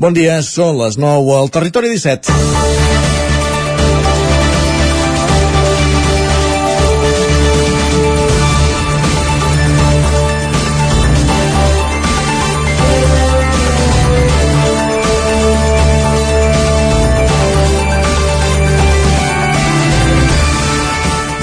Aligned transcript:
Bon 0.00 0.14
dia, 0.16 0.38
són 0.40 0.78
les 0.80 0.94
9 0.96 1.32
al 1.36 1.50
Territori 1.52 1.90
17. 1.92 2.32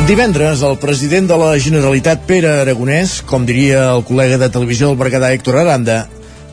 Divendres, 0.07 0.63
el 0.65 0.79
president 0.81 1.29
de 1.29 1.37
la 1.37 1.53
Generalitat, 1.61 2.25
Pere 2.25 2.55
Aragonès, 2.63 3.19
com 3.21 3.45
diria 3.45 3.91
el 3.93 4.01
col·lega 4.09 4.41
de 4.41 4.49
televisió 4.49 4.89
del 4.89 4.97
Berguedà, 4.97 5.35
Héctor 5.37 5.61
Aranda, 5.61 6.07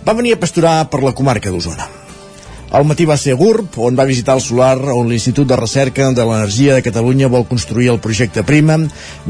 va 0.05 0.13
venir 0.13 0.37
a 0.37 0.45
pasturar 0.47 0.79
per 0.93 1.07
la 1.07 1.17
comarca 1.17 1.49
d'Osona. 1.53 1.94
Al 2.75 2.83
matí 2.83 3.05
va 3.07 3.15
ser 3.15 3.37
a 3.37 3.39
GURB, 3.39 3.77
on 3.87 3.95
va 3.95 4.03
visitar 4.09 4.35
el 4.35 4.41
solar 4.43 4.81
on 4.91 5.07
l'Institut 5.07 5.47
de 5.47 5.55
Recerca 5.61 6.09
de 6.11 6.25
l'Energia 6.27 6.75
de 6.75 6.83
Catalunya 6.83 7.31
vol 7.31 7.47
construir 7.47 7.93
el 7.93 8.01
projecte 8.03 8.43
Prima. 8.43 8.81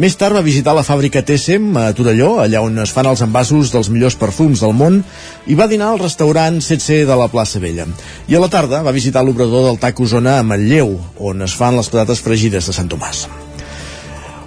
Més 0.01 0.17
tard 0.17 0.39
va 0.39 0.47
visitar 0.47 0.73
la 0.73 0.87
fàbrica 0.87 1.21
Tessem 1.29 1.69
a 1.77 1.91
Torelló, 1.93 2.39
allà 2.41 2.65
on 2.65 2.81
es 2.81 2.97
fan 2.97 3.13
els 3.13 3.21
envasos 3.21 3.69
dels 3.77 3.93
millors 3.93 4.17
perfums 4.17 4.65
del 4.65 4.73
món, 4.73 5.03
i 5.45 5.61
va 5.61 5.69
dinar 5.69 5.93
al 5.93 6.01
restaurant 6.07 6.63
CC 6.65 7.03
de 7.05 7.21
la 7.21 7.29
plaça 7.29 7.61
Vella. 7.61 7.85
I 8.33 8.41
a 8.41 8.41
la 8.41 8.49
tarda 8.49 8.81
va 8.81 8.97
visitar 8.97 9.21
l'obrador 9.21 9.69
del 9.69 9.83
TAC 9.83 10.07
Osona 10.09 10.39
a 10.41 10.43
Manlleu, 10.55 10.97
on 11.21 11.45
es 11.45 11.53
fan 11.53 11.77
les 11.77 11.93
patates 11.93 12.25
fregides 12.25 12.73
de 12.73 12.81
Sant 12.81 12.89
Tomàs. 12.89 13.27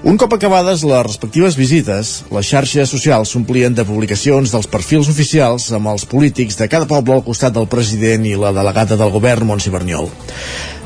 Un 0.06 0.14
cop 0.14 0.30
acabades 0.36 0.84
les 0.86 1.00
respectives 1.02 1.56
visites, 1.58 2.10
les 2.30 2.46
xarxes 2.46 2.92
socials 2.94 3.32
s'omplien 3.34 3.74
de 3.74 3.86
publicacions 3.86 4.52
dels 4.54 4.70
perfils 4.70 5.10
oficials 5.10 5.72
amb 5.74 5.90
els 5.90 6.06
polítics 6.06 6.60
de 6.60 6.68
cada 6.70 6.86
poble 6.86 7.16
al 7.18 7.26
costat 7.26 7.56
del 7.56 7.66
president 7.72 8.28
i 8.30 8.36
la 8.38 8.54
delegada 8.54 8.94
del 8.94 9.10
govern, 9.10 9.50
Montse 9.50 9.74
Berniol. 9.74 10.12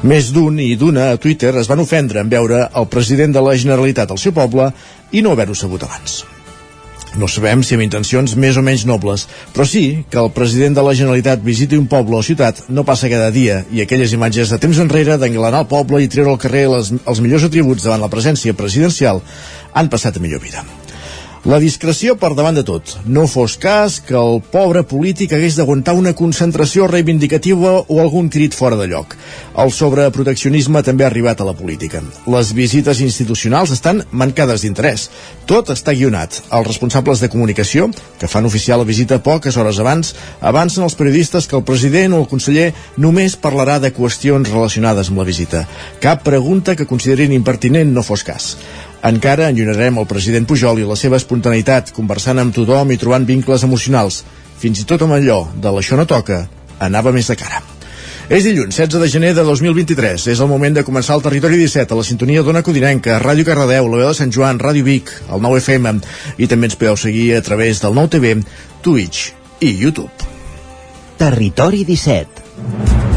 Més 0.07 0.31
d'un 0.31 0.61
i 0.63 0.77
d'una 0.79 1.11
a 1.11 1.19
Twitter 1.19 1.51
es 1.59 1.67
van 1.67 1.83
ofendre 1.83 2.23
en 2.23 2.31
veure 2.31 2.69
el 2.71 2.87
president 2.87 3.35
de 3.35 3.43
la 3.43 3.57
Generalitat 3.59 4.15
al 4.15 4.21
seu 4.21 4.31
poble 4.31 4.71
i 5.11 5.21
no 5.21 5.35
haver-ho 5.35 5.59
sabut 5.59 5.83
abans. 5.83 6.21
No 7.19 7.27
sabem 7.27 7.59
si 7.63 7.75
amb 7.75 7.83
intencions 7.83 8.37
més 8.39 8.55
o 8.55 8.63
menys 8.63 8.85
nobles, 8.87 9.25
però 9.51 9.65
sí 9.67 10.05
que 10.11 10.19
el 10.21 10.31
president 10.35 10.77
de 10.77 10.85
la 10.85 10.93
Generalitat 10.95 11.43
visiti 11.43 11.79
un 11.79 11.89
poble 11.91 12.15
o 12.15 12.23
ciutat 12.23 12.63
no 12.69 12.85
passa 12.87 13.11
cada 13.11 13.27
dia 13.35 13.61
i 13.71 13.83
aquelles 13.83 14.15
imatges 14.15 14.53
de 14.53 14.59
temps 14.63 14.79
enrere 14.79 15.17
d'englanar 15.19 15.65
el 15.65 15.71
poble 15.71 15.99
i 16.03 16.11
treure 16.11 16.31
al 16.31 16.39
carrer 16.39 16.69
les, 16.71 16.93
els 17.03 17.23
millors 17.23 17.49
atributs 17.49 17.83
davant 17.83 18.05
la 18.05 18.11
presència 18.13 18.55
presidencial 18.55 19.19
han 19.73 19.91
passat 19.91 20.15
a 20.15 20.23
millor 20.23 20.39
vida. 20.39 20.63
La 21.41 21.57
discreció 21.57 22.13
per 22.21 22.35
davant 22.37 22.53
de 22.53 22.61
tot. 22.61 22.91
No 23.09 23.23
fos 23.25 23.55
cas 23.57 23.95
que 24.05 24.13
el 24.13 24.43
pobre 24.53 24.83
polític 24.85 25.31
hagués 25.33 25.55
d'aguantar 25.57 25.95
una 25.97 26.11
concentració 26.13 26.85
reivindicativa 26.85 27.71
o 27.81 27.97
algun 28.03 28.27
crit 28.29 28.53
fora 28.53 28.77
de 28.77 28.85
lloc. 28.91 29.15
El 29.57 29.73
sobreproteccionisme 29.73 30.83
també 30.85 31.01
ha 31.01 31.09
arribat 31.09 31.41
a 31.41 31.47
la 31.47 31.55
política. 31.57 32.03
Les 32.29 32.51
visites 32.53 33.01
institucionals 33.01 33.73
estan 33.73 34.03
mancades 34.11 34.61
d'interès. 34.61 35.07
Tot 35.49 35.73
està 35.73 35.95
guionat. 35.97 36.43
Els 36.53 36.69
responsables 36.69 37.25
de 37.25 37.31
comunicació, 37.33 37.89
que 38.21 38.29
fan 38.29 38.45
oficial 38.45 38.83
la 38.83 38.89
visita 38.91 39.17
poques 39.25 39.57
hores 39.57 39.81
abans, 39.81 40.13
avancen 40.41 40.85
als 40.85 40.99
periodistes 40.99 41.49
que 41.49 41.57
el 41.57 41.65
president 41.65 42.13
o 42.13 42.21
el 42.21 42.29
conseller 42.29 42.69
només 43.01 43.33
parlarà 43.33 43.79
de 43.81 43.89
qüestions 43.97 44.53
relacionades 44.53 45.09
amb 45.09 45.25
la 45.25 45.29
visita. 45.33 45.65
Cap 46.05 46.21
pregunta 46.21 46.77
que 46.77 46.85
considerin 46.85 47.33
impertinent 47.33 47.97
no 47.97 48.05
fos 48.05 48.21
cas. 48.21 48.53
Encara 49.07 49.49
enllunarem 49.49 49.97
el 49.97 50.05
president 50.05 50.45
Pujol 50.45 50.83
i 50.83 50.85
la 50.85 50.97
seva 50.99 51.17
espontaneïtat, 51.17 51.89
conversant 51.95 52.37
amb 52.41 52.53
tothom 52.53 52.93
i 52.93 52.99
trobant 53.01 53.25
vincles 53.25 53.65
emocionals. 53.65 54.21
Fins 54.61 54.83
i 54.83 54.85
tot 54.85 55.01
amb 55.01 55.17
allò 55.17 55.43
de 55.57 55.73
l'això 55.73 55.97
no 55.97 56.05
toca, 56.05 56.43
anava 56.79 57.13
més 57.15 57.31
de 57.31 57.37
cara. 57.39 57.63
És 58.31 58.45
dilluns, 58.45 58.77
16 58.77 59.01
de 59.01 59.09
gener 59.11 59.33
de 59.35 59.43
2023. 59.43 60.27
És 60.31 60.39
el 60.39 60.47
moment 60.47 60.77
de 60.77 60.85
començar 60.87 61.17
el 61.17 61.25
Territori 61.25 61.57
17 61.59 61.91
a 61.91 61.97
la 61.99 62.05
sintonia 62.07 62.45
d'Ona 62.45 62.61
Codinenca, 62.63 63.17
Ràdio 63.19 63.43
Cardedeu, 63.49 63.89
la 63.89 64.03
veu 64.03 64.07
de 64.07 64.15
Sant 64.15 64.31
Joan, 64.31 64.61
Ràdio 64.61 64.87
Vic, 64.87 65.11
el 65.27 65.43
9 65.43 65.59
FM 65.65 65.97
i 66.37 66.47
també 66.47 66.69
ens 66.69 66.77
podeu 66.79 66.95
seguir 66.95 67.31
a 67.35 67.43
través 67.43 67.81
del 67.83 67.97
9 67.97 68.15
TV, 68.15 68.37
Twitch 68.85 69.33
i 69.59 69.73
YouTube. 69.81 70.29
Territori 71.19 71.83
17 71.89 73.10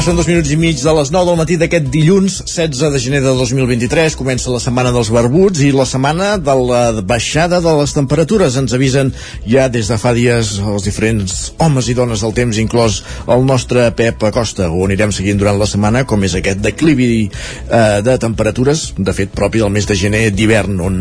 Passen 0.00 0.16
dos 0.16 0.28
minuts 0.30 0.48
i 0.48 0.56
mig 0.56 0.78
de 0.80 0.92
les 0.96 1.10
9 1.12 1.28
del 1.28 1.36
matí 1.36 1.56
d'aquest 1.60 1.90
dilluns 1.92 2.38
16 2.48 2.94
de 2.94 2.98
gener 3.04 3.18
de 3.20 3.34
2023. 3.36 4.14
Comença 4.16 4.48
la 4.48 4.56
setmana 4.56 4.94
dels 4.94 5.10
barbuts 5.12 5.60
i 5.60 5.74
la 5.76 5.84
setmana 5.84 6.38
de 6.40 6.54
la 6.56 7.02
baixada 7.04 7.58
de 7.60 7.74
les 7.76 7.92
temperatures. 7.92 8.56
Ens 8.56 8.72
avisen 8.72 9.10
ja 9.44 9.66
des 9.68 9.90
de 9.92 9.98
fa 10.00 10.14
dies 10.16 10.54
els 10.56 10.86
diferents 10.88 11.34
homes 11.60 11.90
i 11.92 11.96
dones 11.98 12.24
del 12.24 12.32
temps, 12.32 12.60
inclòs 12.62 13.02
el 13.28 13.44
nostre 13.44 13.90
Pep 13.98 14.24
Acosta, 14.24 14.70
ho 14.72 14.86
anirem 14.86 15.12
seguint 15.12 15.36
durant 15.36 15.60
la 15.60 15.68
setmana, 15.68 16.06
com 16.08 16.24
és 16.24 16.38
aquest 16.38 16.64
declivi 16.64 17.28
eh, 17.28 18.00
de 18.00 18.16
temperatures, 18.24 18.94
de 18.96 19.12
fet, 19.12 19.36
propi 19.36 19.60
del 19.60 19.74
mes 19.76 19.84
de 19.84 19.98
gener 20.00 20.22
d'hivern, 20.32 20.80
on, 20.80 20.98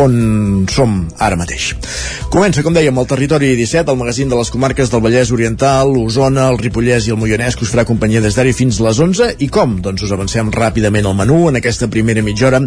on 0.00 0.16
som 0.72 0.96
ara 1.20 1.36
mateix. 1.36 1.74
Comença, 2.32 2.64
com 2.64 2.72
dèiem, 2.72 3.04
el 3.04 3.12
territori 3.12 3.52
17, 3.60 3.92
el 3.92 4.00
magazín 4.00 4.32
de 4.32 4.40
les 4.40 4.48
comarques 4.48 4.88
del 4.88 5.04
Vallès 5.04 5.36
Oriental, 5.36 5.92
Osona, 6.06 6.48
el 6.48 6.60
Ripollès 6.64 7.04
i 7.04 7.12
el 7.12 7.20
Moianès, 7.20 7.60
que 7.60 7.68
us 7.68 7.76
farà 7.76 7.84
companyia 7.84 8.29
d'ara 8.36 8.52
fins 8.56 8.80
les 8.82 8.98
11 9.00 9.28
i 9.44 9.48
com? 9.52 9.78
Doncs 9.82 10.04
us 10.06 10.12
avancem 10.14 10.50
ràpidament 10.54 11.06
al 11.08 11.16
menú 11.18 11.48
en 11.48 11.58
aquesta 11.58 11.88
primera 11.92 12.22
mitja 12.22 12.48
hora. 12.48 12.60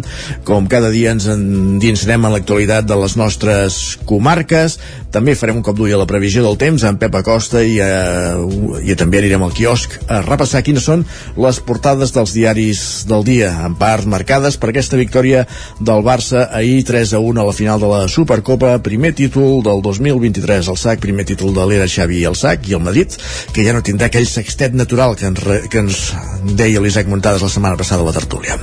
Com 0.44 0.66
cada 0.70 0.90
dia 0.92 1.12
ens 1.14 1.26
endinsarem 1.30 2.24
en 2.24 2.34
l'actualitat 2.34 2.88
de 2.88 2.96
les 2.98 3.16
nostres 3.20 3.98
comarques. 4.08 4.78
També 5.14 5.36
farem 5.38 5.60
un 5.60 5.64
cop 5.66 5.78
d'ull 5.78 5.94
a 5.94 6.00
la 6.00 6.08
previsió 6.10 6.42
del 6.42 6.58
temps 6.58 6.82
amb 6.84 6.98
Pep 7.00 7.14
Acosta 7.20 7.62
i, 7.62 7.76
eh, 7.80 8.82
i 8.82 8.96
també 8.98 9.20
anirem 9.20 9.44
al 9.46 9.54
quiosc 9.54 9.94
a 10.08 10.20
repassar 10.24 10.64
quines 10.66 10.84
són 10.84 11.04
les 11.38 11.60
portades 11.62 12.14
dels 12.14 12.34
diaris 12.34 13.04
del 13.08 13.24
dia 13.24 13.52
en 13.66 13.76
part 13.78 14.08
marcades 14.10 14.58
per 14.58 14.72
aquesta 14.72 14.98
victòria 14.98 15.44
del 15.80 16.02
Barça 16.06 16.48
ahir 16.50 16.82
3 16.84 17.14
a 17.14 17.22
1 17.22 17.40
a 17.40 17.46
la 17.46 17.54
final 17.56 17.80
de 17.80 17.90
la 17.90 18.02
Supercopa. 18.08 18.76
Primer 18.82 19.14
títol 19.14 19.62
del 19.62 19.82
2023 19.82 20.68
al 20.68 20.80
SAC, 20.80 21.00
primer 21.00 21.24
títol 21.28 21.54
de 21.54 21.66
l'era 21.68 21.88
Xavi 21.88 22.24
el 22.24 22.36
SAC. 22.36 22.68
I 22.68 22.78
el 22.78 22.84
Madrid 22.84 23.14
que 23.54 23.64
ja 23.66 23.74
no 23.76 23.84
tindrà 23.86 24.10
aquell 24.10 24.26
sextet 24.28 24.74
natural 24.74 25.14
que 25.18 25.28
ens 25.30 25.42
que 25.70 25.84
ens 25.84 26.08
deia 26.56 26.82
l'Isaac 26.82 27.08
Montades 27.10 27.44
la 27.44 27.52
setmana 27.52 27.78
passada 27.80 28.04
a 28.04 28.08
la 28.08 28.16
tertúlia. 28.16 28.58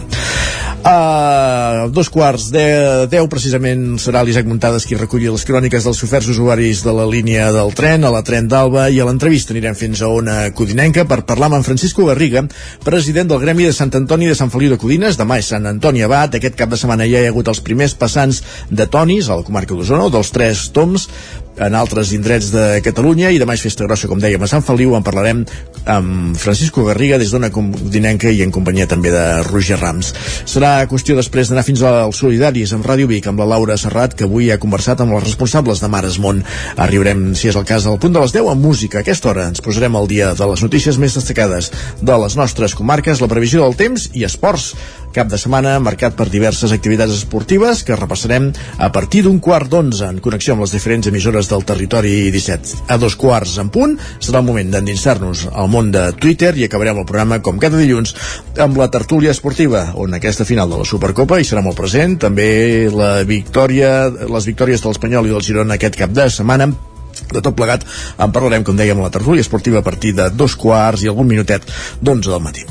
A 0.82 1.86
dos 1.94 2.10
quarts 2.10 2.48
de 2.50 3.06
deu 3.12 3.28
precisament 3.30 4.00
serà 4.02 4.24
l'Isaac 4.26 4.48
Montades 4.50 4.88
qui 4.90 4.98
reculli 4.98 5.30
les 5.30 5.44
cròniques 5.46 5.86
dels 5.86 6.00
oferts 6.08 6.32
usuaris 6.34 6.82
de 6.82 6.94
la 6.98 7.06
línia 7.06 7.52
del 7.54 7.70
tren, 7.78 8.02
a 8.02 8.10
la 8.14 8.24
tren 8.26 8.48
d'Alba 8.50 8.88
i 8.90 8.98
a 8.98 9.06
l'entrevista 9.06 9.54
anirem 9.54 9.78
fins 9.78 10.02
a 10.02 10.10
una 10.10 10.38
codinenca 10.58 11.06
per 11.06 11.22
parlar 11.30 11.52
amb 11.52 11.60
en 11.60 11.68
Francisco 11.68 12.08
Garriga, 12.10 12.48
president 12.84 13.30
del 13.30 13.44
Gremi 13.44 13.70
de 13.70 13.76
Sant 13.78 13.94
Antoni 14.00 14.32
de 14.32 14.38
Sant 14.38 14.50
Feliu 14.50 14.74
de 14.74 14.80
Codines, 14.82 15.20
demà 15.22 15.38
és 15.38 15.52
Sant 15.54 15.70
Antoni 15.70 16.02
Abat, 16.02 16.40
aquest 16.40 16.58
cap 16.58 16.74
de 16.74 16.82
setmana 16.82 17.06
ja 17.06 17.22
hi 17.22 17.30
ha 17.30 17.34
hagut 17.36 17.54
els 17.54 17.62
primers 17.62 17.94
passants 17.94 18.42
de 18.72 18.90
tonis 18.90 19.30
a 19.30 19.38
la 19.38 19.46
comarca 19.46 19.78
d'Osona, 19.78 20.10
dels 20.10 20.34
tres 20.34 20.66
toms, 20.74 21.12
en 21.62 21.76
altres 21.78 22.12
indrets 22.16 22.50
de 22.54 22.82
Catalunya 22.84 23.30
i 23.32 23.40
demà 23.42 23.56
és 23.56 23.64
festa 23.64 23.86
grossa, 23.86 24.10
com 24.10 24.20
dèiem, 24.22 24.42
a 24.42 24.50
Sant 24.50 24.64
Feliu 24.66 24.96
en 24.98 25.06
parlarem 25.06 25.44
amb 25.92 26.38
Francisco 26.38 26.84
Garriga 26.88 27.20
des 27.22 27.32
d'una 27.34 27.52
codinenca 27.54 28.32
i 28.34 28.42
en 28.46 28.54
companyia 28.54 28.88
també 28.90 29.12
de 29.14 29.24
Roger 29.48 29.78
Rams. 29.80 30.12
Serà 30.50 30.74
qüestió 30.90 31.16
després 31.18 31.50
d'anar 31.50 31.66
fins 31.68 31.84
als 31.86 32.22
Solidaris 32.22 32.74
amb 32.76 32.86
Ràdio 32.88 33.10
Vic 33.10 33.30
amb 33.30 33.42
la 33.42 33.50
Laura 33.54 33.78
Serrat 33.78 34.16
que 34.18 34.26
avui 34.26 34.52
ha 34.52 34.60
conversat 34.62 35.02
amb 35.02 35.18
els 35.18 35.28
responsables 35.28 35.82
de 35.82 35.90
Mares 35.92 36.18
Món. 36.22 36.42
Arribarem, 36.82 37.32
si 37.38 37.52
és 37.52 37.60
el 37.60 37.68
cas, 37.68 37.86
al 37.86 38.00
punt 38.02 38.18
de 38.18 38.24
les 38.24 38.34
10 38.34 38.52
amb 38.54 38.66
música. 38.66 39.00
A 39.00 39.06
aquesta 39.06 39.32
hora 39.32 39.48
ens 39.52 39.62
posarem 39.62 39.96
al 39.96 40.10
dia 40.10 40.34
de 40.38 40.50
les 40.52 40.66
notícies 40.66 40.98
més 41.02 41.18
destacades 41.18 41.72
de 42.02 42.18
les 42.26 42.38
nostres 42.38 42.76
comarques, 42.78 43.22
la 43.22 43.30
previsió 43.32 43.64
del 43.66 43.78
temps 43.78 44.10
i 44.18 44.26
esports 44.28 44.74
cap 45.16 45.30
de 45.32 45.40
setmana 45.40 45.78
marcat 45.84 46.16
per 46.18 46.28
diverses 46.32 46.74
activitats 46.76 47.14
esportives 47.16 47.84
que 47.88 47.98
repassarem 47.98 48.50
a 48.78 48.92
partir 48.92 49.24
d'un 49.26 49.40
quart 49.44 49.70
d'onze 49.72 50.08
en 50.08 50.20
connexió 50.24 50.56
amb 50.56 50.66
les 50.66 50.76
diferents 50.76 51.08
emissores 51.12 51.50
del 51.52 51.66
territori 51.68 52.32
17. 52.34 52.86
A 52.88 52.98
dos 53.02 53.16
quarts 53.20 53.58
en 53.62 53.72
punt 53.74 53.98
serà 54.20 54.42
el 54.42 54.48
moment 54.48 54.72
d'endinsar-nos 54.74 55.48
al 55.52 55.72
món 55.72 55.92
de 55.94 56.08
Twitter 56.20 56.54
i 56.58 56.68
acabarem 56.68 57.02
el 57.02 57.10
programa 57.10 57.42
com 57.44 57.60
cada 57.62 57.80
dilluns 57.82 58.16
amb 58.62 58.80
la 58.80 58.92
tertúlia 58.94 59.36
esportiva 59.36 59.90
on 59.96 60.16
aquesta 60.18 60.48
final 60.48 60.72
de 60.72 60.82
la 60.82 60.88
Supercopa 60.88 61.40
hi 61.40 61.48
serà 61.48 61.64
molt 61.66 61.80
present 61.80 62.18
també 62.22 62.90
la 62.94 63.14
victòria 63.28 64.08
les 64.12 64.48
victòries 64.48 64.82
de 64.82 64.90
l'Espanyol 64.92 65.28
i 65.28 65.36
del 65.36 65.46
Girona 65.46 65.80
aquest 65.80 66.00
cap 66.00 66.16
de 66.16 66.30
setmana 66.30 66.72
de 67.32 67.42
tot 67.42 67.56
plegat 67.58 67.86
en 68.18 68.32
parlarem, 68.32 68.64
com 68.64 68.78
dèiem, 68.78 69.00
a 69.00 69.10
la 69.10 69.14
tertúlia 69.14 69.44
esportiva 69.44 69.82
a 69.82 69.86
partir 69.86 70.14
de 70.18 70.30
dos 70.30 70.56
quarts 70.56 71.04
i 71.04 71.12
algun 71.12 71.30
minutet 71.30 71.68
d'onze 72.02 72.32
del 72.32 72.44
matí. 72.44 72.66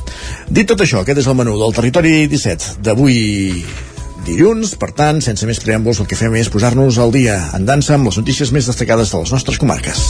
Dit 0.48 0.69
tot 0.70 0.81
això, 0.81 1.04
aquest 1.04 1.22
és 1.22 1.31
el 1.31 1.38
menú 1.38 1.58
del 1.60 1.76
Territori 1.76 2.26
17 2.31 2.81
d'avui 2.84 3.20
dilluns, 4.26 4.75
per 4.81 4.92
tant, 4.96 5.20
sense 5.25 5.46
més 5.48 5.60
preàmbuls, 5.62 6.00
el 6.02 6.08
que 6.10 6.19
fem 6.19 6.34
és 6.40 6.52
posar-nos 6.52 7.00
al 7.00 7.14
dia 7.14 7.38
en 7.56 7.66
dansa 7.69 7.96
amb 7.96 8.10
les 8.10 8.20
notícies 8.20 8.52
més 8.52 8.69
destacades 8.69 9.12
de 9.12 9.22
les 9.22 9.32
nostres 9.32 9.60
comarques. 9.60 10.08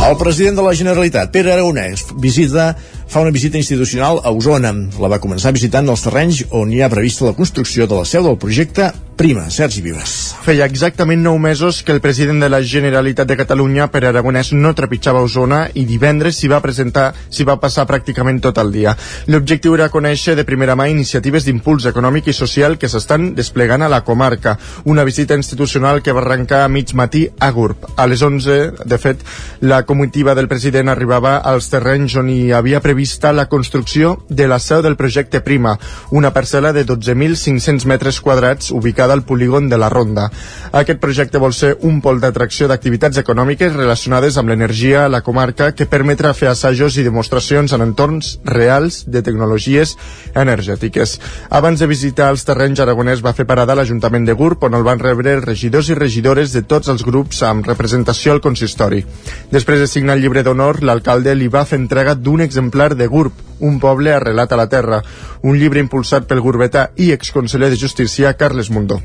El 0.00 0.16
president 0.18 0.56
de 0.56 0.62
la 0.64 0.72
Generalitat, 0.74 1.28
Pere 1.30 1.52
Aragonès, 1.52 2.06
visita 2.18 2.72
fa 3.10 3.20
una 3.20 3.30
visita 3.34 3.58
institucional 3.58 4.20
a 4.24 4.32
Osona. 4.32 4.72
La 5.02 5.10
va 5.12 5.20
començar 5.22 5.52
visitant 5.52 5.86
els 5.92 6.02
terrenys 6.06 6.40
on 6.56 6.72
hi 6.72 6.80
ha 6.80 6.88
prevista 6.90 7.28
la 7.28 7.36
construcció 7.36 7.86
de 7.86 7.98
la 7.98 8.06
seu 8.08 8.24
del 8.24 8.38
projecte 8.40 8.88
Prima. 9.20 9.50
Sergi 9.52 9.82
Vives. 9.84 10.12
Feia 10.40 10.64
exactament 10.64 11.20
nou 11.20 11.36
mesos 11.36 11.82
que 11.84 11.92
el 11.92 12.00
president 12.00 12.38
de 12.40 12.48
la 12.48 12.62
Generalitat 12.64 13.28
de 13.28 13.36
Catalunya, 13.36 13.90
Pere 13.92 14.08
Aragonès, 14.08 14.54
no 14.56 14.70
trepitjava 14.72 15.20
Osona 15.20 15.58
i 15.76 15.82
divendres 15.84 16.38
s'hi 16.40 16.48
va 16.48 16.62
presentar, 16.64 17.10
s'hi 17.28 17.44
va 17.44 17.58
passar 17.60 17.84
pràcticament 17.84 18.38
tot 18.40 18.56
el 18.62 18.72
dia. 18.72 18.94
L'objectiu 19.28 19.76
era 19.76 19.90
conèixer 19.92 20.38
de 20.38 20.46
primera 20.48 20.72
mà 20.72 20.86
iniciatives 20.88 21.44
d'impuls 21.44 21.84
econòmic 21.90 22.30
i 22.32 22.36
social 22.38 22.78
que 22.80 22.88
s'estan 22.88 23.34
desplegant 23.36 23.84
a 23.84 23.90
la 23.92 24.00
comarca. 24.06 24.56
Una 24.88 25.04
visita 25.04 25.36
institucional 25.36 26.00
que 26.00 26.16
va 26.16 26.24
arrencar 26.24 26.62
a 26.64 26.72
mig 26.72 26.96
matí 26.96 27.26
a 27.38 27.50
Gurb. 27.52 27.84
A 28.00 28.08
les 28.08 28.24
11, 28.24 28.88
de 28.88 28.98
fet, 29.04 29.20
la 29.60 29.82
comitiva 29.84 30.34
del 30.34 30.48
president 30.48 30.88
arribava 30.88 31.36
als 31.52 31.68
terrenys 31.68 32.16
on 32.16 32.32
hi 32.32 32.54
havia 32.56 32.80
prevista 32.80 33.36
la 33.36 33.50
construcció 33.52 34.16
de 34.30 34.48
la 34.48 34.58
seu 34.58 34.80
del 34.80 34.96
projecte 34.96 35.44
Prima, 35.44 35.76
una 36.08 36.32
parcel·la 36.32 36.72
de 36.72 36.86
12.500 36.88 37.84
metres 37.84 38.24
quadrats 38.24 38.72
ubicada 38.72 39.09
al 39.12 39.24
polígon 39.26 39.68
de 39.68 39.78
la 39.78 39.88
Ronda. 39.88 40.28
Aquest 40.72 41.00
projecte 41.02 41.40
vol 41.42 41.54
ser 41.56 41.76
un 41.86 42.00
pol 42.00 42.20
d'atracció 42.22 42.68
d'activitats 42.70 43.18
econòmiques 43.22 43.74
relacionades 43.74 44.38
amb 44.38 44.52
l'energia 44.52 45.04
a 45.04 45.10
la 45.12 45.22
comarca 45.26 45.72
que 45.74 45.88
permetrà 45.90 46.32
fer 46.34 46.50
assajos 46.50 46.96
i 46.96 47.04
demostracions 47.06 47.72
en 47.72 47.84
entorns 47.86 48.38
reals 48.44 49.04
de 49.10 49.22
tecnologies 49.26 49.96
energètiques. 50.34 51.18
Abans 51.50 51.80
de 51.80 51.90
visitar 51.90 52.30
els 52.30 52.46
terrenys, 52.46 52.80
Aragonès 52.80 53.24
va 53.24 53.34
fer 53.34 53.48
parada 53.48 53.74
a 53.74 53.80
l'Ajuntament 53.80 54.28
de 54.28 54.36
Gurb, 54.38 54.64
on 54.64 54.78
el 54.78 54.86
van 54.86 55.02
rebre 55.02 55.38
regidors 55.40 55.90
i 55.90 55.98
regidores 55.98 56.54
de 56.56 56.62
tots 56.62 56.88
els 56.88 57.04
grups 57.06 57.42
amb 57.42 57.66
representació 57.66 58.36
al 58.36 58.44
consistori. 58.44 59.04
Després 59.50 59.80
de 59.82 59.90
signar 59.90 60.16
el 60.16 60.24
llibre 60.24 60.44
d'honor, 60.46 60.82
l'alcalde 60.84 61.34
li 61.34 61.48
va 61.48 61.66
fer 61.66 61.80
entrega 61.80 62.14
d'un 62.14 62.40
exemplar 62.46 62.94
de 62.94 63.06
Gurb, 63.10 63.49
un 63.60 63.78
poble 63.80 64.14
arrelat 64.16 64.52
a 64.52 64.60
la 64.60 64.68
terra, 64.72 65.02
un 65.42 65.56
llibre 65.60 65.80
impulsat 65.84 66.28
pel 66.28 66.42
gurbetà 66.44 66.90
i 66.96 67.12
exconseller 67.16 67.70
de 67.70 67.80
Justícia 67.80 68.36
Carles 68.36 68.70
Mundó. 68.70 69.00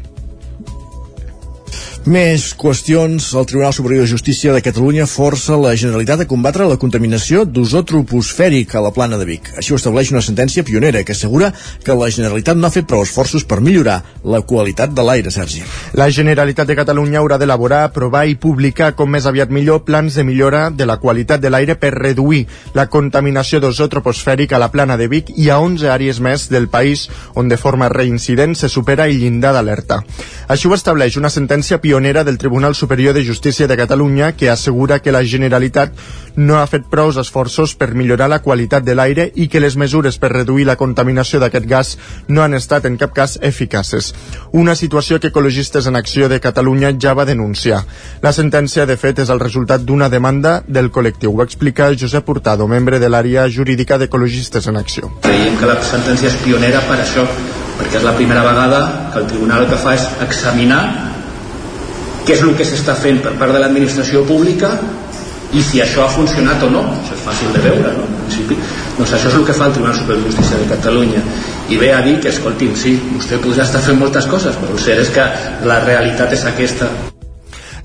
Més 2.06 2.52
qüestions. 2.54 3.32
El 3.34 3.48
Tribunal 3.50 3.74
Superior 3.74 4.04
de 4.04 4.10
Justícia 4.12 4.52
de 4.54 4.62
Catalunya 4.62 5.08
força 5.10 5.56
la 5.58 5.72
Generalitat 5.74 6.20
a 6.22 6.28
combatre 6.30 6.68
la 6.70 6.78
contaminació 6.78 7.48
d'ozó 7.50 7.80
troposfèric 7.82 8.76
a 8.78 8.84
la 8.86 8.92
plana 8.94 9.18
de 9.18 9.26
Vic. 9.26 9.48
Així 9.58 9.74
ho 9.74 9.80
estableix 9.80 10.12
una 10.14 10.22
sentència 10.22 10.62
pionera 10.62 11.02
que 11.02 11.16
assegura 11.16 11.50
que 11.82 11.96
la 11.98 12.12
Generalitat 12.14 12.60
no 12.60 12.68
ha 12.68 12.74
fet 12.76 12.86
prou 12.86 13.02
esforços 13.02 13.42
per 13.50 13.58
millorar 13.58 14.04
la 14.22 14.44
qualitat 14.46 14.94
de 14.94 15.02
l'aire, 15.02 15.32
Sergi. 15.34 15.64
La 15.98 16.06
Generalitat 16.14 16.70
de 16.70 16.76
Catalunya 16.78 17.24
haurà 17.24 17.40
d'elaborar, 17.42 17.82
aprovar 17.88 18.28
i 18.30 18.38
publicar 18.38 18.92
com 18.94 19.10
més 19.10 19.26
aviat 19.26 19.50
millor 19.50 19.82
plans 19.90 20.14
de 20.14 20.28
millora 20.30 20.70
de 20.70 20.86
la 20.86 21.00
qualitat 21.02 21.42
de 21.42 21.50
l'aire 21.50 21.74
per 21.74 21.96
reduir 21.98 22.44
la 22.78 22.86
contaminació 22.86 23.58
d'ozó 23.64 23.90
troposfèric 23.90 24.54
a 24.54 24.62
la 24.62 24.70
plana 24.70 25.00
de 25.02 25.10
Vic 25.10 25.34
i 25.34 25.50
a 25.50 25.58
11 25.58 25.90
àrees 25.90 26.22
més 26.22 26.46
del 26.54 26.70
país 26.70 27.10
on 27.34 27.50
de 27.50 27.58
forma 27.58 27.90
reincident 27.90 28.54
se 28.54 28.70
supera 28.70 29.10
el 29.10 29.18
llindar 29.26 29.58
d'alerta. 29.58 30.04
Així 30.46 30.70
ho 30.70 30.78
estableix 30.78 31.18
una 31.18 31.34
sentència 31.34 31.82
pionera 31.82 31.95
pionera 31.96 32.26
del 32.26 32.38
Tribunal 32.38 32.76
Superior 32.76 33.14
de 33.14 33.24
Justícia 33.24 33.68
de 33.68 33.78
Catalunya 33.78 34.34
que 34.34 34.50
assegura 34.50 35.00
que 35.00 35.14
la 35.14 35.24
Generalitat 35.24 35.94
no 36.36 36.58
ha 36.60 36.68
fet 36.68 36.90
prous 36.92 37.16
esforços 37.16 37.72
per 37.80 37.94
millorar 37.96 38.28
la 38.28 38.42
qualitat 38.44 38.84
de 38.84 38.98
l'aire 39.00 39.30
i 39.34 39.48
que 39.48 39.62
les 39.64 39.78
mesures 39.80 40.18
per 40.20 40.34
reduir 40.34 40.66
la 40.68 40.76
contaminació 40.76 41.40
d'aquest 41.40 41.70
gas 41.70 41.94
no 42.28 42.44
han 42.44 42.54
estat 42.54 42.84
en 42.90 42.98
cap 43.00 43.14
cas 43.16 43.38
eficaces. 43.42 44.12
Una 44.52 44.76
situació 44.76 45.22
que 45.22 45.32
Ecologistes 45.32 45.88
en 45.88 45.96
Acció 45.96 46.28
de 46.28 46.42
Catalunya 46.44 46.92
ja 47.00 47.16
va 47.16 47.24
denunciar. 47.24 47.86
La 48.22 48.36
sentència, 48.36 48.84
de 48.86 49.00
fet, 49.00 49.24
és 49.24 49.32
el 49.32 49.40
resultat 49.40 49.88
d'una 49.88 50.12
demanda 50.12 50.66
del 50.68 50.92
col·lectiu. 50.92 51.32
Ho 51.32 51.48
explica 51.48 51.94
Josep 51.96 52.28
Hurtado, 52.28 52.68
membre 52.68 53.00
de 53.00 53.08
l'àrea 53.08 53.48
jurídica 53.48 53.98
d'Ecologistes 53.98 54.68
en 54.68 54.84
Acció. 54.84 55.16
Creiem 55.24 55.56
que 55.56 55.72
la 55.72 55.80
sentència 55.80 56.28
és 56.28 56.40
pionera 56.44 56.84
per 56.92 57.00
això, 57.00 57.24
perquè 57.80 58.02
és 58.04 58.04
la 58.04 58.18
primera 58.20 58.44
vegada 58.44 59.12
que 59.14 59.24
el 59.24 59.32
tribunal 59.32 59.70
que 59.72 59.80
fa 59.80 59.96
és 59.96 60.10
examinar 60.28 61.15
què 62.26 62.36
és 62.36 62.44
el 62.46 62.56
que 62.58 62.68
s'està 62.68 62.96
fent 62.98 63.22
per 63.24 63.36
part 63.40 63.54
de 63.56 63.62
l'administració 63.62 64.26
pública 64.28 64.74
i 65.56 65.62
si 65.64 65.82
això 65.82 66.04
ha 66.04 66.12
funcionat 66.12 66.64
o 66.66 66.70
no. 66.74 66.84
Això 67.00 67.16
és 67.16 67.26
fàcil 67.26 67.54
de 67.56 67.64
veure 67.64 67.94
no? 67.96 68.06
en 68.10 68.22
principi. 68.24 68.58
Doncs 68.98 69.16
això 69.18 69.32
és 69.32 69.40
el 69.40 69.48
que 69.48 69.56
fa 69.56 69.70
el 69.70 69.76
Tribunal 69.78 69.98
Superior 70.00 70.24
de 70.24 70.32
Justícia 70.34 70.62
de 70.62 70.70
Catalunya. 70.74 71.24
I 71.70 71.82
ve 71.82 71.92
a 71.94 72.02
dir 72.06 72.20
que 72.22 72.34
escolti'm, 72.34 72.76
sí, 72.78 72.96
vostè 73.16 73.42
podrà 73.42 73.66
estar 73.68 73.84
fent 73.86 74.00
moltes 74.02 74.30
coses 74.30 74.58
però 74.62 74.76
el 74.76 74.82
cert 74.84 75.06
és 75.08 75.14
que 75.16 75.28
la 75.70 75.82
realitat 75.86 76.34
és 76.34 76.46
aquesta 76.50 76.92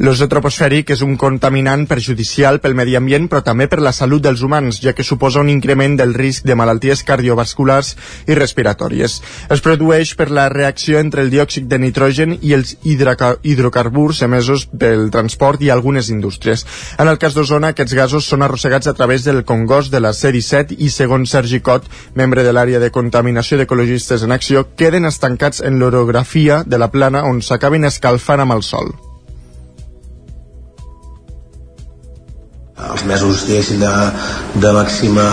L'ozó 0.00 0.24
troposfèric 0.32 0.94
és 0.94 1.02
un 1.04 1.18
contaminant 1.20 1.82
perjudicial 1.84 2.56
pel 2.64 2.72
medi 2.72 2.94
ambient 2.96 3.26
però 3.28 3.42
també 3.44 3.66
per 3.68 3.82
la 3.84 3.90
salut 3.92 4.22
dels 4.24 4.40
humans, 4.40 4.78
ja 4.80 4.94
que 4.96 5.04
suposa 5.04 5.42
un 5.44 5.50
increment 5.52 5.98
del 5.98 6.14
risc 6.16 6.46
de 6.48 6.54
malalties 6.56 7.02
cardiovasculars 7.04 7.90
i 8.24 8.38
respiratòries. 8.38 9.18
Es 9.52 9.60
produeix 9.60 10.14
per 10.16 10.30
la 10.32 10.46
reacció 10.48 11.02
entre 11.04 11.20
el 11.20 11.28
diòxid 11.34 11.66
de 11.68 11.80
nitrogen 11.82 12.32
i 12.40 12.54
els 12.56 12.78
hidrocarburs 12.80 14.22
emesos 14.24 14.64
pel 14.72 15.10
transport 15.12 15.60
i 15.60 15.68
algunes 15.68 16.08
indústries. 16.08 16.64
En 16.96 17.12
el 17.12 17.20
cas 17.20 17.36
d'Osona, 17.36 17.74
aquests 17.76 17.98
gasos 18.00 18.24
són 18.24 18.40
arrossegats 18.48 18.88
a 18.88 18.96
través 18.96 19.28
del 19.28 19.44
congost 19.44 19.92
de 19.92 20.00
la 20.00 20.14
C-17 20.16 20.80
i, 20.80 20.88
segons 20.88 21.36
Sergi 21.36 21.60
Cot, 21.60 21.92
membre 22.16 22.46
de 22.48 22.56
l'àrea 22.56 22.80
de 22.80 22.88
contaminació 22.88 23.60
d'ecologistes 23.60 24.24
en 24.24 24.32
acció, 24.32 24.64
queden 24.80 25.04
estancats 25.04 25.60
en 25.60 25.76
l'orografia 25.76 26.62
de 26.64 26.80
la 26.80 26.88
plana 26.88 27.26
on 27.28 27.44
s'acaben 27.44 27.84
escalfant 27.84 28.48
amb 28.48 28.56
el 28.56 28.64
sol. 28.64 28.94
Els 32.88 33.04
mesos 33.08 33.44
diguéssim 33.48 33.80
de, 33.82 33.92
de 34.62 34.72
màxima 34.76 35.26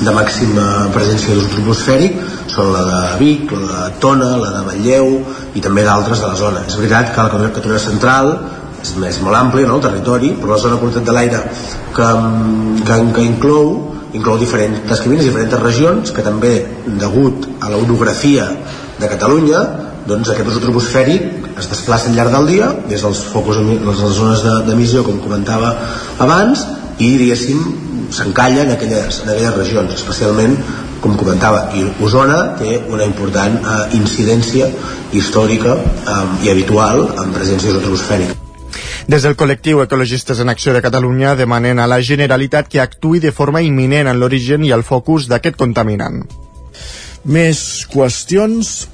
de 0.00 0.12
màxima 0.16 0.64
presència 0.94 1.34
d'ús 1.36 1.50
troposfèric 1.52 2.16
són 2.48 2.70
la 2.72 2.84
de 2.86 3.00
Vic, 3.20 3.52
la 3.52 3.88
de 3.88 3.98
Tona, 4.00 4.30
la 4.40 4.52
de 4.54 4.62
Manlleu 4.64 5.10
i 5.54 5.60
també 5.60 5.84
d'altres 5.84 6.22
de 6.22 6.30
la 6.30 6.38
zona. 6.38 6.62
És 6.66 6.78
veritat 6.80 7.12
que 7.12 7.26
la 7.26 7.50
Catalunya 7.52 7.82
Central 7.84 8.30
és, 8.80 8.94
és 9.10 9.20
molt 9.20 9.36
àmplia, 9.36 9.68
no, 9.68 9.76
el 9.76 9.84
territori, 9.84 10.32
però 10.40 10.54
la 10.54 10.62
zona 10.62 10.78
de 10.78 10.82
qualitat 10.84 11.04
de 11.04 11.16
l'aire 11.16 11.42
que, 11.96 12.10
que, 12.86 13.00
que 13.16 13.26
inclou 13.28 13.74
inclou 14.16 14.38
diferents, 14.40 14.82
descrivint 14.88 15.22
diferents 15.22 15.60
regions 15.60 16.10
que 16.14 16.24
també, 16.26 16.54
degut 16.98 17.46
a 17.62 17.70
l'orografia 17.70 18.48
de 18.98 19.10
Catalunya, 19.10 19.60
doncs 20.08 20.30
aquest 20.32 20.48
ús 20.48 20.60
troposfèric 20.62 21.56
es 21.60 21.68
desplaça 21.70 22.08
al 22.10 22.16
llarg 22.16 22.34
del 22.34 22.50
dia 22.54 22.70
des 22.88 23.02
dels 23.04 23.22
focus, 23.32 23.60
les 23.60 24.02
zones 24.16 24.44
d'emissió 24.68 25.04
com 25.06 25.20
comentava 25.20 25.72
abans 26.18 26.66
i 26.98 27.16
diguéssim 27.20 27.62
s'encalla 28.12 28.64
en, 28.64 28.74
aquelles, 28.74 29.22
en 29.24 29.32
aquelles 29.32 29.56
regions 29.56 29.94
especialment 29.94 30.56
com 31.00 31.16
comentava 31.16 31.70
i 31.78 31.86
Osona 32.04 32.40
té 32.58 32.76
una 32.92 33.06
important 33.08 33.56
eh, 33.60 33.80
incidència 33.96 34.68
històrica 35.16 35.76
eh, 35.76 36.20
i 36.44 36.52
habitual 36.52 37.06
en 37.16 37.34
presència 37.36 37.76
troposfèrica 37.78 38.36
des 39.10 39.24
del 39.26 39.34
col·lectiu 39.34 39.80
Ecologistes 39.82 40.38
en 40.38 40.52
Acció 40.52 40.74
de 40.76 40.82
Catalunya 40.84 41.32
demanen 41.34 41.80
a 41.80 41.88
la 41.90 41.98
Generalitat 42.04 42.68
que 42.70 42.78
actui 42.78 43.18
de 43.18 43.32
forma 43.34 43.62
imminent 43.66 44.06
en 44.06 44.20
l'origen 44.20 44.62
i 44.62 44.70
el 44.70 44.84
focus 44.86 45.26
d'aquest 45.26 45.56
contaminant. 45.58 46.20
Més 47.24 47.88
qüestions 47.90 48.86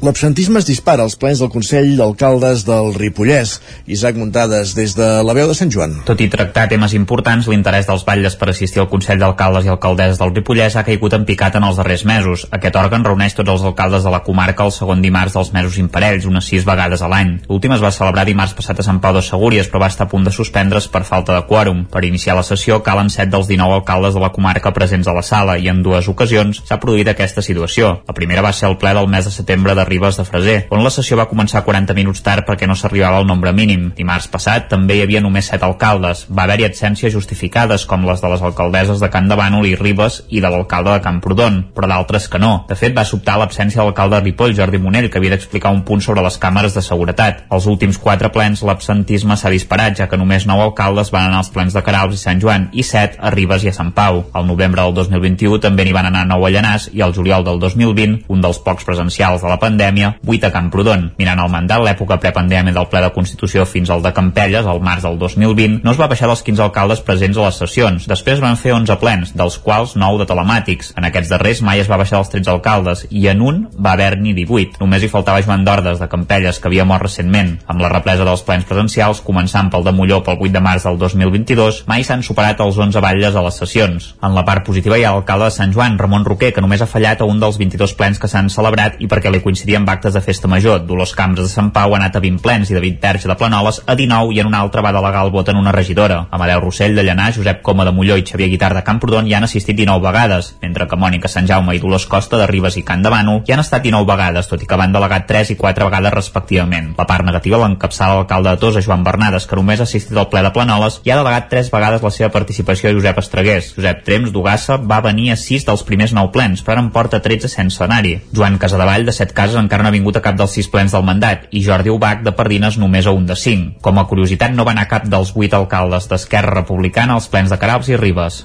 L'absentisme 0.00 0.56
es 0.56 0.64
dispara 0.64 1.04
als 1.04 1.12
plens 1.20 1.42
del 1.42 1.50
Consell 1.52 1.90
d'Alcaldes 1.98 2.62
del 2.64 2.94
Ripollès. 2.94 3.58
Isaac 3.84 4.16
Muntades, 4.16 4.70
des 4.72 4.94
de 4.96 5.08
la 5.20 5.34
veu 5.36 5.50
de 5.50 5.52
Sant 5.58 5.68
Joan. 5.68 5.98
Tot 6.08 6.22
i 6.24 6.28
tractar 6.32 6.62
temes 6.70 6.94
importants, 6.96 7.44
l'interès 7.52 7.84
dels 7.84 8.06
batlles 8.06 8.32
per 8.40 8.48
assistir 8.48 8.80
al 8.80 8.88
Consell 8.88 9.20
d'Alcaldes 9.20 9.68
i 9.68 9.72
Alcaldesses 9.74 10.16
del 10.16 10.32
Ripollès 10.32 10.78
ha 10.80 10.84
caigut 10.86 11.12
en 11.12 11.26
picat 11.28 11.58
en 11.60 11.66
els 11.68 11.76
darrers 11.76 12.06
mesos. 12.08 12.46
Aquest 12.48 12.78
òrgan 12.80 13.04
reuneix 13.04 13.36
tots 13.36 13.52
els 13.52 13.66
alcaldes 13.68 14.06
de 14.06 14.14
la 14.14 14.22
comarca 14.24 14.64
el 14.64 14.72
segon 14.72 15.02
dimarts 15.04 15.36
dels 15.36 15.52
mesos 15.52 15.76
imparells, 15.76 16.24
unes 16.24 16.48
sis 16.48 16.64
vegades 16.64 17.04
a 17.04 17.12
l'any. 17.12 17.36
L'últim 17.50 17.76
es 17.76 17.84
va 17.84 17.92
celebrar 17.92 18.24
dimarts 18.24 18.56
passat 18.56 18.80
a 18.80 18.88
Sant 18.88 19.02
Pau 19.04 19.12
de 19.12 19.20
Segúries, 19.20 19.68
però 19.68 19.84
va 19.84 19.92
estar 19.92 20.08
a 20.08 20.12
punt 20.14 20.24
de 20.24 20.32
suspendre's 20.32 20.88
per 20.88 21.04
falta 21.04 21.36
de 21.36 21.44
quòrum. 21.44 21.84
Per 21.92 22.06
iniciar 22.08 22.38
la 22.40 22.46
sessió 22.48 22.80
calen 22.80 23.12
set 23.12 23.28
dels 23.28 23.52
19 23.52 23.82
alcaldes 23.82 24.16
de 24.16 24.24
la 24.24 24.32
comarca 24.32 24.72
presents 24.72 25.12
a 25.12 25.18
la 25.20 25.26
sala 25.28 25.60
i 25.60 25.68
en 25.68 25.84
dues 25.84 26.08
ocasions 26.08 26.64
s'ha 26.64 26.80
produït 26.80 27.12
aquesta 27.12 27.44
situació. 27.44 27.98
La 28.08 28.16
primera 28.16 28.48
va 28.48 28.56
ser 28.56 28.72
el 28.72 28.80
ple 28.80 28.96
del 28.96 29.12
mes 29.12 29.28
de 29.28 29.36
setembre 29.36 29.76
de 29.76 29.89
Ribes 29.90 30.16
de 30.16 30.24
Freser, 30.24 30.56
on 30.70 30.84
la 30.84 30.92
sessió 30.94 31.18
va 31.18 31.28
començar 31.28 31.64
40 31.66 31.96
minuts 31.98 32.22
tard 32.22 32.46
perquè 32.46 32.68
no 32.70 32.76
s'arribava 32.78 33.18
al 33.18 33.26
nombre 33.26 33.52
mínim. 33.52 33.90
Dimarts 33.96 34.30
passat 34.30 34.68
també 34.70 34.96
hi 34.96 35.02
havia 35.04 35.20
només 35.24 35.50
7 35.50 35.66
alcaldes. 35.66 36.24
Va 36.30 36.46
haver-hi 36.46 36.68
absències 36.68 37.12
justificades, 37.12 37.86
com 37.90 38.06
les 38.06 38.22
de 38.22 38.30
les 38.30 38.44
alcaldesses 38.46 39.02
de 39.02 39.10
Can 39.10 39.28
de 39.28 39.38
Bànol 39.38 39.66
i 39.66 39.74
Ribes 39.78 40.22
i 40.28 40.40
de 40.40 40.50
l'alcalde 40.52 40.94
de 40.94 41.04
Camprodon, 41.04 41.60
però 41.74 41.88
d'altres 41.90 42.28
que 42.30 42.38
no. 42.38 42.52
De 42.68 42.78
fet, 42.78 42.94
va 42.96 43.04
sobtar 43.08 43.38
l'absència 43.40 43.80
de 43.80 43.88
l'alcalde 43.88 44.20
de 44.20 44.28
Ripoll, 44.28 44.54
Jordi 44.56 44.78
Monell, 44.78 45.10
que 45.10 45.18
havia 45.18 45.34
d'explicar 45.34 45.74
un 45.74 45.82
punt 45.88 46.04
sobre 46.04 46.22
les 46.22 46.38
càmeres 46.38 46.76
de 46.76 46.84
seguretat. 46.86 47.44
Els 47.50 47.66
últims 47.66 47.98
quatre 47.98 48.30
plens 48.30 48.62
l'absentisme 48.62 49.36
s'ha 49.36 49.52
disparat, 49.52 49.98
ja 49.98 50.08
que 50.08 50.20
només 50.20 50.46
9 50.46 50.68
alcaldes 50.70 51.10
van 51.10 51.28
anar 51.28 51.42
als 51.42 51.50
plens 51.50 51.74
de 51.74 51.82
Carals 51.82 52.14
i 52.14 52.22
Sant 52.22 52.40
Joan 52.42 52.68
i 52.72 52.86
7 52.86 53.18
a 53.18 53.34
Ribes 53.34 53.66
i 53.66 53.72
a 53.72 53.76
Sant 53.76 53.92
Pau. 53.96 54.22
Al 54.32 54.46
novembre 54.46 54.86
del 54.86 54.94
2021 55.02 55.60
també 55.66 55.84
n'hi 55.84 55.96
van 55.96 56.10
anar 56.12 56.26
9 56.30 56.46
a 56.46 56.54
Llanàs 56.54 56.90
i 56.94 57.02
al 57.02 57.14
juliol 57.16 57.44
del 57.44 57.58
2020, 57.62 58.24
un 58.28 58.40
dels 58.44 58.62
pocs 58.62 58.86
presencials 58.86 59.42
de 59.42 59.50
la 59.50 59.58
pandèmia, 59.58 59.79
8 59.80 60.46
a 60.46 60.52
Camprodon. 60.52 61.10
Mirant 61.18 61.40
el 61.42 61.50
mandat, 61.52 61.80
l'època 61.84 62.18
prepandèmia 62.20 62.74
del 62.76 62.88
ple 62.92 63.00
de 63.04 63.12
Constitució 63.14 63.64
fins 63.66 63.90
al 63.90 64.02
de 64.04 64.12
Campelles, 64.12 64.66
al 64.66 64.82
març 64.84 65.06
del 65.06 65.18
2020, 65.18 65.80
no 65.84 65.94
es 65.94 66.00
va 66.00 66.08
baixar 66.10 66.28
dels 66.30 66.42
15 66.46 66.66
alcaldes 66.66 67.00
presents 67.06 67.38
a 67.38 67.46
les 67.48 67.60
sessions. 67.62 68.06
Després 68.10 68.42
van 68.42 68.58
fer 68.60 68.74
11 68.76 68.98
plens, 69.00 69.32
dels 69.36 69.58
quals 69.64 69.96
9 69.96 70.20
de 70.20 70.28
telemàtics. 70.30 70.92
En 71.00 71.06
aquests 71.08 71.32
darrers 71.32 71.62
mai 71.66 71.80
es 71.80 71.90
va 71.90 71.98
baixar 72.00 72.18
dels 72.18 72.32
13 72.34 72.52
alcaldes 72.52 73.06
i 73.10 73.26
en 73.32 73.40
un 73.40 73.62
va 73.76 73.94
haver-n'hi 73.96 74.34
18. 74.36 74.80
Només 74.82 75.04
hi 75.04 75.12
faltava 75.12 75.42
Joan 75.42 75.64
Dordes, 75.64 76.00
de 76.00 76.08
Campelles, 76.12 76.58
que 76.58 76.68
havia 76.68 76.86
mort 76.88 77.06
recentment. 77.06 77.56
Amb 77.70 77.80
la 77.80 77.92
represa 77.92 78.26
dels 78.28 78.44
plens 78.46 78.66
presencials, 78.68 79.22
començant 79.24 79.70
pel 79.72 79.86
de 79.86 79.94
Molló 79.96 80.20
pel 80.26 80.38
8 80.40 80.52
de 80.56 80.64
març 80.64 80.86
del 80.88 80.98
2022, 81.00 81.84
mai 81.90 82.04
s'han 82.04 82.24
superat 82.26 82.60
els 82.60 82.78
11 82.78 83.00
batlles 83.00 83.36
a 83.36 83.44
les 83.46 83.60
sessions. 83.62 84.10
En 84.22 84.34
la 84.36 84.44
part 84.44 84.66
positiva 84.66 84.98
hi 84.98 85.06
ha 85.06 85.14
l'alcalde 85.14 85.48
de 85.48 85.56
Sant 85.56 85.72
Joan, 85.72 85.98
Ramon 85.98 86.26
Roquer, 86.26 86.52
que 86.54 86.64
només 86.64 86.82
ha 86.82 86.90
fallat 86.90 87.20
a 87.22 87.28
un 87.30 87.40
dels 87.40 87.58
22 87.60 87.94
plens 87.94 88.18
que 88.18 88.28
s'han 88.28 88.50
celebrat 88.50 88.98
i 88.98 89.08
perquè 89.08 89.30
li 89.30 89.42
coincidia 89.44 89.69
amb 89.76 89.88
actes 89.90 90.14
de 90.14 90.20
festa 90.20 90.48
major. 90.48 90.82
Dolors 90.86 91.14
Cambres 91.14 91.48
de 91.48 91.52
Sant 91.52 91.70
Pau 91.74 91.94
ha 91.94 91.98
anat 91.98 92.16
a 92.16 92.22
20 92.24 92.42
plens 92.42 92.70
i 92.70 92.76
David 92.76 93.00
Terge 93.02 93.28
de 93.28 93.36
Planoles 93.36 93.82
a 93.86 93.96
19 93.98 94.34
i 94.34 94.40
en 94.40 94.50
un 94.50 94.56
altre 94.58 94.82
va 94.82 94.92
delegar 94.92 95.24
el 95.24 95.32
vot 95.34 95.48
en 95.48 95.60
una 95.60 95.72
regidora. 95.72 96.26
Amadeu 96.30 96.60
Rossell 96.60 96.96
de 96.96 97.04
Llanà, 97.06 97.30
Josep 97.36 97.62
Coma 97.62 97.84
de 97.84 97.92
Molló 97.92 98.16
i 98.16 98.24
Xavier 98.26 98.48
Guitar 98.50 98.72
de 98.74 98.84
Camprodon 98.86 99.28
hi 99.28 99.34
han 99.34 99.46
assistit 99.46 99.76
19 99.76 100.02
vegades, 100.04 100.54
mentre 100.62 100.86
que 100.88 100.98
Mònica 100.98 101.28
Sant 101.28 101.48
Jaume 101.48 101.74
i 101.76 101.82
Dolors 101.82 102.06
Costa 102.10 102.40
de 102.40 102.48
Ribes 102.50 102.76
i 102.80 102.84
Can 102.86 103.04
de 103.04 103.12
Bànol 103.12 103.42
hi 103.46 103.54
han 103.54 103.62
estat 103.62 103.84
19 103.86 104.08
vegades, 104.10 104.48
tot 104.50 104.62
i 104.62 104.68
que 104.70 104.80
van 104.80 104.92
delegar 104.96 105.22
3 105.28 105.54
i 105.54 105.58
4 105.60 105.90
vegades 105.90 106.16
respectivament. 106.16 106.92
La 106.98 107.06
part 107.06 107.26
negativa 107.26 107.60
l'encapçala 107.62 108.18
l'alcalde 108.20 108.54
de 108.54 108.62
Tosa, 108.64 108.82
Joan 108.84 109.04
Bernades, 109.04 109.46
que 109.46 109.58
només 109.58 109.80
ha 109.80 109.88
assistit 109.88 110.16
al 110.16 110.28
ple 110.32 110.42
de 110.46 110.52
Planoles 110.54 111.00
i 111.04 111.12
ha 111.12 111.20
delegat 111.20 111.50
3 111.52 111.70
vegades 111.72 112.02
la 112.02 112.14
seva 112.14 112.32
participació 112.34 112.90
a 112.90 112.96
Josep 112.96 113.20
Estregués. 113.22 113.72
Josep 113.76 114.04
Trems 114.06 114.32
d'Ugassa 114.34 114.78
va 114.80 115.00
venir 115.04 115.30
a 115.32 115.38
6 115.38 115.68
dels 115.68 115.84
primers 115.86 116.14
9 116.16 116.32
plens, 116.34 116.64
però 116.66 116.82
en 116.82 116.90
porta 116.94 117.20
13 117.22 117.48
sense 117.52 117.82
anar-hi. 117.84 118.16
Joan 118.34 118.58
Casadevall, 118.58 119.06
de 119.06 119.14
7 119.16 119.36
cases, 119.36 119.59
encara 119.62 119.84
no 119.84 119.90
ha 119.90 119.96
vingut 119.96 120.18
a 120.18 120.24
cap 120.24 120.38
dels 120.38 120.56
6 120.58 120.70
plens 120.72 120.96
del 120.96 121.06
mandat, 121.06 121.48
i 121.50 121.64
Jordi 121.64 121.92
Ubach, 121.92 122.24
de 122.26 122.34
Pardines, 122.36 122.78
només 122.80 123.06
a 123.06 123.14
un 123.16 123.26
de 123.28 123.36
5. 123.36 123.80
Com 123.84 124.00
a 124.00 124.06
curiositat, 124.10 124.54
no 124.56 124.66
va 124.68 124.74
anar 124.76 124.88
cap 124.90 125.08
dels 125.08 125.34
8 125.36 125.58
alcaldes 125.60 126.08
d'Esquerra 126.10 126.62
Republicana 126.62 127.18
als 127.18 127.28
plens 127.28 127.52
de 127.52 127.60
Carabs 127.60 127.92
i 127.92 128.00
Ribes. 128.00 128.44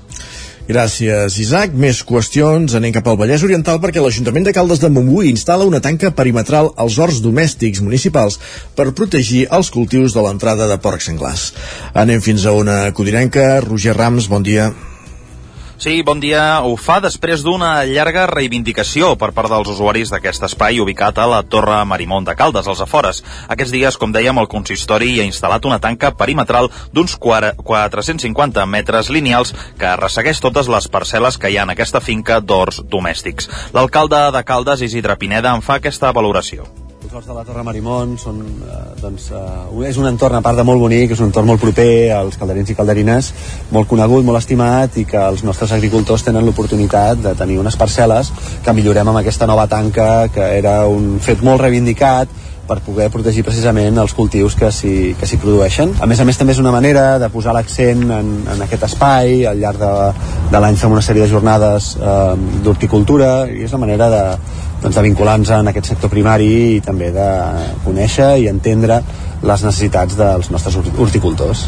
Gràcies, 0.66 1.36
Isaac. 1.38 1.76
Més 1.78 2.00
qüestions. 2.10 2.74
Anem 2.78 2.94
cap 2.96 3.06
al 3.06 3.20
Vallès 3.20 3.44
Oriental 3.46 3.78
perquè 3.84 4.02
l'Ajuntament 4.02 4.48
de 4.48 4.54
Caldes 4.56 4.82
de 4.82 4.90
Montbui 4.90 5.30
instal·la 5.30 5.68
una 5.70 5.82
tanca 5.84 6.10
perimetral 6.18 6.72
als 6.82 6.98
horts 6.98 7.22
domèstics 7.22 7.84
municipals 7.86 8.40
per 8.74 8.90
protegir 8.98 9.46
els 9.54 9.70
cultius 9.70 10.18
de 10.18 10.26
l'entrada 10.26 10.66
de 10.72 10.80
porcs 10.82 11.12
senglars. 11.12 11.52
Anem 11.94 12.26
fins 12.26 12.50
a 12.50 12.58
una 12.58 12.82
codinenca. 12.98 13.62
Roger 13.62 13.94
Rams, 13.94 14.32
bon 14.32 14.42
dia. 14.42 14.72
Sí, 15.78 16.02
bon 16.04 16.22
dia. 16.24 16.62
Ho 16.64 16.78
fa 16.80 17.02
després 17.04 17.44
d'una 17.44 17.84
llarga 17.86 18.24
reivindicació 18.32 19.12
per 19.20 19.34
part 19.36 19.52
dels 19.52 19.68
usuaris 19.74 20.12
d'aquest 20.14 20.46
espai 20.48 20.80
ubicat 20.80 21.20
a 21.20 21.26
la 21.28 21.42
Torre 21.44 21.82
Marimont 21.86 22.26
de 22.26 22.36
Caldes, 22.40 22.70
als 22.72 22.82
afores. 22.82 23.22
Aquests 23.52 23.74
dies, 23.76 23.98
com 24.00 24.14
dèiem, 24.16 24.40
el 24.40 24.48
consistori 24.48 25.20
ha 25.20 25.28
instal·lat 25.28 25.68
una 25.68 25.82
tanca 25.84 26.14
perimetral 26.16 26.72
d'uns 26.96 27.18
450 27.20 28.66
metres 28.72 29.12
lineals 29.12 29.52
que 29.78 29.98
ressegueix 30.00 30.40
totes 30.40 30.72
les 30.72 30.88
parcel·les 30.88 31.38
que 31.38 31.52
hi 31.52 31.60
ha 31.60 31.68
en 31.68 31.76
aquesta 31.76 32.00
finca 32.00 32.40
d'horts 32.40 32.82
domèstics. 32.88 33.52
L'alcalde 33.76 34.30
de 34.32 34.48
Caldes, 34.48 34.82
Isidre 34.82 35.20
Pineda, 35.20 35.54
en 35.54 35.62
fa 35.66 35.82
aquesta 35.82 36.16
valoració. 36.16 36.85
Horts 37.16 37.30
de 37.30 37.36
la 37.38 37.46
Torre 37.48 37.62
Marimont 37.64 38.18
són, 38.20 38.42
eh, 38.44 38.78
doncs, 39.00 39.30
eh, 39.32 39.88
és 39.88 39.96
un 39.96 40.08
entorn, 40.10 40.36
a 40.36 40.42
part 40.44 40.58
de 40.58 40.66
molt 40.68 40.82
bonic, 40.82 41.12
és 41.12 41.20
un 41.22 41.30
entorn 41.30 41.48
molt 41.48 41.62
proper 41.62 42.12
als 42.12 42.36
calderins 42.36 42.70
i 42.70 42.76
calderines, 42.76 43.30
molt 43.72 43.88
conegut, 43.88 44.26
molt 44.26 44.38
estimat 44.42 44.98
i 44.98 45.06
que 45.06 45.22
els 45.30 45.44
nostres 45.48 45.72
agricultors 45.72 46.26
tenen 46.28 46.44
l'oportunitat 46.44 47.22
de 47.24 47.34
tenir 47.34 47.58
unes 47.62 47.78
parcel·les 47.80 48.34
que 48.66 48.74
millorem 48.74 49.08
amb 49.08 49.22
aquesta 49.22 49.48
nova 49.48 49.66
tanca, 49.66 50.28
que 50.28 50.44
era 50.58 50.88
un 50.92 51.22
fet 51.22 51.42
molt 51.42 51.62
reivindicat, 51.62 52.28
per 52.68 52.80
poder 52.86 53.10
protegir 53.14 53.44
precisament 53.46 53.98
els 54.02 54.14
cultius 54.18 54.56
que 54.60 54.72
s'hi 54.74 55.40
produeixen. 55.42 55.94
A 56.02 56.10
més 56.10 56.20
a 56.20 56.26
més 56.28 56.38
també 56.40 56.56
és 56.56 56.62
una 56.62 56.74
manera 56.76 57.20
de 57.22 57.30
posar 57.34 57.54
l'accent 57.56 58.04
en, 58.10 58.32
en 58.54 58.66
aquest 58.66 58.88
espai, 58.90 59.46
al 59.50 59.62
llarg 59.62 59.82
de, 59.82 59.94
de 60.52 60.62
l'any 60.64 60.80
fem 60.82 60.94
una 60.96 61.04
sèrie 61.06 61.26
de 61.26 61.32
jornades 61.32 61.94
eh, 62.00 62.34
d'horticultura 62.66 63.32
i 63.52 63.64
és 63.66 63.74
una 63.74 63.86
manera 63.86 64.10
de, 64.12 64.24
doncs, 64.82 64.96
de 64.96 65.06
vincular-nos 65.08 65.54
en 65.56 65.72
aquest 65.72 65.94
sector 65.94 66.12
primari 66.14 66.52
i 66.76 66.84
també 66.86 67.12
de 67.16 67.30
conèixer 67.86 68.36
i 68.44 68.52
entendre 68.52 69.02
les 69.46 69.66
necessitats 69.66 70.18
dels 70.18 70.52
nostres 70.54 70.78
horticultors. 70.98 71.68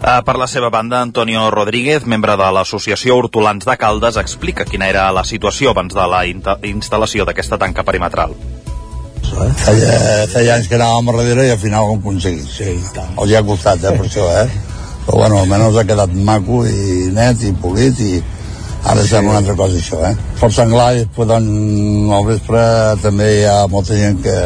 Uh, 0.00 0.22
per 0.24 0.38
la 0.40 0.46
seva 0.48 0.70
banda, 0.72 1.02
Antonio 1.04 1.50
Rodríguez, 1.52 2.06
membre 2.08 2.32
de 2.40 2.46
l'Associació 2.56 3.18
Hortolans 3.20 3.68
de 3.68 3.76
Caldes, 3.76 4.16
explica 4.16 4.64
quina 4.64 4.88
era 4.88 5.10
la 5.12 5.26
situació 5.28 5.74
abans 5.74 5.92
de 5.92 6.06
la 6.08 6.22
instal·lació 6.24 7.28
d'aquesta 7.28 7.60
tanca 7.60 7.84
perimetral. 7.84 8.32
Feia, 9.60 10.26
feia 10.32 10.56
anys 10.56 10.68
que 10.68 10.76
anàvem 10.76 11.12
a 11.12 11.14
darrere 11.18 11.46
i 11.48 11.54
al 11.54 11.60
final 11.60 11.86
ho 11.86 11.94
hem 11.94 12.02
aconseguit. 12.02 12.48
Sí, 12.50 12.74
tant. 12.94 13.14
Els 13.16 13.30
hi 13.30 13.38
ha 13.38 13.46
costat, 13.46 13.84
eh, 13.84 13.94
per 13.96 14.06
això, 14.10 14.26
eh? 14.42 14.48
Però 15.06 15.22
bueno, 15.22 15.40
almenys 15.40 15.78
ha 15.80 15.86
quedat 15.88 16.12
maco 16.28 16.64
i 16.68 17.08
net 17.14 17.42
i 17.46 17.54
polit 17.62 18.00
i 18.04 18.10
ara 18.84 19.02
sí. 19.02 19.08
sembla 19.12 19.32
una 19.32 19.40
altra 19.42 19.56
cosa 19.58 19.78
això, 19.80 20.00
eh? 20.08 20.12
Pel 20.40 20.52
senglar 20.56 20.90
i 20.96 21.00
després 21.04 21.30
doncs, 21.30 22.12
al 22.16 22.26
vespre 22.28 22.66
també 23.04 23.30
hi 23.38 23.46
ha 23.48 23.56
molta 23.72 23.96
gent 23.96 24.20
que 24.24 24.36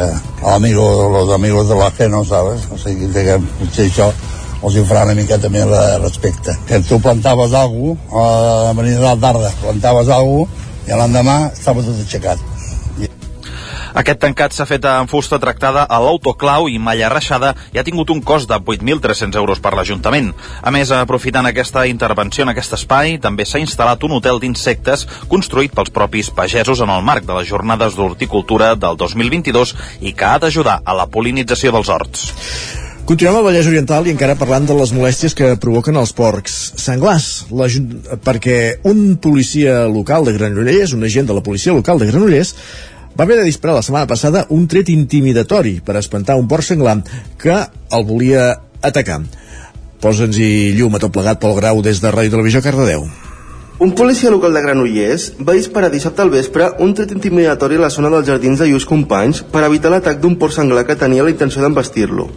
amigo, 0.55 0.87
los 1.17 1.33
amigos 1.35 1.69
de 1.69 1.75
la 1.75 1.91
no 2.09 2.23
¿sabes? 2.25 2.67
O 2.71 2.77
sigui, 2.77 3.11
que 3.13 3.37
potser 3.59 3.89
això 3.89 4.11
els 4.63 4.75
hi 4.75 4.83
farà 4.87 5.03
una 5.05 5.13
miqueta 5.13 5.49
més 5.49 5.67
de 5.69 5.83
respecte. 5.99 6.55
Que 6.67 6.79
tu 6.79 6.99
plantaves 6.99 7.53
alguna 7.53 7.99
cosa, 8.09 8.69
a 8.69 8.73
venir 8.73 8.95
de 8.95 9.05
la 9.05 9.15
tarda, 9.15 9.51
plantaves 9.61 10.09
alguna 10.09 10.47
cosa, 10.47 10.63
i 10.87 10.97
l'endemà 10.97 11.37
estava 11.53 11.81
tot 11.81 11.97
aixecat 11.99 12.54
aquest 13.95 14.19
tancat 14.19 14.51
s'ha 14.51 14.67
fet 14.67 14.85
en 14.91 15.07
fusta 15.07 15.39
tractada 15.39 15.85
a 15.87 15.99
l'autoclau 16.03 16.67
i 16.67 16.79
malla 16.83 17.07
reixada 17.13 17.53
i 17.73 17.79
ha 17.79 17.85
tingut 17.87 18.11
un 18.11 18.21
cost 18.21 18.49
de 18.49 18.57
8.300 18.59 19.39
euros 19.39 19.61
per 19.63 19.71
l'Ajuntament. 19.77 20.33
A 20.61 20.73
més, 20.75 20.91
aprofitant 20.91 21.47
aquesta 21.47 21.85
intervenció 21.87 22.43
en 22.43 22.51
aquest 22.51 22.75
espai, 22.75 23.17
també 23.23 23.47
s'ha 23.47 23.61
instal·lat 23.63 24.03
un 24.03 24.17
hotel 24.17 24.41
d'insectes 24.43 25.07
construït 25.31 25.75
pels 25.75 25.93
propis 25.95 26.29
pagesos 26.29 26.83
en 26.83 26.91
el 26.91 27.05
marc 27.07 27.23
de 27.23 27.37
les 27.39 27.47
jornades 27.47 27.95
d'horticultura 27.95 28.73
del 28.75 28.99
2022 28.99 29.75
i 30.01 30.11
que 30.11 30.27
ha 30.27 30.39
d'ajudar 30.43 30.81
a 30.83 30.97
la 30.97 31.07
polinització 31.07 31.71
dels 31.71 31.91
horts. 31.91 32.33
Continuem 33.05 33.35
al 33.37 33.43
Vallès 33.45 33.67
Oriental 33.69 34.07
i 34.07 34.11
encara 34.15 34.33
parlant 34.33 34.65
de 34.65 34.73
les 34.73 34.89
molèsties 34.89 35.35
que 35.37 35.51
provoquen 35.61 35.99
els 36.01 36.09
porcs 36.17 36.55
senglars, 36.81 37.45
perquè 38.25 38.57
un 38.89 39.19
policia 39.21 39.83
local 39.85 40.25
de 40.25 40.33
Granollers, 40.33 40.95
un 40.97 41.05
agent 41.05 41.29
de 41.29 41.35
la 41.37 41.43
policia 41.45 41.75
local 41.77 42.01
de 42.01 42.09
Granollers, 42.09 42.55
va 43.17 43.23
haver 43.23 43.37
de 43.39 43.47
disparar 43.47 43.75
la 43.75 43.83
setmana 43.85 44.07
passada 44.07 44.45
un 44.49 44.67
tret 44.67 44.89
intimidatori 44.91 45.79
per 45.85 45.95
espantar 45.99 46.35
un 46.35 46.47
porc 46.51 46.67
senglar 46.67 46.99
que 47.41 47.55
el 47.55 48.03
volia 48.07 48.47
atacar. 48.81 49.21
Posa'ns-hi 50.03 50.75
llum 50.77 50.95
a 50.95 50.99
tot 51.01 51.13
plegat 51.15 51.39
pel 51.41 51.55
grau 51.57 51.81
des 51.81 52.01
de 52.03 52.11
Ràdio 52.11 52.35
Televisió 52.35 52.61
Cardedeu. 52.61 53.07
Un 53.77 53.91
policia 53.91 54.31
local 54.31 54.53
de 54.55 54.61
Granollers 54.63 55.33
va 55.47 55.55
disparar 55.55 55.89
dissabte 55.91 56.21
al 56.23 56.29
vespre 56.31 56.69
un 56.79 56.93
tret 56.95 57.11
intimidatori 57.11 57.75
a 57.75 57.83
la 57.83 57.89
zona 57.91 58.11
dels 58.13 58.27
jardins 58.27 58.59
de 58.59 58.69
Lluís 58.69 58.85
Companys 58.87 59.41
per 59.51 59.65
evitar 59.67 59.91
l'atac 59.91 60.21
d'un 60.21 60.37
porc 60.39 60.55
senglar 60.55 60.85
que 60.87 60.95
tenia 60.95 61.25
la 61.27 61.33
intenció 61.33 61.63
d'embestir-lo. 61.63 62.29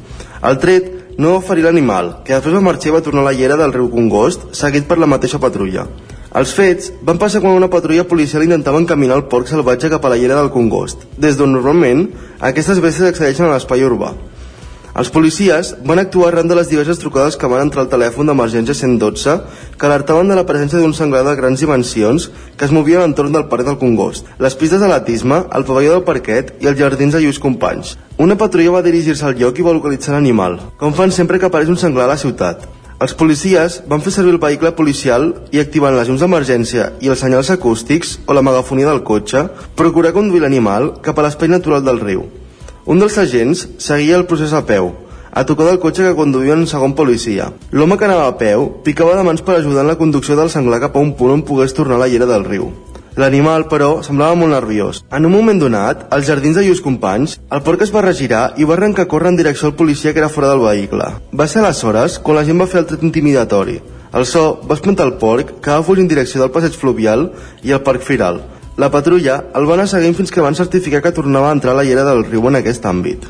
El 0.50 0.58
tret 0.58 0.90
no 1.18 1.36
va 1.36 1.44
ferir 1.46 1.66
l'animal, 1.66 2.10
que 2.26 2.34
després 2.34 2.54
va 2.54 2.62
marxar 2.62 2.90
i 2.90 2.96
va 2.96 3.02
tornar 3.06 3.22
a 3.22 3.28
la 3.28 3.36
llera 3.38 3.58
del 3.58 3.74
riu 3.74 3.86
Congost, 3.90 4.48
seguit 4.54 4.86
per 4.90 4.98
la 4.98 5.10
mateixa 5.10 5.38
patrulla. 5.42 5.86
Els 6.36 6.50
fets 6.52 6.90
van 7.08 7.16
passar 7.16 7.40
quan 7.40 7.56
una 7.56 7.70
patrulla 7.72 8.04
policial 8.04 8.42
intentava 8.44 8.80
encaminar 8.82 9.16
el 9.16 9.28
porc 9.32 9.48
salvatge 9.48 9.88
cap 9.88 10.04
a 10.04 10.10
la 10.12 10.18
llera 10.20 10.36
del 10.36 10.50
Congost, 10.52 11.06
des 11.16 11.38
d'on 11.38 11.54
normalment 11.56 12.02
aquestes 12.44 12.82
bèsties 12.84 13.08
accedeixen 13.08 13.46
a 13.46 13.54
l'espai 13.54 13.86
urbà. 13.86 14.12
Els 14.98 15.08
policies 15.14 15.70
van 15.88 16.02
actuar 16.02 16.28
arran 16.32 16.50
de 16.50 16.58
les 16.58 16.68
diverses 16.68 17.00
trucades 17.00 17.38
que 17.40 17.48
van 17.48 17.62
entrar 17.64 17.84
al 17.84 17.90
telèfon 17.92 18.28
d'emergència 18.28 18.76
112 18.76 19.38
que 19.78 19.86
alertaven 19.88 20.28
de 20.28 20.36
la 20.36 20.44
presència 20.44 20.82
d'un 20.82 20.92
senglar 20.92 21.22
de 21.24 21.36
grans 21.38 21.64
dimensions 21.64 22.28
que 22.58 22.66
es 22.66 22.74
movia 22.76 22.98
a 22.98 23.06
l'entorn 23.06 23.32
del 23.32 23.46
parc 23.48 23.64
del 23.64 23.78
Congost, 23.80 24.28
les 24.38 24.56
pistes 24.58 24.82
d'atletisme, 24.82 25.46
el 25.48 25.64
pavelló 25.64 25.94
del 25.96 26.08
parquet 26.08 26.58
i 26.60 26.68
els 26.68 26.76
jardins 26.76 27.16
de 27.16 27.22
Lluís 27.24 27.40
Companys. 27.40 27.94
Una 28.18 28.36
patrulla 28.36 28.76
va 28.76 28.84
dirigir-se 28.84 29.24
al 29.24 29.38
lloc 29.38 29.56
i 29.56 29.64
va 29.64 29.72
localitzar 29.78 30.18
l'animal, 30.18 30.60
com 30.76 30.92
fan 30.92 31.14
sempre 31.14 31.38
que 31.38 31.48
apareix 31.48 31.72
un 31.72 31.80
senglar 31.80 32.04
a 32.04 32.12
la 32.12 32.20
ciutat. 32.20 32.68
Els 32.98 33.12
policies 33.14 33.76
van 33.86 34.00
fer 34.02 34.10
servir 34.10 34.32
el 34.34 34.40
vehicle 34.42 34.72
policial 34.74 35.28
i 35.54 35.60
activant 35.62 35.94
les 35.94 36.08
llums 36.08 36.22
d'emergència 36.24 36.88
i 36.98 37.10
els 37.12 37.20
senyals 37.22 37.50
acústics 37.54 38.16
o 38.26 38.34
la 38.34 38.42
megafonia 38.42 38.88
del 38.88 39.04
cotxe, 39.06 39.44
procurar 39.78 40.10
conduir 40.16 40.42
l'animal 40.42 40.88
cap 41.04 41.20
a 41.20 41.28
l'espai 41.28 41.52
natural 41.52 41.84
del 41.86 42.00
riu. 42.02 42.24
Un 42.90 42.98
dels 42.98 43.20
agents 43.22 43.68
seguia 43.78 44.18
el 44.18 44.26
procés 44.26 44.50
a 44.50 44.64
peu, 44.66 44.90
a 45.30 45.46
tocar 45.46 45.68
del 45.68 45.78
cotxe 45.78 46.08
que 46.08 46.16
conduïa 46.18 46.58
un 46.58 46.66
segon 46.66 46.96
policia. 46.98 47.52
L'home 47.70 48.00
que 48.00 48.08
anava 48.08 48.26
a 48.32 48.36
peu 48.40 48.66
picava 48.82 49.14
de 49.14 49.22
mans 49.30 49.46
per 49.46 49.60
ajudar 49.60 49.86
en 49.86 49.92
la 49.92 49.98
conducció 50.00 50.34
del 50.34 50.50
senglar 50.50 50.82
cap 50.88 50.98
a 50.98 51.04
un 51.06 51.14
punt 51.14 51.36
on 51.36 51.46
pogués 51.46 51.78
tornar 51.78 52.00
a 52.00 52.02
la 52.02 52.10
llera 52.10 52.26
del 52.26 52.48
riu. 52.50 52.72
L'animal, 53.18 53.64
però, 53.66 53.96
semblava 54.06 54.36
molt 54.38 54.52
nerviós. 54.54 55.00
En 55.10 55.24
un 55.26 55.32
moment 55.32 55.58
donat, 55.58 56.04
als 56.14 56.28
jardins 56.28 56.54
de 56.54 56.62
lluís 56.62 56.78
companys, 56.84 57.32
el 57.50 57.64
porc 57.66 57.80
es 57.82 57.90
va 57.90 58.04
regirar 58.04 58.42
i 58.62 58.66
va 58.68 58.76
arrencar 58.76 59.08
a 59.08 59.10
córrer 59.10 59.32
en 59.32 59.38
direcció 59.40 59.66
al 59.66 59.74
policia 59.74 60.12
que 60.14 60.22
era 60.22 60.28
fora 60.30 60.52
del 60.52 60.62
vehicle. 60.62 61.08
Va 61.34 61.48
ser 61.50 61.64
aleshores 61.64 62.20
quan 62.22 62.38
la 62.38 62.44
gent 62.46 62.62
va 62.62 62.68
fer 62.70 62.84
el 62.84 62.86
tret 62.86 63.02
intimidatori. 63.02 63.80
El 64.14 64.24
so 64.24 64.44
va 64.62 64.78
espantar 64.78 65.08
el 65.08 65.16
porc, 65.18 65.56
que 65.58 65.74
va 65.74 65.82
fugir 65.82 66.04
en 66.06 66.12
direcció 66.14 66.44
del 66.44 66.52
passeig 66.54 66.78
fluvial 66.78 67.32
i 67.66 67.74
el 67.74 67.82
parc 67.82 68.06
firal. 68.06 68.38
La 68.78 68.92
patrulla 68.94 69.40
el 69.58 69.66
va 69.66 69.74
anar 69.74 69.88
seguint 69.90 70.14
fins 70.14 70.30
que 70.30 70.44
van 70.44 70.54
certificar 70.54 71.02
que 71.02 71.16
tornava 71.16 71.50
a 71.50 71.56
entrar 71.58 71.74
a 71.74 71.80
la 71.80 71.88
llera 71.88 72.06
del 72.06 72.22
riu 72.28 72.46
en 72.46 72.60
aquest 72.60 72.86
àmbit. 72.86 73.26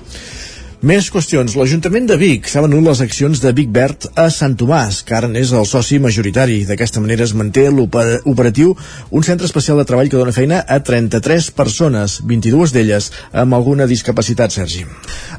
Més 0.78 1.08
qüestions. 1.11 1.56
L'Ajuntament 1.58 2.04
de 2.06 2.14
Vic 2.14 2.47
s'ha 2.47 2.61
venut 2.62 2.85
les 2.87 3.00
accions 3.02 3.40
de 3.42 3.50
Vic 3.50 3.73
Verd 3.75 4.04
a 4.14 4.28
Sant 4.30 4.52
Tomàs, 4.54 5.00
que 5.02 5.16
ara 5.16 5.26
n'és 5.26 5.50
el 5.50 5.64
soci 5.66 5.97
majoritari. 5.99 6.61
D'aquesta 6.68 7.00
manera 7.02 7.25
es 7.26 7.32
manté 7.35 7.64
l'operatiu 7.66 8.76
un 9.11 9.26
centre 9.26 9.49
especial 9.49 9.80
de 9.82 9.87
treball 9.88 10.06
que 10.06 10.20
dona 10.20 10.30
feina 10.37 10.61
a 10.62 10.78
33 10.78 11.49
persones, 11.58 12.20
22 12.23 12.70
d'elles 12.76 13.11
amb 13.42 13.58
alguna 13.58 13.88
discapacitat, 13.90 14.54
Sergi. 14.54 14.85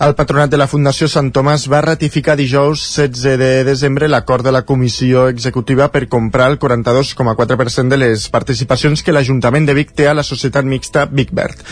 El 0.04 0.18
patronat 0.20 0.52
de 0.52 0.60
la 0.60 0.68
Fundació 0.68 1.08
Sant 1.08 1.32
Tomàs 1.32 1.70
va 1.72 1.86
ratificar 1.88 2.36
dijous 2.36 2.84
16 2.98 3.40
de 3.40 3.50
desembre 3.64 4.12
l'acord 4.12 4.44
de 4.44 4.52
la 4.52 4.66
comissió 4.68 5.30
executiva 5.32 5.88
per 5.88 6.10
comprar 6.12 6.50
el 6.52 6.60
42,4% 6.60 7.88
de 7.88 8.02
les 8.04 8.28
participacions 8.28 9.08
que 9.08 9.16
l'Ajuntament 9.16 9.72
de 9.72 9.80
Vic 9.80 9.96
té 9.96 10.12
a 10.12 10.20
la 10.20 10.28
societat 10.28 10.68
mixta 10.68 11.08
Vic 11.08 11.32
Verd. 11.32 11.64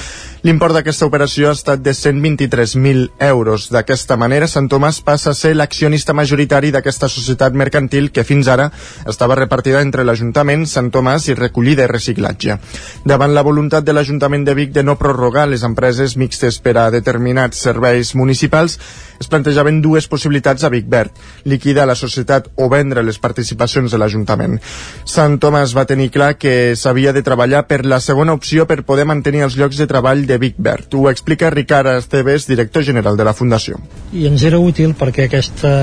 L'import 0.47 0.77
d'aquesta 0.77 1.07
operació 1.09 1.49
ha 1.49 1.55
estat 1.57 1.81
de 1.83 1.91
123.000 1.91 3.09
euros. 3.27 3.56
D'aquesta 3.73 4.15
manera, 4.21 4.47
Sant 4.47 4.69
Tomàs 4.69 4.99
passa 5.01 5.31
a 5.31 5.37
ser 5.37 5.55
l'accionista 5.55 6.13
majoritari 6.13 6.69
d'aquesta 6.71 7.09
societat 7.09 7.57
mercantil 7.57 8.11
que 8.13 8.23
fins 8.27 8.47
ara 8.47 8.69
estava 9.09 9.35
repartida 9.39 9.81
entre 9.81 10.05
l'Ajuntament, 10.05 10.67
Sant 10.69 10.91
Tomàs 10.93 11.27
i 11.31 11.35
Recollida 11.39 11.87
i 11.87 11.91
Reciclatge. 11.91 12.59
Davant 13.05 13.33
la 13.33 13.45
voluntat 13.47 13.83
de 13.87 13.97
l'Ajuntament 13.97 14.45
de 14.45 14.53
Vic 14.53 14.71
de 14.77 14.85
no 14.85 14.97
prorrogar 15.01 15.47
les 15.49 15.65
empreses 15.65 16.15
mixtes 16.17 16.61
per 16.61 16.77
a 16.77 16.89
determinats 16.93 17.65
serveis 17.65 18.13
municipals, 18.15 18.77
es 19.19 19.29
plantejaven 19.31 19.81
dues 19.81 20.07
possibilitats 20.07 20.63
a 20.63 20.71
Vic 20.73 20.87
Verd, 20.89 21.15
liquidar 21.45 21.87
la 21.87 21.95
societat 21.95 22.49
o 22.55 22.69
vendre 22.69 23.03
les 23.03 23.19
participacions 23.19 23.91
de 23.91 23.99
l'Ajuntament. 24.01 24.57
Sant 25.05 25.39
Tomàs 25.41 25.75
va 25.77 25.87
tenir 25.89 26.09
clar 26.13 26.33
que 26.37 26.75
s'havia 26.75 27.13
de 27.13 27.23
treballar 27.25 27.65
per 27.67 27.83
la 27.85 28.01
segona 28.03 28.35
opció 28.37 28.67
per 28.67 28.83
poder 28.87 29.07
mantenir 29.09 29.45
els 29.47 29.57
llocs 29.57 29.79
de 29.79 29.87
treball 29.89 30.25
de 30.27 30.37
Vic 30.41 30.57
Verd. 30.57 30.93
Ho 30.93 31.09
explica 31.09 31.51
Ricard 31.53 31.97
Esteves, 31.97 32.47
director 32.47 32.83
general 32.83 33.17
de 33.17 33.25
la 33.27 33.35
Fundació. 33.37 33.81
I 34.13 34.27
ens 34.29 34.43
era 34.47 34.59
útil 34.59 34.95
perquè 34.97 35.27
aquesta 35.27 35.73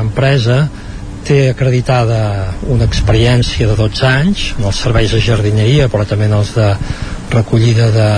empresa 0.00 0.66
té 1.26 1.52
acreditada 1.52 2.52
una 2.72 2.86
experiència 2.88 3.68
de 3.68 3.76
12 3.78 4.06
anys 4.08 4.46
en 4.58 4.66
els 4.66 4.80
serveis 4.82 5.12
de 5.14 5.20
jardineria 5.22 5.86
però 5.92 6.06
també 6.08 6.26
en 6.26 6.34
els 6.40 6.50
de 6.56 6.72
recollida 7.30 7.90
de, 7.94 8.08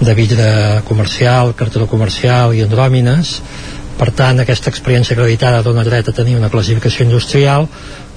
de 0.00 0.14
vidre 0.14 0.82
comercial, 0.88 1.54
cartó 1.54 1.86
comercial 1.86 2.54
i 2.56 2.62
andròmines 2.64 3.36
per 3.98 4.10
tant 4.16 4.40
aquesta 4.42 4.70
experiència 4.72 5.14
acreditada 5.14 5.62
dona 5.62 5.84
dret 5.86 6.08
a 6.08 6.14
tenir 6.16 6.36
una 6.38 6.50
classificació 6.50 7.04
industrial 7.06 7.68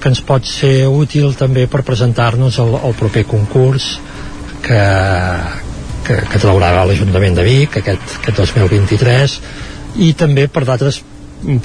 que 0.01 0.09
ens 0.11 0.21
pot 0.25 0.47
ser 0.49 0.87
útil 0.87 1.35
també 1.37 1.67
per 1.71 1.83
presentar-nos 1.87 2.59
al, 2.63 2.77
al 2.79 2.95
proper 2.97 3.25
concurs 3.29 3.89
que, 4.65 4.81
que, 6.07 6.21
que 6.31 6.41
traurà 6.41 6.71
l'Ajuntament 6.85 7.37
de 7.37 7.45
Vic 7.45 7.77
aquest, 7.81 8.17
aquest 8.21 8.41
2023 8.41 9.37
i 10.07 10.13
també 10.17 10.47
per 10.47 10.65
d'altres 10.65 11.03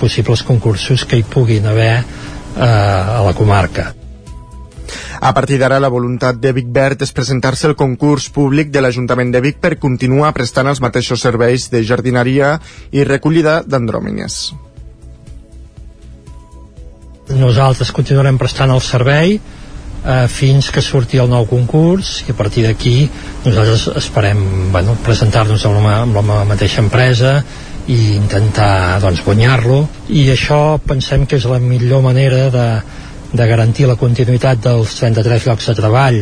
possibles 0.00 0.43
concursos 0.45 1.07
que 1.09 1.21
hi 1.21 1.25
puguin 1.25 1.67
haver 1.71 1.95
eh, 1.97 2.61
a 2.61 3.23
la 3.25 3.33
comarca. 3.37 3.93
A 5.21 5.35
partir 5.37 5.59
d'ara, 5.61 5.81
la 5.83 5.93
voluntat 5.93 6.41
de 6.41 6.53
Vic 6.57 6.71
Verd 6.73 7.03
és 7.05 7.13
presentar-se 7.13 7.69
al 7.69 7.77
concurs 7.77 8.31
públic 8.33 8.71
de 8.73 8.81
l'Ajuntament 8.81 9.33
de 9.35 9.43
Vic 9.45 9.61
per 9.61 9.77
continuar 9.79 10.33
prestant 10.37 10.71
els 10.71 10.81
mateixos 10.81 11.21
serveis 11.21 11.69
de 11.71 11.85
jardineria 11.85 12.57
i 12.91 13.05
recollida 13.05 13.61
d'andròmines. 13.67 14.41
Nosaltres 17.31 17.93
continuarem 17.95 18.39
prestant 18.39 18.73
el 18.75 18.81
servei 18.83 19.37
eh, 19.37 20.27
fins 20.29 20.71
que 20.75 20.83
surti 20.83 21.21
el 21.23 21.31
nou 21.31 21.47
concurs 21.51 22.21
i 22.27 22.33
a 22.33 22.37
partir 22.37 22.65
d'aquí 22.67 22.95
nosaltres 23.45 23.87
esperem 24.01 24.73
bueno, 24.73 24.97
presentar-nos 25.05 25.67
amb, 25.69 25.87
amb 25.87 26.33
la 26.33 26.45
mateixa 26.49 26.83
empresa 26.83 27.39
i 27.91 28.17
intentar 28.17 29.01
doncs, 29.03 29.23
guanyar-lo 29.27 29.85
i 30.09 30.29
això 30.33 30.79
pensem 30.85 31.27
que 31.27 31.39
és 31.41 31.47
la 31.49 31.61
millor 31.63 32.03
manera 32.05 32.49
de, 32.53 32.67
de 33.32 33.47
garantir 33.47 33.86
la 33.86 33.99
continuïtat 34.00 34.62
dels 34.64 34.95
33 34.99 35.47
llocs 35.47 35.71
de 35.71 35.75
treball 35.78 36.21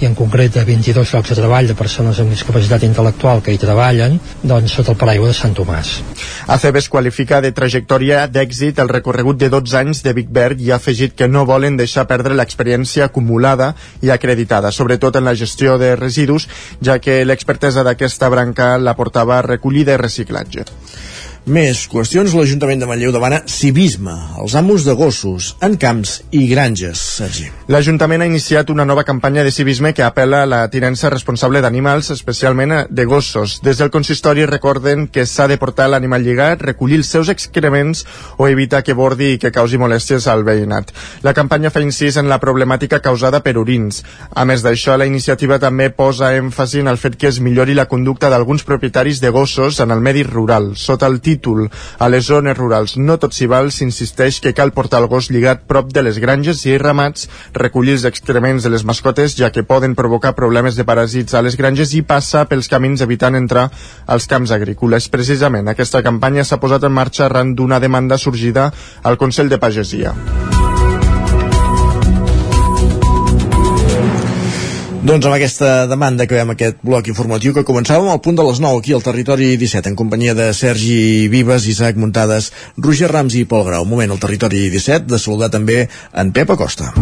i 0.00 0.06
en 0.08 0.14
concret 0.16 0.54
de 0.54 0.62
22 0.64 1.12
llocs 1.12 1.28
de 1.28 1.36
treball 1.36 1.66
de 1.68 1.76
persones 1.76 2.18
amb 2.22 2.32
discapacitat 2.32 2.86
intel·lectual 2.86 3.42
que 3.44 3.52
hi 3.52 3.60
treballen, 3.60 4.16
doncs 4.42 4.72
sota 4.78 4.94
el 4.94 4.98
paraigua 5.00 5.28
de 5.28 5.36
Sant 5.36 5.52
Tomàs. 5.56 5.92
ACEBES 6.48 6.88
qualifica 6.88 7.42
de 7.44 7.52
trajectòria 7.52 8.24
d'èxit 8.26 8.80
el 8.80 8.88
recorregut 8.88 9.36
de 9.36 9.50
12 9.52 9.76
anys 9.82 10.02
de 10.06 10.14
Vic 10.16 10.32
Verd 10.32 10.64
i 10.64 10.72
ha 10.72 10.80
afegit 10.80 11.14
que 11.16 11.28
no 11.28 11.44
volen 11.44 11.76
deixar 11.76 12.06
perdre 12.08 12.34
l'experiència 12.38 13.10
acumulada 13.10 13.74
i 14.00 14.10
acreditada, 14.10 14.72
sobretot 14.72 15.20
en 15.20 15.28
la 15.28 15.36
gestió 15.36 15.76
de 15.78 15.94
residus, 16.00 16.48
ja 16.80 16.98
que 16.98 17.20
l'expertesa 17.26 17.84
d'aquesta 17.84 18.32
branca 18.32 18.76
la 18.78 18.96
portava 18.96 19.42
recollida 19.44 19.98
i 19.98 20.00
reciclatge. 20.00 20.64
Més 21.48 21.86
qüestions. 21.88 22.34
L'Ajuntament 22.36 22.82
de 22.82 22.86
Manlleu 22.86 23.12
demana 23.14 23.38
civisme 23.48 24.12
als 24.36 24.52
amos 24.58 24.84
de 24.84 24.92
gossos 24.92 25.54
en 25.64 25.78
camps 25.80 26.18
i 26.36 26.42
granges, 26.50 27.00
Sergi. 27.00 27.46
L'Ajuntament 27.72 28.20
ha 28.20 28.28
iniciat 28.28 28.68
una 28.68 28.84
nova 28.84 29.06
campanya 29.08 29.40
de 29.42 29.50
civisme 29.50 29.94
que 29.96 30.04
apela 30.04 30.42
a 30.42 30.48
la 30.50 30.58
tinença 30.68 31.08
responsable 31.08 31.62
d'animals, 31.64 32.10
especialment 32.12 32.74
de 32.90 33.04
gossos. 33.08 33.60
Des 33.64 33.80
del 33.80 33.90
consistori 33.90 34.44
recorden 34.44 35.06
que 35.08 35.24
s'ha 35.24 35.46
de 35.48 35.56
portar 35.56 35.88
l'animal 35.88 36.22
lligat, 36.22 36.60
recollir 36.60 36.98
els 37.00 37.08
seus 37.08 37.30
excrements 37.32 38.04
o 38.36 38.46
evitar 38.46 38.82
que 38.84 38.94
bordi 38.94 39.32
i 39.34 39.40
que 39.40 39.52
causi 39.52 39.80
molèsties 39.80 40.28
al 40.28 40.44
veïnat. 40.44 40.92
La 41.22 41.32
campanya 41.32 41.72
fa 41.72 41.80
incís 41.80 42.20
en 42.20 42.28
la 42.28 42.40
problemàtica 42.42 43.00
causada 43.00 43.40
per 43.40 43.56
orins. 43.56 44.04
A 44.36 44.44
més 44.44 44.60
d'això, 44.60 44.98
la 45.00 45.08
iniciativa 45.08 45.58
també 45.58 45.88
posa 45.88 46.34
èmfasi 46.36 46.84
en 46.84 46.92
el 46.92 47.00
fet 47.00 47.16
que 47.16 47.32
es 47.32 47.40
millori 47.40 47.74
la 47.74 47.88
conducta 47.88 48.28
d'alguns 48.28 48.68
propietaris 48.68 49.24
de 49.24 49.32
gossos 49.32 49.80
en 49.80 49.90
el 49.90 50.04
medi 50.04 50.22
rural, 50.22 50.74
sota 50.76 51.08
el 51.08 51.22
títol 51.30 51.68
a 51.98 52.10
les 52.12 52.26
zones 52.26 52.58
rurals 52.58 52.96
no 52.98 53.16
tot 53.22 53.34
s'hi 53.36 53.48
val 53.50 53.70
s'insisteix 53.74 54.40
que 54.42 54.54
cal 54.56 54.74
portar 54.76 55.02
el 55.02 55.08
gos 55.12 55.30
lligat 55.30 55.64
prop 55.70 55.90
de 55.94 56.04
les 56.06 56.18
granges 56.22 56.64
i 56.66 56.76
ramats, 56.82 57.28
recollir 57.54 57.96
els 57.98 58.06
excrements 58.10 58.66
de 58.66 58.72
les 58.74 58.84
mascotes 58.84 59.36
ja 59.38 59.52
que 59.54 59.66
poden 59.66 59.96
provocar 59.98 60.34
problemes 60.38 60.78
de 60.78 60.86
paràsits 60.88 61.36
a 61.36 61.44
les 61.46 61.58
granges 61.60 61.94
i 61.94 62.02
passar 62.02 62.46
pels 62.50 62.70
camins 62.72 63.04
evitant 63.06 63.38
entrar 63.38 63.68
als 64.06 64.26
camps 64.30 64.54
agrícoles. 64.56 65.08
Precisament 65.12 65.70
aquesta 65.70 66.02
campanya 66.06 66.44
s'ha 66.44 66.60
posat 66.62 66.88
en 66.88 66.96
marxa 66.96 67.26
arran 67.28 67.54
d'una 67.54 67.80
demanda 67.80 68.18
sorgida 68.18 68.70
al 69.02 69.20
Consell 69.20 69.52
de 69.52 69.58
Pagesia. 69.58 70.16
Doncs 75.00 75.24
amb 75.24 75.32
aquesta 75.32 75.86
demanda 75.88 76.26
que 76.28 76.36
veiem 76.36 76.50
aquest 76.52 76.82
bloc 76.84 77.06
informatiu 77.08 77.54
que 77.56 77.62
començàvem 77.64 78.10
al 78.12 78.18
punt 78.20 78.36
de 78.36 78.44
les 78.44 78.58
9 78.60 78.82
aquí 78.82 78.92
al 78.92 79.00
territori 79.00 79.54
17 79.56 79.88
en 79.88 79.96
companyia 79.96 80.34
de 80.36 80.50
Sergi 80.52 81.26
Vives, 81.32 81.64
Isaac 81.72 81.96
Muntades, 81.96 82.50
Roger 82.76 83.08
Rams 83.08 83.32
i 83.40 83.46
Pol 83.48 83.64
Grau. 83.64 83.86
Un 83.86 83.94
moment 83.94 84.12
al 84.12 84.20
territori 84.20 84.66
17 84.68 85.08
de 85.08 85.18
saludar 85.18 85.48
també 85.48 85.86
en 86.12 86.34
Pep 86.36 86.52
Acosta. 86.52 86.92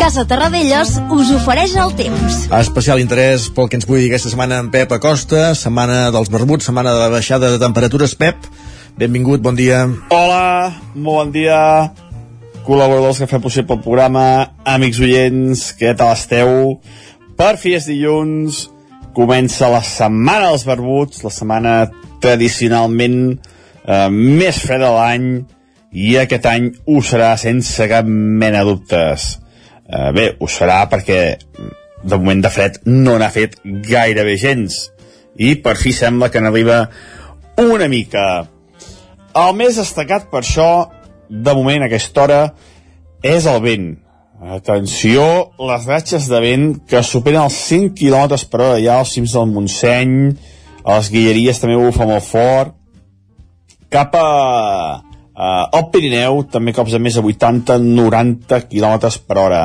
Casa 0.00 0.24
Terradellos 0.24 0.96
us 1.12 1.36
ofereix 1.36 1.76
el 1.76 1.92
temps. 2.00 2.40
Especial 2.62 3.04
interès 3.04 3.50
pel 3.52 3.68
que 3.68 3.76
ens 3.76 3.84
pugui 3.84 4.06
dir 4.06 4.14
aquesta 4.14 4.32
setmana 4.32 4.64
en 4.64 4.72
Pep 4.72 4.96
Acosta, 4.96 5.52
setmana 5.52 6.06
dels 6.16 6.32
barbuts, 6.32 6.72
setmana 6.72 6.96
de 6.96 7.12
baixada 7.12 7.52
de 7.52 7.60
temperatures. 7.60 8.16
Pep, 8.16 8.48
benvingut, 8.96 9.44
bon 9.44 9.60
dia. 9.60 9.84
Hola, 10.08 10.72
molt 10.96 11.26
bon 11.26 11.36
dia 11.36 11.58
col·laboradors 12.68 13.22
que 13.22 13.28
fem 13.30 13.40
possible 13.40 13.78
el 13.78 13.84
programa, 13.84 14.24
amics 14.68 15.00
oients, 15.00 15.62
què 15.78 15.94
tal 15.96 16.12
esteu? 16.12 16.50
Per 17.38 17.54
fi 17.56 17.72
és 17.78 17.86
dilluns, 17.88 18.66
comença 19.16 19.70
la 19.72 19.80
setmana 19.86 20.50
dels 20.50 20.66
barbuts, 20.68 21.22
la 21.24 21.32
setmana 21.32 21.74
tradicionalment 22.20 23.16
eh, 23.32 24.08
més 24.12 24.60
freda 24.60 24.90
de 24.90 24.92
l'any, 24.98 25.30
i 25.96 26.18
aquest 26.20 26.44
any 26.50 26.68
ho 26.84 27.00
serà 27.00 27.32
sense 27.40 27.88
cap 27.88 28.04
mena 28.04 28.60
de 28.60 28.74
dubtes. 28.74 29.30
Eh, 29.88 30.10
bé, 30.12 30.28
ho 30.36 30.50
serà 30.52 30.82
perquè 30.92 31.22
de 32.04 32.20
moment 32.20 32.44
de 32.44 32.52
fred 32.52 32.82
no 32.84 33.16
n'ha 33.16 33.30
fet 33.32 33.56
gairebé 33.64 34.36
gens, 34.36 34.76
i 35.40 35.54
per 35.64 35.78
fi 35.80 35.94
sembla 35.96 36.28
que 36.28 36.44
n'arriba 36.44 36.82
una 37.64 37.88
mica. 37.88 38.28
El 39.38 39.56
més 39.56 39.80
destacat 39.80 40.28
per 40.28 40.44
això, 40.44 40.70
de 41.28 41.54
moment 41.54 41.84
a 41.84 41.88
aquesta 41.88 42.24
hora, 42.24 42.42
és 43.22 43.46
el 43.46 43.60
vent. 43.64 43.88
Atenció, 44.38 45.24
les 45.66 45.86
ratxes 45.90 46.28
de 46.30 46.40
vent 46.42 46.68
que 46.86 47.02
superen 47.02 47.42
els 47.48 47.56
100 47.68 47.90
km 47.98 48.38
per 48.50 48.60
hora 48.60 48.82
ja 48.82 49.00
als 49.00 49.16
cims 49.16 49.34
del 49.34 49.50
Montseny, 49.50 50.12
a 50.84 50.98
les 50.98 51.10
Guilleries 51.10 51.58
també 51.58 51.78
bufa 51.78 52.06
molt 52.06 52.24
fort, 52.24 52.76
cap 53.90 54.14
a, 54.14 54.28
a 55.34 55.48
al 55.74 55.88
Pirineu 55.92 56.44
també 56.52 56.74
cops 56.76 56.94
de 56.94 57.00
més 57.02 57.18
a 57.18 57.24
80-90 57.24 58.62
km 58.70 59.10
per 59.26 59.40
hora. 59.42 59.64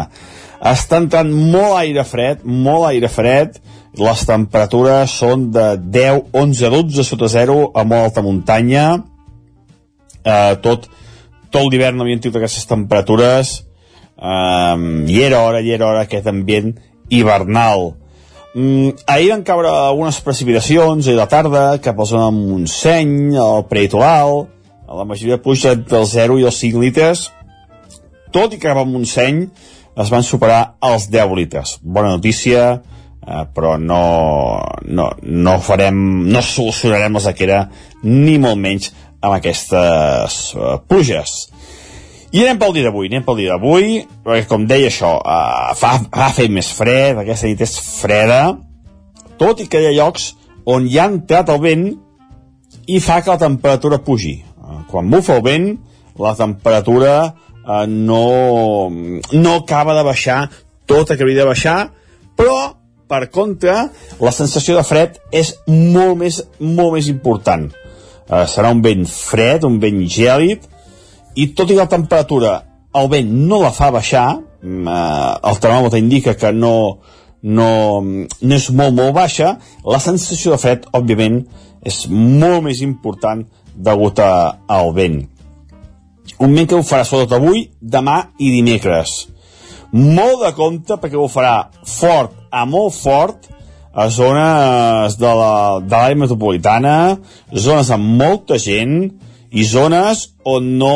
Està 0.63 0.97
entrant 1.03 1.29
molt 1.29 1.77
aire 1.81 2.05
fred, 2.07 2.43
molt 2.47 2.87
aire 2.87 3.11
fred, 3.11 3.59
les 3.99 4.25
temperatures 4.25 5.11
són 5.21 5.49
de 5.53 5.73
10, 5.77 6.31
11, 6.33 6.69
12 6.73 7.03
sota 7.05 7.29
0 7.29 7.57
a 7.77 7.83
molt 7.85 8.09
alta 8.09 8.23
muntanya, 8.25 8.85
eh, 10.23 10.53
tot, 10.63 10.87
tot 11.53 11.69
l'hivern 11.69 12.01
havien 12.01 12.21
tingut 12.21 12.41
aquestes 12.41 12.65
temperatures, 12.69 13.59
um, 14.17 15.03
i 15.09 15.21
era 15.21 15.43
hora, 15.45 15.61
i 15.61 15.73
era 15.75 15.87
hora 15.91 16.07
aquest 16.07 16.27
ambient 16.31 16.73
hivernal. 17.13 17.93
Mm, 18.53 18.93
ahir 19.09 19.31
van 19.31 19.45
caure 19.45 19.69
algunes 19.69 20.19
precipitacions 20.21 21.07
a 21.09 21.15
la 21.17 21.29
tarda 21.29 21.63
cap 21.81 21.97
a 21.97 22.03
la 22.03 22.09
zona 22.09 22.25
de 22.29 22.37
Montseny, 22.37 23.13
al 23.41 23.67
Preitoral, 23.69 24.43
a 24.87 24.97
la 24.97 25.05
majoria 25.09 25.37
de 25.37 25.45
pluja 25.45 25.73
entre 25.73 26.01
els 26.01 26.13
0 26.13 26.37
i 26.41 26.45
els 26.49 26.59
5 26.61 26.81
litres, 26.81 27.27
tot 28.33 28.53
i 28.53 28.59
que 28.59 28.67
cap 28.67 28.81
a 28.81 28.85
Montseny 28.85 29.45
es 29.97 30.09
van 30.09 30.25
superar 30.25 30.75
els 30.81 31.07
10 31.13 31.33
litres. 31.37 31.77
Bona 31.81 32.13
notícia, 32.13 32.81
eh, 33.25 33.43
però 33.53 33.77
no, 33.77 34.03
no, 34.85 35.09
no 35.21 35.57
farem, 35.61 35.97
no 36.29 36.41
solucionarem 36.41 37.17
la 37.17 37.25
sequera 37.25 37.59
ni 38.03 38.37
molt 38.41 38.59
menys 38.59 38.91
amb 39.23 39.37
aquestes 39.37 40.39
eh, 40.53 40.75
pluges. 40.87 41.37
I 42.33 42.41
anem 42.43 42.59
pel 42.59 42.73
dia 42.75 42.87
d'avui, 42.87 43.07
anem 43.11 43.25
pel 43.25 43.39
dia 43.43 43.53
d'avui, 43.53 43.99
perquè 44.25 44.47
com 44.49 44.63
deia 44.65 44.89
això, 44.89 45.11
uh, 45.21 45.73
fa, 45.77 45.99
fa 46.01 46.31
fer 46.33 46.47
més 46.49 46.71
fred, 46.73 47.19
aquesta 47.21 47.45
nit 47.45 47.61
és 47.61 47.75
freda, 47.77 48.39
tot 49.37 49.61
i 49.61 49.67
que 49.69 49.83
hi 49.83 49.91
ha 49.91 49.93
llocs 49.99 50.31
on 50.65 50.87
hi 50.89 50.97
ha 50.97 51.05
entrat 51.11 51.51
el 51.53 51.61
vent 51.61 51.85
i 52.89 52.97
fa 53.05 53.19
que 53.21 53.29
la 53.29 53.37
temperatura 53.37 54.01
pugi. 54.01 54.39
Uh, 54.57 54.81
quan 54.89 55.13
bufa 55.13 55.37
el 55.37 55.45
vent, 55.45 55.69
la 56.17 56.33
temperatura 56.39 57.13
uh, 57.29 57.85
no, 57.85 58.89
no 58.89 59.55
acaba 59.59 59.93
de 59.93 60.07
baixar 60.09 60.39
tot 60.89 61.13
el 61.13 61.19
que 61.19 61.27
hauria 61.27 61.43
de 61.43 61.49
baixar, 61.51 61.77
però, 62.33 62.73
per 63.05 63.27
contra, 63.29 63.91
la 64.17 64.33
sensació 64.33 64.79
de 64.79 64.87
fred 64.89 65.21
és 65.29 65.53
molt 65.69 66.17
més, 66.25 66.41
molt 66.57 66.97
més 66.97 67.13
important. 67.13 67.69
Uh, 68.33 68.45
serà 68.49 68.71
un 68.73 68.81
vent 68.81 69.03
fred, 69.05 69.65
un 69.67 69.77
vent 69.77 69.99
gèlid, 70.09 70.63
i 71.37 71.51
tot 71.53 71.69
i 71.69 71.77
la 71.77 71.89
temperatura 71.89 72.61
el 72.93 73.09
vent 73.09 73.33
no 73.49 73.61
la 73.61 73.73
fa 73.73 73.91
baixar. 73.93 74.27
Mm, 74.63 74.87
eh, 74.87 75.49
el 75.49 75.59
termòmetre 75.59 75.99
indica 75.99 76.35
que 76.39 76.53
no, 76.53 76.99
no, 77.41 77.69
no 78.01 78.55
és 78.55 78.69
molt 78.71 78.95
molt 78.95 79.13
baixa. 79.17 79.57
La 79.85 79.99
sensació 79.99 80.53
de 80.53 80.61
fred 80.61 80.87
òbviament 80.93 81.41
és 81.83 82.05
molt 82.09 82.63
més 82.69 82.81
important 82.85 83.43
degut 83.73 84.19
a, 84.23 84.59
al 84.67 84.93
vent. 84.95 85.23
Un 86.39 86.53
vent 86.55 86.69
que 86.69 86.77
ho 86.77 86.85
farà 86.85 87.03
sobretot 87.07 87.39
avui 87.39 87.67
demà 87.81 88.19
i 88.39 88.51
dimecres. 88.53 89.23
Molt 89.93 90.45
de 90.45 90.53
compte 90.57 90.97
perquè 91.01 91.19
ho 91.19 91.29
farà 91.29 91.69
fort 91.85 92.37
a 92.53 92.63
molt 92.69 92.95
fort 92.95 93.49
a 93.93 94.07
zones 94.09 95.17
de 95.21 95.33
l'àrea 95.37 96.17
metropolitana, 96.17 96.95
zones 97.53 97.91
amb 97.93 98.17
molta 98.21 98.57
gent, 98.57 99.11
i 99.53 99.63
zones 99.69 100.31
on 100.49 100.71
no 100.81 100.93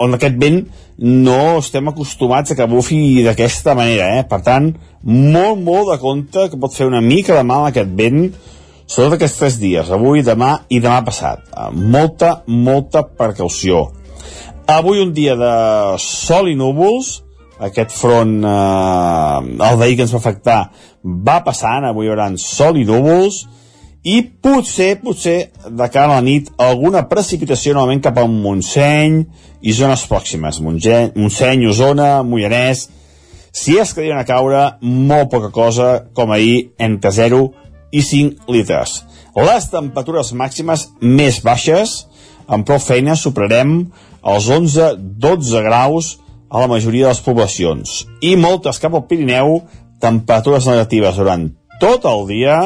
on 0.00 0.16
aquest 0.16 0.38
vent 0.40 0.62
no 1.02 1.58
estem 1.58 1.90
acostumats 1.90 2.52
a 2.52 2.56
que 2.56 2.68
bufi 2.70 3.22
d'aquesta 3.26 3.74
manera, 3.76 4.08
eh? 4.16 4.22
Per 4.28 4.38
tant, 4.44 4.70
molt, 5.04 5.60
molt 5.60 5.90
de 5.90 5.98
compte 6.00 6.46
que 6.48 6.60
pot 6.60 6.72
fer 6.72 6.86
una 6.88 7.02
mica 7.04 7.36
de 7.36 7.42
mal 7.44 7.66
aquest 7.68 7.90
vent, 7.98 8.30
sobretot 8.86 9.18
aquests 9.18 9.40
tres 9.40 9.58
dies, 9.60 9.90
avui, 9.90 10.22
demà 10.24 10.54
i 10.70 10.80
demà 10.84 11.02
passat. 11.04 11.44
Molta, 11.74 12.42
molta 12.46 13.02
precaució. 13.04 13.88
Avui 14.70 15.02
un 15.02 15.12
dia 15.12 15.34
de 15.36 15.52
sol 16.00 16.48
i 16.52 16.56
núvols, 16.56 17.18
aquest 17.62 17.92
front, 17.94 18.38
eh, 18.46 19.66
el 19.68 19.80
d'ahir 19.80 19.98
que 19.98 20.06
ens 20.06 20.14
va 20.14 20.22
afectar, 20.22 20.60
va 21.02 21.40
passant, 21.44 21.84
avui 21.86 22.06
hi 22.06 22.12
haurà 22.12 22.28
sol 22.40 22.78
i 22.78 22.86
núvols, 22.88 23.42
i 24.02 24.16
potser, 24.42 24.96
potser, 25.02 25.52
de 25.68 25.88
cara 25.94 26.10
a 26.10 26.16
la 26.16 26.24
nit, 26.26 26.50
alguna 26.58 27.04
precipitació 27.10 27.76
novament 27.76 28.02
cap 28.02 28.18
a 28.18 28.26
Montseny 28.26 29.20
i 29.62 29.74
zones 29.76 30.02
pròximes, 30.10 30.58
Montseny, 30.62 31.66
Osona, 31.70 32.10
Mollanès, 32.26 32.88
si 33.52 33.76
és 33.78 33.92
que 33.92 34.02
diuen 34.02 34.18
a 34.18 34.26
caure, 34.26 34.62
molt 34.82 35.30
poca 35.30 35.52
cosa, 35.54 35.90
com 36.16 36.32
ahir, 36.32 36.72
entre 36.80 37.12
0 37.12 37.44
i 37.92 38.02
5 38.02 38.48
litres. 38.50 39.02
Les 39.36 39.68
temperatures 39.70 40.32
màximes 40.36 40.88
més 41.00 41.38
baixes, 41.44 42.02
amb 42.48 42.66
prou 42.66 42.80
feina 42.82 43.14
superarem 43.16 43.76
els 44.32 44.48
11-12 44.50 45.62
graus 45.68 46.16
a 46.52 46.60
la 46.60 46.68
majoria 46.68 47.06
de 47.06 47.12
les 47.14 47.22
poblacions. 47.24 47.94
I 48.20 48.34
moltes 48.36 48.80
cap 48.82 48.96
al 48.96 49.06
Pirineu, 49.08 49.60
temperatures 50.02 50.66
negatives 50.68 51.18
durant 51.18 51.48
tot 51.82 52.04
el 52.10 52.26
dia, 52.28 52.56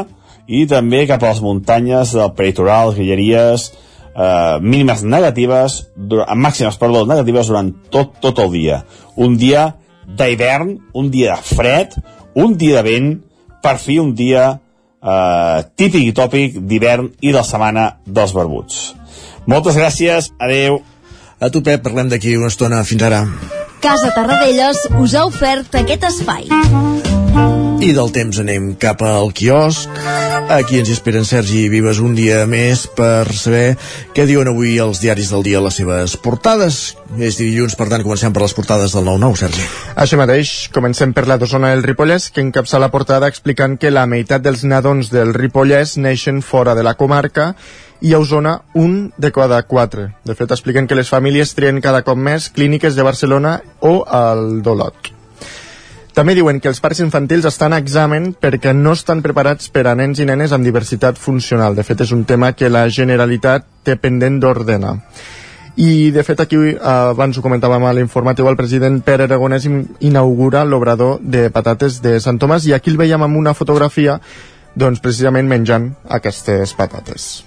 i 0.46 0.64
també 0.70 1.05
cap 1.09 1.22
a 1.22 1.33
les 1.33 1.42
muntanyes 1.42 2.14
del 2.14 2.33
peritoral, 2.38 2.94
Guilleries, 2.94 3.70
eh, 4.14 4.59
mínimes 4.61 5.03
negatives, 5.03 5.81
màximes, 6.35 6.79
perdó, 6.79 7.05
negatives 7.07 7.51
durant 7.51 7.72
tot, 7.90 8.14
tot 8.22 8.38
el 8.44 8.53
dia. 8.55 8.83
Un 9.16 9.37
dia 9.37 9.75
d'hivern, 10.07 10.77
un 10.94 11.11
dia 11.11 11.35
de 11.35 11.57
fred, 11.57 11.96
un 12.35 12.57
dia 12.57 12.83
de 12.83 12.90
vent, 12.90 13.11
per 13.62 13.77
fi 13.83 13.99
un 13.99 14.14
dia 14.14 14.53
eh, 15.03 15.59
típic 15.75 16.07
i 16.07 16.14
tòpic 16.14 16.61
d'hivern 16.62 17.11
i 17.20 17.33
de 17.33 17.38
la 17.40 17.46
setmana 17.46 17.88
dels 18.07 18.35
barbuts. 18.37 18.94
Moltes 19.46 19.79
gràcies, 19.79 20.31
adeu. 20.38 20.81
A 21.38 21.51
tu, 21.53 21.62
Pep, 21.62 21.83
parlem 21.85 22.09
d'aquí 22.11 22.37
una 22.38 22.51
estona. 22.51 22.83
Fins 22.85 23.05
ara. 23.07 23.27
Casa 23.83 24.11
Tarradellas 24.14 24.88
us 24.99 25.14
ha 25.14 25.27
ofert 25.29 25.75
aquest 25.83 26.09
espai. 26.09 26.49
I 27.87 27.92
del 27.94 28.09
temps 28.11 28.38
anem 28.42 28.72
cap 28.83 29.03
al 29.07 29.29
quiosc. 29.37 29.92
Aquí 30.51 30.79
ens 30.81 30.88
esperen 30.90 31.27
Sergi 31.27 31.66
Vives 31.70 32.01
un 32.03 32.16
dia 32.16 32.40
més 32.51 32.85
per 32.99 33.27
saber 33.35 33.77
què 34.14 34.25
diuen 34.27 34.49
avui 34.51 34.77
els 34.83 35.01
diaris 35.03 35.33
del 35.35 35.42
dia 35.46 35.59
a 35.61 35.64
les 35.64 35.79
seves 35.79 36.16
portades. 36.22 36.96
És 37.18 37.38
dilluns, 37.38 37.75
per 37.79 37.88
tant, 37.90 38.05
comencem 38.07 38.35
per 38.35 38.44
les 38.44 38.55
portades 38.57 38.94
del 38.96 39.07
9-9, 39.07 39.40
Sergi. 39.42 39.66
Això 40.03 40.18
mateix, 40.18 40.53
comencem 40.75 41.14
per 41.16 41.27
la 41.31 41.38
zona 41.46 41.75
del 41.75 41.85
Ripollès, 41.87 42.31
que 42.31 42.44
encapça 42.44 42.81
la 42.83 42.92
portada 42.94 43.31
explicant 43.31 43.77
que 43.79 43.90
la 43.94 44.07
meitat 44.07 44.42
dels 44.42 44.64
nadons 44.64 45.11
del 45.14 45.35
Ripollès 45.35 45.96
neixen 45.99 46.42
fora 46.42 46.75
de 46.79 46.87
la 46.87 46.94
comarca 46.94 47.53
i 48.01 48.14
a 48.14 48.22
Osona 48.22 48.61
un 48.75 49.12
de 49.18 49.33
cada 49.33 49.62
quatre. 49.66 50.12
De 50.25 50.35
fet, 50.35 50.51
expliquen 50.51 50.87
que 50.87 50.99
les 50.99 51.11
famílies 51.11 51.55
trien 51.59 51.83
cada 51.85 52.03
cop 52.07 52.18
més 52.18 52.51
clíniques 52.51 52.96
de 52.96 53.07
Barcelona 53.07 53.61
o 53.81 54.01
al 54.07 54.62
Dolot. 54.62 55.15
També 56.16 56.33
diuen 56.33 56.62
que 56.64 56.70
els 56.70 56.79
parcs 56.81 57.02
infantils 57.05 57.44
estan 57.44 57.74
a 57.76 57.79
examen 57.83 58.31
perquè 58.40 58.72
no 58.72 58.94
estan 58.96 59.20
preparats 59.20 59.68
per 59.68 59.83
a 59.90 59.92
nens 59.98 60.22
i 60.22 60.24
nenes 60.24 60.52
amb 60.57 60.64
diversitat 60.64 61.18
funcional. 61.20 61.74
De 61.76 61.83
fet, 61.85 62.00
és 62.07 62.12
un 62.16 62.22
tema 62.24 62.55
que 62.57 62.70
la 62.72 62.87
Generalitat 62.88 63.66
té 63.85 63.98
pendent 64.00 64.38
d'ordenar. 64.40 64.94
I, 65.76 66.11
de 66.16 66.22
fet, 66.24 66.40
aquí, 66.40 66.57
eh, 66.57 66.79
abans 66.81 67.37
ho 67.37 67.44
comentàvem 67.44 67.85
a 67.85 67.92
l'informatiu, 67.92 68.48
el 68.48 68.57
president 68.57 69.02
Pere 69.05 69.26
Aragonès 69.29 69.68
inaugura 70.00 70.64
l'obrador 70.64 71.18
de 71.20 71.50
patates 71.52 72.00
de 72.00 72.16
Sant 72.24 72.40
Tomàs 72.40 72.64
i 72.64 72.72
aquí 72.72 72.94
el 72.94 72.96
veiem 72.96 73.22
amb 73.22 73.37
una 73.37 73.52
fotografia 73.52 74.16
doncs, 74.74 75.05
precisament 75.05 75.52
menjant 75.52 75.90
aquestes 76.09 76.72
patates. 76.81 77.44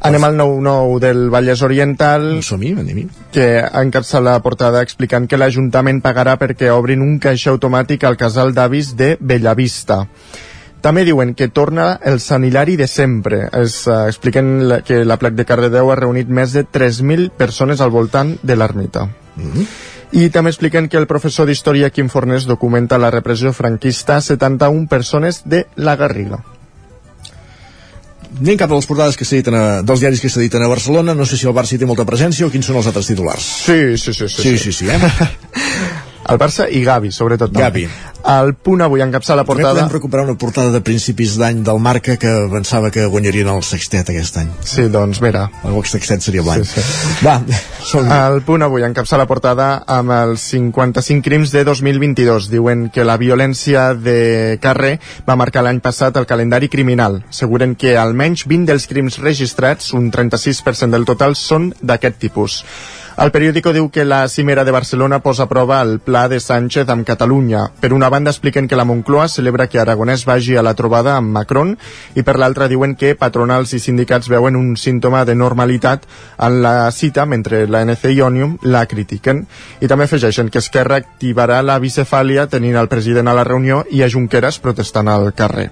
Anem 0.00 0.24
al 0.24 0.36
9-9 0.38 0.98
del 0.98 1.28
Vallès 1.30 1.62
Oriental. 1.62 2.40
anem 2.78 2.96
-hi. 2.96 3.08
Que 3.32 3.60
encapça 3.60 4.20
la 4.20 4.40
portada 4.40 4.82
explicant 4.82 5.28
que 5.28 5.36
l'Ajuntament 5.36 6.00
pagarà 6.02 6.38
perquè 6.38 6.70
obrin 6.70 7.02
un 7.02 7.18
caixer 7.18 7.52
automàtic 7.52 8.04
al 8.04 8.16
casal 8.16 8.54
d'avis 8.54 8.96
de 8.96 9.16
Bellavista. 9.20 10.06
També 10.80 11.04
diuen 11.04 11.34
que 11.34 11.48
torna 11.48 12.00
el 12.02 12.20
Sant 12.20 12.44
Hilari 12.44 12.76
de 12.76 12.86
sempre. 12.86 13.50
Es, 13.52 13.86
uh, 13.86 14.06
expliquen 14.06 14.68
la, 14.68 14.80
que 14.80 15.04
la 15.04 15.18
Plac 15.18 15.34
de 15.34 15.44
Cardedeu 15.44 15.90
ha 15.90 15.96
reunit 15.96 16.28
més 16.28 16.52
de 16.52 16.64
3.000 16.64 17.30
persones 17.36 17.80
al 17.80 17.90
voltant 17.90 18.38
de 18.42 18.56
l'ermita. 18.56 19.04
Mm 19.36 19.52
-hmm. 19.52 19.66
I 20.12 20.30
també 20.30 20.50
expliquen 20.50 20.88
que 20.88 20.96
el 20.96 21.06
professor 21.06 21.46
d'Història 21.46 21.90
Quim 21.90 22.08
Fornés 22.08 22.46
documenta 22.46 22.98
la 22.98 23.10
repressió 23.10 23.52
franquista 23.52 24.16
a 24.16 24.20
71 24.20 24.88
persones 24.88 25.42
de 25.44 25.66
la 25.76 25.96
Garriga 25.96 26.42
anem 28.38 28.60
cap 28.60 28.70
a 28.70 28.78
les 28.78 28.86
portades 28.88 29.18
que 29.18 29.26
s'editen 29.26 29.56
dels 29.86 30.04
diaris 30.04 30.22
que 30.22 30.30
s'editen 30.32 30.62
a 30.62 30.70
Barcelona. 30.70 31.16
No 31.16 31.26
sé 31.26 31.40
si 31.40 31.48
el 31.50 31.56
Barça 31.56 31.76
hi 31.76 31.80
té 31.82 31.88
molta 31.88 32.06
presència 32.08 32.46
o 32.46 32.52
quins 32.52 32.70
són 32.70 32.78
els 32.80 32.90
altres 32.90 33.10
titulars. 33.10 33.50
Sí, 33.66 33.80
sí, 33.96 34.14
sí 34.14 34.28
sí, 34.28 34.42
sí, 34.42 34.56
sí, 34.66 34.78
sí, 34.82 34.90
eh? 34.90 36.06
el 36.30 36.40
Barça 36.40 36.68
i 36.70 36.84
Gavi, 36.84 37.10
sobretot 37.12 37.52
Gavi. 37.54 37.86
El 38.30 38.52
punt 38.60 38.82
avui 38.84 39.00
encapçala 39.00 39.40
la 39.40 39.44
També 39.46 39.62
portada... 39.62 39.80
podem 39.80 39.94
recuperar 39.94 40.24
una 40.26 40.36
portada 40.38 40.70
de 40.74 40.80
principis 40.84 41.38
d'any 41.40 41.62
del 41.64 41.80
Marca 41.80 42.16
que 42.20 42.32
pensava 42.52 42.90
que 42.92 43.06
guanyarien 43.08 43.48
el 43.48 43.62
sextet 43.64 44.12
aquest 44.12 44.36
any. 44.42 44.50
Sí, 44.66 44.88
doncs 44.92 45.22
mira. 45.24 45.46
El 45.64 45.78
sextet 45.88 46.20
seria 46.24 46.44
blanc. 46.44 46.66
Sí, 46.68 46.82
sí. 46.84 47.14
Va, 47.24 47.38
som 47.86 48.10
El 48.10 48.42
punt 48.44 48.64
avui 48.66 48.84
encapçala 48.84 49.24
la 49.24 49.30
portada 49.30 49.70
amb 49.88 50.12
els 50.14 50.44
55 50.52 51.24
crims 51.24 51.54
de 51.54 51.64
2022. 51.64 52.50
Diuen 52.52 52.88
que 52.92 53.04
la 53.08 53.16
violència 53.20 53.90
de 53.96 54.58
carrer 54.62 54.98
va 55.28 55.38
marcar 55.40 55.64
l'any 55.64 55.80
passat 55.80 56.16
el 56.20 56.28
calendari 56.28 56.68
criminal. 56.68 57.22
Asseguren 57.30 57.74
que 57.74 57.96
almenys 57.96 58.46
20 58.48 58.68
dels 58.70 58.88
crims 58.90 59.20
registrats, 59.20 59.94
un 59.96 60.10
36% 60.12 60.92
del 60.92 61.08
total, 61.08 61.36
són 61.36 61.72
d'aquest 61.80 62.20
tipus. 62.20 62.62
El 63.20 63.34
periòdico 63.34 63.74
diu 63.76 63.90
que 63.92 64.06
la 64.08 64.22
cimera 64.32 64.62
de 64.64 64.72
Barcelona 64.72 65.18
posa 65.20 65.42
a 65.44 65.48
prova 65.48 65.82
el 65.84 65.98
pla 66.00 66.22
de 66.32 66.38
Sánchez 66.40 66.88
amb 66.88 67.04
Catalunya. 67.04 67.66
Per 67.82 67.90
una 67.92 68.08
banda 68.08 68.32
expliquen 68.32 68.64
que 68.66 68.78
la 68.80 68.86
Moncloa 68.88 69.26
celebra 69.28 69.66
que 69.68 69.76
Aragonès 69.82 70.24
vagi 70.24 70.56
a 70.56 70.62
la 70.64 70.72
trobada 70.72 71.18
amb 71.18 71.28
Macron 71.34 71.74
i 72.16 72.24
per 72.24 72.38
l'altra 72.40 72.68
diuen 72.72 72.94
que 72.96 73.12
patronals 73.20 73.74
i 73.76 73.82
sindicats 73.84 74.30
veuen 74.32 74.56
un 74.56 74.72
símptoma 74.80 75.26
de 75.28 75.34
normalitat 75.36 76.08
en 76.48 76.62
la 76.64 76.88
cita 76.96 77.26
mentre 77.28 77.66
la 77.68 77.84
NC 77.84 78.14
i 78.14 78.24
Ònium 78.24 78.56
la 78.62 78.86
critiquen. 78.88 79.44
I 79.84 79.92
també 79.92 80.08
afegeixen 80.08 80.48
que 80.48 80.64
Esquerra 80.64 80.96
activarà 81.04 81.60
la 81.60 81.76
bicefàlia 81.76 82.48
tenint 82.48 82.80
el 82.80 82.88
president 82.88 83.28
a 83.28 83.36
la 83.36 83.44
reunió 83.44 83.84
i 83.90 84.00
a 84.00 84.08
Junqueras 84.08 84.62
protestant 84.64 85.12
al 85.12 85.34
carrer. 85.36 85.68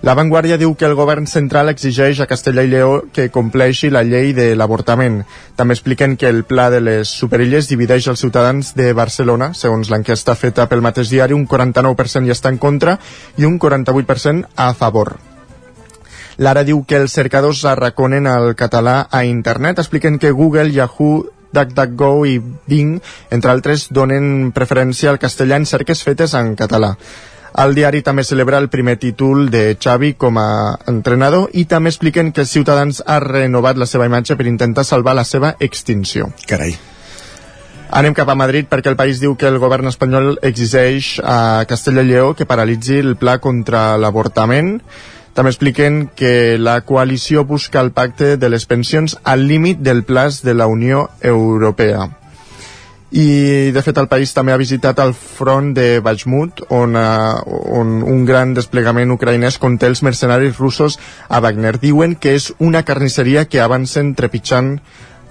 La 0.00 0.14
Vanguardia 0.14 0.56
diu 0.60 0.76
que 0.78 0.86
el 0.86 0.94
govern 0.94 1.26
central 1.26 1.72
exigeix 1.72 2.20
a 2.22 2.26
Castella 2.30 2.62
i 2.62 2.68
Lleó 2.70 3.00
que 3.12 3.24
compleixi 3.34 3.88
la 3.90 4.04
llei 4.06 4.30
de 4.32 4.52
l'avortament. 4.54 5.24
També 5.58 5.74
expliquen 5.74 6.14
que 6.16 6.28
el 6.30 6.44
pla 6.46 6.68
de 6.70 6.78
les 6.80 7.10
superilles 7.10 7.66
divideix 7.66 8.06
els 8.06 8.22
ciutadans 8.22 8.76
de 8.78 8.92
Barcelona. 8.94 9.50
Segons 9.58 9.90
l'enquesta 9.90 10.36
feta 10.38 10.68
pel 10.70 10.84
mateix 10.86 11.10
diari, 11.10 11.34
un 11.34 11.48
49% 11.50 12.28
hi 12.28 12.34
està 12.34 12.52
en 12.54 12.60
contra 12.62 12.94
i 13.36 13.48
un 13.48 13.58
48% 13.58 14.52
a 14.54 14.68
favor. 14.78 15.16
L'ara 16.38 16.62
diu 16.62 16.84
que 16.86 17.00
els 17.02 17.16
cercadors 17.18 17.64
arraconen 17.66 18.30
el 18.30 18.54
català 18.54 19.08
a 19.10 19.24
internet. 19.26 19.80
Expliquen 19.82 20.20
que 20.22 20.30
Google, 20.30 20.70
Yahoo, 20.70 21.24
DuckDuckGo 21.50 22.12
i 22.30 22.38
Bing, 22.38 23.00
entre 23.34 23.50
altres, 23.50 23.88
donen 23.90 24.52
preferència 24.54 25.10
al 25.10 25.18
castellà 25.18 25.58
en 25.58 25.66
cerques 25.66 26.04
fetes 26.06 26.38
en 26.38 26.54
català. 26.54 26.94
El 27.58 27.72
diari 27.74 28.04
també 28.06 28.22
celebra 28.22 28.60
el 28.62 28.68
primer 28.70 28.94
títol 29.02 29.48
de 29.50 29.72
Xavi 29.82 30.12
com 30.14 30.36
a 30.38 30.76
entrenador 30.86 31.48
i 31.58 31.64
també 31.66 31.90
expliquen 31.90 32.30
que 32.30 32.44
Ciutadans 32.46 33.00
ha 33.02 33.16
renovat 33.24 33.80
la 33.80 33.88
seva 33.90 34.06
imatge 34.06 34.36
per 34.38 34.46
intentar 34.46 34.84
salvar 34.86 35.16
la 35.18 35.24
seva 35.26 35.56
extinció. 35.58 36.28
Carai. 36.46 36.76
Anem 37.98 38.14
cap 38.14 38.30
a 38.30 38.36
Madrid 38.38 38.68
perquè 38.70 38.92
el 38.92 38.98
país 39.00 39.18
diu 39.18 39.34
que 39.34 39.48
el 39.50 39.58
govern 39.58 39.90
espanyol 39.90 40.36
exigeix 40.46 41.16
a 41.24 41.64
Castella 41.66 42.04
i 42.06 42.12
Lleó 42.12 42.34
que 42.38 42.46
paralitzi 42.46 43.00
el 43.00 43.16
pla 43.18 43.38
contra 43.42 43.96
l'avortament. 43.98 44.76
També 45.34 45.50
expliquen 45.50 46.04
que 46.14 46.58
la 46.62 46.82
coalició 46.86 47.42
busca 47.42 47.82
el 47.82 47.90
pacte 47.90 48.36
de 48.36 48.54
les 48.54 48.70
pensions 48.70 49.18
al 49.24 49.48
límit 49.50 49.82
del 49.82 50.04
plaç 50.04 50.44
de 50.46 50.54
la 50.54 50.70
Unió 50.70 51.08
Europea 51.22 52.06
i 53.10 53.70
de 53.72 53.82
fet 53.84 53.96
el 54.00 54.08
país 54.08 54.34
també 54.36 54.52
ha 54.52 54.60
visitat 54.60 54.98
el 55.00 55.14
front 55.16 55.72
de 55.76 56.00
Bajmut 56.04 56.60
on, 56.68 56.96
uh, 56.96 57.40
on 57.80 58.02
un 58.04 58.24
gran 58.28 58.52
desplegament 58.56 59.14
ucraïnès 59.14 59.56
conté 59.58 59.88
els 59.88 60.02
mercenaris 60.04 60.58
russos 60.60 60.98
a 61.28 61.40
Wagner. 61.40 61.78
Diuen 61.80 62.16
que 62.20 62.34
és 62.36 62.52
una 62.58 62.84
carnisseria 62.84 63.46
que 63.48 63.62
avancen 63.64 64.12
trepitjant 64.14 64.76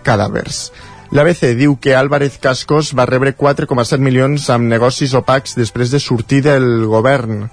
cadàvers. 0.04 0.72
L'ABC 1.14 1.54
diu 1.56 1.78
que 1.80 1.96
Álvarez 1.96 2.36
Cascos 2.42 2.92
va 2.98 3.06
rebre 3.08 3.36
4,7 3.38 4.02
milions 4.04 4.50
amb 4.52 4.68
negocis 4.68 5.14
opacs 5.16 5.56
després 5.56 5.94
de 5.94 6.02
sortir 6.04 6.42
del 6.44 6.88
govern 6.90 7.46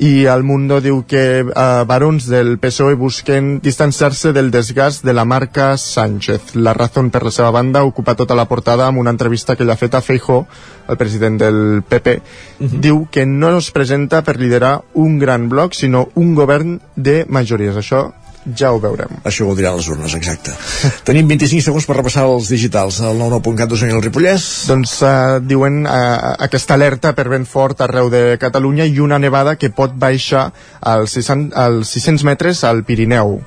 i 0.00 0.26
el 0.30 0.44
Mundo 0.46 0.78
diu 0.80 1.02
que 1.08 1.22
eh, 1.42 1.84
barons 1.88 2.28
del 2.30 2.56
PSOE 2.62 2.94
busquen 2.98 3.58
distanciar-se 3.64 4.32
del 4.32 4.50
desgast 4.54 5.04
de 5.04 5.14
la 5.14 5.24
marca 5.24 5.76
Sánchez. 5.76 6.54
La 6.54 6.74
Razón, 6.74 7.10
per 7.10 7.24
la 7.26 7.32
seva 7.34 7.50
banda, 7.50 7.82
ocupa 7.82 8.14
tota 8.14 8.36
la 8.38 8.46
portada 8.46 8.86
amb 8.86 9.02
una 9.02 9.10
entrevista 9.10 9.56
que 9.56 9.66
ella 9.66 9.74
ha 9.74 9.80
fet 9.80 9.94
a 9.98 10.02
Feijó, 10.02 10.44
el 10.88 10.96
president 10.96 11.40
del 11.40 11.82
PP. 11.82 12.16
Uh 12.60 12.66
-huh. 12.66 12.80
Diu 12.80 13.08
que 13.10 13.26
no 13.26 13.58
es 13.58 13.70
presenta 13.70 14.22
per 14.22 14.38
liderar 14.38 14.82
un 14.94 15.18
gran 15.18 15.48
bloc, 15.48 15.72
sinó 15.72 16.08
un 16.14 16.34
govern 16.34 16.80
de 16.94 17.26
majories. 17.28 17.76
Això 17.76 18.12
ja 18.56 18.70
ho 18.72 18.80
veurem. 18.82 19.20
Això 19.28 19.46
ho 19.48 19.54
diran 19.58 19.76
les 19.78 19.88
urnes, 19.92 20.14
exacte. 20.18 20.54
Tenim 21.08 21.28
25 21.30 21.66
segons 21.68 21.86
per 21.88 21.98
repassar 21.98 22.26
els 22.28 22.50
digitals. 22.52 23.00
El 23.04 23.20
99.cat 23.20 23.70
d'Osona 23.70 23.92
i 23.92 23.96
el 23.96 24.04
Ripollès. 24.04 24.48
Doncs 24.70 24.98
uh, 25.02 25.38
diuen 25.44 25.82
uh, 25.84 26.34
aquesta 26.48 26.76
alerta 26.78 27.14
per 27.16 27.28
vent 27.32 27.46
fort 27.48 27.80
arreu 27.84 28.10
de 28.12 28.22
Catalunya 28.40 28.88
i 28.88 29.00
una 29.04 29.20
nevada 29.22 29.56
que 29.60 29.72
pot 29.74 29.96
baixar 29.98 30.48
als 30.80 31.16
600, 31.18 31.54
als 31.58 31.96
600 31.96 32.26
metres 32.28 32.64
al 32.64 32.84
Pirineu. 32.88 33.38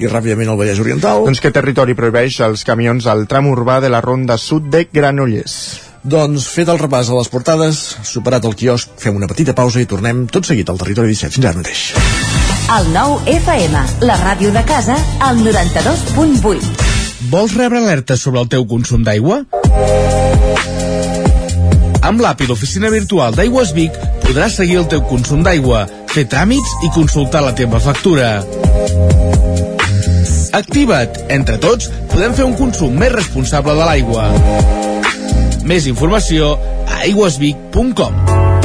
I 0.00 0.08
ràpidament 0.08 0.48
al 0.48 0.58
Vallès 0.60 0.80
Oriental. 0.80 1.26
Doncs 1.28 1.42
que 1.44 1.52
territori 1.54 1.96
prohibeix 1.98 2.40
els 2.46 2.64
camions 2.64 3.06
al 3.10 3.26
tram 3.30 3.50
urbà 3.50 3.80
de 3.84 3.92
la 3.92 4.00
ronda 4.04 4.38
sud 4.40 4.70
de 4.72 4.86
Granollers. 4.92 5.90
Doncs 6.00 6.46
fet 6.48 6.70
el 6.72 6.80
repàs 6.80 7.10
a 7.12 7.18
les 7.18 7.28
portades, 7.28 7.80
superat 8.08 8.48
el 8.48 8.56
quiosc, 8.56 8.96
fem 8.96 9.20
una 9.20 9.28
petita 9.28 9.52
pausa 9.52 9.84
i 9.84 9.90
tornem 9.90 10.24
tot 10.32 10.48
seguit 10.48 10.72
al 10.72 10.80
Territori 10.80 11.12
17. 11.12 11.36
Fins 11.36 11.50
ara 11.50 11.60
mateix. 11.60 12.29
El 12.70 12.92
nou 12.94 13.16
FM, 13.26 13.80
la 14.06 14.14
ràdio 14.20 14.52
de 14.54 14.60
casa, 14.62 14.94
al 15.26 15.40
92.8. 15.42 16.68
Vols 17.32 17.56
rebre 17.58 17.80
alertes 17.80 18.22
sobre 18.22 18.38
el 18.44 18.50
teu 18.52 18.62
consum 18.70 19.02
d'aigua? 19.02 19.40
Amb 22.06 22.22
l'app 22.22 22.44
l'oficina 22.46 22.92
virtual 22.94 23.34
d'Aigües 23.34 23.72
Vic 23.74 23.98
podràs 24.22 24.54
seguir 24.60 24.78
el 24.84 24.86
teu 24.92 25.02
consum 25.10 25.42
d'aigua, 25.42 25.82
fer 26.14 26.28
tràmits 26.30 26.76
i 26.86 26.92
consultar 26.94 27.42
la 27.42 27.56
teva 27.58 27.82
factura. 27.82 28.36
Activa't! 30.54 31.24
Entre 31.26 31.58
tots 31.58 31.90
podem 32.14 32.38
fer 32.38 32.46
un 32.46 32.54
consum 32.60 32.94
més 33.02 33.10
responsable 33.16 33.74
de 33.74 33.90
l'aigua. 33.90 34.30
Més 35.66 35.90
informació 35.90 36.54
a 36.86 37.02
aigüesvic.com 37.02 38.49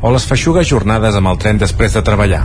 o 0.00 0.12
les 0.14 0.24
feixugues 0.28 0.68
jornades 0.68 1.16
amb 1.18 1.28
el 1.30 1.38
tren 1.42 1.58
després 1.58 1.94
de 1.96 2.02
treballar. 2.06 2.42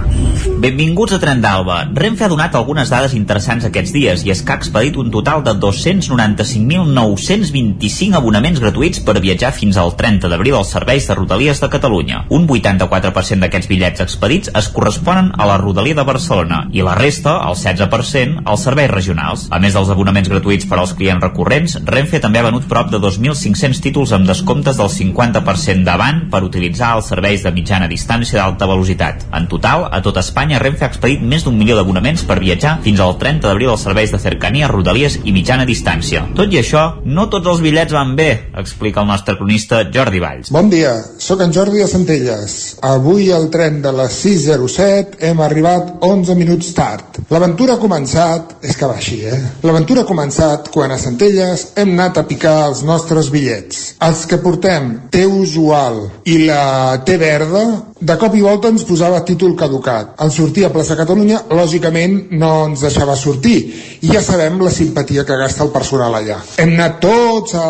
Benvinguts 0.63 1.13
a 1.15 1.19
Tren 1.21 1.41
d'Alba. 1.43 1.77
Renfe 1.93 2.23
ha 2.25 2.31
donat 2.31 2.55
algunes 2.55 2.89
dades 2.89 3.13
interessants 3.17 3.65
aquests 3.67 3.93
dies 3.93 4.23
i 4.25 4.29
és 4.33 4.41
que 4.41 4.51
ha 4.53 4.59
expedit 4.59 4.95
un 4.97 5.11
total 5.13 5.39
de 5.45 5.53
295.925 5.61 8.17
abonaments 8.17 8.59
gratuïts 8.63 8.99
per 9.05 9.23
viatjar 9.23 9.51
fins 9.57 9.75
al 9.77 9.91
30 9.99 10.27
d'abril 10.31 10.55
als 10.57 10.71
serveis 10.73 11.05
de 11.07 11.13
Rodalies 11.19 11.59
de 11.61 11.69
Catalunya. 11.69 12.17
Un 12.33 12.43
84% 12.47 13.39
d'aquests 13.43 13.69
bitllets 13.69 14.01
expedits 14.05 14.49
es 14.55 14.67
corresponen 14.73 15.27
a 15.37 15.45
la 15.49 15.57
Rodalia 15.61 15.95
de 15.99 16.07
Barcelona 16.07 16.59
i 16.71 16.81
la 16.81 16.95
resta, 16.97 17.33
el 17.49 17.55
16%, 17.59 18.41
als 18.45 18.63
serveis 18.65 18.91
regionals. 18.91 19.47
A 19.51 19.59
més 19.59 19.73
dels 19.77 19.89
abonaments 19.93 20.29
gratuïts 20.31 20.65
per 20.69 20.77
als 20.79 20.93
clients 20.97 21.23
recurrents, 21.27 21.71
Renfe 21.85 22.19
també 22.23 22.39
ha 22.39 22.49
venut 22.49 22.69
prop 22.71 22.87
de 22.89 22.97
2.500 23.03 23.81
títols 23.83 24.11
amb 24.15 24.27
descomptes 24.31 24.77
del 24.79 24.89
50% 24.89 25.83
davant 25.85 26.17
per 26.31 26.47
utilitzar 26.47 26.95
els 26.97 27.07
serveis 27.11 27.42
de 27.43 27.51
mitjana 27.56 27.89
distància 27.91 28.39
d'alta 28.39 28.67
velocitat. 28.69 29.27
En 29.36 29.47
total, 29.51 29.88
a 29.91 30.01
tot 30.06 30.17
Espanya, 30.21 30.60
Renfe 30.63 30.86
ha 30.86 30.91
expedit 30.91 31.21
més 31.21 31.43
d'un 31.45 31.58
milió 31.58 31.75
d'abonaments 31.77 32.23
per 32.27 32.39
viatjar 32.41 32.77
fins 32.84 33.01
al 33.03 33.17
30 33.21 33.47
d'abril 33.47 33.73
als 33.73 33.86
serveis 33.88 34.12
de 34.13 34.19
cercania, 34.21 34.69
rodalies 34.71 35.19
i 35.23 35.34
mitjana 35.36 35.67
distància. 35.69 36.25
Tot 36.36 36.53
i 36.53 36.60
això, 36.62 36.84
no 37.06 37.27
tots 37.32 37.49
els 37.51 37.63
bitllets 37.63 37.93
van 37.95 38.15
bé, 38.15 38.29
explica 38.60 39.01
el 39.03 39.10
nostre 39.12 39.38
cronista 39.39 39.84
Jordi 39.93 40.21
Valls. 40.23 40.51
Bon 40.53 40.69
dia, 40.71 40.95
sóc 41.19 41.43
en 41.43 41.53
Jordi 41.53 41.84
de 41.84 41.89
Centelles. 41.91 42.58
Avui 42.84 43.32
al 43.32 43.49
tren 43.53 43.82
de 43.84 43.91
les 43.95 44.19
6.07 44.25 45.19
hem 45.29 45.41
arribat 45.43 45.93
11 46.01 46.38
minuts 46.39 46.73
tard. 46.77 47.19
L'aventura 47.34 47.77
ha 47.77 47.82
començat, 47.82 48.58
és 48.63 48.77
que 48.77 48.89
va 48.89 48.97
així, 48.99 49.21
eh? 49.27 49.39
L'aventura 49.63 50.03
ha 50.03 50.10
començat 50.10 50.69
quan 50.73 50.91
a 50.91 50.99
Centelles 51.01 51.69
hem 51.79 51.93
anat 51.95 52.21
a 52.21 52.25
picar 52.29 52.56
els 52.69 52.84
nostres 52.88 53.29
bitllets. 53.34 53.84
Els 54.03 54.25
que 54.29 54.39
portem 54.43 54.93
T 55.13 55.25
usual 55.27 55.99
i 56.29 56.39
la 56.47 56.99
T 57.06 57.17
verda, 57.34 57.63
de 58.00 58.17
cop 58.22 58.36
i 58.38 58.43
volta 58.46 58.69
ens 58.69 58.86
posava 58.88 59.24
títol 59.26 59.56
caducat. 59.58 60.13
Al 60.22 60.32
sortir 60.32 60.67
a 60.67 60.72
plaça 60.74 60.98
Catalunya, 61.00 61.43
lògicament 61.50 62.34
no 62.38 62.54
ens 62.69 62.86
deixava 62.86 63.17
sortir. 63.17 63.58
I 64.06 64.13
ja 64.13 64.22
sabem 64.22 64.62
la 64.62 64.72
simpatia 64.72 65.26
que 65.26 65.39
gasta 65.39 65.65
el 65.65 65.74
personal 65.74 66.13
allà. 66.19 66.39
Hem 66.62 66.76
anat 66.78 67.00
tots 67.02 67.58
a 67.58 67.69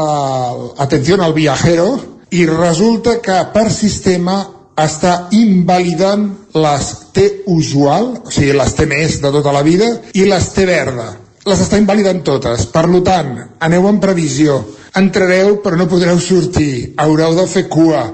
atenció 0.84 1.18
al 1.24 1.34
viajero 1.34 1.88
i 2.34 2.46
resulta 2.50 3.20
que 3.22 3.40
per 3.54 3.70
sistema 3.72 4.42
està 4.80 5.28
invalidant 5.38 6.30
les 6.58 6.90
T 7.14 7.26
usual, 7.54 8.10
o 8.26 8.32
sigui, 8.34 8.56
les 8.58 8.74
T 8.74 8.88
més 8.90 9.20
de 9.22 9.32
tota 9.34 9.54
la 9.54 9.62
vida, 9.66 9.90
i 10.18 10.26
les 10.26 10.50
T 10.56 10.66
verda. 10.66 11.12
Les 11.46 11.60
està 11.62 11.78
invalidant 11.78 12.24
totes. 12.26 12.66
Per 12.72 12.86
tant, 13.06 13.34
aneu 13.60 13.88
en 13.90 14.00
previsió. 14.02 14.62
Entrareu 14.96 15.58
però 15.64 15.78
no 15.78 15.90
podreu 15.92 16.20
sortir. 16.22 16.94
Haureu 16.98 17.36
de 17.36 17.46
fer 17.52 17.68
cua. 17.68 18.06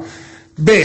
Bé, 0.59 0.81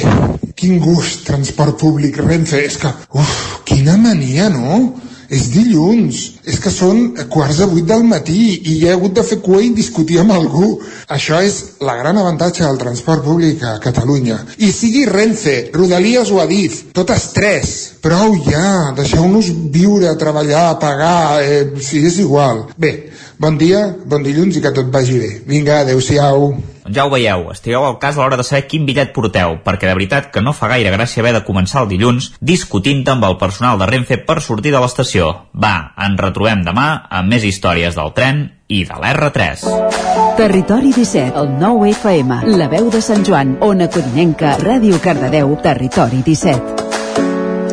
quin 0.64 0.81
gust, 0.81 1.27
transport 1.29 1.77
públic, 1.77 2.16
Renfe. 2.24 2.62
És 2.64 2.79
que, 2.81 2.88
uf, 3.12 3.35
quina 3.68 3.98
mania, 4.00 4.48
no? 4.48 4.94
És 5.35 5.48
dilluns, 5.50 6.18
és 6.46 6.59
que 6.61 6.70
són 6.70 7.14
quarts 7.33 7.59
de 7.62 7.66
vuit 7.68 7.87
del 7.88 8.05
matí 8.07 8.61
i 8.70 8.74
he 8.85 8.92
hagut 8.92 9.14
de 9.16 9.24
fer 9.27 9.38
cua 9.44 9.62
i 9.64 9.70
discutir 9.77 10.20
amb 10.20 10.35
algú. 10.37 10.68
Això 11.16 11.40
és 11.42 11.57
la 11.85 11.96
gran 11.98 12.20
avantatge 12.20 12.62
del 12.64 12.79
transport 12.81 13.24
públic 13.24 13.64
a 13.64 13.79
Catalunya. 13.83 14.38
I 14.61 14.70
sigui 14.72 15.07
Renfe, 15.09 15.57
Rodalies 15.74 16.33
o 16.33 16.40
Adif, 16.44 16.83
totes 16.96 17.31
tres. 17.37 17.72
Prou 18.05 18.37
ja, 18.46 18.92
deixeu-nos 18.96 19.48
viure, 19.74 20.12
treballar, 20.20 20.79
pagar, 20.81 21.40
eh, 21.42 21.64
sí, 21.81 22.05
és 22.05 22.20
igual. 22.24 22.68
Bé, 22.77 22.94
bon 23.40 23.59
dia, 23.61 23.88
bon 24.07 24.22
dilluns 24.24 24.61
i 24.61 24.64
que 24.64 24.77
tot 24.77 24.92
vagi 24.92 25.18
bé. 25.24 25.35
Vinga, 25.48 25.83
adeu-siau. 25.83 26.53
Ja 26.92 27.06
ho 27.06 27.10
veieu, 27.12 27.46
estigueu 27.52 27.86
al 27.86 27.96
cas 27.98 28.18
a 28.18 28.20
l'hora 28.20 28.36
de 28.36 28.44
saber 28.44 28.66
quin 28.68 28.84
bitllet 28.84 29.14
porteu, 29.16 29.56
perquè 29.64 29.88
de 29.88 29.94
veritat 29.96 30.28
que 30.34 30.42
no 30.44 30.52
fa 30.52 30.68
gaire 30.68 30.92
gràcia 30.92 31.22
haver 31.22 31.32
de 31.38 31.44
començar 31.46 31.84
el 31.84 31.88
dilluns 31.88 32.34
discutint 32.40 33.00
amb 33.08 33.24
el 33.24 33.38
personal 33.40 33.80
de 33.80 33.88
Renfe 33.88 34.18
per 34.20 34.42
sortir 34.44 34.74
de 34.74 34.82
l'estació. 34.82 35.30
Va, 35.56 35.94
ens 35.96 36.20
retrobem 36.20 36.64
demà 36.66 36.88
amb 37.08 37.32
més 37.32 37.46
històries 37.48 37.96
del 37.96 38.12
tren 38.12 38.44
i 38.68 38.84
de 38.84 39.00
l'R3. 39.00 39.64
Territori 40.36 40.92
17, 40.92 41.32
el 41.40 41.52
9 41.60 41.90
FM, 41.94 42.40
la 42.58 42.68
veu 42.68 42.90
de 42.92 43.00
Sant 43.00 43.24
Joan, 43.24 43.56
Ona 43.64 43.88
Codinenca, 43.88 44.58
Ràdio 44.60 45.00
Cardedeu, 45.00 45.56
Territori 45.64 46.20
17. 46.26 46.84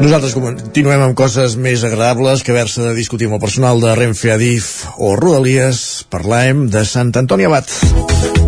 Nosaltres 0.01 0.33
continuem 0.33 1.03
amb 1.05 1.17
coses 1.17 1.57
més 1.61 1.83
agradables 1.85 2.41
que 2.41 2.55
haver-se 2.55 2.87
de 2.87 2.95
discutir 2.97 3.27
amb 3.29 3.37
el 3.37 3.43
personal 3.43 3.83
de 3.83 3.93
Renfe 3.99 4.31
Adif 4.33 4.87
o 4.97 5.13
Rodalies. 5.19 6.07
Parlem 6.09 6.69
de 6.73 6.87
Sant 6.89 7.13
Antoni 7.21 7.45
Abat. 7.45 8.40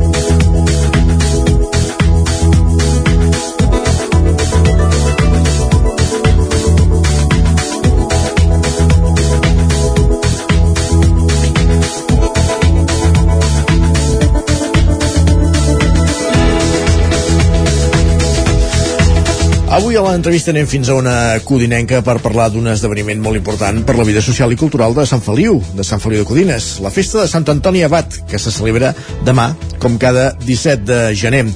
Avui 19.74 19.96
a 19.98 20.04
l'entrevista 20.06 20.52
anem 20.54 20.68
fins 20.70 20.86
a 20.86 20.94
una 20.94 21.14
codinenca 21.42 22.04
per 22.06 22.20
parlar 22.22 22.52
d'un 22.54 22.68
esdeveniment 22.70 23.18
molt 23.26 23.40
important 23.40 23.80
per 23.88 23.96
la 23.98 24.04
vida 24.06 24.22
social 24.22 24.52
i 24.54 24.58
cultural 24.60 24.94
de 24.94 25.02
Sant 25.10 25.24
Feliu, 25.26 25.56
de 25.74 25.82
Sant 25.88 25.98
Feliu 26.04 26.22
de 26.22 26.28
Codines, 26.30 26.68
la 26.86 26.92
festa 26.94 27.24
de 27.24 27.32
Sant 27.32 27.48
Antoni 27.50 27.82
Abat, 27.82 28.20
que 28.30 28.38
se 28.38 28.54
celebra 28.54 28.92
demà, 29.26 29.48
com 29.82 29.98
cada 29.98 30.28
17 30.46 30.86
de 30.86 31.00
gener. 31.18 31.48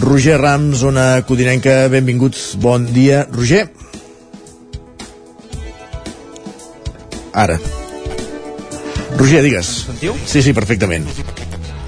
Roger 0.00 0.38
Rams, 0.40 0.80
una 0.88 1.20
codinenca, 1.28 1.76
benvinguts, 1.92 2.54
bon 2.56 2.88
dia. 2.88 3.26
Roger? 3.36 3.66
Ara. 7.36 7.60
Roger, 9.18 9.44
digues. 9.44 9.74
Sentiu? 9.92 10.16
Sí, 10.24 10.40
sí, 10.40 10.56
perfectament. 10.56 11.04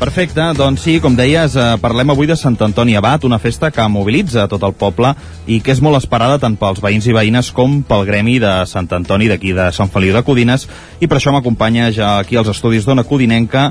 Perfecte, 0.01 0.41
doncs 0.57 0.81
sí, 0.81 0.95
com 1.05 1.13
deies, 1.13 1.53
eh, 1.61 1.75
parlem 1.81 2.09
avui 2.15 2.25
de 2.27 2.33
Sant 2.39 2.57
Antoni 2.65 2.95
Abat, 2.97 3.25
una 3.29 3.37
festa 3.39 3.69
que 3.71 3.85
mobilitza 3.93 4.47
tot 4.49 4.63
el 4.65 4.73
poble 4.73 5.11
i 5.47 5.59
que 5.61 5.75
és 5.75 5.83
molt 5.85 5.99
esperada 5.99 6.39
tant 6.41 6.57
pels 6.57 6.81
veïns 6.81 7.05
i 7.11 7.13
veïnes 7.13 7.51
com 7.53 7.83
pel 7.85 8.07
gremi 8.09 8.39
de 8.41 8.53
Sant 8.67 8.89
Antoni 8.97 9.29
d'aquí 9.29 9.53
de 9.53 9.67
Sant 9.77 9.93
Feliu 9.93 10.15
de 10.17 10.23
Codines 10.25 10.65
i 11.01 11.07
per 11.07 11.19
això 11.19 11.35
m'acompanya 11.37 11.91
ja 11.93 12.15
aquí 12.19 12.39
als 12.41 12.49
estudis 12.49 12.89
d'Ona 12.89 13.05
Codinenca 13.05 13.67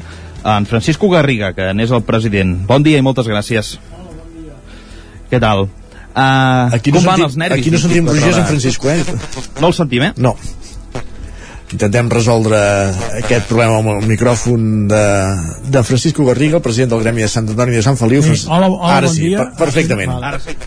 en 0.45 0.69
Francisco 0.69 1.09
Garriga, 1.09 1.49
que 1.57 1.73
n'és 1.73 1.89
el 1.91 2.05
president. 2.05 2.59
Bon 2.67 2.83
dia 2.85 3.01
i 3.01 3.01
moltes 3.01 3.25
gràcies. 3.27 3.79
Què 5.31 5.39
tal? 5.41 5.65
Uh, 6.09 6.69
Aquí 6.77 6.91
no 6.93 6.99
com 7.01 7.05
van 7.09 7.17
sentim- 7.17 7.25
els 7.25 7.37
nervis? 7.37 7.59
aquí 7.65 7.71
no 7.73 7.77
sentim 7.81 8.05
Roger. 8.07 8.33
Sant 8.33 8.47
Francisco, 8.53 8.89
eh? 8.89 9.03
No 9.61 9.67
el 9.67 9.73
sentim, 9.73 10.03
eh? 10.03 10.13
No. 10.17 10.35
Intentem 11.73 12.09
resoldre 12.11 12.59
aquest 13.19 13.49
problema 13.49 13.79
amb 13.79 13.93
el 13.93 14.07
micròfon 14.09 14.87
de, 14.89 15.03
de 15.69 15.83
Francisco 15.85 16.25
Garriga, 16.25 16.57
el 16.57 16.65
president 16.65 16.95
del 16.95 17.03
Gremi 17.03 17.25
de 17.25 17.29
Sant 17.31 17.49
Antoni 17.49 17.77
de 17.77 17.83
Sant 17.85 17.99
Feliu. 17.99 18.23
Sí, 18.25 18.47
hola, 18.47 18.71
hola, 18.71 18.95
Ara 18.97 19.11
bon 19.11 19.15
sí, 19.15 19.27
dia. 19.29 19.43
per, 19.43 19.67
perfectament. 19.67 20.17
Ara 20.17 20.41
sí. 20.43 20.57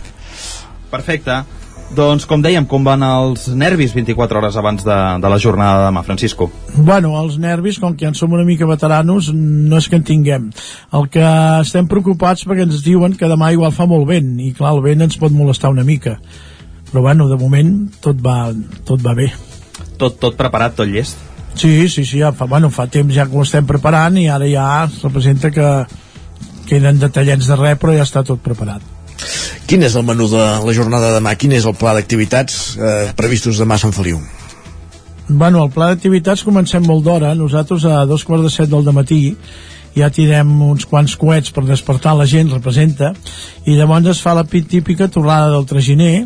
Perfecte. 0.93 1.43
Doncs, 1.93 2.25
com 2.25 2.41
dèiem, 2.41 2.65
com 2.65 2.85
van 2.85 3.03
els 3.05 3.45
nervis 3.53 3.91
24 3.93 4.39
hores 4.39 4.55
abans 4.57 4.81
de, 4.85 4.95
de 5.21 5.29
la 5.29 5.37
jornada 5.37 5.83
de 5.83 5.89
demà, 5.91 6.01
Francisco? 6.07 6.47
Bueno, 6.73 7.13
els 7.21 7.37
nervis, 7.41 7.77
com 7.81 7.93
que 7.93 8.07
ja 8.07 8.09
en 8.09 8.17
som 8.17 8.33
una 8.33 8.45
mica 8.47 8.65
veteranos, 8.69 9.29
no 9.33 9.77
és 9.77 9.89
que 9.91 9.99
en 9.99 10.07
tinguem. 10.07 10.49
El 10.97 11.09
que 11.13 11.25
estem 11.59 11.89
preocupats 11.91 12.47
perquè 12.49 12.65
ens 12.65 12.81
diuen 12.85 13.13
que 13.19 13.29
demà 13.29 13.51
igual 13.53 13.75
fa 13.75 13.85
molt 13.89 14.09
vent, 14.09 14.33
i 14.41 14.53
clar, 14.57 14.73
el 14.73 14.81
vent 14.85 15.05
ens 15.05 15.19
pot 15.21 15.35
molestar 15.35 15.73
una 15.75 15.85
mica. 15.85 16.17
Però 16.89 17.05
bueno, 17.05 17.29
de 17.29 17.37
moment 17.37 17.75
tot 18.01 18.17
va, 18.25 18.47
tot 18.89 19.01
va 19.05 19.13
bé. 19.17 19.29
Tot, 20.03 20.17
tot 20.19 20.35
preparat, 20.35 20.75
tot 20.75 20.89
llest? 20.91 21.21
Sí, 21.55 21.87
sí, 21.87 22.03
sí, 22.03 22.17
ja 22.19 22.33
fa, 22.35 22.47
bueno, 22.49 22.67
fa 22.73 22.89
temps 22.91 23.13
ja 23.15 23.23
que 23.29 23.37
ho 23.37 23.43
estem 23.45 23.67
preparant 23.69 24.17
i 24.19 24.25
ara 24.27 24.49
ja 24.49 24.65
representa 24.89 25.51
que 25.53 25.67
queden 26.67 26.99
detallets 26.99 27.47
de 27.47 27.55
res, 27.59 27.77
però 27.79 27.93
ja 27.95 28.03
està 28.03 28.23
tot 28.27 28.41
preparat. 28.43 28.83
Quin 29.69 29.85
és 29.85 29.95
el 29.95 30.03
menú 30.03 30.27
de 30.27 30.41
la 30.65 30.73
jornada 30.75 31.11
de 31.11 31.19
demà? 31.21 31.37
Quin 31.39 31.53
és 31.55 31.67
el 31.69 31.77
pla 31.79 31.93
d'activitats 31.95 32.57
eh, 32.75 33.11
previstos 33.15 33.61
demà 33.61 33.77
a 33.79 33.83
Sant 33.85 33.95
Feliu? 33.95 34.19
Bueno, 35.29 35.63
el 35.63 35.71
pla 35.71 35.93
d'activitats 35.93 36.43
comencem 36.43 36.83
molt 36.83 37.05
d'hora. 37.05 37.31
Nosaltres 37.37 37.85
a 37.87 38.03
dos 38.09 38.25
quarts 38.27 38.43
de 38.49 38.51
set 38.51 38.73
del 38.73 38.91
matí 38.91 39.21
ja 39.95 40.09
tirem 40.11 40.51
uns 40.65 40.87
quants 40.89 41.15
coets 41.21 41.53
per 41.53 41.63
despertar 41.69 42.17
la 42.17 42.27
gent, 42.27 42.51
representa, 42.51 43.13
i 43.63 43.77
llavors 43.77 44.11
es 44.17 44.21
fa 44.25 44.33
la 44.35 44.43
pit 44.43 44.67
típica 44.67 45.07
torrada 45.07 45.53
del 45.53 45.69
traginer, 45.69 46.25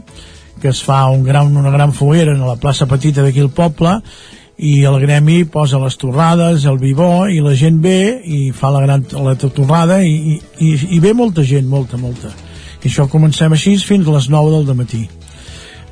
que 0.62 0.72
es 0.74 0.82
fa 0.84 1.05
un 1.10 1.24
gran, 1.24 1.55
una 1.58 1.72
gran 1.72 1.93
foguera 1.93 2.34
a 2.36 2.49
la 2.53 2.58
plaça 2.60 2.88
petita 2.88 3.24
d'aquí 3.24 3.43
al 3.43 3.53
poble, 3.53 3.99
i 4.58 4.82
el 4.89 4.97
gremi 4.99 5.43
posa 5.45 5.78
les 5.78 5.97
torrades, 6.01 6.66
el 6.66 6.80
vivó, 6.82 7.28
i 7.30 7.39
la 7.45 7.53
gent 7.55 7.78
ve 7.82 8.18
i 8.26 8.51
fa 8.51 8.72
la 8.74 8.82
gran 8.82 9.05
la 9.24 9.36
torrada, 9.38 10.01
i, 10.01 10.39
i, 10.60 10.74
i 10.97 10.99
ve 10.99 11.14
molta 11.14 11.45
gent, 11.45 11.68
molta, 11.70 11.97
molta. 12.01 12.34
I 12.82 12.89
això 12.89 13.08
comencem 13.10 13.53
així 13.53 13.78
fins 13.86 14.08
a 14.08 14.16
les 14.18 14.30
9 14.34 14.64
del 14.66 14.78
matí. 14.78 15.05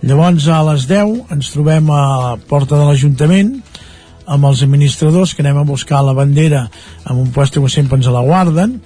Llavors 0.06 0.48
a 0.50 0.60
les 0.68 0.86
10 0.90 1.34
ens 1.34 1.54
trobem 1.54 1.90
a 1.90 2.02
la 2.22 2.34
porta 2.50 2.78
de 2.78 2.86
l'Ajuntament 2.86 3.56
amb 4.26 4.46
els 4.50 4.64
administradors 4.66 5.34
que 5.34 5.44
anem 5.46 5.62
a 5.62 5.68
buscar 5.70 6.02
la 6.06 6.14
bandera 6.18 6.66
amb 7.06 7.22
un 7.22 7.32
puesto 7.34 7.62
que 7.62 7.70
sempre 7.70 7.98
ens 7.98 8.10
la 8.10 8.24
guarden 8.26 8.80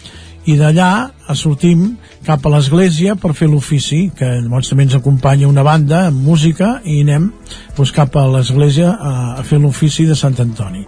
i 0.48 0.56
d'allà 0.60 1.12
sortim 1.36 1.98
cap 2.28 2.46
a 2.46 2.52
l'església 2.54 3.16
per 3.16 3.34
fer 3.38 3.48
l'ofici 3.50 4.10
que 4.16 4.28
llavors 4.42 4.70
també 4.72 4.86
ens 4.88 4.98
acompanya 4.98 5.48
una 5.48 5.64
banda 5.64 6.06
amb 6.10 6.20
música 6.26 6.80
i 6.84 7.02
anem 7.06 7.32
doncs, 7.78 7.94
cap 7.96 8.16
a 8.20 8.28
l'església 8.28 8.92
a, 8.92 9.14
a 9.40 9.44
fer 9.48 9.62
l'ofici 9.62 10.06
de 10.10 10.18
Sant 10.20 10.38
Antoni 10.44 10.86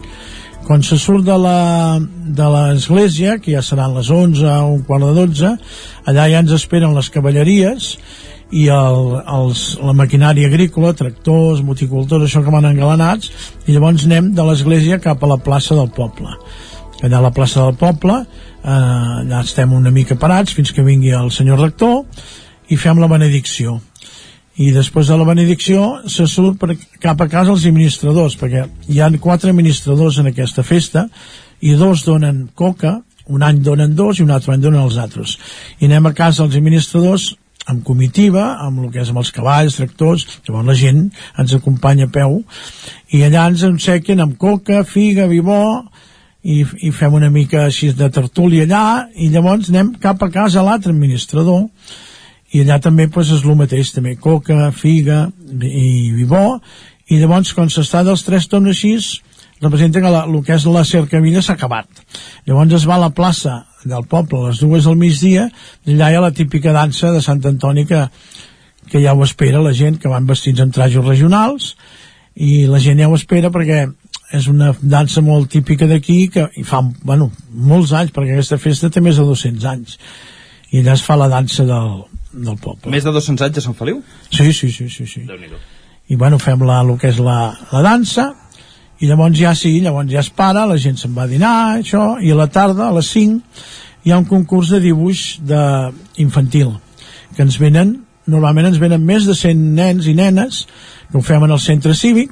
quan 0.66 0.84
se 0.86 0.96
surt 1.02 1.26
de 1.26 2.48
l'església, 2.54 3.40
que 3.42 3.52
ja 3.52 3.64
seran 3.66 3.96
les 3.98 4.08
11 4.14 4.46
o 4.46 4.68
un 4.76 4.84
quart 4.88 5.04
de 5.04 5.14
12, 5.18 5.50
allà 6.08 6.28
ja 6.32 6.40
ens 6.44 6.54
esperen 6.56 6.94
les 6.96 7.10
cavalleries 7.12 7.96
i 8.52 8.68
el, 8.72 9.02
els, 9.26 9.64
la 9.82 9.96
maquinària 9.98 10.48
agrícola, 10.52 10.94
tractors, 10.98 11.64
moticultors, 11.66 12.28
això 12.28 12.44
que 12.44 12.54
van 12.54 12.68
engalanats, 12.70 13.32
i 13.66 13.76
llavors 13.76 14.06
anem 14.08 14.32
de 14.38 14.46
l'església 14.48 15.00
cap 15.04 15.24
a 15.24 15.32
la 15.34 15.40
plaça 15.44 15.76
del 15.76 15.90
poble. 15.96 16.36
Allà 17.02 17.18
a 17.18 17.26
la 17.26 17.34
plaça 17.34 17.64
del 17.66 17.78
poble, 17.80 18.20
eh, 18.22 18.70
allà 18.70 19.42
estem 19.42 19.74
una 19.74 19.92
mica 19.92 20.18
parats 20.22 20.54
fins 20.54 20.72
que 20.72 20.86
vingui 20.86 21.14
el 21.18 21.32
senyor 21.34 21.60
rector 21.60 22.04
i 22.70 22.78
fem 22.78 23.02
la 23.02 23.10
benedicció. 23.12 23.80
I 24.62 24.72
després 24.76 25.08
de 25.08 25.18
la 25.18 25.26
benedicció 25.26 26.02
se 26.12 26.28
surt 26.28 26.60
per, 26.60 26.76
cap 27.02 27.22
a 27.22 27.30
casa 27.32 27.54
els 27.54 27.66
administradors 27.66 28.36
perquè 28.38 28.68
hi 28.92 29.00
han 29.02 29.18
quatre 29.24 29.50
administradors 29.50 30.20
en 30.22 30.30
aquesta 30.30 30.64
festa 30.64 31.08
i 31.62 31.74
dos 31.80 32.04
donen 32.06 32.50
coca 32.56 33.00
un 33.32 33.44
any 33.48 33.62
donen 33.64 33.96
dos 33.96 34.20
i 34.20 34.26
un 34.26 34.34
altre 34.34 34.54
any 34.54 34.62
donen 34.62 34.82
els 34.84 34.98
altres. 35.00 35.38
I 35.80 35.88
anem 35.88 36.10
a 36.10 36.14
casa 36.18 36.44
els 36.44 36.58
administradors 36.58 37.32
amb 37.70 37.84
comitiva, 37.86 38.58
amb 38.66 38.82
el 38.84 38.92
que 38.92 39.02
és 39.04 39.12
amb 39.12 39.22
els 39.22 39.32
cavalls, 39.32 39.78
tractors, 39.78 40.26
llavors 40.48 40.68
la 40.68 40.78
gent 40.78 41.04
ens 41.40 41.54
acompanya 41.56 42.10
a 42.10 42.14
peu 42.14 42.40
i 43.14 43.22
allà 43.26 43.48
ens 43.52 43.64
ensequen 43.68 44.24
amb 44.24 44.38
coca, 44.42 44.84
figa, 44.84 45.30
vivó 45.30 45.62
i, 46.42 46.62
i 46.88 46.92
fem 46.92 47.14
una 47.14 47.30
mica 47.30 47.66
així 47.68 47.92
de 47.94 48.10
tertúlia 48.14 48.66
allà 48.66 48.86
i 49.16 49.30
llavors 49.30 49.70
anem 49.70 49.94
cap 50.02 50.24
a 50.24 50.32
casa 50.34 50.64
l'altre 50.66 50.94
administrador 50.94 51.68
i 52.52 52.64
allà 52.64 52.80
també 52.84 53.08
pues, 53.08 53.30
és 53.32 53.46
el 53.46 53.56
mateix 53.56 53.94
també 53.96 54.16
coca, 54.20 54.72
figa 54.72 55.28
i 55.62 56.12
vivó 56.16 56.60
i 57.12 57.20
llavors 57.20 57.54
quan 57.54 57.70
s'està 57.70 58.04
dels 58.08 58.24
tres 58.28 58.48
toms 58.52 58.72
així 58.72 58.96
representa 59.62 60.02
que 60.02 60.10
la, 60.10 60.26
el 60.26 60.42
que 60.44 60.56
és 60.58 60.66
la 60.66 60.84
cercavilla 60.88 61.42
s'ha 61.46 61.54
acabat. 61.54 61.88
Llavors 62.50 62.74
es 62.80 62.88
va 62.90 62.96
a 62.98 63.04
la 63.04 63.12
plaça 63.14 63.62
del 63.86 64.08
poble 64.10 64.40
a 64.40 64.50
les 64.50 64.62
dues 64.64 64.88
del 64.88 64.98
migdia 64.98 65.48
i 65.86 65.94
allà 65.94 66.10
hi 66.10 66.18
ha 66.18 66.24
la 66.26 66.34
típica 66.34 66.74
dansa 66.74 67.12
de 67.14 67.22
Sant 67.22 67.44
Antoni 67.46 67.86
que, 67.90 68.08
que 68.90 69.02
ja 69.04 69.14
ho 69.14 69.24
espera 69.24 69.62
la 69.62 69.74
gent 69.78 70.00
que 70.02 70.10
van 70.10 70.26
vestits 70.30 70.62
amb 70.64 70.74
trajos 70.74 71.06
regionals 71.06 71.76
i 72.36 72.66
la 72.72 72.80
gent 72.82 73.02
ja 73.02 73.10
ho 73.10 73.18
espera 73.18 73.52
perquè 73.54 73.86
és 74.32 74.48
una 74.48 74.72
dansa 74.82 75.24
molt 75.26 75.50
típica 75.52 75.88
d'aquí 75.90 76.28
que 76.32 76.48
i 76.58 76.64
fa 76.68 76.82
bueno, 77.04 77.32
molts 77.52 77.94
anys 77.98 78.14
perquè 78.16 78.36
aquesta 78.36 78.60
festa 78.62 78.90
té 78.90 79.04
més 79.04 79.20
de 79.20 79.26
200 79.28 79.68
anys 79.74 79.98
i 80.72 80.80
allà 80.80 80.96
es 80.96 81.04
fa 81.04 81.18
la 81.20 81.28
dansa 81.32 81.66
del, 81.68 82.04
del 82.32 82.60
poble 82.62 82.94
Més 82.94 83.04
de 83.04 83.12
200 83.12 83.48
anys 83.48 83.60
a 83.60 83.66
Sant 83.68 83.78
Feliu? 83.78 84.00
Sí, 84.30 84.54
sí, 84.54 84.72
sí, 84.72 84.88
sí, 84.90 85.08
sí. 85.08 85.26
I 86.12 86.16
bueno, 86.20 86.40
fem 86.40 86.64
la, 86.68 86.80
el 86.84 86.96
que 87.00 87.12
és 87.12 87.20
la, 87.24 87.52
la 87.72 87.84
dansa 87.86 88.32
i 89.02 89.10
llavors 89.10 89.38
ja 89.38 89.56
sí, 89.58 89.74
llavors 89.82 90.12
ja 90.12 90.22
es 90.22 90.30
para, 90.30 90.68
la 90.70 90.78
gent 90.78 91.00
se'n 91.02 91.16
va 91.18 91.26
a 91.26 91.32
dinar, 91.32 91.56
això, 91.80 92.20
i 92.22 92.30
a 92.32 92.38
la 92.38 92.48
tarda, 92.54 92.88
a 92.88 92.94
les 92.94 93.10
5, 93.10 93.40
hi 94.06 94.14
ha 94.14 94.20
un 94.22 94.28
concurs 94.30 94.70
de 94.76 94.80
dibuix 94.84 95.40
de 95.42 95.62
infantil, 96.22 96.76
que 97.34 97.42
ens 97.42 97.58
venen, 97.58 97.96
normalment 98.30 98.70
ens 98.70 98.78
venen 98.82 99.02
més 99.06 99.26
de 99.26 99.34
100 99.38 99.64
nens 99.80 100.06
i 100.06 100.14
nenes, 100.18 100.68
que 101.10 101.18
ho 101.18 101.24
fem 101.26 101.42
en 101.48 101.56
el 101.58 101.62
centre 101.64 101.96
cívic, 101.98 102.30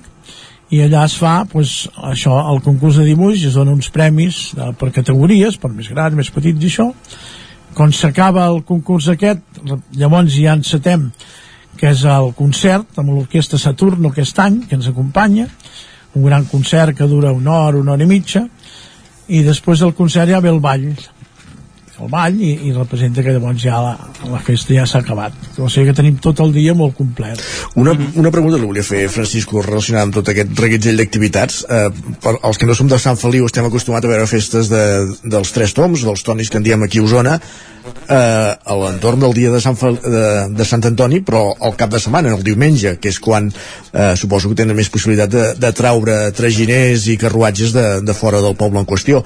i 0.70 0.84
allà 0.86 1.04
es 1.10 1.16
fa 1.18 1.44
pues, 1.50 1.88
això, 2.12 2.36
el 2.52 2.62
concurs 2.66 3.00
de 3.00 3.08
dibuix, 3.08 3.42
es 3.48 3.58
donen 3.58 3.80
uns 3.80 3.90
premis 3.94 4.50
de, 4.58 4.72
per 4.78 4.92
categories, 4.94 5.58
per 5.58 5.72
més 5.74 5.90
grans, 5.90 6.18
més 6.18 6.30
petits 6.34 6.62
i 6.62 6.70
això, 6.70 6.90
quan 7.78 7.94
s'acaba 7.96 8.46
el 8.52 8.62
concurs 8.68 9.10
aquest, 9.10 9.42
llavors 9.98 10.36
ja 10.36 10.58
encetem 10.58 11.10
que 11.80 11.94
és 11.94 12.04
el 12.12 12.34
concert 12.36 12.98
amb 13.00 13.14
l'orquestra 13.14 13.60
Saturno 13.62 14.12
aquest 14.12 14.40
any, 14.44 14.64
que 14.68 14.76
ens 14.76 14.90
acompanya, 14.90 15.48
un 16.18 16.26
gran 16.26 16.46
concert 16.50 16.98
que 16.98 17.08
dura 17.08 17.32
una 17.32 17.56
hora, 17.56 17.80
una 17.80 17.94
hora 17.94 18.06
i 18.06 18.10
mitja, 18.10 18.44
i 19.30 19.44
després 19.46 19.82
del 19.86 19.94
concert 19.98 20.30
ja 20.30 20.42
ve 20.44 20.52
el 20.52 20.60
ball, 20.62 20.90
el 22.04 22.12
ball, 22.12 22.38
i, 22.40 22.52
i 22.70 22.74
representa 22.76 23.24
que 23.26 23.34
llavors 23.36 23.62
ja 23.64 23.80
la, 23.84 23.94
la 24.30 24.42
festa 24.46 24.76
ja 24.76 24.86
s'ha 24.90 25.02
acabat. 25.04 25.36
O 25.60 25.70
sigui 25.72 25.90
que 25.90 25.98
tenim 25.98 26.20
tot 26.24 26.42
el 26.44 26.54
dia 26.56 26.76
molt 26.78 26.96
complet. 26.98 27.42
Una, 27.80 27.96
una 28.20 28.32
pregunta 28.32 28.60
que 28.60 28.70
volia 28.70 28.86
fer, 28.86 29.06
Francisco, 29.14 29.64
relacionada 29.66 30.08
amb 30.08 30.20
tot 30.20 30.32
aquest 30.32 30.54
reguitzell 30.60 31.00
d'activitats. 31.00 31.64
Eh, 31.70 32.16
per 32.24 32.38
als 32.42 32.60
que 32.60 32.70
no 32.70 32.78
som 32.78 32.90
de 32.92 33.00
Sant 33.02 33.20
Feliu 33.20 33.50
estem 33.50 33.68
acostumats 33.68 34.08
a 34.08 34.14
veure 34.14 34.30
festes 34.30 34.72
de, 34.72 34.86
dels 35.24 35.56
tres 35.56 35.76
toms, 35.78 36.06
dels 36.08 36.26
tonis 36.26 36.52
que 36.52 36.60
en 36.62 36.68
diem 36.68 36.88
aquí 36.88 37.02
a 37.02 37.08
Osona, 37.08 37.40
eh, 38.08 38.16
a 38.16 38.78
l'entorn 38.82 39.20
del 39.20 39.34
dia 39.34 39.52
de 39.54 39.62
Sant, 39.64 39.78
Fel, 39.80 40.00
de, 40.04 40.26
de 40.56 40.68
Sant 40.68 40.86
Antoni, 40.90 41.22
però 41.26 41.44
al 41.54 41.76
cap 41.80 41.92
de 41.94 42.02
setmana, 42.02 42.34
el 42.36 42.46
diumenge, 42.46 42.98
que 43.02 43.12
és 43.14 43.20
quan 43.24 43.50
eh, 43.50 44.16
suposo 44.20 44.52
que 44.52 44.60
tenen 44.62 44.78
més 44.78 44.92
possibilitat 44.94 45.34
de, 45.34 45.46
de 45.60 45.72
traure 45.76 46.20
traginers 46.36 47.08
i 47.10 47.18
carruatges 47.22 47.76
de, 47.76 47.88
de 48.06 48.18
fora 48.18 48.44
del 48.46 48.58
poble 48.60 48.84
en 48.84 48.90
qüestió 48.90 49.24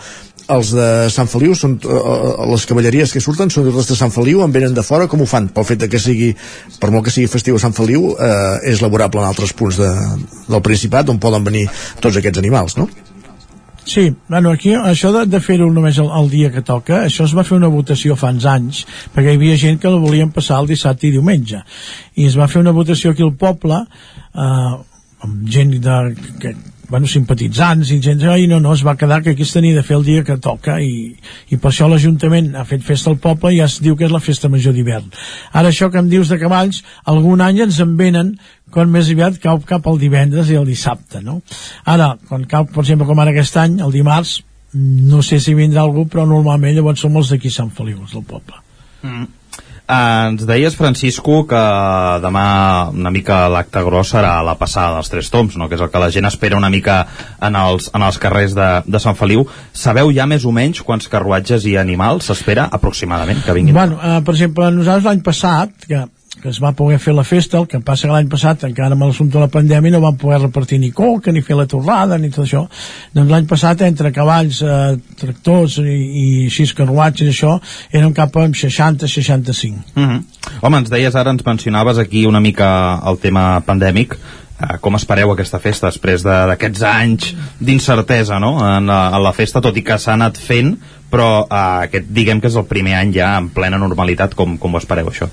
els 0.51 0.73
de 0.75 0.87
Sant 1.13 1.29
Feliu 1.31 1.53
són 1.55 1.77
uh, 1.87 2.43
les 2.49 2.65
cavalleries 2.67 3.13
que 3.13 3.21
surten 3.23 3.51
són 3.53 3.69
les 3.69 3.87
de 3.89 3.95
Sant 3.95 4.11
Feliu 4.11 4.43
en 4.43 4.51
venen 4.51 4.75
de 4.75 4.83
fora, 4.83 5.07
com 5.07 5.23
ho 5.23 5.29
fan? 5.29 5.47
Pel 5.53 5.67
fet 5.67 5.87
que 5.91 6.01
sigui, 6.01 6.33
per 6.81 6.91
molt 6.91 7.07
que 7.07 7.13
sigui 7.15 7.31
festiu 7.31 7.55
a 7.55 7.63
Sant 7.63 7.75
Feliu 7.77 8.11
uh, 8.11 8.59
és 8.67 8.83
laborable 8.83 9.23
en 9.23 9.29
altres 9.29 9.55
punts 9.55 9.79
de, 9.79 9.89
del 10.49 10.63
Principat 10.65 11.09
on 11.13 11.21
poden 11.23 11.47
venir 11.47 11.67
tots 12.03 12.19
aquests 12.19 12.43
animals, 12.43 12.77
no? 12.79 12.89
Sí, 13.85 14.13
bueno, 14.29 14.51
aquí 14.55 14.71
això 14.79 15.11
de, 15.11 15.25
de 15.27 15.39
fer-ho 15.43 15.67
només 15.71 15.97
el, 15.99 16.07
el 16.15 16.29
dia 16.31 16.51
que 16.53 16.63
toca, 16.63 17.01
això 17.03 17.25
es 17.27 17.33
va 17.35 17.43
fer 17.43 17.57
una 17.57 17.71
votació 17.71 18.15
fa 18.15 18.31
uns 18.31 18.45
anys, 18.47 18.83
perquè 19.11 19.33
hi 19.33 19.39
havia 19.39 19.59
gent 19.59 19.79
que 19.81 19.91
la 19.91 19.99
volien 19.99 20.31
passar 20.31 20.61
el 20.63 20.69
dissabte 20.71 21.09
i 21.09 21.11
diumenge. 21.11 21.59
I 22.15 22.29
es 22.29 22.37
va 22.39 22.47
fer 22.47 22.61
una 22.63 22.71
votació 22.75 23.11
aquí 23.11 23.25
al 23.25 23.35
poble, 23.39 23.81
eh, 23.83 24.71
amb 25.27 25.51
gent 25.51 25.75
de, 25.83 25.97
que, 26.39 26.55
bueno, 26.89 27.07
simpatitzants 27.07 27.91
i 27.93 27.99
gent 28.03 28.21
i 28.38 28.47
no, 28.47 28.59
no, 28.59 28.73
es 28.73 28.84
va 28.86 28.95
quedar 28.99 29.21
que 29.23 29.31
aquí 29.31 29.43
es 29.43 29.53
tenia 29.53 29.75
de 29.75 29.84
fer 29.84 29.97
el 29.97 30.05
dia 30.05 30.23
que 30.23 30.38
toca 30.38 30.79
i, 30.81 31.15
i 31.49 31.57
per 31.57 31.71
això 31.71 31.88
l'Ajuntament 31.89 32.53
ha 32.55 32.65
fet 32.69 32.84
festa 32.84 33.09
al 33.11 33.19
poble 33.23 33.53
i 33.53 33.59
ja 33.61 33.67
es 33.69 33.79
diu 33.81 33.95
que 33.97 34.05
és 34.05 34.13
la 34.13 34.21
festa 34.23 34.49
major 34.49 34.75
d'hivern. 34.75 35.09
Ara 35.51 35.71
això 35.71 35.89
que 35.91 36.01
em 36.01 36.09
dius 36.11 36.29
de 36.29 36.39
cavalls, 36.41 36.84
algun 37.05 37.41
any 37.41 37.63
ens 37.65 37.79
en 37.84 37.95
venen 37.97 38.34
quan 38.73 38.89
més 38.91 39.11
aviat 39.13 39.38
cau 39.41 39.61
cap 39.67 39.88
al 39.88 40.01
divendres 40.01 40.49
i 40.49 40.57
el 40.59 40.65
dissabte, 40.67 41.21
no? 41.21 41.41
Ara, 41.86 42.15
quan 42.27 42.47
cau, 42.49 42.65
per 42.65 42.81
exemple, 42.84 43.07
com 43.07 43.21
ara 43.21 43.34
aquest 43.34 43.57
any, 43.61 43.79
el 43.86 43.93
dimarts, 43.93 44.41
no 44.73 45.21
sé 45.21 45.39
si 45.39 45.53
vindrà 45.53 45.84
algú, 45.86 46.07
però 46.09 46.25
normalment 46.25 46.75
llavors 46.75 47.03
som 47.05 47.15
els 47.19 47.29
d'aquí 47.29 47.51
Sant 47.53 47.69
Feliu, 47.73 48.01
els 48.01 48.15
del 48.17 48.25
poble. 48.25 48.57
Mm. 49.03 49.27
Ens 49.84 50.45
deies, 50.47 50.77
Francisco, 50.79 51.41
que 51.43 51.61
demà 52.23 52.45
una 52.95 53.11
mica 53.11 53.41
l'acte 53.51 53.81
gros 53.84 54.13
serà 54.13 54.38
la 54.45 54.55
passada 54.55 54.95
dels 54.95 55.11
Tres 55.11 55.29
Toms, 55.34 55.57
no? 55.59 55.67
que 55.67 55.75
és 55.75 55.84
el 55.84 55.91
que 55.91 55.99
la 55.99 56.07
gent 56.13 56.29
espera 56.29 56.55
una 56.55 56.71
mica 56.71 57.01
en 57.43 57.57
els, 57.59 57.89
en 57.91 58.05
els 58.07 58.19
carrers 58.23 58.55
de, 58.55 58.69
de 58.88 59.01
Sant 59.03 59.19
Feliu. 59.19 59.43
Sabeu 59.75 60.13
ja 60.15 60.27
més 60.29 60.47
o 60.47 60.55
menys 60.55 60.79
quants 60.88 61.11
carruatges 61.11 61.67
i 61.67 61.75
animals 61.75 62.31
s'espera 62.31 62.69
aproximadament 62.71 63.43
que 63.43 63.57
vinguin? 63.59 63.75
Bueno, 63.75 63.99
uh, 63.99 64.21
per 64.23 64.38
exemple, 64.38 64.71
nosaltres 64.71 65.09
l'any 65.09 65.23
passat, 65.25 65.75
que 65.84 66.05
que 66.43 66.51
es 66.51 66.59
va 66.59 66.73
poder 66.75 66.97
fer 66.99 67.13
la 67.15 67.23
festa, 67.23 67.61
el 67.61 67.69
que 67.71 67.79
passa 67.79 68.09
que 68.09 68.11
l'any 68.11 68.27
passat 68.31 68.65
encara 68.67 68.91
amb 68.97 69.05
l'assumpte 69.05 69.37
de 69.37 69.45
la 69.45 69.51
pandèmia 69.51 69.95
no 69.95 70.01
van 70.03 70.17
poder 70.19 70.41
repartir 70.41 70.81
ni 70.81 70.91
coca, 70.91 71.31
ni 71.31 71.41
fer 71.41 71.55
la 71.55 71.65
torrada 71.71 72.17
ni 72.19 72.27
tot 72.33 72.43
això, 72.43 72.65
doncs 73.15 73.31
l'any 73.31 73.47
passat 73.47 73.85
entre 73.87 74.11
cavalls, 74.11 74.59
eh, 74.61 74.97
tractors 75.21 75.79
i, 75.79 75.95
i 75.95 76.25
sis 76.51 76.75
carruatges 76.75 77.31
això, 77.31 77.55
eren 77.95 78.11
cap 78.13 78.35
a 78.35 78.47
60-65 78.49 79.73
Mm 79.95 80.03
-hmm. 80.03 80.23
Home, 80.61 80.77
ens 80.77 80.89
deies 80.89 81.15
ara, 81.15 81.31
ens 81.31 81.45
mencionaves 81.45 81.97
aquí 81.97 82.25
una 82.25 82.39
mica 82.39 82.99
el 83.05 83.17
tema 83.17 83.61
pandèmic 83.65 84.13
eh, 84.13 84.77
com 84.81 84.95
espereu 84.95 85.31
aquesta 85.31 85.59
festa 85.59 85.87
després 85.87 86.23
d'aquests 86.23 86.83
anys 86.83 87.35
d'incertesa 87.59 88.39
no? 88.39 88.57
en, 88.77 88.85
la, 88.85 89.15
en 89.15 89.23
la 89.23 89.33
festa, 89.33 89.61
tot 89.61 89.77
i 89.77 89.81
que 89.81 89.97
s'ha 89.97 90.13
anat 90.13 90.37
fent 90.37 90.77
però 91.14 91.43
eh, 91.45 91.86
aquest 91.86 92.09
diguem 92.09 92.41
que 92.41 92.49
és 92.49 92.57
el 92.57 92.66
primer 92.70 92.95
any 92.97 93.14
ja 93.14 93.36
en 93.38 93.51
plena 93.53 93.78
normalitat, 93.82 94.34
com, 94.38 94.55
com 94.61 94.74
ho 94.74 94.82
espereu 94.82 95.11
això? 95.11 95.28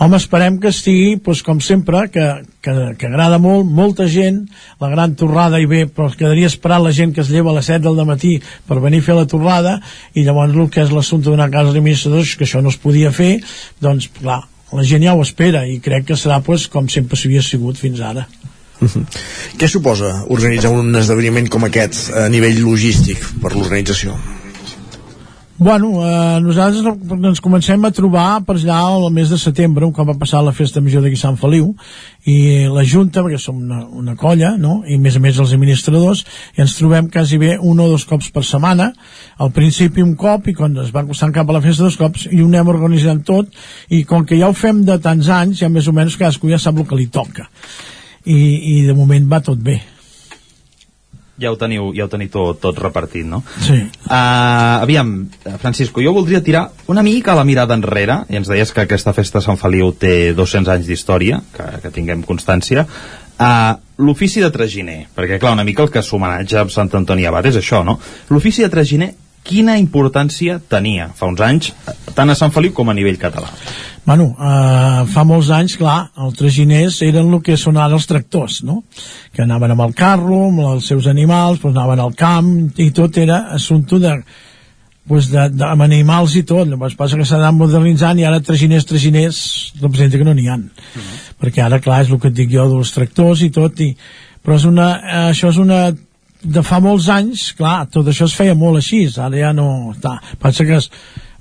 Home, 0.00 0.16
esperem 0.16 0.56
que 0.62 0.72
estigui 0.72 1.18
doncs, 1.20 1.42
com 1.44 1.60
sempre, 1.64 2.06
que, 2.12 2.26
que, 2.64 2.76
que 2.96 3.10
agrada 3.10 3.40
molt, 3.42 3.68
molta 3.68 4.08
gent, 4.08 4.46
la 4.80 4.88
gran 4.92 5.16
torrada 5.20 5.60
i 5.60 5.68
bé, 5.68 5.84
però 5.92 6.08
es 6.08 6.16
quedaria 6.20 6.48
esperant 6.48 6.86
la 6.86 6.94
gent 6.96 7.12
que 7.16 7.20
es 7.24 7.32
lleva 7.32 7.52
a 7.52 7.58
les 7.58 7.68
7 7.68 7.84
del 7.84 8.00
matí 8.08 8.38
per 8.68 8.80
venir 8.80 9.02
a 9.04 9.08
fer 9.10 9.18
la 9.18 9.28
torrada 9.28 9.76
i 10.14 10.24
llavors 10.24 10.56
el 10.56 10.72
que 10.72 10.86
és 10.86 10.94
l'assumpte 10.94 11.28
d'una 11.28 11.50
casa 11.52 11.74
d'administradors 11.74 12.36
que 12.38 12.48
això 12.48 12.64
no 12.64 12.72
es 12.72 12.80
podia 12.80 13.12
fer, 13.12 13.34
doncs 13.84 14.08
clar, 14.16 14.40
la 14.72 14.86
gent 14.86 15.04
ja 15.04 15.14
ho 15.14 15.22
espera 15.26 15.66
i 15.68 15.80
crec 15.84 16.08
que 16.10 16.16
serà 16.16 16.40
pues, 16.46 16.68
com 16.72 16.88
sempre 16.88 17.18
s'havia 17.18 17.44
sigut 17.44 17.76
fins 17.76 18.00
ara. 18.00 18.26
Uh 18.80 18.88
-huh. 18.88 19.04
Què 19.58 19.68
suposa 19.68 20.24
organitzar 20.28 20.70
un 20.72 20.94
esdeveniment 20.96 21.48
com 21.48 21.64
aquest 21.64 22.10
a 22.16 22.28
nivell 22.28 22.62
logístic 22.64 23.18
per 23.42 23.52
l'organització? 23.52 24.39
Bueno, 25.60 25.88
eh, 26.08 26.40
nosaltres 26.40 26.86
ens 27.12 27.40
comencem 27.44 27.82
a 27.84 27.90
trobar 27.92 28.38
per 28.48 28.54
allà 28.56 28.78
el 28.94 29.02
mes 29.12 29.28
de 29.28 29.36
setembre, 29.36 29.90
cop 29.92 30.08
va 30.08 30.14
passar 30.16 30.40
la 30.40 30.54
festa 30.56 30.80
major 30.80 31.04
d'aquí 31.04 31.18
Sant 31.20 31.36
Feliu, 31.36 31.74
i 32.24 32.64
la 32.72 32.80
Junta, 32.88 33.20
perquè 33.20 33.36
som 33.36 33.58
una, 33.60 33.82
una 33.84 34.14
colla, 34.16 34.54
no? 34.56 34.78
i 34.88 34.96
a 34.96 35.02
més 35.04 35.20
a 35.20 35.20
més 35.20 35.36
els 35.36 35.52
administradors, 35.52 36.24
i 36.56 36.64
ens 36.64 36.78
trobem 36.78 37.12
quasi 37.12 37.36
bé 37.36 37.58
un 37.60 37.76
o 37.76 37.90
dos 37.92 38.08
cops 38.08 38.32
per 38.32 38.46
setmana, 38.48 38.88
al 39.36 39.52
principi 39.52 40.00
un 40.00 40.16
cop, 40.16 40.48
i 40.48 40.56
quan 40.56 40.80
es 40.80 40.96
va 40.96 41.04
costant 41.04 41.36
cap 41.36 41.52
a 41.52 41.58
la 41.58 41.64
festa 41.68 41.84
dos 41.84 42.00
cops, 42.00 42.24
i 42.32 42.40
ho 42.40 42.48
anem 42.48 42.72
organitzant 42.78 43.20
tot, 43.28 43.52
i 43.92 44.00
com 44.08 44.24
que 44.24 44.40
ja 44.40 44.48
ho 44.48 44.56
fem 44.56 44.80
de 44.88 44.96
tants 44.96 45.28
anys, 45.28 45.60
ja 45.60 45.68
més 45.68 45.92
o 45.92 45.92
menys 45.92 46.16
cadascú 46.16 46.48
ja 46.48 46.56
sap 46.56 46.80
el 46.80 46.88
que 46.88 47.04
li 47.04 47.10
toca. 47.12 47.50
I, 48.24 48.40
i 48.40 48.76
de 48.88 48.96
moment 48.96 49.28
va 49.28 49.44
tot 49.44 49.60
bé 49.60 49.82
ja 51.40 51.52
ho 51.52 51.56
teniu, 51.60 51.90
ja 51.96 52.04
ho 52.06 52.10
teniu 52.12 52.30
tot, 52.32 52.60
tot 52.62 52.78
repartit, 52.82 53.24
no? 53.26 53.42
Sí. 53.64 53.78
Uh, 54.04 54.82
aviam, 54.84 55.14
Francisco, 55.62 56.02
jo 56.04 56.12
voldria 56.16 56.42
tirar 56.44 56.66
una 56.92 57.04
mica 57.06 57.34
la 57.38 57.46
mirada 57.48 57.76
enrere, 57.78 58.20
i 58.28 58.38
ens 58.40 58.50
deies 58.50 58.74
que 58.74 58.84
aquesta 58.84 59.14
festa 59.16 59.40
de 59.40 59.46
Sant 59.48 59.60
Feliu 59.60 59.94
té 59.96 60.34
200 60.36 60.74
anys 60.76 60.90
d'història, 60.90 61.40
que, 61.56 61.70
que 61.84 61.94
tinguem 61.94 62.26
constància, 62.28 62.84
uh, 62.84 63.72
l'ofici 64.04 64.44
de 64.44 64.52
traginer, 64.52 65.00
perquè 65.16 65.40
clar, 65.40 65.56
una 65.56 65.66
mica 65.66 65.86
el 65.86 65.92
que 65.94 66.04
s'homenatja 66.04 66.64
amb 66.64 66.74
Sant 66.74 66.92
Antoni 67.00 67.26
Abat 67.28 67.50
és 67.50 67.60
això, 67.62 67.82
no? 67.86 67.98
L'ofici 68.30 68.66
de 68.66 68.72
traginer 68.72 69.14
quina 69.44 69.78
importància 69.80 70.58
tenia 70.60 71.10
fa 71.16 71.28
uns 71.30 71.40
anys 71.40 71.72
tant 72.14 72.30
a 72.30 72.36
Sant 72.38 72.52
Feliu 72.54 72.74
com 72.76 72.90
a 72.90 72.96
nivell 72.96 73.18
català? 73.20 73.50
Bueno, 74.04 74.30
eh, 74.32 75.06
fa 75.12 75.24
molts 75.28 75.50
anys, 75.54 75.76
clar, 75.78 76.10
els 76.24 76.38
traginers 76.38 76.96
eren 77.06 77.28
el 77.30 77.42
que 77.44 77.56
són 77.60 77.76
ara 77.78 77.94
els 77.94 78.08
tractors, 78.08 78.62
no? 78.66 78.80
Que 79.34 79.44
anaven 79.44 79.74
amb 79.74 79.84
el 79.84 79.92
carro, 79.94 80.46
amb 80.48 80.62
els 80.72 80.88
seus 80.90 81.06
animals, 81.10 81.60
però 81.60 81.74
anaven 81.74 82.00
al 82.02 82.14
camp, 82.18 82.48
i 82.80 82.88
tot 82.96 83.20
era 83.20 83.42
assumpte 83.54 84.00
de, 84.02 84.16
pues 85.06 85.30
de, 85.30 85.48
de, 85.52 85.66
amb 85.66 85.84
animals 85.84 86.34
i 86.40 86.44
tot. 86.48 86.68
Llavors 86.68 86.96
passa 86.98 87.20
que 87.20 87.28
s'ha 87.28 87.38
anat 87.38 87.56
modernitzant 87.58 88.18
i 88.18 88.26
ara 88.26 88.40
traginers, 88.44 88.88
traginers, 88.88 89.40
representa 89.82 90.18
que 90.18 90.26
no 90.26 90.34
n'hi 90.34 90.48
ha. 90.48 90.56
Uh 90.56 90.64
-huh. 90.96 91.20
Perquè 91.40 91.64
ara, 91.64 91.80
clar, 91.80 92.02
és 92.02 92.10
el 92.10 92.20
que 92.20 92.28
et 92.28 92.34
dic 92.34 92.50
jo 92.50 92.68
dels 92.68 92.92
tractors 92.92 93.42
i 93.42 93.50
tot, 93.50 93.80
i, 93.80 93.96
però 94.44 94.56
és 94.56 94.64
una, 94.64 94.88
eh, 94.96 95.30
això 95.30 95.50
és 95.50 95.56
una 95.56 95.92
de 96.42 96.62
fa 96.64 96.80
molts 96.80 97.08
anys, 97.12 97.50
clar, 97.58 97.84
tot 97.92 98.08
això 98.10 98.28
es 98.28 98.36
feia 98.36 98.56
molt 98.56 98.80
així, 98.80 99.04
ara 99.20 99.36
ja 99.36 99.54
no 99.56 99.92
està. 99.94 100.16
Passa 100.40 100.64
que 100.68 100.78
es, 100.78 100.90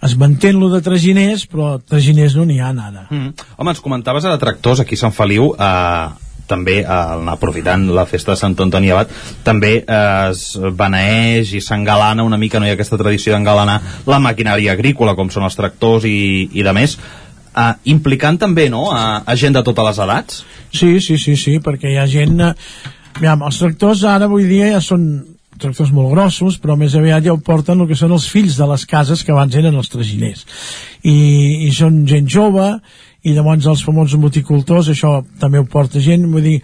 es 0.04 0.16
mantén 0.20 0.60
lo 0.60 0.70
de 0.74 0.82
traginers, 0.86 1.46
però 1.50 1.78
traginers 1.80 2.36
no 2.36 2.48
n'hi 2.48 2.60
ha 2.60 2.72
ara. 2.72 3.06
Mm. 3.10 3.46
Home, 3.58 3.72
ens 3.72 3.84
comentaves 3.84 4.26
ara 4.26 4.42
tractors 4.42 4.84
aquí 4.84 5.00
a 5.00 5.04
Sant 5.06 5.16
Feliu, 5.16 5.54
eh, 5.56 6.28
també 6.50 6.80
eh, 6.82 7.32
aprofitant 7.32 7.88
la 7.94 8.08
festa 8.10 8.34
de 8.34 8.42
Sant 8.42 8.58
Antoni 8.58 8.90
Abat 8.92 9.12
també 9.46 9.76
eh, 9.84 10.30
es 10.32 10.58
beneeix 10.58 11.54
i 11.54 11.62
s'engalana 11.62 12.26
una 12.26 12.40
mica, 12.42 12.60
no 12.60 12.68
hi 12.68 12.74
ha 12.74 12.78
aquesta 12.80 12.98
tradició 12.98 13.36
d'engalanar 13.36 13.80
la 14.10 14.20
maquinària 14.24 14.74
agrícola 14.74 15.14
com 15.16 15.30
són 15.30 15.46
els 15.46 15.60
tractors 15.60 16.10
i, 16.10 16.50
i 16.50 16.66
de 16.66 16.74
més 16.74 16.98
eh, 16.98 17.74
implicant 17.94 18.42
també 18.42 18.66
no, 18.74 18.88
a, 18.90 19.22
a 19.22 19.38
gent 19.38 19.60
de 19.60 19.64
totes 19.68 19.92
les 19.92 20.02
edats 20.08 20.42
Sí, 20.72 21.00
sí, 21.02 21.18
sí, 21.18 21.36
sí, 21.36 21.58
perquè 21.64 21.94
hi 21.94 22.00
ha 22.02 22.08
gent... 22.10 22.42
Eh, 22.46 22.54
Aviam, 23.18 23.44
els 23.48 23.60
tractors 23.60 24.06
ara 24.08 24.30
avui 24.30 24.46
dia 24.48 24.70
ja 24.76 24.82
són 24.84 25.10
tractors 25.60 25.92
molt 25.92 26.14
grossos, 26.14 26.58
però 26.62 26.78
més 26.80 26.96
aviat 26.96 27.26
ja 27.26 27.34
ho 27.36 27.42
porten 27.44 27.82
el 27.82 27.90
que 27.90 27.98
són 28.00 28.14
els 28.16 28.30
fills 28.32 28.56
de 28.60 28.68
les 28.70 28.86
cases 28.88 29.24
que 29.26 29.34
abans 29.34 29.56
eren 29.60 29.76
els 29.76 29.92
traginers. 29.92 30.46
I, 31.04 31.68
i 31.68 31.72
són 31.76 32.06
gent 32.08 32.30
jove, 32.32 32.70
i 33.28 33.36
llavors 33.36 33.68
els 33.68 33.84
famosos 33.84 34.20
moticultors, 34.22 34.88
això 34.94 35.20
també 35.42 35.60
ho 35.60 35.68
porta 35.68 36.00
gent, 36.04 36.30
vull 36.32 36.46
dir, 36.46 36.60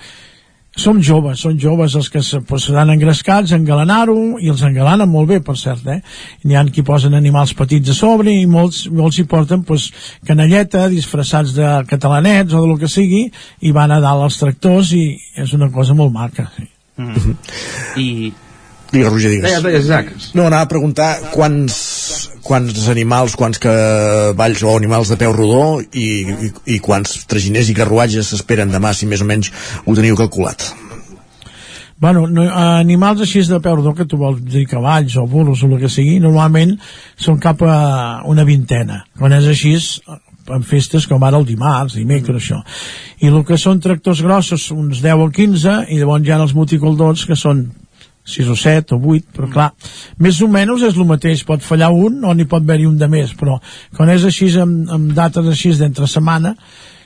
som 0.75 0.99
joves, 1.01 1.39
són 1.39 1.57
joves 1.59 1.95
els 1.95 2.09
que 2.11 2.21
pues, 2.47 2.67
seran 2.67 2.91
engrescats, 2.91 3.53
engalanar-ho, 3.55 4.37
i 4.43 4.51
els 4.51 4.63
engalanen 4.67 5.09
molt 5.09 5.29
bé, 5.31 5.39
per 5.43 5.55
cert, 5.59 5.87
eh? 5.87 6.01
N'hi 6.43 6.59
ha 6.59 6.65
qui 6.67 6.83
posen 6.85 7.15
animals 7.15 7.55
petits 7.55 7.93
a 7.93 7.97
sobre 7.97 8.33
i 8.35 8.45
molts, 8.49 8.85
molts 8.91 9.19
hi 9.19 9.27
porten 9.31 9.63
pues, 9.67 9.89
canalleta, 10.27 10.87
disfressats 10.91 11.55
de 11.55 11.71
catalanets 11.89 12.53
o 12.53 12.63
de 12.63 12.71
lo 12.73 12.79
que 12.81 12.91
sigui, 12.91 13.29
i 13.61 13.75
van 13.75 13.95
a 13.95 14.01
dalt 14.03 14.27
als 14.27 14.39
tractors 14.41 14.91
i 14.95 15.05
és 15.39 15.55
una 15.55 15.71
cosa 15.71 15.95
molt 15.95 16.13
maca. 16.13 16.49
Sí. 16.57 16.67
Mm. 16.97 17.37
I... 17.99 18.09
Digues, 18.95 19.11
Roger, 19.11 19.29
digues. 19.33 19.49
Digues, 19.49 19.63
digues, 19.63 19.85
Isaac. 19.85 20.13
No, 20.37 20.47
anava 20.47 20.63
a 20.63 20.71
preguntar 20.71 21.09
quants, 21.33 21.75
quants 22.45 22.87
animals, 22.93 23.35
quants 23.35 23.59
cavalls 23.59 24.63
o 24.63 24.75
animals 24.77 25.11
de 25.11 25.19
peu 25.19 25.35
rodó 25.35 25.81
i, 25.83 26.07
i, 26.47 26.51
i 26.77 26.79
quants 26.83 27.25
traginers 27.27 27.71
i 27.71 27.75
carruatges 27.75 28.31
s'esperen 28.31 28.71
demà, 28.71 28.95
si 28.95 29.09
més 29.09 29.23
o 29.25 29.27
menys 29.27 29.51
ho 29.83 29.97
teniu 29.97 30.15
calculat. 30.19 30.69
Bueno, 31.99 32.25
no, 32.27 32.43
animals 32.51 33.23
així 33.23 33.43
de 33.47 33.59
peu 33.63 33.77
rodó, 33.77 33.95
que 33.95 34.07
tu 34.07 34.19
vols 34.19 34.41
dir 34.43 34.65
cavalls 34.67 35.15
o 35.19 35.25
burros 35.27 35.63
o 35.63 35.69
el 35.71 35.79
que 35.83 35.91
sigui, 35.91 36.19
normalment 36.23 36.75
són 37.15 37.39
cap 37.43 37.63
a 37.63 37.77
una 38.31 38.43
vintena. 38.47 39.03
Quan 39.19 39.35
és 39.35 39.47
així, 39.51 39.77
en 40.55 40.65
festes 40.67 41.07
com 41.07 41.23
ara 41.23 41.39
el 41.39 41.47
dimarts, 41.47 41.95
dimecres, 41.95 42.43
això. 42.43 42.59
I 43.23 43.31
el 43.31 43.41
que 43.47 43.57
són 43.57 43.79
tractors 43.83 44.21
grossos, 44.23 44.67
uns 44.75 45.01
10 45.03 45.23
o 45.23 45.31
15, 45.31 45.79
i 45.89 45.99
llavors 45.99 46.27
hi 46.27 46.35
ha 46.35 46.43
els 46.43 46.55
multicoldors, 46.57 47.25
que 47.25 47.39
són 47.39 47.65
6 48.25 48.49
o 48.49 48.55
7 48.57 48.95
o 48.95 48.99
8, 48.99 49.31
però 49.35 49.49
clar, 49.53 49.69
més 50.17 50.41
o 50.41 50.49
menys 50.51 50.83
és 50.87 50.97
el 50.97 51.05
mateix, 51.05 51.43
pot 51.45 51.61
fallar 51.61 51.91
un 51.93 52.23
o 52.25 52.33
n'hi 52.33 52.47
pot 52.49 52.63
haver-hi 52.65 52.87
un 52.89 52.97
de 52.97 53.09
més, 53.11 53.35
però 53.37 53.59
quan 53.95 54.09
és 54.09 54.25
així 54.25 54.49
amb, 54.59 54.89
amb 54.89 55.13
dates 55.13 55.45
així 55.51 55.75
d'entre 55.77 56.09
setmana, 56.09 56.55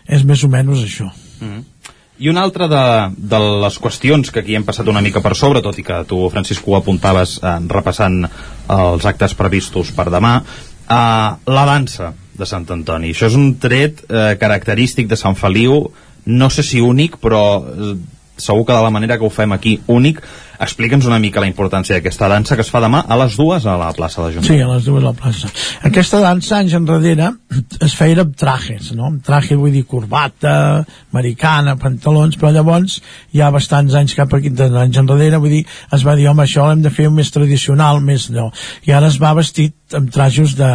és 0.08 0.24
més 0.26 0.44
o 0.44 0.50
menys 0.50 0.86
això. 0.86 1.12
Mm 1.42 1.50
-hmm. 1.50 1.64
I 2.20 2.28
una 2.28 2.42
altra 2.44 2.68
de, 2.68 2.86
de 3.16 3.40
les 3.64 3.78
qüestions 3.80 4.32
que 4.32 4.42
aquí 4.42 4.56
hem 4.56 4.66
passat 4.68 4.88
una 4.88 5.02
mica 5.02 5.22
per 5.24 5.36
sobre, 5.36 5.62
tot 5.62 5.78
i 5.80 5.84
que 5.84 6.04
tu, 6.04 6.30
Francisco, 6.30 6.72
ho 6.72 6.76
apuntaves 6.76 7.40
eh, 7.40 7.60
repassant 7.68 8.26
els 8.76 9.06
actes 9.06 9.36
previstos 9.40 9.94
per 9.96 10.10
demà, 10.12 10.34
eh, 10.44 11.30
la 11.46 11.66
dansa 11.66 12.14
de 12.36 12.46
Sant 12.46 12.68
Antoni. 12.76 13.14
Això 13.14 13.30
és 13.30 13.36
un 13.40 13.54
tret 13.56 14.04
eh, 14.10 14.36
característic 14.40 15.08
de 15.08 15.16
Sant 15.16 15.36
Feliu, 15.40 15.86
no 16.26 16.50
sé 16.50 16.64
si 16.64 16.82
únic, 16.84 17.16
però 17.24 17.44
eh, 17.64 17.96
segur 18.40 18.66
que 18.66 18.76
de 18.76 18.84
la 18.84 18.94
manera 18.94 19.18
que 19.18 19.26
ho 19.26 19.34
fem 19.34 19.52
aquí 19.56 19.80
únic 19.88 20.22
explica'ns 20.60 21.08
una 21.08 21.20
mica 21.24 21.40
la 21.40 21.48
importància 21.48 21.96
d'aquesta 21.96 22.28
dansa 22.28 22.58
que 22.60 22.66
es 22.66 22.72
fa 22.72 22.82
demà 22.84 23.00
a 23.08 23.18
les 23.22 23.38
dues 23.40 23.66
a 23.66 23.78
la 23.80 23.92
plaça 23.96 24.26
de 24.26 24.34
Junta. 24.36 24.48
Sí, 24.50 24.60
a 24.60 24.68
les 24.68 24.86
dues 24.86 25.04
a 25.04 25.08
la 25.08 25.14
plaça. 25.16 25.48
Aquesta 25.88 26.20
dansa, 26.20 26.58
anys 26.60 26.76
enrere, 26.76 27.30
es 27.86 27.96
feia 27.96 28.20
amb 28.26 28.36
trajes, 28.38 28.92
no? 28.98 29.08
Amb 29.08 29.24
traje 29.26 29.56
vull 29.60 29.72
dir 29.72 29.86
corbata, 29.88 30.84
americana, 31.14 31.78
pantalons, 31.80 32.36
però 32.40 32.52
llavors 32.56 33.00
hi 33.32 33.40
ha 33.42 33.52
bastants 33.56 33.96
anys 33.96 34.18
cap 34.20 34.36
aquí, 34.36 34.52
anys 34.68 35.00
enrere, 35.00 35.40
vull 35.40 35.56
dir, 35.60 35.64
es 35.96 36.04
va 36.06 36.18
dir, 36.20 36.28
home, 36.28 36.44
això 36.44 36.68
l'hem 36.68 36.84
de 36.84 36.92
fer 36.92 37.08
més 37.14 37.32
tradicional, 37.32 38.04
més 38.04 38.28
no. 38.36 38.50
I 38.88 38.98
ara 38.98 39.08
es 39.08 39.20
va 39.22 39.32
vestit 39.38 39.96
amb 39.96 40.12
trajes 40.12 40.58
de, 40.60 40.74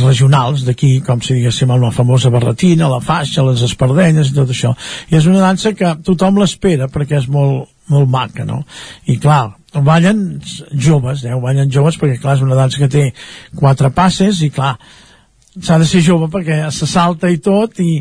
regionals 0.00 0.64
d'aquí, 0.66 0.98
com 1.06 1.20
si 1.22 1.36
diguéssim 1.36 1.70
la 1.78 1.92
famosa 1.94 2.30
barretina, 2.30 2.88
la 2.90 3.00
faixa, 3.00 3.44
les 3.46 3.62
espardenyes 3.62 4.30
i 4.30 4.34
tot 4.34 4.50
això. 4.50 4.74
I 5.10 5.18
és 5.20 5.28
una 5.30 5.42
dansa 5.44 5.74
que 5.78 5.94
tothom 6.04 6.40
l'espera 6.42 6.88
perquè 6.90 7.20
és 7.20 7.28
molt, 7.28 7.68
molt 7.88 8.10
maca, 8.10 8.44
no? 8.48 8.64
I 9.06 9.18
clar, 9.22 9.54
ballen 9.84 10.40
joves, 10.70 11.24
eh? 11.24 11.34
ballen 11.40 11.70
joves 11.70 11.98
perquè 12.00 12.20
clar, 12.20 12.36
és 12.38 12.44
una 12.46 12.58
dansa 12.58 12.80
que 12.82 12.90
té 12.90 13.08
quatre 13.58 13.90
passes 13.94 14.42
i 14.42 14.50
clar, 14.54 14.76
s'ha 15.60 15.78
de 15.78 15.86
ser 15.86 16.02
jove 16.02 16.28
perquè 16.32 16.64
se 16.74 16.86
salta 16.90 17.30
i 17.30 17.38
tot 17.42 17.78
i, 17.82 18.00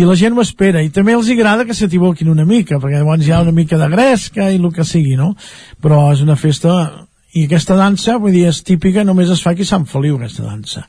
i 0.00 0.06
la 0.08 0.16
gent 0.16 0.36
ho 0.36 0.40
espera 0.40 0.82
i 0.82 0.88
també 0.94 1.12
els 1.12 1.28
agrada 1.32 1.66
que 1.68 1.76
s'equivoquin 1.76 2.30
una 2.32 2.46
mica 2.48 2.80
perquè 2.80 3.00
llavors 3.00 3.26
hi 3.26 3.34
ha 3.34 3.42
una 3.44 3.52
mica 3.52 3.78
de 3.80 3.88
gresca 3.92 4.48
i 4.48 4.56
el 4.56 4.72
que 4.72 4.86
sigui 4.88 5.16
no? 5.18 5.34
però 5.82 6.06
és 6.14 6.24
una 6.24 6.38
festa 6.40 6.76
i 7.32 7.44
aquesta 7.46 7.76
dansa, 7.78 8.16
vull 8.18 8.34
dir, 8.34 8.46
és 8.50 8.60
típica 8.66 9.04
només 9.06 9.30
es 9.30 9.42
fa 9.44 9.52
aquí 9.54 9.62
a 9.62 9.70
Sant 9.70 9.86
Feliu, 9.86 10.16
aquesta 10.18 10.42
dansa. 10.46 10.84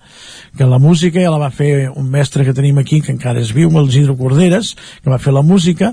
Que 0.58 0.66
la 0.66 0.80
música 0.82 1.22
ja 1.22 1.34
la 1.34 1.42
va 1.42 1.52
fer 1.54 1.90
un 1.90 2.08
mestre 2.10 2.46
que 2.48 2.56
tenim 2.58 2.80
aquí, 2.82 3.02
que 3.06 3.14
encara 3.14 3.44
és 3.44 3.54
viu, 3.54 3.70
el 3.78 3.90
Isidro 3.92 4.18
Corderes, 4.18 4.74
que 5.04 5.12
va 5.14 5.22
fer 5.22 5.36
la 5.36 5.46
música 5.46 5.92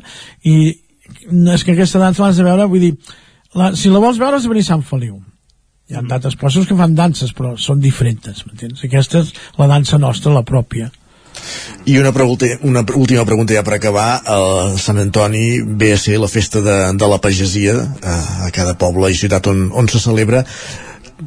i 0.48 0.56
és 1.52 1.64
que 1.64 1.74
aquesta 1.74 2.00
dansa 2.00 2.24
l'has 2.24 2.40
de 2.40 2.46
veure, 2.46 2.68
vull 2.68 2.84
dir 2.86 2.94
la, 3.56 3.74
si 3.76 3.92
la 3.92 4.00
vols 4.00 4.20
veure 4.20 4.36
has 4.36 4.46
de 4.46 4.52
venir 4.52 4.64
a 4.64 4.70
Sant 4.70 4.86
Feliu. 4.88 5.18
Hi 5.88 5.96
ha 5.96 6.04
d'altres 6.04 6.36
cossos 6.36 6.68
que 6.68 6.76
fan 6.76 6.96
danses 6.96 7.32
però 7.36 7.54
són 7.60 7.80
diferents, 7.80 8.44
m'entens? 8.46 8.84
aquesta 8.84 9.24
és 9.24 9.32
la 9.60 9.68
dansa 9.68 10.00
nostra, 10.00 10.32
la 10.36 10.44
pròpia 10.48 10.90
i 11.84 11.98
una, 11.98 12.12
pregunta, 12.12 12.46
una 12.62 12.84
última 12.94 13.24
pregunta 13.24 13.54
ja 13.54 13.64
per 13.64 13.78
acabar. 13.78 14.08
El 14.28 14.78
Sant 14.82 15.00
Antoni 15.00 15.62
ve 15.62 15.92
a 15.94 16.00
ser 16.00 16.18
la 16.20 16.28
festa 16.28 16.60
de, 16.64 16.76
de 16.98 17.08
la 17.08 17.20
pagesia 17.22 17.78
a, 18.02 18.18
a 18.48 18.50
cada 18.54 18.76
poble 18.78 19.10
i 19.10 19.16
ciutat 19.16 19.48
on, 19.50 19.68
on 19.72 19.88
se 19.88 20.02
celebra. 20.02 20.44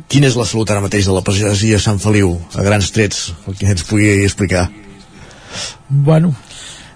Quina 0.08 0.30
és 0.30 0.38
la 0.40 0.46
salut 0.48 0.70
ara 0.72 0.84
mateix 0.84 1.10
de 1.10 1.16
la 1.16 1.26
pagesia 1.26 1.80
a 1.80 1.84
Sant 1.84 2.00
Feliu? 2.00 2.38
A 2.56 2.64
grans 2.64 2.94
trets, 2.96 3.32
el 3.48 3.58
que 3.60 3.68
ens 3.74 3.84
pugui 3.88 4.22
explicar. 4.22 4.70
Bueno 5.90 6.36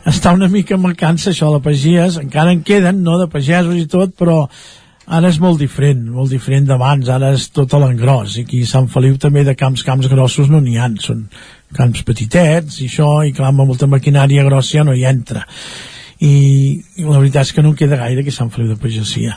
està 0.05 0.35
una 0.35 0.47
mica 0.47 0.77
mancança 0.77 1.31
això 1.31 1.49
de 1.49 1.57
la 1.57 1.63
pagesia. 1.65 2.05
Encara 2.21 2.53
en 2.53 2.61
queden, 2.63 3.01
no, 3.03 3.17
de 3.17 3.27
pagesos 3.31 3.75
i 3.79 3.87
tot 3.89 4.13
però 4.17 4.43
ara 5.05 5.29
és 5.29 5.39
molt 5.41 5.59
diferent, 5.61 6.01
molt 6.11 6.33
diferent 6.33 6.65
d'abans, 6.69 7.09
ara 7.13 7.31
és 7.35 7.47
tot 7.53 7.73
a 7.73 7.81
l'engròs, 7.81 8.37
i 8.37 8.45
aquí 8.45 8.61
a 8.65 8.69
Sant 8.69 8.87
Feliu 8.91 9.17
també 9.21 9.43
de 9.45 9.55
camps, 9.57 9.83
camps 9.85 10.09
grossos 10.11 10.49
no 10.49 10.61
n'hi 10.61 10.77
ha, 10.81 10.89
són 11.01 11.27
camps 11.75 12.05
petitets 12.07 12.79
i 12.81 12.89
això, 12.89 13.09
i 13.27 13.33
clar, 13.35 13.51
amb 13.51 13.65
molta 13.65 13.89
maquinària 13.91 14.45
grossa 14.47 14.79
ja 14.79 14.87
no 14.87 14.95
hi 14.95 15.05
entra. 15.05 15.45
I, 16.23 16.35
i 16.97 17.03
la 17.03 17.19
veritat 17.19 17.49
és 17.49 17.53
que 17.53 17.63
no 17.65 17.75
queda 17.75 17.99
gaire 17.99 18.23
que 18.23 18.33
Sant 18.33 18.49
Feliu 18.53 18.71
de 18.73 18.79
Pagesia. 18.81 19.35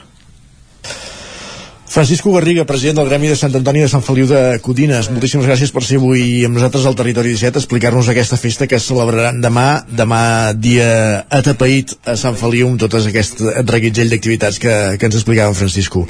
Francisco 1.99 2.31
Garriga, 2.31 2.65
president 2.65 3.01
del 3.01 3.09
Gremi 3.09 3.27
de 3.27 3.35
Sant 3.35 3.57
Antoni 3.59 3.81
de 3.83 3.89
Sant 3.91 4.05
Feliu 4.07 4.29
de 4.31 4.61
Codines. 4.63 5.09
Moltíssimes 5.11 5.49
gràcies 5.49 5.73
per 5.75 5.81
ser 5.83 5.97
avui 5.99 6.45
amb 6.47 6.55
nosaltres 6.55 6.85
al 6.87 6.95
Territori 6.95 7.33
17 7.35 7.59
explicar-nos 7.59 8.07
aquesta 8.13 8.39
festa 8.39 8.69
que 8.71 8.79
es 8.79 8.87
celebraran 8.87 9.41
demà, 9.43 9.83
demà 9.91 10.21
dia 10.55 10.87
atapeït 11.27 11.97
a 12.07 12.15
Sant 12.15 12.39
Feliu 12.39 12.71
amb 12.71 12.79
tot 12.79 12.95
aquest 13.01 13.43
reguitzell 13.67 14.15
d'activitats 14.15 14.63
que, 14.63 14.77
que 14.95 15.11
ens 15.11 15.19
explicava 15.19 15.51
en 15.51 15.59
Francisco. 15.59 16.05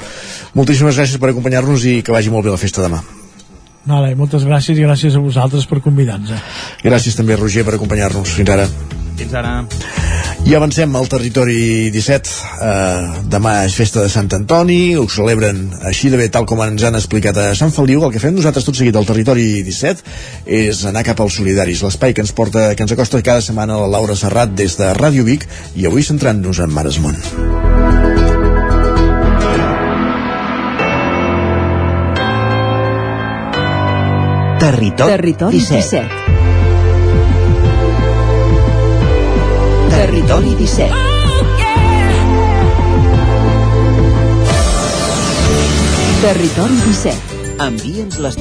Moltíssimes 0.53 1.01
gràcies 1.01 1.17
per 1.17 1.33
acompanyar-nos 1.33 1.89
i 1.89 1.97
que 2.05 2.13
vagi 2.13 2.29
molt 2.29 2.45
bé 2.45 2.53
la 2.53 2.61
festa 2.61 2.85
demà. 2.85 3.01
Vale, 3.89 4.13
moltes 4.13 4.45
gràcies 4.45 4.77
i 4.77 4.85
gràcies 4.85 5.17
a 5.17 5.25
vosaltres 5.25 5.65
per 5.65 5.81
convidar-nos. 5.81 6.37
Gràcies 6.85 7.17
també, 7.17 7.33
Roger, 7.33 7.65
per 7.65 7.79
acompanyar-nos. 7.81 8.37
Fins 8.37 8.53
ara. 8.59 8.69
Fins 9.17 9.33
ara. 9.33 9.63
I 10.47 10.55
avancem 10.55 10.95
al 10.95 11.07
territori 11.11 11.89
17. 11.91 12.29
Uh, 12.59 13.19
demà 13.29 13.53
és 13.67 13.75
festa 13.77 14.01
de 14.01 14.09
Sant 14.09 14.29
Antoni, 14.33 14.95
ho 14.97 15.05
celebren 15.11 15.59
així 15.85 16.09
de 16.09 16.17
bé 16.17 16.29
tal 16.33 16.47
com 16.49 16.61
ens 16.63 16.85
han 16.87 16.97
explicat 16.97 17.37
a 17.37 17.49
Sant 17.59 17.73
Feliu. 17.75 18.01
El 18.05 18.13
que 18.15 18.21
fem 18.23 18.33
nosaltres 18.35 18.65
tot 18.65 18.79
seguit 18.79 18.95
al 18.95 19.07
territori 19.09 19.61
17 19.67 20.01
és 20.59 20.83
anar 20.89 21.05
cap 21.07 21.21
als 21.21 21.37
solidaris, 21.41 21.83
l'espai 21.85 22.15
que 22.15 22.25
ens 22.25 22.33
porta, 22.33 22.71
que 22.73 22.87
ens 22.87 22.95
acosta 22.95 23.21
cada 23.21 23.43
setmana 23.45 23.77
la 23.83 23.91
Laura 23.99 24.17
Serrat 24.17 24.55
des 24.55 24.79
de 24.79 24.93
Ràdio 24.97 25.27
Vic 25.27 25.45
i 25.75 25.85
avui 25.89 26.07
centrant-nos 26.07 26.63
en 26.63 26.73
Maresmont. 26.73 27.19
Territori, 34.59 35.11
Territori 35.11 35.61
17. 35.61 35.77
17. 35.77 36.18
Territori 40.09 40.55
17. 40.57 40.89
Territori 46.23 46.77
17. 46.81 47.13
Envia'ns 47.61 48.17
les... 48.17 48.39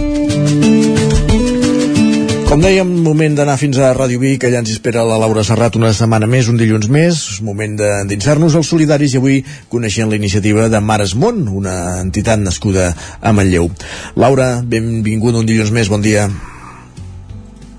Com 2.48 2.64
dèiem, 2.64 2.88
moment 3.04 3.36
d'anar 3.36 3.58
fins 3.60 3.76
a 3.76 3.92
Ràdio 3.92 4.16
Vic, 4.16 4.48
allà 4.48 4.64
ens 4.64 4.72
espera 4.72 5.04
la 5.04 5.20
Laura 5.20 5.44
Serrat 5.44 5.76
una 5.76 5.92
setmana 5.92 6.24
més, 6.24 6.48
un 6.48 6.56
dilluns 6.56 6.88
més, 6.88 7.20
moment 7.44 7.76
d'endinsar-nos 7.76 8.56
als 8.56 8.72
solidaris 8.72 9.12
i 9.12 9.20
avui 9.20 9.42
coneixent 9.68 10.08
la 10.08 10.16
iniciativa 10.16 10.72
de 10.72 10.80
Mares 10.80 11.12
Món, 11.20 11.44
una 11.52 11.98
entitat 12.00 12.40
nascuda 12.40 12.94
a 13.20 13.36
Manlleu. 13.36 13.68
Laura, 14.16 14.54
benvinguda 14.64 15.44
un 15.44 15.52
dilluns 15.52 15.76
més, 15.76 15.92
bon 15.92 16.00
dia. 16.00 16.30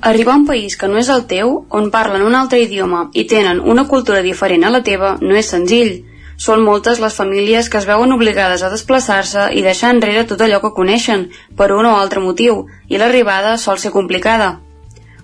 Arribar 0.02 0.34
a 0.34 0.38
un 0.38 0.46
país 0.48 0.78
que 0.80 0.88
no 0.88 0.96
és 1.00 1.10
el 1.12 1.26
teu, 1.28 1.50
on 1.76 1.90
parlen 1.92 2.22
un 2.24 2.36
altre 2.40 2.62
idioma 2.64 3.02
i 3.20 3.26
tenen 3.28 3.58
una 3.60 3.84
cultura 3.88 4.22
diferent 4.24 4.64
a 4.64 4.70
la 4.72 4.80
teva, 4.82 5.18
no 5.20 5.36
és 5.36 5.50
senzill. 5.52 6.06
Són 6.40 6.64
moltes 6.64 7.02
les 7.04 7.18
famílies 7.20 7.68
que 7.68 7.82
es 7.82 7.88
veuen 7.90 8.16
obligades 8.16 8.64
a 8.64 8.70
desplaçar-se 8.72 9.50
i 9.60 9.64
deixar 9.66 9.90
enrere 9.92 10.24
tot 10.30 10.40
allò 10.46 10.62
que 10.64 10.72
coneixen, 10.78 11.26
per 11.58 11.74
un 11.76 11.90
o 11.90 11.98
altre 11.98 12.24
motiu, 12.24 12.62
i 12.88 12.96
l'arribada 12.96 13.58
sol 13.58 13.82
ser 13.84 13.92
complicada. 13.92 14.62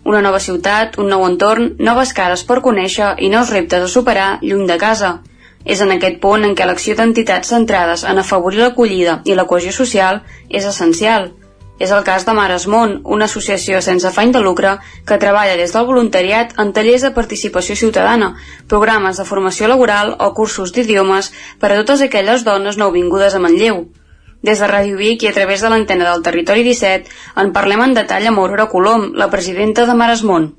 Una 0.04 0.20
nova 0.28 0.44
ciutat, 0.44 1.00
un 1.00 1.08
nou 1.14 1.24
entorn, 1.24 1.72
noves 1.80 2.12
cares 2.20 2.44
per 2.44 2.60
conèixer 2.68 3.14
i 3.24 3.32
nous 3.32 3.56
reptes 3.56 3.88
a 3.88 3.94
superar 3.96 4.28
lluny 4.42 4.68
de 4.68 4.78
casa. 4.78 5.14
És 5.64 5.80
en 5.80 5.96
aquest 5.96 6.20
punt 6.20 6.44
en 6.44 6.52
què 6.52 6.68
l'acció 6.68 7.00
d'entitats 7.00 7.56
centrades 7.56 8.04
en 8.04 8.20
afavorir 8.20 8.60
l'acollida 8.66 9.22
i 9.24 9.40
la 9.40 9.48
cohesió 9.48 9.72
social 9.72 10.22
és 10.50 10.68
essencial– 10.68 11.32
és 11.80 11.92
el 11.92 12.04
cas 12.08 12.26
de 12.26 12.34
Mares 12.34 12.66
Món, 12.72 13.02
una 13.04 13.28
associació 13.28 13.82
sense 13.84 14.08
afany 14.08 14.32
de 14.32 14.42
lucre 14.44 14.78
que 15.08 15.20
treballa 15.20 15.58
des 15.60 15.74
del 15.76 15.88
voluntariat 15.90 16.56
en 16.62 16.72
tallers 16.74 17.04
de 17.04 17.12
participació 17.12 17.76
ciutadana, 17.76 18.34
programes 18.72 19.20
de 19.20 19.28
formació 19.28 19.68
laboral 19.68 20.16
o 20.20 20.32
cursos 20.34 20.72
d'idiomes 20.72 21.32
per 21.60 21.72
a 21.72 21.78
totes 21.82 22.02
aquelles 22.06 22.48
dones 22.48 22.80
nouvingudes 22.80 23.36
a 23.36 23.44
Manlleu. 23.44 23.86
Des 24.46 24.60
de 24.62 24.68
Ràdio 24.70 24.98
Vic 24.98 25.24
i 25.24 25.32
a 25.32 25.36
través 25.36 25.62
de 25.62 25.70
l'antena 25.70 26.12
del 26.12 26.24
Territori 26.24 26.64
17 26.64 27.12
en 27.44 27.52
parlem 27.52 27.82
en 27.82 27.96
detall 27.98 28.28
amb 28.30 28.40
Aurora 28.40 28.70
Colom, 28.72 29.12
la 29.16 29.32
presidenta 29.34 29.86
de 29.90 29.96
Mares 29.98 30.24
Món. 30.24 30.54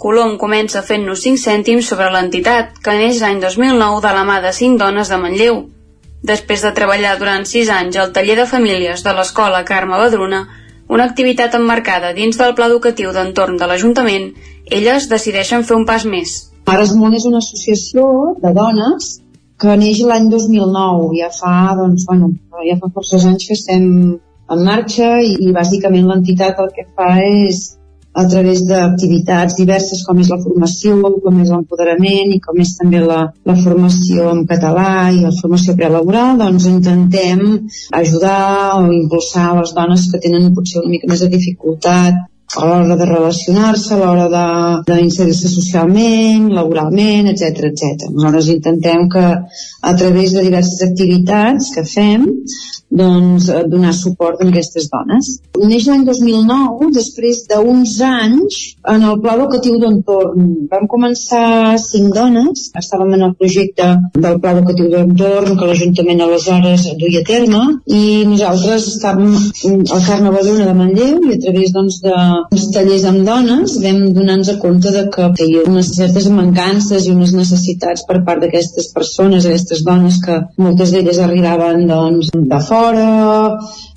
Colom 0.00 0.38
comença 0.40 0.80
fent-nos 0.82 1.20
5 1.26 1.42
cèntims 1.42 1.90
sobre 1.92 2.08
l'entitat, 2.10 2.78
que 2.80 2.94
neix 2.96 3.20
l'any 3.20 3.42
2009 3.42 4.00
de 4.00 4.14
la 4.16 4.24
mà 4.24 4.40
de 4.40 4.54
5 4.56 4.80
dones 4.80 5.12
de 5.12 5.18
Manlleu, 5.20 5.60
Després 6.26 6.62
de 6.66 6.72
treballar 6.76 7.14
durant 7.20 7.46
sis 7.48 7.70
anys 7.72 7.96
al 7.96 8.12
taller 8.16 8.36
de 8.36 8.46
famílies 8.48 9.04
de 9.06 9.14
l'escola 9.16 9.64
Carme 9.64 9.96
Badruna, 10.00 10.42
una 10.90 11.06
activitat 11.08 11.54
emmarcada 11.56 12.12
dins 12.12 12.36
del 12.36 12.52
pla 12.58 12.68
educatiu 12.68 13.12
d'entorn 13.16 13.56
de 13.56 13.68
l'Ajuntament, 13.70 14.30
elles 14.66 15.08
decideixen 15.08 15.64
fer 15.64 15.76
un 15.78 15.86
pas 15.88 16.04
més. 16.04 16.36
Mares 16.68 16.92
Món 16.94 17.16
és 17.16 17.24
una 17.30 17.40
associació 17.40 18.04
de 18.42 18.52
dones 18.54 19.16
que 19.60 19.76
neix 19.76 20.00
l'any 20.08 20.28
2009, 20.32 21.08
ja 21.18 21.30
fa, 21.34 21.54
doncs, 21.78 22.04
bueno, 22.08 22.30
ja 22.66 22.76
fa 22.80 22.92
forces 22.94 23.26
anys 23.28 23.48
que 23.48 23.56
estem 23.56 23.86
en 24.50 24.64
marxa 24.66 25.16
i, 25.22 25.34
i 25.46 25.52
bàsicament 25.56 26.08
l'entitat 26.08 26.60
el 26.62 26.70
que 26.76 26.86
fa 26.96 27.12
és 27.24 27.79
a 28.12 28.24
través 28.26 28.64
d'activitats 28.66 29.54
diverses 29.58 30.02
com 30.06 30.18
és 30.22 30.30
la 30.32 30.40
formació, 30.42 30.96
com 31.24 31.42
és 31.42 31.52
l'empoderament 31.52 32.34
i 32.34 32.40
com 32.42 32.58
és 32.62 32.74
també 32.78 33.02
la, 33.04 33.20
la 33.46 33.56
formació 33.62 34.32
en 34.34 34.42
català 34.50 35.10
i 35.14 35.20
la 35.22 35.34
formació 35.36 35.76
prelaboral, 35.78 36.36
doncs 36.40 36.66
intentem 36.70 37.44
ajudar 38.02 38.80
o 38.80 38.90
impulsar 38.90 39.52
les 39.60 39.74
dones 39.76 40.08
que 40.10 40.22
tenen 40.26 40.50
potser 40.56 40.82
una 40.82 40.94
mica 40.96 41.10
més 41.10 41.22
de 41.22 41.30
dificultat 41.36 42.18
a 42.56 42.66
l'hora 42.66 42.96
de 42.96 43.06
relacionar-se, 43.06 43.94
a 43.94 43.98
l'hora 44.00 44.26
d'inserir-se 44.88 45.48
socialment, 45.48 46.50
laboralment, 46.56 47.30
etc 47.30 47.70
etc. 47.70 48.10
Nosaltres 48.10 48.50
intentem 48.56 49.08
que 49.08 49.24
a 49.90 49.94
través 49.96 50.32
de 50.32 50.44
diverses 50.48 50.82
activitats 50.88 51.70
que 51.74 51.84
fem 51.84 52.26
doncs, 52.90 53.46
donar 53.70 53.92
suport 53.94 54.40
a 54.42 54.48
aquestes 54.48 54.88
dones. 54.90 55.28
Neix 55.70 55.86
l'any 55.86 56.02
2009, 56.08 56.90
després 56.96 57.44
d'uns 57.50 57.92
anys, 58.02 58.58
en 58.92 59.06
el 59.06 59.20
pla 59.22 59.36
educatiu 59.38 59.78
d'entorn. 59.82 60.48
Vam 60.72 60.88
començar 60.90 61.78
cinc 61.78 62.10
dones, 62.16 62.66
estàvem 62.82 63.14
en 63.14 63.26
el 63.28 63.36
projecte 63.38 63.86
del 64.16 64.40
pla 64.42 64.56
educatiu 64.56 64.90
d'entorn 64.90 65.58
que 65.58 65.70
l'Ajuntament 65.70 66.24
aleshores 66.26 66.88
duia 66.98 67.22
a 67.22 67.28
terme, 67.30 67.62
i 67.86 68.26
nosaltres 68.26 68.90
estàvem 68.96 69.38
al 69.78 70.04
Carme 70.08 70.34
Badruna 70.34 70.66
de 70.66 70.76
Manlleu 70.80 71.30
i 71.30 71.36
a 71.36 71.40
través 71.46 71.74
doncs, 71.76 72.00
de 72.02 72.16
uns 72.48 72.66
tallers 72.74 73.04
amb 73.10 73.22
dones 73.26 73.76
vam 73.84 74.00
donar-nos 74.16 74.50
compte 74.62 74.92
de 74.94 75.04
que 75.14 75.28
hi 75.28 75.44
havia 75.46 75.66
unes 75.70 75.92
certes 75.96 76.28
mancances 76.34 77.06
i 77.06 77.14
unes 77.14 77.34
necessitats 77.36 78.06
per 78.08 78.20
part 78.26 78.44
d'aquestes 78.44 78.90
persones, 78.94 79.46
aquestes 79.46 79.84
dones 79.86 80.20
que 80.24 80.40
moltes 80.64 80.94
d'elles 80.94 81.22
arribaven 81.24 81.86
doncs, 81.90 82.32
de 82.34 82.60
fora, 82.68 83.08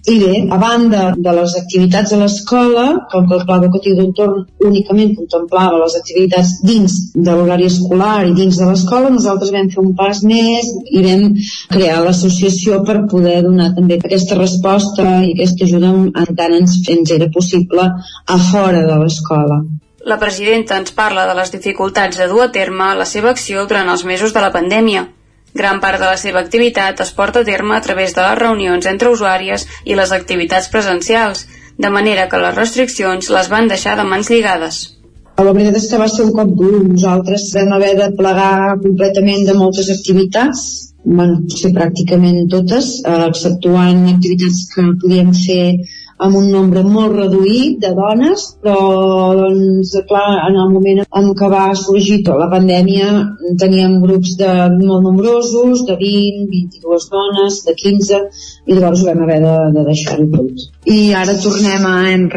I 0.06 0.18
bé, 0.20 0.48
a 0.52 0.58
banda 0.60 1.04
de 1.16 1.34
les 1.38 1.54
activitats 1.56 2.12
a 2.12 2.18
l'escola, 2.20 2.84
com 3.12 3.28
que 3.28 3.38
el 3.38 3.46
Pla 3.48 3.60
Educatiu 3.62 3.96
d'Entorn 3.96 4.42
únicament 4.68 5.14
contemplava 5.16 5.80
les 5.80 5.96
activitats 5.96 6.58
dins 6.68 6.98
de 7.16 7.36
l'horari 7.38 7.70
escolar 7.70 8.26
i 8.28 8.34
dins 8.36 8.60
de 8.60 8.68
l'escola, 8.68 9.14
nosaltres 9.14 9.54
vam 9.56 9.70
fer 9.72 9.80
un 9.84 9.94
pas 10.02 10.20
més 10.28 10.68
i 10.92 11.06
vam 11.08 11.24
crear 11.72 12.02
l'associació 12.04 12.82
per 12.84 12.98
poder 13.16 13.38
donar 13.48 13.70
també 13.80 14.02
aquesta 14.02 14.36
resposta 14.42 15.08
i 15.24 15.32
aquesta 15.38 15.70
ajuda 15.70 15.96
en 15.96 16.36
tant 16.36 16.60
ens, 16.60 16.76
ens 16.98 17.16
era 17.16 17.32
possible 17.32 17.88
a 17.88 18.42
fora 18.52 18.84
de 18.84 19.00
l'escola. 19.06 19.64
La 20.04 20.20
presidenta 20.20 20.84
ens 20.84 20.92
parla 20.92 21.30
de 21.32 21.40
les 21.40 21.56
dificultats 21.56 22.20
de 22.20 22.28
dur 22.28 22.44
a 22.44 22.52
terme 22.52 22.92
la 23.00 23.08
seva 23.08 23.32
acció 23.32 23.64
durant 23.72 23.88
els 23.88 24.04
mesos 24.04 24.36
de 24.36 24.44
la 24.44 24.52
pandèmia 24.52 25.08
Gran 25.54 25.80
part 25.84 26.02
de 26.02 26.08
la 26.10 26.18
seva 26.18 26.42
activitat 26.42 27.02
es 27.06 27.12
porta 27.14 27.44
a 27.44 27.48
terme 27.48 27.76
a 27.76 27.84
través 27.86 28.16
de 28.18 28.24
les 28.26 28.40
reunions 28.40 28.88
entre 28.90 29.12
usuàries 29.14 29.68
i 29.86 29.98
les 30.00 30.12
activitats 30.16 30.70
presencials, 30.74 31.46
de 31.78 31.90
manera 31.94 32.28
que 32.30 32.42
les 32.42 32.56
restriccions 32.56 33.30
les 33.36 33.50
van 33.54 33.70
deixar 33.70 33.96
de 34.00 34.06
mans 34.10 34.30
lligades. 34.34 34.82
La 35.38 35.52
veritat 35.52 35.80
és 35.80 35.88
que 35.90 36.00
va 36.02 36.08
ser 36.10 36.26
un 36.28 36.34
cop 36.38 36.52
dur. 36.58 36.74
Nosaltres 36.86 37.48
vam 37.56 37.72
haver 37.78 37.94
de 37.98 38.10
plegar 38.18 38.78
completament 38.82 39.48
de 39.48 39.56
moltes 39.58 39.90
activitats, 39.94 40.66
bueno, 41.04 41.40
sí, 41.52 41.72
pràcticament 41.76 42.46
totes, 42.52 42.90
eh, 43.06 43.26
exceptuant 43.28 44.06
activitats 44.14 44.60
que 44.74 44.86
podíem 45.02 45.34
fer 45.36 45.66
amb 46.22 46.38
un 46.38 46.50
nombre 46.52 46.84
molt 46.86 47.16
reduït 47.18 47.80
de 47.82 47.92
dones, 47.98 48.46
però 48.64 49.34
doncs, 49.38 49.94
clar, 50.10 50.26
en 50.48 50.58
el 50.62 50.72
moment 50.74 51.04
en 51.04 51.30
què 51.40 51.50
va 51.52 51.66
sorgir 51.80 52.22
tota 52.24 52.44
la 52.44 52.50
pandèmia 52.52 53.10
teníem 53.60 54.00
grups 54.04 54.36
de 54.40 54.52
molt 54.78 55.04
nombrosos, 55.08 55.86
de 55.90 55.98
20, 56.00 56.48
22 56.54 57.10
dones, 57.14 57.62
de 57.68 57.78
15, 57.84 58.22
i 58.68 58.78
llavors 58.78 59.04
ho 59.04 59.10
vam 59.10 59.24
haver 59.26 59.40
de, 59.44 59.56
de 59.78 59.86
deixar-ho 59.90 60.28
tot. 60.36 60.68
I 60.86 61.00
ara 61.18 61.38
tornem 61.44 61.88
a 61.90 61.96
hem 62.12 62.30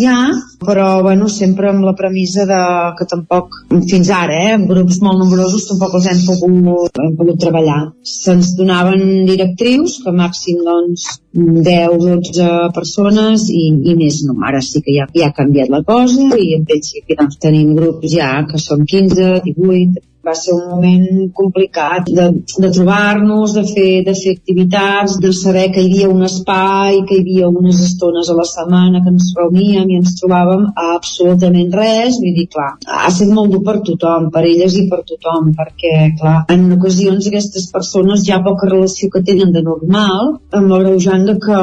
ja, 0.00 0.18
però 0.66 0.86
bueno, 1.02 1.28
sempre 1.32 1.70
amb 1.70 1.84
la 1.86 1.94
premissa 1.98 2.46
de 2.48 2.60
que 2.98 3.06
tampoc, 3.10 3.58
fins 3.90 4.10
ara, 4.14 4.38
eh, 4.46 4.54
amb 4.58 4.70
grups 4.70 5.00
molt 5.04 5.20
nombrosos, 5.22 5.66
tampoc 5.70 5.98
els 5.98 6.08
hem 6.10 6.22
pogut, 6.28 7.02
hem 7.04 7.16
pogut 7.18 7.40
treballar. 7.44 7.80
Se'ns 8.14 8.54
donaven 8.58 9.04
directrius, 9.28 9.98
que 10.04 10.14
màxim 10.22 10.62
doncs 10.66 11.06
10-12 11.34 12.48
persones 12.76 13.48
i, 13.50 13.66
i 13.90 13.96
més 13.98 14.22
no. 14.28 14.38
Ara 14.48 14.62
sí 14.64 14.82
que 14.84 14.96
ja, 14.96 15.08
ja 15.14 15.30
ha 15.30 15.36
canviat 15.36 15.72
la 15.72 15.82
cosa 15.86 16.30
i 16.38 16.54
en 16.58 16.66
principi 16.68 17.18
doncs, 17.18 17.40
tenim 17.42 17.74
grups 17.78 18.10
ja 18.14 18.32
que 18.50 18.60
són 18.62 18.84
15, 18.86 19.30
18, 19.48 20.04
va 20.24 20.34
ser 20.38 20.54
un 20.54 20.64
moment 20.70 21.30
complicat 21.36 22.08
de, 22.08 22.26
de 22.64 22.70
trobar-nos, 22.76 23.54
de 23.56 23.64
fer, 23.68 23.90
de 24.06 24.14
fer 24.16 24.34
activitats, 24.38 25.18
de 25.20 25.32
saber 25.36 25.66
que 25.74 25.82
hi 25.82 25.90
havia 25.90 26.10
un 26.12 26.24
espai, 26.26 27.02
que 27.08 27.18
hi 27.18 27.22
havia 27.24 27.50
unes 27.50 27.80
estones 27.84 28.30
a 28.30 28.36
la 28.38 28.46
setmana 28.48 29.02
que 29.04 29.12
ens 29.12 29.32
reuníem 29.38 29.90
i 29.90 29.98
ens 30.00 30.16
trobàvem 30.20 30.66
a 30.72 30.88
absolutament 30.94 31.74
res, 31.76 32.18
vull 32.22 32.36
dir, 32.38 32.46
clar, 32.54 32.70
ha 32.86 33.10
estat 33.10 33.32
molt 33.36 33.52
dur 33.52 33.62
per 33.66 33.76
tothom, 33.88 34.30
per 34.34 34.44
elles 34.48 34.78
i 34.80 34.86
per 34.90 35.02
tothom, 35.08 35.52
perquè, 35.58 35.94
clar, 36.20 36.36
en 36.54 36.66
ocasions 36.78 37.28
aquestes 37.30 37.68
persones 37.74 38.24
ja 38.26 38.40
poca 38.44 38.70
relació 38.70 39.10
que 39.12 39.24
tenen 39.26 39.52
de 39.54 39.64
normal, 39.66 40.34
amb 40.54 40.72
l'agreujant 40.72 41.26
que 41.44 41.60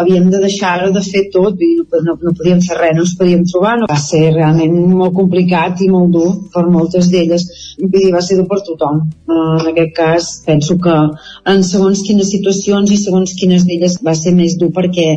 havíem 0.00 0.30
de 0.32 0.42
deixar 0.42 0.78
de 0.92 1.04
fer 1.04 1.26
tot, 1.32 1.50
vull 1.50 1.58
dir, 1.60 2.04
no, 2.06 2.16
no 2.22 2.34
podíem 2.36 2.60
fer 2.64 2.78
res, 2.78 2.96
no 2.96 3.04
ens 3.04 3.16
podíem 3.18 3.44
trobar, 3.48 3.76
no. 3.80 3.90
va 3.90 3.98
ser 4.00 4.22
realment 4.34 4.76
molt 4.96 5.14
complicat 5.16 5.80
i 5.84 5.90
molt 5.92 6.12
dur 6.14 6.30
per 6.54 6.66
moltes 6.70 7.10
d'elles 7.12 7.46
vull 7.92 8.04
dir, 8.06 8.12
va 8.14 8.22
ser 8.24 8.38
dur 8.38 8.46
per 8.50 8.60
tothom. 8.66 9.02
En 9.36 9.68
aquest 9.72 9.92
cas, 9.96 10.28
penso 10.46 10.78
que 10.82 10.96
en 11.52 11.62
segons 11.66 12.02
quines 12.06 12.30
situacions 12.32 12.90
i 12.94 12.98
segons 13.00 13.34
quines 13.38 13.66
d'elles 13.68 13.98
va 14.06 14.16
ser 14.18 14.34
més 14.36 14.56
dur 14.60 14.70
perquè 14.76 15.08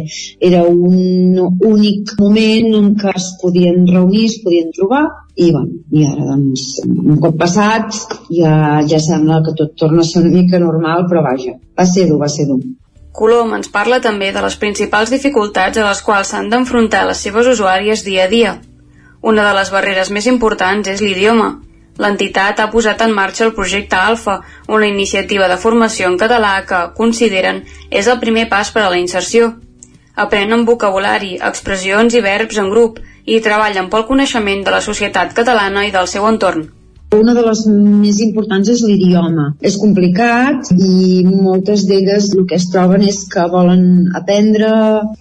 era 0.52 0.64
un 0.68 1.40
únic 1.74 2.16
moment 2.20 2.70
en 2.82 2.94
què 3.00 3.16
es 3.16 3.34
podien 3.42 3.84
reunir, 3.90 4.28
es 4.30 4.40
podien 4.44 4.72
trobar 4.76 5.04
i, 5.36 5.50
bueno, 5.50 5.82
i 5.92 6.06
ara 6.06 6.28
doncs 6.28 6.68
un 6.86 7.18
cop 7.22 7.40
passat 7.40 7.96
ja, 8.30 8.84
ja 8.86 9.02
sembla 9.02 9.42
que 9.46 9.56
tot 9.58 9.74
torna 9.80 10.04
a 10.04 10.08
ser 10.08 10.22
una 10.22 10.36
mica 10.36 10.62
normal 10.62 11.08
però 11.10 11.26
vaja, 11.26 11.58
va 11.80 11.90
ser 11.90 12.06
dur, 12.10 12.20
va 12.22 12.30
ser 12.30 12.46
dur 12.52 12.62
Colom 13.14 13.52
ens 13.54 13.70
parla 13.70 14.00
també 14.02 14.32
de 14.34 14.42
les 14.42 14.56
principals 14.62 15.12
dificultats 15.14 15.78
a 15.78 15.86
les 15.86 16.00
quals 16.06 16.32
s'han 16.34 16.48
d'enfrontar 16.50 17.04
les 17.06 17.20
seves 17.22 17.46
usuàries 17.52 18.02
dia 18.08 18.24
a 18.26 18.32
dia. 18.32 18.54
Una 19.22 19.44
de 19.46 19.52
les 19.54 19.70
barreres 19.70 20.10
més 20.10 20.26
importants 20.32 20.90
és 20.90 21.04
l'idioma, 21.06 21.52
L'entitat 22.02 22.60
ha 22.60 22.70
posat 22.74 23.02
en 23.06 23.12
marxa 23.14 23.46
el 23.46 23.54
projecte 23.54 23.96
Alfa, 23.96 24.40
una 24.68 24.88
iniciativa 24.90 25.48
de 25.52 25.60
formació 25.62 26.10
en 26.10 26.18
català 26.18 26.54
que, 26.70 26.80
consideren, 26.98 27.62
és 27.92 28.10
el 28.10 28.20
primer 28.24 28.48
pas 28.50 28.74
per 28.74 28.86
a 28.86 28.92
la 28.94 29.02
inserció. 29.02 29.54
Aprenen 30.26 30.66
vocabulari, 30.66 31.36
expressions 31.52 32.14
i 32.14 32.22
verbs 32.22 32.62
en 32.62 32.70
grup 32.74 33.02
i 33.26 33.42
treballen 33.42 33.90
pel 33.90 34.08
coneixement 34.10 34.64
de 34.66 34.74
la 34.74 34.82
societat 34.82 35.36
catalana 35.38 35.86
i 35.86 35.94
del 35.94 36.10
seu 36.10 36.26
entorn. 36.30 36.66
Una 37.14 37.34
de 37.38 37.44
les 37.46 37.60
més 37.70 38.20
importants 38.26 38.70
és 38.74 38.82
l'idioma. 38.82 39.46
És 39.62 39.76
complicat 39.78 40.72
i 40.74 41.22
moltes 41.30 41.84
d'elles 41.90 42.32
el 42.34 42.48
que 42.50 42.58
es 42.58 42.66
troben 42.74 43.06
és 43.06 43.20
que 43.30 43.44
volen 43.54 43.84
aprendre 44.18 44.72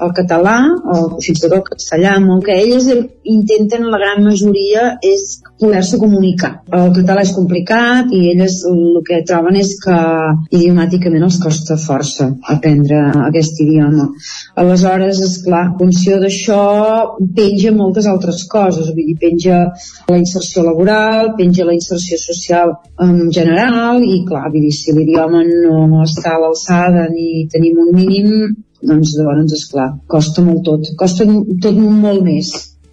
el 0.06 0.14
català 0.16 0.56
o 0.72 0.96
fins 1.18 1.34
i 1.34 1.42
tot 1.42 1.56
el 1.58 1.64
castellà, 1.66 2.14
molt 2.24 2.46
que 2.48 2.56
elles 2.62 2.88
intenten, 3.36 3.90
la 3.92 4.00
gran 4.00 4.24
majoria, 4.24 4.86
és 5.04 5.42
poder-se 5.62 5.98
comunicar. 6.00 6.52
El 6.74 6.90
català 6.96 7.22
és 7.24 7.32
complicat 7.36 8.10
i 8.14 8.22
elles 8.32 8.58
el 8.68 8.98
que 9.06 9.20
troben 9.28 9.58
és 9.60 9.72
que 9.82 9.98
idiomàticament 10.50 11.26
els 11.28 11.38
costa 11.42 11.78
força 11.80 12.28
aprendre 12.54 13.02
aquest 13.28 13.60
idioma. 13.64 14.08
Aleshores, 14.62 15.20
és 15.26 15.36
clar, 15.46 15.64
en 15.70 15.76
funció 15.80 16.18
d'això 16.22 16.62
penja 17.36 17.74
moltes 17.76 18.08
altres 18.10 18.42
coses, 18.50 18.90
vull 18.90 19.12
dir, 19.12 19.18
penja 19.22 19.62
la 20.10 20.18
inserció 20.18 20.66
laboral, 20.66 21.32
penja 21.38 21.68
la 21.68 21.76
inserció 21.78 22.18
social 22.20 22.76
en 23.06 23.30
general 23.30 24.02
i 24.02 24.22
clar, 24.28 24.48
vull 24.50 24.66
dir, 24.66 24.74
si 24.76 24.96
l'idioma 24.96 25.44
no 25.46 26.02
està 26.02 26.36
a 26.36 26.42
l'alçada 26.42 27.08
ni 27.14 27.46
tenim 27.52 27.80
un 27.86 27.94
mínim 27.96 28.36
doncs 28.82 29.14
llavors, 29.14 29.52
esclar, 29.54 29.88
costa 30.10 30.42
molt 30.42 30.64
tot 30.66 30.88
costa 30.98 31.26
tot 31.62 31.76
molt 31.78 32.24
més 32.26 32.50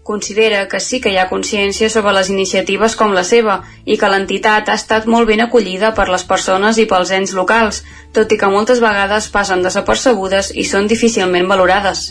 considera 0.09 0.67
que 0.67 0.79
sí 0.81 0.97
que 1.01 1.11
hi 1.13 1.17
ha 1.21 1.27
consciència 1.29 1.87
sobre 1.93 2.11
les 2.17 2.29
iniciatives 2.33 2.95
com 2.97 3.11
la 3.13 3.21
seva 3.31 3.59
i 3.85 3.97
que 4.01 4.09
l'entitat 4.09 4.71
ha 4.71 4.77
estat 4.79 5.05
molt 5.13 5.29
ben 5.29 5.43
acollida 5.45 5.91
per 5.99 6.07
les 6.09 6.25
persones 6.31 6.79
i 6.81 6.87
pels 6.89 7.11
ens 7.17 7.35
locals, 7.37 7.83
tot 8.17 8.33
i 8.33 8.39
que 8.41 8.49
moltes 8.49 8.81
vegades 8.81 9.29
passen 9.35 9.61
desapercebudes 9.67 10.49
i 10.55 10.65
són 10.71 10.89
difícilment 10.89 11.45
valorades. 11.53 12.07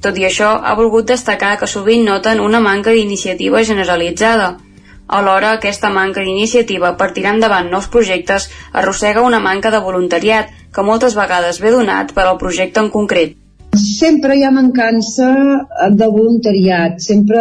Tot 0.00 0.16
i 0.20 0.24
això, 0.30 0.54
ha 0.56 0.72
volgut 0.80 1.12
destacar 1.12 1.52
que 1.60 1.68
sovint 1.74 2.08
noten 2.08 2.40
una 2.46 2.64
manca 2.64 2.96
d'iniciativa 2.96 3.62
generalitzada. 3.74 4.50
Alhora, 5.20 5.52
aquesta 5.58 5.92
manca 5.92 6.24
d'iniciativa 6.24 6.96
per 6.96 7.12
tirar 7.12 7.36
endavant 7.36 7.68
nous 7.68 7.92
projectes 7.92 8.48
arrossega 8.72 9.28
una 9.28 9.44
manca 9.52 9.74
de 9.74 9.84
voluntariat 9.84 10.60
que 10.72 10.90
moltes 10.90 11.20
vegades 11.22 11.60
ve 11.60 11.76
donat 11.76 12.16
per 12.16 12.24
al 12.24 12.40
projecte 12.40 12.80
en 12.80 12.94
concret. 13.00 13.43
Sempre 13.74 14.36
hi 14.38 14.44
ha 14.44 14.50
mancança 14.54 15.28
de 15.90 16.06
voluntariat, 16.06 17.00
sempre 17.02 17.40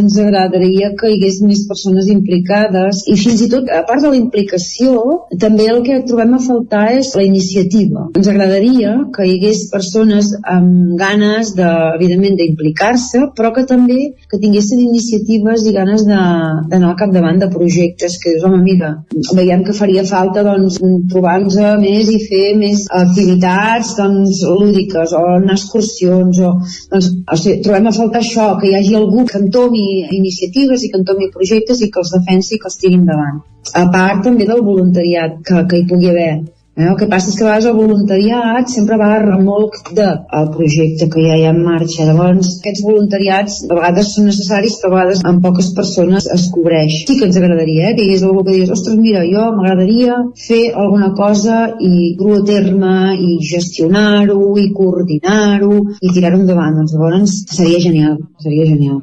ens 0.00 0.16
agradaria 0.18 0.92
que 0.96 1.10
hi 1.10 1.18
hagués 1.18 1.40
més 1.44 1.66
persones 1.68 2.08
implicades 2.12 3.02
i 3.12 3.16
fins 3.20 3.42
i 3.44 3.48
tot, 3.52 3.68
a 3.68 3.82
part 3.88 4.00
de 4.04 4.12
la 4.14 4.18
implicació, 4.18 4.94
també 5.42 5.66
el 5.72 5.82
que 5.84 6.00
trobem 6.08 6.32
a 6.36 6.40
faltar 6.44 6.86
és 6.96 7.12
la 7.18 7.26
iniciativa. 7.26 8.06
Ens 8.16 8.30
agradaria 8.32 8.94
que 9.14 9.26
hi 9.26 9.34
hagués 9.36 9.66
persones 9.72 10.30
amb 10.54 10.96
ganes, 11.00 11.52
de, 11.58 11.68
evidentment, 11.98 12.38
d'implicar-se, 12.40 13.26
però 13.36 13.52
que 13.56 13.66
també 13.68 13.98
que 14.30 14.40
tinguessin 14.40 14.80
iniciatives 14.86 15.66
i 15.68 15.76
ganes 15.76 16.06
d'anar 16.08 16.80
al 16.80 16.96
capdavant 17.00 17.40
de 17.42 17.50
projectes 17.52 18.16
que 18.22 18.34
dius, 18.34 18.46
home, 18.48 18.62
mira, 18.64 18.94
veiem 19.36 19.66
que 19.66 19.76
faria 19.76 20.06
falta 20.08 20.44
doncs, 20.46 20.80
trobar-nos 21.12 21.60
més 21.84 22.08
i 22.08 22.20
fer 22.24 22.46
més 22.56 22.86
activitats 22.88 23.94
doncs, 24.00 24.40
lúdiques 24.48 25.12
o 25.16 25.24
anar 25.36 25.49
excursions 25.56 26.40
o, 26.46 26.52
doncs, 26.92 27.10
o 27.32 27.38
sigui, 27.40 27.58
trobem 27.64 27.90
a 27.90 27.94
faltar 27.96 28.22
això, 28.22 28.46
que 28.60 28.70
hi 28.70 28.76
hagi 28.78 28.96
algú 28.98 29.26
que 29.30 29.40
entomi 29.40 29.84
iniciatives 30.20 30.84
i 30.84 30.92
que 30.92 31.00
entomi 31.02 31.30
projectes 31.34 31.82
i 31.82 31.90
que 31.90 32.02
els 32.04 32.14
defensi 32.16 32.56
i 32.56 32.62
que 32.62 32.70
els 32.72 32.80
tiri 32.82 33.00
endavant. 33.00 33.42
A 33.76 33.84
part 33.92 34.24
també 34.26 34.48
del 34.48 34.64
voluntariat 34.66 35.38
que, 35.46 35.66
que 35.70 35.80
hi 35.80 35.86
pugui 35.90 36.10
haver 36.12 36.32
Eh? 36.78 36.86
El 36.86 36.96
que 36.98 37.08
passa 37.10 37.30
és 37.30 37.36
que 37.36 37.44
a 37.44 37.48
vegades 37.48 37.66
el 37.70 37.76
voluntariat 37.76 38.70
sempre 38.72 38.98
va 39.00 39.08
a 39.14 39.20
remolc 39.24 39.90
del 39.96 40.50
projecte 40.54 41.08
que 41.12 41.24
ja 41.26 41.38
hi 41.38 41.44
ha 41.46 41.52
en 41.54 41.62
marxa. 41.66 42.06
Llavors, 42.08 42.52
aquests 42.60 42.84
voluntariats 42.86 43.58
a 43.66 43.74
vegades 43.74 44.12
són 44.14 44.30
necessaris, 44.30 44.78
però 44.80 44.92
a 44.92 44.96
vegades 44.96 45.24
amb 45.30 45.44
poques 45.46 45.72
persones 45.76 46.30
es 46.38 46.46
cobreix. 46.54 47.02
Sí 47.08 47.18
que 47.18 47.28
ens 47.28 47.40
agradaria, 47.42 47.90
eh? 47.90 47.94
que 47.96 48.04
hi 48.04 48.10
hagués 48.10 48.26
algú 48.28 48.46
que 48.46 48.56
digués, 48.56 48.74
ostres, 48.76 48.98
mira, 49.02 49.26
jo 49.26 49.50
m'agradaria 49.58 50.18
fer 50.46 50.62
alguna 50.84 51.12
cosa 51.18 51.60
i 51.90 52.14
dur 52.20 52.38
a 52.38 52.42
terme 52.52 52.96
i 53.18 53.38
gestionar-ho 53.52 54.40
i 54.62 54.70
coordinar-ho 54.76 55.72
i 56.00 56.14
tirar-ho 56.14 56.44
endavant. 56.44 56.80
Doncs 56.80 56.96
llavors 56.96 57.40
seria 57.56 57.82
genial, 57.82 58.20
seria 58.40 58.68
genial. 58.70 59.00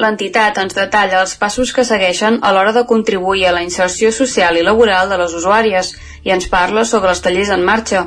L'entitat 0.00 0.56
ens 0.62 0.76
detalla 0.76 1.18
els 1.20 1.34
passos 1.40 1.74
que 1.76 1.82
segueixen 1.84 2.38
a 2.40 2.54
l'hora 2.56 2.72
de 2.72 2.86
contribuir 2.92 3.42
a 3.46 3.52
la 3.52 3.64
inserció 3.66 4.08
social 4.18 4.56
i 4.56 4.62
laboral 4.64 5.10
de 5.12 5.18
les 5.20 5.34
usuàries 5.36 5.90
i 6.24 6.32
ens 6.36 6.48
parla 6.54 6.86
sobre 6.88 7.12
els 7.12 7.20
tallers 7.26 7.50
en 7.56 7.66
marxa. 7.66 8.06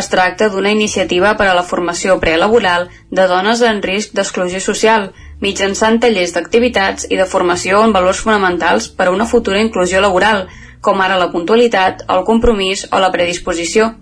Es 0.00 0.08
tracta 0.08 0.48
d'una 0.50 0.72
iniciativa 0.74 1.34
per 1.38 1.46
a 1.46 1.54
la 1.54 1.62
formació 1.68 2.16
prelaboral 2.18 2.88
de 3.10 3.28
dones 3.30 3.62
en 3.68 3.78
risc 3.86 4.16
d'exclusió 4.18 4.58
social, 4.66 5.10
mitjançant 5.46 6.00
tallers 6.02 6.34
d'activitats 6.34 7.06
i 7.10 7.20
de 7.20 7.28
formació 7.36 7.84
en 7.86 7.94
valors 7.94 8.24
fonamentals 8.26 8.88
per 8.88 9.06
a 9.06 9.14
una 9.14 9.28
futura 9.34 9.62
inclusió 9.62 10.00
laboral, 10.02 10.48
com 10.80 11.00
ara 11.06 11.20
la 11.20 11.30
puntualitat, 11.30 12.02
el 12.08 12.24
compromís 12.26 12.88
o 12.90 12.98
la 12.98 13.12
predisposició. 13.14 13.92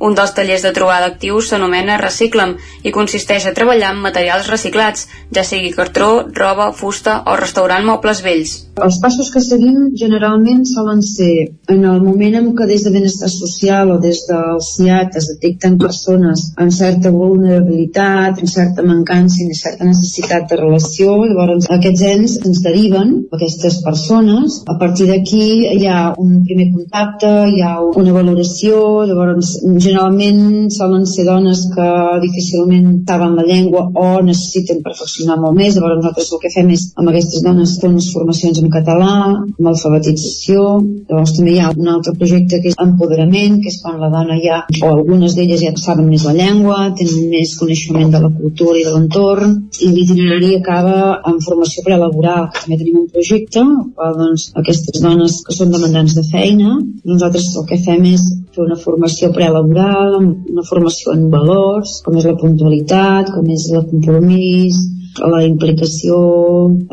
Un 0.00 0.14
dels 0.16 0.32
tallers 0.32 0.62
de 0.64 0.72
trobada 0.72 1.10
actius 1.10 1.50
s'anomena 1.50 1.98
Recicla'm 2.00 2.54
i 2.88 2.92
consisteix 2.94 3.44
a 3.46 3.52
treballar 3.56 3.90
amb 3.92 4.06
materials 4.06 4.48
reciclats, 4.48 5.06
ja 5.36 5.44
sigui 5.44 5.74
cartró, 5.76 6.10
roba, 6.38 6.70
fusta 6.72 7.18
o 7.28 7.36
restaurant 7.36 7.84
mobles 7.84 8.22
vells. 8.24 8.54
Els 8.80 8.96
passos 9.02 9.28
que 9.34 9.42
seguim 9.44 9.90
generalment 10.00 10.62
solen 10.64 11.02
ser 11.04 11.32
en 11.68 11.84
el 11.84 12.00
moment 12.00 12.38
en 12.38 12.46
què 12.56 12.68
des 12.70 12.86
de 12.86 12.92
benestar 12.94 13.28
social 13.28 13.92
o 13.92 13.98
des 14.00 14.22
del 14.30 14.62
CIAT 14.64 15.18
es 15.20 15.28
detecten 15.34 15.76
persones 15.82 16.46
amb 16.56 16.72
certa 16.72 17.12
vulnerabilitat, 17.12 18.40
amb 18.40 18.52
certa 18.54 18.86
mancança 18.86 19.42
i 19.44 19.58
certa 19.58 19.84
necessitat 19.84 20.48
de 20.48 20.60
relació, 20.62 21.18
llavors 21.26 21.68
aquests 21.76 22.06
ens 22.08 22.38
ens 22.40 22.62
deriven 22.64 23.12
aquestes 23.36 23.82
persones. 23.84 24.62
A 24.72 24.78
partir 24.80 25.10
d'aquí 25.12 25.44
hi 25.76 25.84
ha 25.90 26.14
un 26.16 26.40
primer 26.48 26.70
contacte, 26.72 27.34
hi 27.52 27.60
ha 27.66 27.76
una 27.84 28.16
valoració, 28.16 29.04
llavors 29.10 29.58
generalment 29.90 30.70
solen 30.72 31.06
ser 31.06 31.26
dones 31.26 31.66
que 31.74 31.88
difícilment 32.22 33.02
saben 33.08 33.36
la 33.36 33.44
llengua 33.44 33.86
o 33.94 34.06
necessiten 34.22 34.82
perfeccionar 34.86 35.36
molt 35.40 35.56
més, 35.58 35.76
llavors 35.76 35.98
nosaltres 35.98 36.30
el 36.32 36.42
que 36.42 36.52
fem 36.54 36.70
és 36.76 36.86
amb 36.96 37.10
aquestes 37.10 37.42
dones 37.44 37.76
unes 37.90 38.10
formacions 38.14 38.60
en 38.62 38.70
català, 38.70 39.14
amb 39.40 39.70
alfabetització, 39.72 40.66
llavors 41.10 41.34
també 41.36 41.54
hi 41.56 41.60
ha 41.62 41.72
un 41.74 41.90
altre 41.94 42.14
projecte 42.18 42.60
que 42.62 42.70
és 42.70 42.78
empoderament, 42.84 43.58
que 43.62 43.72
és 43.72 43.80
quan 43.82 43.98
la 44.00 44.10
dona 44.12 44.38
ja, 44.42 44.60
o 44.80 44.92
algunes 44.92 45.34
d'elles 45.36 45.62
ja 45.64 45.72
saben 45.80 46.08
més 46.10 46.26
la 46.28 46.36
llengua, 46.36 46.78
tenen 46.98 47.30
més 47.32 47.56
coneixement 47.58 48.12
de 48.14 48.22
la 48.22 48.30
cultura 48.36 48.78
i 48.78 48.86
de 48.86 48.94
l'entorn, 48.94 49.56
i 49.80 49.90
l'itinerari 49.90 50.54
acaba 50.58 51.20
en 51.30 51.40
formació 51.44 51.84
prelaboral. 51.86 52.48
També 52.60 52.78
tenim 52.78 53.00
un 53.02 53.08
projecte, 53.12 53.64
qual 53.96 54.16
doncs, 54.18 54.50
aquestes 54.60 55.02
dones 55.02 55.40
que 55.46 55.56
són 55.56 55.74
demandants 55.74 56.14
de 56.18 56.24
feina, 56.30 56.76
nosaltres 57.04 57.50
el 57.56 57.66
que 57.70 57.80
fem 57.82 58.06
és 58.12 58.26
fer 58.54 58.64
una 58.66 58.78
formació 58.78 59.30
prelaboral, 59.34 59.79
una 60.20 60.64
formació 60.68 61.14
en 61.16 61.28
valors, 61.32 62.00
com 62.04 62.16
és 62.20 62.26
la 62.28 62.36
puntualitat, 62.40 63.32
com 63.34 63.48
és 63.54 63.68
el 63.74 63.86
compromís, 63.90 64.78
la 65.18 65.42
implicació, 65.44 66.18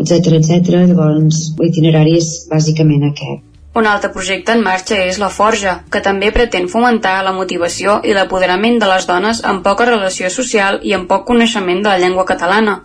etc 0.01 0.39
etc. 0.39 0.73
Llavors, 0.91 1.43
l'itinerari 1.59 2.17
és 2.21 2.31
bàsicament 2.51 3.05
aquest. 3.11 3.43
Un 3.77 3.85
altre 3.85 4.09
projecte 4.09 4.53
en 4.57 4.63
marxa 4.65 4.97
és 5.05 5.19
La 5.21 5.29
Forja, 5.29 5.73
que 5.93 6.01
també 6.01 6.31
pretén 6.33 6.65
fomentar 6.71 7.19
la 7.23 7.33
motivació 7.39 7.99
i 8.09 8.15
l'apoderament 8.17 8.79
de 8.81 8.88
les 8.89 9.05
dones 9.05 9.43
amb 9.45 9.61
poca 9.67 9.85
relació 9.85 10.31
social 10.33 10.79
i 10.81 10.95
amb 10.97 11.05
poc 11.11 11.27
coneixement 11.27 11.83
de 11.83 11.91
la 11.91 11.99
llengua 12.01 12.25
catalana. 12.25 12.79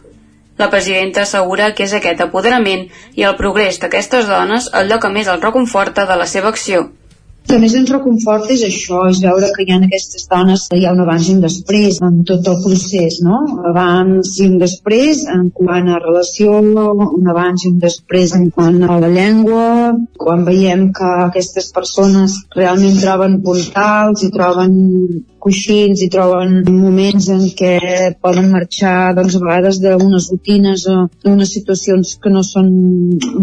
La 0.61 0.69
presidenta 0.75 1.23
assegura 1.23 1.71
que 1.73 1.87
és 1.89 1.95
aquest 1.97 2.21
apoderament 2.21 2.85
i 3.17 3.25
el 3.25 3.39
progrés 3.41 3.81
d'aquestes 3.81 4.29
dones 4.29 4.69
allò 4.81 5.01
que 5.01 5.09
més 5.15 5.31
els 5.33 5.41
reconforta 5.41 6.05
de 6.11 6.19
la 6.21 6.29
seva 6.29 6.53
acció. 6.53 6.91
Que 7.49 7.59
més 7.61 7.75
ens 7.77 7.91
reconforta 7.93 8.53
és 8.55 8.63
això, 8.67 9.03
és 9.11 9.21
veure 9.25 9.51
que 9.55 9.65
hi 9.65 9.73
ha 9.75 9.79
aquestes 9.83 10.29
dones, 10.31 10.69
hi 10.73 10.87
ha 10.87 10.93
un 10.97 11.03
abans 11.05 11.29
i 11.29 11.35
un 11.35 11.43
després 11.45 11.99
en 12.07 12.21
tot 12.29 12.49
el 12.53 12.61
procés, 12.65 13.19
no? 13.27 13.41
Abans 13.73 14.37
i 14.41 14.47
un 14.49 14.57
després 14.63 15.25
en 15.33 15.51
quant 15.59 15.91
a 15.91 15.99
relació, 16.01 16.61
un 16.63 17.33
abans 17.35 17.67
i 17.67 17.73
un 17.73 17.83
després 17.83 18.37
en 18.39 18.49
quant 18.55 18.79
a 18.87 19.01
la 19.03 19.11
llengua, 19.17 19.67
quan 20.23 20.47
veiem 20.49 20.89
que 20.97 21.11
aquestes 21.27 21.69
persones 21.77 22.39
realment 22.57 23.03
troben 23.03 23.41
puntals 23.45 24.25
i 24.25 24.33
troben 24.33 24.81
coixins 25.43 26.03
i 26.05 26.09
troben 26.15 26.61
moments 26.71 27.29
en 27.35 27.45
què 27.59 27.75
poden 28.23 28.51
marxar 28.55 29.13
doncs, 29.19 29.37
a 29.37 29.43
vegades 29.43 29.81
d'unes 29.83 30.29
rutines 30.33 30.87
o 30.93 30.99
d'unes 31.25 31.55
situacions 31.57 32.17
que 32.23 32.31
no 32.31 32.45
són 32.47 32.71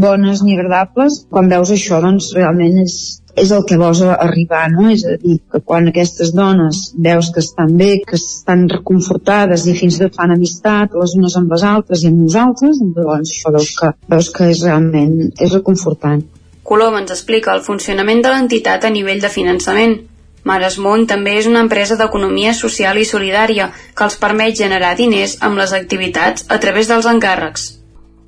bones 0.05 0.43
ni 0.45 0.55
agradables. 0.55 1.25
Quan 1.33 1.51
veus 1.51 1.73
això, 1.75 1.99
doncs 2.05 2.31
realment 2.37 2.79
és, 2.85 2.95
és 3.41 3.51
el 3.55 3.63
que 3.67 3.77
vols 3.79 4.01
arribar, 4.05 4.65
no? 4.73 4.89
És 4.93 5.05
a 5.07 5.15
dir, 5.21 5.39
que 5.51 5.61
quan 5.65 5.89
aquestes 5.89 6.33
dones 6.35 6.81
veus 7.07 7.31
que 7.33 7.43
estan 7.43 7.75
bé, 7.79 7.91
que 8.07 8.17
estan 8.19 8.67
reconfortades 8.71 9.65
i 9.67 9.75
fins 9.79 9.97
i 9.97 10.03
tot 10.05 10.19
fan 10.19 10.35
amistat 10.35 10.97
les 10.99 11.15
unes 11.19 11.37
amb 11.39 11.55
les 11.55 11.63
altres 11.71 12.03
i 12.03 12.11
amb 12.11 12.25
nosaltres, 12.25 12.83
doncs 12.97 13.33
això 13.33 13.53
veus 13.55 13.71
que, 13.79 13.93
veus 14.13 14.29
que 14.35 14.51
és 14.53 14.63
realment 14.67 15.15
és 15.31 15.55
reconfortant. 15.55 16.21
Colom 16.69 16.99
ens 16.99 17.15
explica 17.15 17.55
el 17.55 17.63
funcionament 17.65 18.21
de 18.21 18.29
l'entitat 18.33 18.85
a 18.85 18.93
nivell 18.93 19.23
de 19.23 19.31
finançament. 19.33 19.97
Maresmont 20.45 21.07
també 21.09 21.33
és 21.39 21.47
una 21.49 21.63
empresa 21.65 21.97
d'economia 21.99 22.53
social 22.53 22.99
i 23.01 23.07
solidària 23.07 23.71
que 23.95 24.05
els 24.05 24.19
permet 24.21 24.55
generar 24.59 24.95
diners 24.99 25.39
amb 25.41 25.59
les 25.59 25.73
activitats 25.73 26.45
a 26.47 26.59
través 26.63 26.87
dels 26.91 27.09
encàrrecs. 27.09 27.78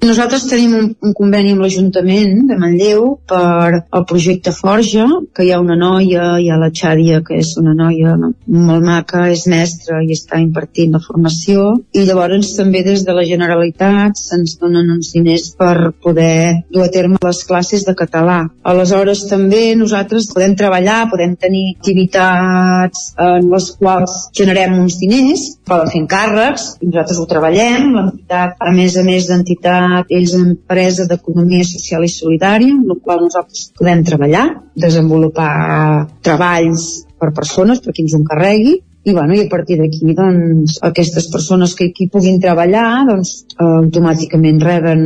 Nosaltres 0.01 0.47
tenim 0.49 0.71
un, 0.73 0.85
un 1.05 1.11
conveni 1.13 1.51
amb 1.53 1.61
l'Ajuntament 1.61 2.47
de 2.49 2.55
Manlleu 2.57 3.03
per 3.29 3.83
el 3.83 4.05
projecte 4.09 4.49
Forja, 4.55 5.03
que 5.29 5.43
hi 5.45 5.51
ha 5.53 5.59
una 5.61 5.75
noia, 5.77 6.39
hi 6.41 6.47
ha 6.49 6.57
la 6.57 6.71
Xàdia, 6.73 7.19
que 7.27 7.37
és 7.37 7.51
una 7.61 7.75
noia 7.77 8.15
molt 8.17 8.81
maca, 8.81 9.27
és 9.29 9.43
mestra 9.51 9.99
i 10.01 10.09
està 10.15 10.39
impartint 10.41 10.95
la 10.97 11.01
formació, 11.03 11.67
i 11.93 12.07
llavors 12.07 12.49
també 12.57 12.81
des 12.87 13.03
de 13.05 13.13
la 13.13 13.25
Generalitat 13.29 14.17
se'ns 14.17 14.55
donen 14.63 14.89
uns 14.95 15.11
diners 15.13 15.51
per 15.59 15.91
poder 16.01 16.63
dur 16.73 16.87
a 16.87 16.89
terme 16.97 17.21
les 17.21 17.43
classes 17.45 17.85
de 17.85 17.93
català. 18.01 18.39
Aleshores 18.73 19.27
també 19.29 19.75
nosaltres 19.77 20.31
podem 20.33 20.57
treballar, 20.57 21.11
podem 21.13 21.37
tenir 21.37 21.75
activitats 21.75 23.05
en 23.21 23.51
les 23.53 23.69
quals 23.77 24.17
generem 24.41 24.79
uns 24.81 24.97
diners, 24.97 25.45
poden 25.69 25.93
fer 25.93 26.01
encàrrecs, 26.07 26.67
i 26.81 26.89
nosaltres 26.89 27.21
ho 27.21 27.29
treballem, 27.29 27.93
l'entitat, 27.99 28.57
a 28.57 28.73
més 28.73 28.97
a 28.97 29.05
més 29.05 29.29
d'entitat 29.91 30.11
ells 30.17 30.33
empresa 30.35 31.05
d'economia 31.07 31.63
social 31.63 32.03
i 32.03 32.09
solidària, 32.09 32.71
en 32.73 32.87
la 32.87 32.97
qual 33.03 33.21
nosaltres 33.25 33.71
podem 33.77 34.03
treballar, 34.03 34.45
desenvolupar 34.75 36.07
treballs 36.23 37.05
per 37.19 37.33
persones, 37.33 37.81
per 37.81 37.93
qui 37.93 38.03
ens 38.03 38.15
encarregui, 38.17 38.81
i, 39.03 39.13
bueno, 39.13 39.33
i 39.33 39.41
a 39.41 39.49
partir 39.49 39.79
d'aquí 39.79 40.13
doncs, 40.13 40.77
aquestes 40.81 41.27
persones 41.33 41.73
que 41.73 41.89
aquí 41.89 42.07
puguin 42.07 42.39
treballar 42.41 43.05
doncs, 43.07 43.45
automàticament 43.57 44.61
reben 44.61 45.01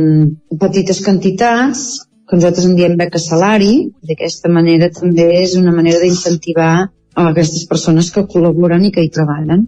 petites 0.60 1.00
quantitats 1.04 2.02
que 2.28 2.36
nosaltres 2.36 2.66
en 2.66 2.74
diem 2.76 2.96
beca 2.98 3.18
salari 3.22 3.88
d'aquesta 4.04 4.50
manera 4.52 4.90
també 4.90 5.30
és 5.40 5.54
una 5.56 5.72
manera 5.72 6.02
d'incentivar 6.02 6.72
a 7.16 7.30
aquestes 7.30 7.64
persones 7.70 8.10
que 8.12 8.26
col·laboren 8.28 8.84
i 8.84 8.92
que 8.92 9.00
hi 9.00 9.08
treballen. 9.08 9.64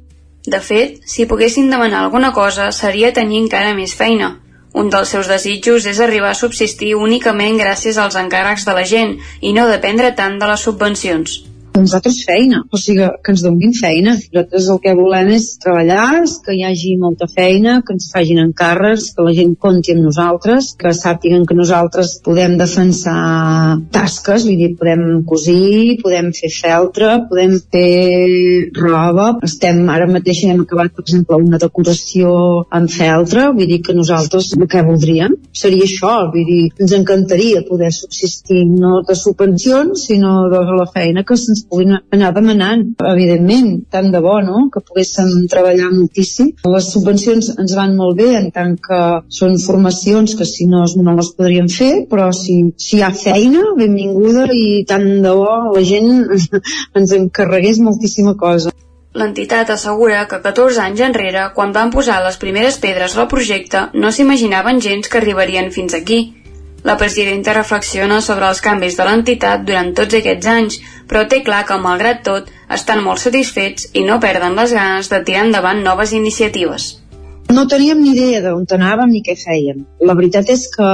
De 0.48 0.60
fet, 0.60 1.00
si 1.06 1.26
poguessin 1.28 1.70
demanar 1.70 2.02
alguna 2.04 2.32
cosa 2.32 2.68
seria 2.72 3.12
tenir 3.12 3.40
encara 3.40 3.74
més 3.76 3.94
feina, 3.96 4.34
un 4.74 4.90
dels 4.92 5.08
seus 5.14 5.28
desitjos 5.30 5.86
és 5.88 6.00
arribar 6.00 6.30
a 6.34 6.38
subsistir 6.38 6.94
únicament 6.94 7.58
gràcies 7.60 7.98
als 7.98 8.16
encàrrecs 8.20 8.66
de 8.68 8.76
la 8.76 8.84
gent 8.84 9.16
i 9.40 9.54
no 9.56 9.68
dependre 9.70 10.12
tant 10.18 10.38
de 10.38 10.50
les 10.50 10.64
subvencions 10.68 11.40
nosaltres 11.84 12.22
feina, 12.26 12.62
o 12.72 12.80
sigui, 12.80 13.06
que 13.24 13.34
ens 13.34 13.44
donin 13.44 13.74
feina. 13.76 14.16
Nosaltres 14.32 14.68
el 14.74 14.80
que 14.84 14.94
volem 14.98 15.32
és 15.36 15.48
treballar, 15.62 16.24
que 16.44 16.56
hi 16.56 16.64
hagi 16.66 16.94
molta 17.00 17.28
feina, 17.30 17.78
que 17.86 17.94
ens 17.96 18.08
fagin 18.12 18.40
encàrrecs, 18.42 19.10
que 19.14 19.26
la 19.26 19.34
gent 19.36 19.54
compti 19.60 19.94
amb 19.94 20.06
nosaltres, 20.08 20.72
que 20.80 20.92
sàpiguen 20.96 21.46
que 21.48 21.56
nosaltres 21.58 22.16
podem 22.24 22.56
defensar 22.60 23.78
tasques, 23.94 24.46
vull 24.48 24.58
dir, 24.60 24.72
podem 24.80 25.22
cosir, 25.28 25.98
podem 26.02 26.32
fer 26.36 26.50
feltre, 26.54 27.10
podem 27.30 27.58
fer 27.72 28.70
roba. 28.78 29.30
Estem, 29.46 29.84
ara 29.92 30.08
mateix 30.10 30.44
hem 30.48 30.64
acabat, 30.64 30.94
per 30.96 31.04
exemple, 31.06 31.40
una 31.48 31.60
decoració 31.62 32.32
en 32.74 32.88
feltre, 32.92 33.48
vull 33.56 33.70
dir 33.70 33.80
que 33.84 33.96
nosaltres 33.96 34.52
que 34.68 34.84
voldríem 34.84 35.36
seria 35.54 35.86
això, 35.86 36.14
vull 36.32 36.46
dir, 36.48 36.64
ens 36.80 36.94
encantaria 36.96 37.62
poder 37.68 37.90
subsistir 37.94 38.64
no 38.68 39.02
de 39.06 39.16
subvencions, 39.16 40.06
sinó 40.08 40.48
de 40.52 40.60
la 40.68 40.86
feina 40.92 41.24
que 41.26 41.36
se'ns 41.36 41.64
puguin 41.70 41.96
anar 41.98 42.32
demanant, 42.36 42.84
evidentment, 43.12 43.70
tant 43.92 44.10
de 44.14 44.22
bo, 44.24 44.38
no?, 44.44 44.66
que 44.72 44.82
poguéssim 44.84 45.46
treballar 45.52 45.90
moltíssim. 45.92 46.54
Les 46.68 46.90
subvencions 46.94 47.52
ens 47.56 47.76
van 47.78 47.96
molt 47.98 48.18
bé 48.18 48.30
en 48.38 48.50
tant 48.54 48.74
que 48.88 49.00
són 49.40 49.58
formacions 49.62 50.34
que 50.38 50.48
si 50.48 50.68
no 50.70 50.84
no 50.96 51.14
les 51.18 51.30
podríem 51.36 51.68
fer, 51.72 51.92
però 52.10 52.30
si, 52.32 52.58
si 52.80 52.98
hi 52.98 53.04
ha 53.04 53.12
feina, 53.14 53.64
benvinguda 53.78 54.48
i 54.54 54.84
tant 54.88 55.08
de 55.24 55.36
bo 55.36 55.54
la 55.74 55.84
gent 55.84 56.28
ens 56.98 57.16
encarregués 57.20 57.80
moltíssima 57.84 58.36
cosa. 58.40 58.74
L'entitat 59.18 59.70
assegura 59.72 60.18
que 60.30 60.38
14 60.44 60.80
anys 60.84 61.00
enrere, 61.02 61.48
quan 61.54 61.72
van 61.74 61.90
posar 61.90 62.18
les 62.22 62.36
primeres 62.38 62.76
pedres 62.82 63.16
al 63.16 63.26
projecte, 63.32 63.88
no 63.94 64.12
s'imaginaven 64.12 64.82
gens 64.84 65.08
que 65.08 65.18
arribarien 65.18 65.72
fins 65.74 65.96
aquí. 65.96 66.18
La 66.84 66.96
presidenta 66.96 67.54
reflexiona 67.56 68.20
sobre 68.22 68.46
els 68.48 68.60
canvis 68.62 68.98
de 68.98 69.06
l'entitat 69.08 69.64
durant 69.66 69.90
tots 69.98 70.14
aquests 70.20 70.50
anys, 70.52 70.78
però 71.10 71.24
té 71.26 71.42
clar 71.42 71.64
que, 71.66 71.80
malgrat 71.82 72.22
tot, 72.28 72.52
estan 72.78 73.02
molt 73.02 73.22
satisfets 73.24 73.90
i 73.98 74.04
no 74.06 74.20
perden 74.22 74.54
les 74.54 74.76
ganes 74.76 75.10
de 75.10 75.22
tirar 75.26 75.48
endavant 75.48 75.82
noves 75.82 76.14
iniciatives. 76.14 76.92
No 77.49 77.64
teníem 77.66 78.03
ni 78.05 78.11
idea 78.12 78.42
d'on 78.44 78.66
anàvem 78.76 79.09
ni 79.09 79.22
què 79.24 79.34
fèiem. 79.40 79.80
La 80.05 80.14
veritat 80.18 80.51
és 80.53 80.66
que 80.74 80.88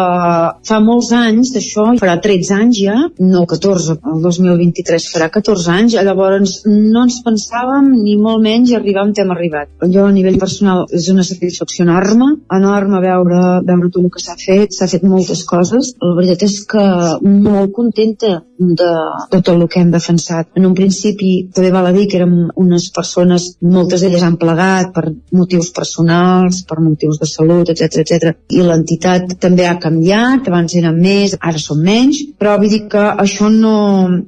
fa 0.68 0.78
molts 0.80 1.10
anys 1.16 1.50
d'això, 1.54 1.86
farà 1.98 2.14
13 2.22 2.54
anys 2.54 2.78
ja, 2.78 2.94
no 3.32 3.42
14, 3.50 3.96
el 4.12 4.20
2023 4.22 5.08
farà 5.14 5.28
14 5.34 5.72
anys, 5.74 5.96
llavors 6.06 6.60
no 6.68 7.02
ens 7.02 7.18
pensàvem 7.26 7.90
ni 7.96 8.14
molt 8.20 8.42
menys 8.44 8.74
arribar 8.78 9.02
on 9.08 9.12
hem 9.18 9.34
arribat. 9.34 9.72
Jo 9.96 10.06
a 10.06 10.14
nivell 10.14 10.38
personal 10.38 10.84
és 10.94 11.10
una 11.10 11.26
satisfacció 11.26 11.88
enorme, 11.88 12.30
enorme 12.54 13.02
veure, 13.02 13.42
veure 13.66 13.90
tot 13.90 14.04
el 14.04 14.12
que 14.14 14.22
s'ha 14.22 14.38
fet, 14.38 14.78
s'ha 14.78 14.90
fet 14.94 15.02
moltes 15.10 15.42
coses. 15.50 15.94
La 16.04 16.14
veritat 16.20 16.46
és 16.46 16.60
que 16.70 16.86
molt 17.24 17.74
contenta 17.74 18.36
de, 18.58 18.90
de 19.30 19.40
tot 19.42 19.52
el 19.56 19.66
que 19.68 19.82
hem 19.82 19.90
defensat. 19.90 20.52
En 20.54 20.70
un 20.70 20.74
principi 20.78 21.32
també 21.54 21.72
val 21.74 21.90
a 21.90 21.94
dir 21.96 22.06
que 22.10 22.20
érem 22.20 22.36
unes 22.60 22.88
persones, 22.94 23.50
moltes 23.60 24.04
d'elles 24.04 24.22
han 24.22 24.38
plegat 24.38 24.92
per 24.94 25.08
motius 25.34 25.72
personals, 25.74 26.43
per 26.68 26.80
motius 26.82 27.20
de 27.20 27.28
salut, 27.28 27.70
etc 27.70 28.02
etc. 28.02 28.34
I 28.52 28.62
l'entitat 28.66 29.36
també 29.40 29.66
ha 29.68 29.76
canviat, 29.80 30.48
abans 30.50 30.74
eren 30.78 30.98
més, 31.00 31.36
ara 31.40 31.60
són 31.60 31.82
menys, 31.84 32.20
però 32.38 32.56
vull 32.60 32.72
dir 32.72 32.84
que 32.92 33.04
això 33.24 33.50
no, 33.52 33.76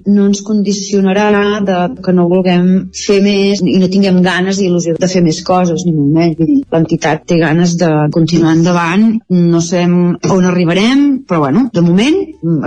no 0.06 0.26
ens 0.26 0.42
condicionarà 0.46 1.28
de 1.66 1.78
que 2.04 2.14
no 2.16 2.28
vulguem 2.30 2.66
fer 2.96 3.20
més 3.24 3.62
i 3.64 3.78
no 3.82 3.90
tinguem 3.92 4.22
ganes 4.24 4.60
i 4.60 4.68
il·lusió 4.70 4.96
de 5.00 5.10
fer 5.10 5.22
més 5.26 5.42
coses, 5.46 5.84
ni 5.86 5.94
molt 5.96 6.14
menys. 6.16 6.64
L'entitat 6.72 7.26
té 7.28 7.40
ganes 7.42 7.76
de 7.80 7.90
continuar 8.14 8.56
endavant, 8.56 9.06
no 9.30 9.62
sabem 9.64 10.16
on 10.32 10.48
arribarem, 10.48 11.06
però 11.28 11.44
bueno, 11.46 11.68
de 11.72 11.84
moment 11.84 12.18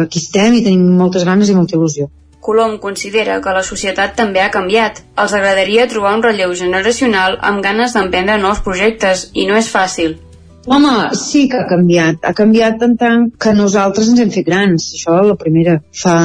aquí 0.04 0.22
estem 0.24 0.58
i 0.60 0.64
tenim 0.66 0.88
moltes 1.00 1.26
ganes 1.28 1.50
i 1.50 1.58
molta 1.58 1.78
il·lusió. 1.78 2.10
Colom 2.40 2.78
considera 2.80 3.42
que 3.44 3.54
la 3.56 3.66
societat 3.68 4.16
també 4.16 4.42
ha 4.42 4.52
canviat. 4.54 5.04
Els 5.20 5.36
agradaria 5.36 5.90
trobar 5.92 6.16
un 6.18 6.24
relleu 6.24 6.56
generacional 6.56 7.38
amb 7.52 7.64
ganes 7.66 7.94
d'emprendre 7.98 8.40
nous 8.40 8.64
projectes 8.64 9.30
i 9.34 9.46
no 9.50 9.60
és 9.60 9.70
fàcil. 9.74 10.16
Home, 10.68 11.16
sí 11.16 11.48
que 11.50 11.58
ha 11.62 11.68
canviat. 11.70 12.26
Ha 12.28 12.34
canviat 12.36 12.82
en 12.84 12.96
tant 13.00 13.26
que 13.40 13.54
nosaltres 13.56 14.10
ens 14.12 14.20
hem 14.20 14.32
fet 14.34 14.46
grans. 14.48 14.90
Això 14.98 15.16
la 15.24 15.38
primera. 15.40 15.78
Fa 16.02 16.16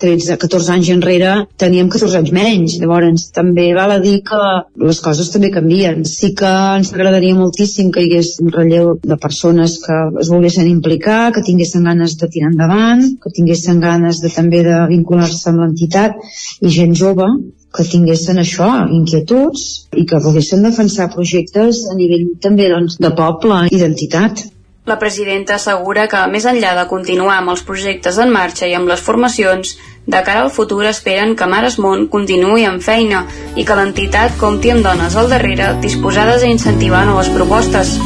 13, 0.00 0.38
14 0.40 0.72
anys 0.74 0.90
enrere 0.94 1.34
teníem 1.60 1.90
14 1.92 2.20
anys 2.22 2.32
menys. 2.36 2.76
Llavors 2.80 3.28
també 3.36 3.66
val 3.76 3.92
a 3.94 4.00
dir 4.02 4.16
que 4.26 4.40
les 4.84 5.00
coses 5.04 5.30
també 5.34 5.52
canvien. 5.54 6.04
Sí 6.08 6.32
que 6.38 6.52
ens 6.78 6.92
agradaria 6.94 7.36
moltíssim 7.36 7.90
que 7.92 8.04
hi 8.04 8.08
hagués 8.10 8.34
un 8.44 8.52
relleu 8.54 8.94
de 9.02 9.18
persones 9.20 9.76
que 9.84 9.98
es 10.22 10.30
volguessin 10.32 10.70
implicar, 10.70 11.32
que 11.34 11.44
tinguessin 11.44 11.84
ganes 11.84 12.16
de 12.20 12.30
tirar 12.32 12.52
endavant, 12.52 13.04
que 13.20 13.34
tinguessin 13.34 13.82
ganes 13.84 14.22
de 14.24 14.32
també 14.32 14.64
de 14.64 14.80
vincular-se 14.88 15.50
amb 15.50 15.66
l'entitat 15.66 16.16
i 16.64 16.72
gent 16.72 16.96
jove 16.96 17.28
que 17.74 17.84
tinguessin 17.90 18.38
això, 18.40 18.68
inquietuds 18.94 19.64
i 19.98 20.06
que 20.06 20.20
volguessin 20.22 20.62
defensar 20.66 21.10
projectes 21.14 21.84
a 21.90 21.96
nivell 21.98 22.28
també 22.42 22.68
doncs, 22.70 22.98
de 23.02 23.10
poble 23.18 23.64
i 23.70 23.80
d'entitat. 23.80 24.44
La 24.84 24.98
presidenta 25.00 25.54
assegura 25.56 26.04
que, 26.12 26.20
més 26.28 26.44
enllà 26.44 26.74
de 26.76 26.84
continuar 26.90 27.38
amb 27.40 27.54
els 27.54 27.62
projectes 27.64 28.18
en 28.20 28.32
marxa 28.32 28.68
i 28.68 28.74
amb 28.76 28.90
les 28.90 29.00
formacions, 29.00 29.78
de 30.06 30.20
cara 30.26 30.42
al 30.44 30.52
futur 30.52 30.82
esperen 30.90 31.32
que 31.38 31.48
Mares 31.48 31.78
Món 31.80 32.04
continuï 32.12 32.66
amb 32.68 32.84
feina 32.84 33.24
i 33.56 33.64
que 33.64 33.78
l'entitat 33.78 34.36
compti 34.42 34.74
amb 34.74 34.84
dones 34.84 35.16
al 35.16 35.32
darrere 35.32 35.72
disposades 35.80 36.44
a 36.44 36.52
incentivar 36.52 37.06
noves 37.08 37.32
propostes. 37.38 37.96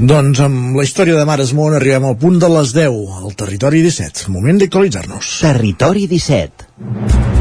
Doncs 0.00 0.40
amb 0.40 0.78
la 0.78 0.84
història 0.86 1.18
de 1.18 1.26
Mares 1.28 1.50
Món 1.52 1.74
arribem 1.76 2.06
al 2.08 2.16
punt 2.22 2.38
de 2.40 2.48
les 2.48 2.72
10, 2.72 3.18
al 3.20 3.34
Territori 3.36 3.82
17. 3.84 4.30
Moment 4.32 4.62
d'actualitzar-nos. 4.62 5.34
Territori 5.44 6.06
17. 6.08 7.39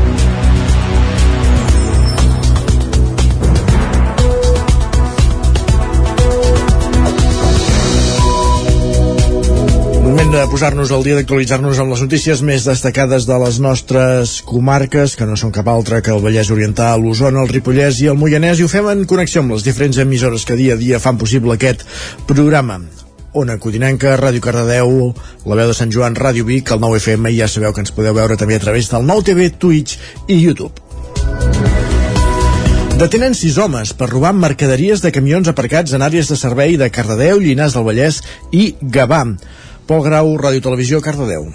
Posar-nos 10.49 10.89
al 10.89 11.03
dia 11.05 11.13
d'actualitzar-nos 11.13 11.77
amb 11.77 11.93
les 11.93 12.01
notícies 12.01 12.39
més 12.41 12.63
destacades 12.65 13.27
de 13.29 13.35
les 13.37 13.59
nostres 13.61 14.39
comarques, 14.41 15.13
que 15.15 15.27
no 15.29 15.37
són 15.37 15.53
cap 15.53 15.67
altra 15.69 15.99
que 16.01 16.09
el 16.09 16.23
Vallès 16.23 16.49
Oriental, 16.49 17.03
l'Osona, 17.05 17.43
el 17.43 17.51
Ripollès 17.53 17.99
i 18.01 18.09
el 18.09 18.17
Moianès, 18.17 18.57
i 18.57 18.65
ho 18.65 18.71
fem 18.71 18.89
en 18.89 19.05
connexió 19.05 19.43
amb 19.43 19.53
les 19.53 19.65
diferents 19.67 19.99
emissores 20.01 20.47
que 20.49 20.57
dia 20.57 20.73
a 20.73 20.79
dia 20.79 20.99
fan 21.03 21.21
possible 21.21 21.53
aquest 21.53 21.85
programa. 22.27 22.79
Ona 23.37 23.59
Codinenca, 23.61 24.15
Ràdio 24.17 24.41
Cardedeu, 24.41 25.13
la 25.45 25.59
veu 25.59 25.69
de 25.69 25.77
Sant 25.77 25.93
Joan, 25.93 26.17
Ràdio 26.17 26.47
Vic, 26.49 26.73
el 26.73 26.81
9FM, 26.81 27.29
i 27.29 27.39
ja 27.43 27.47
sabeu 27.47 27.75
que 27.75 27.85
ens 27.85 27.93
podeu 27.93 28.17
veure 28.17 28.37
també 28.39 28.57
a 28.57 28.63
través 28.65 28.89
del 28.89 29.05
9TV, 29.05 29.51
Twitch 29.61 29.99
i 30.27 30.41
YouTube. 30.41 30.73
Detenen 32.99 33.37
sis 33.37 33.55
homes 33.61 33.93
per 33.95 34.09
robar 34.09 34.33
mercaderies 34.35 34.99
de 35.05 35.13
camions 35.15 35.47
aparcats 35.47 35.93
en 35.95 36.01
àrees 36.03 36.27
de 36.27 36.35
servei 36.35 36.73
de 36.75 36.89
Cardedeu, 36.91 37.37
Llinars 37.39 37.77
del 37.77 37.85
Vallès 37.85 38.23
i 38.51 38.73
Gavà. 38.81 39.21
Pol 39.89 40.03
Grau, 40.05 40.35
Ràdio 40.37 40.61
Televisió, 40.61 40.99
Cardedeu. 41.01 41.47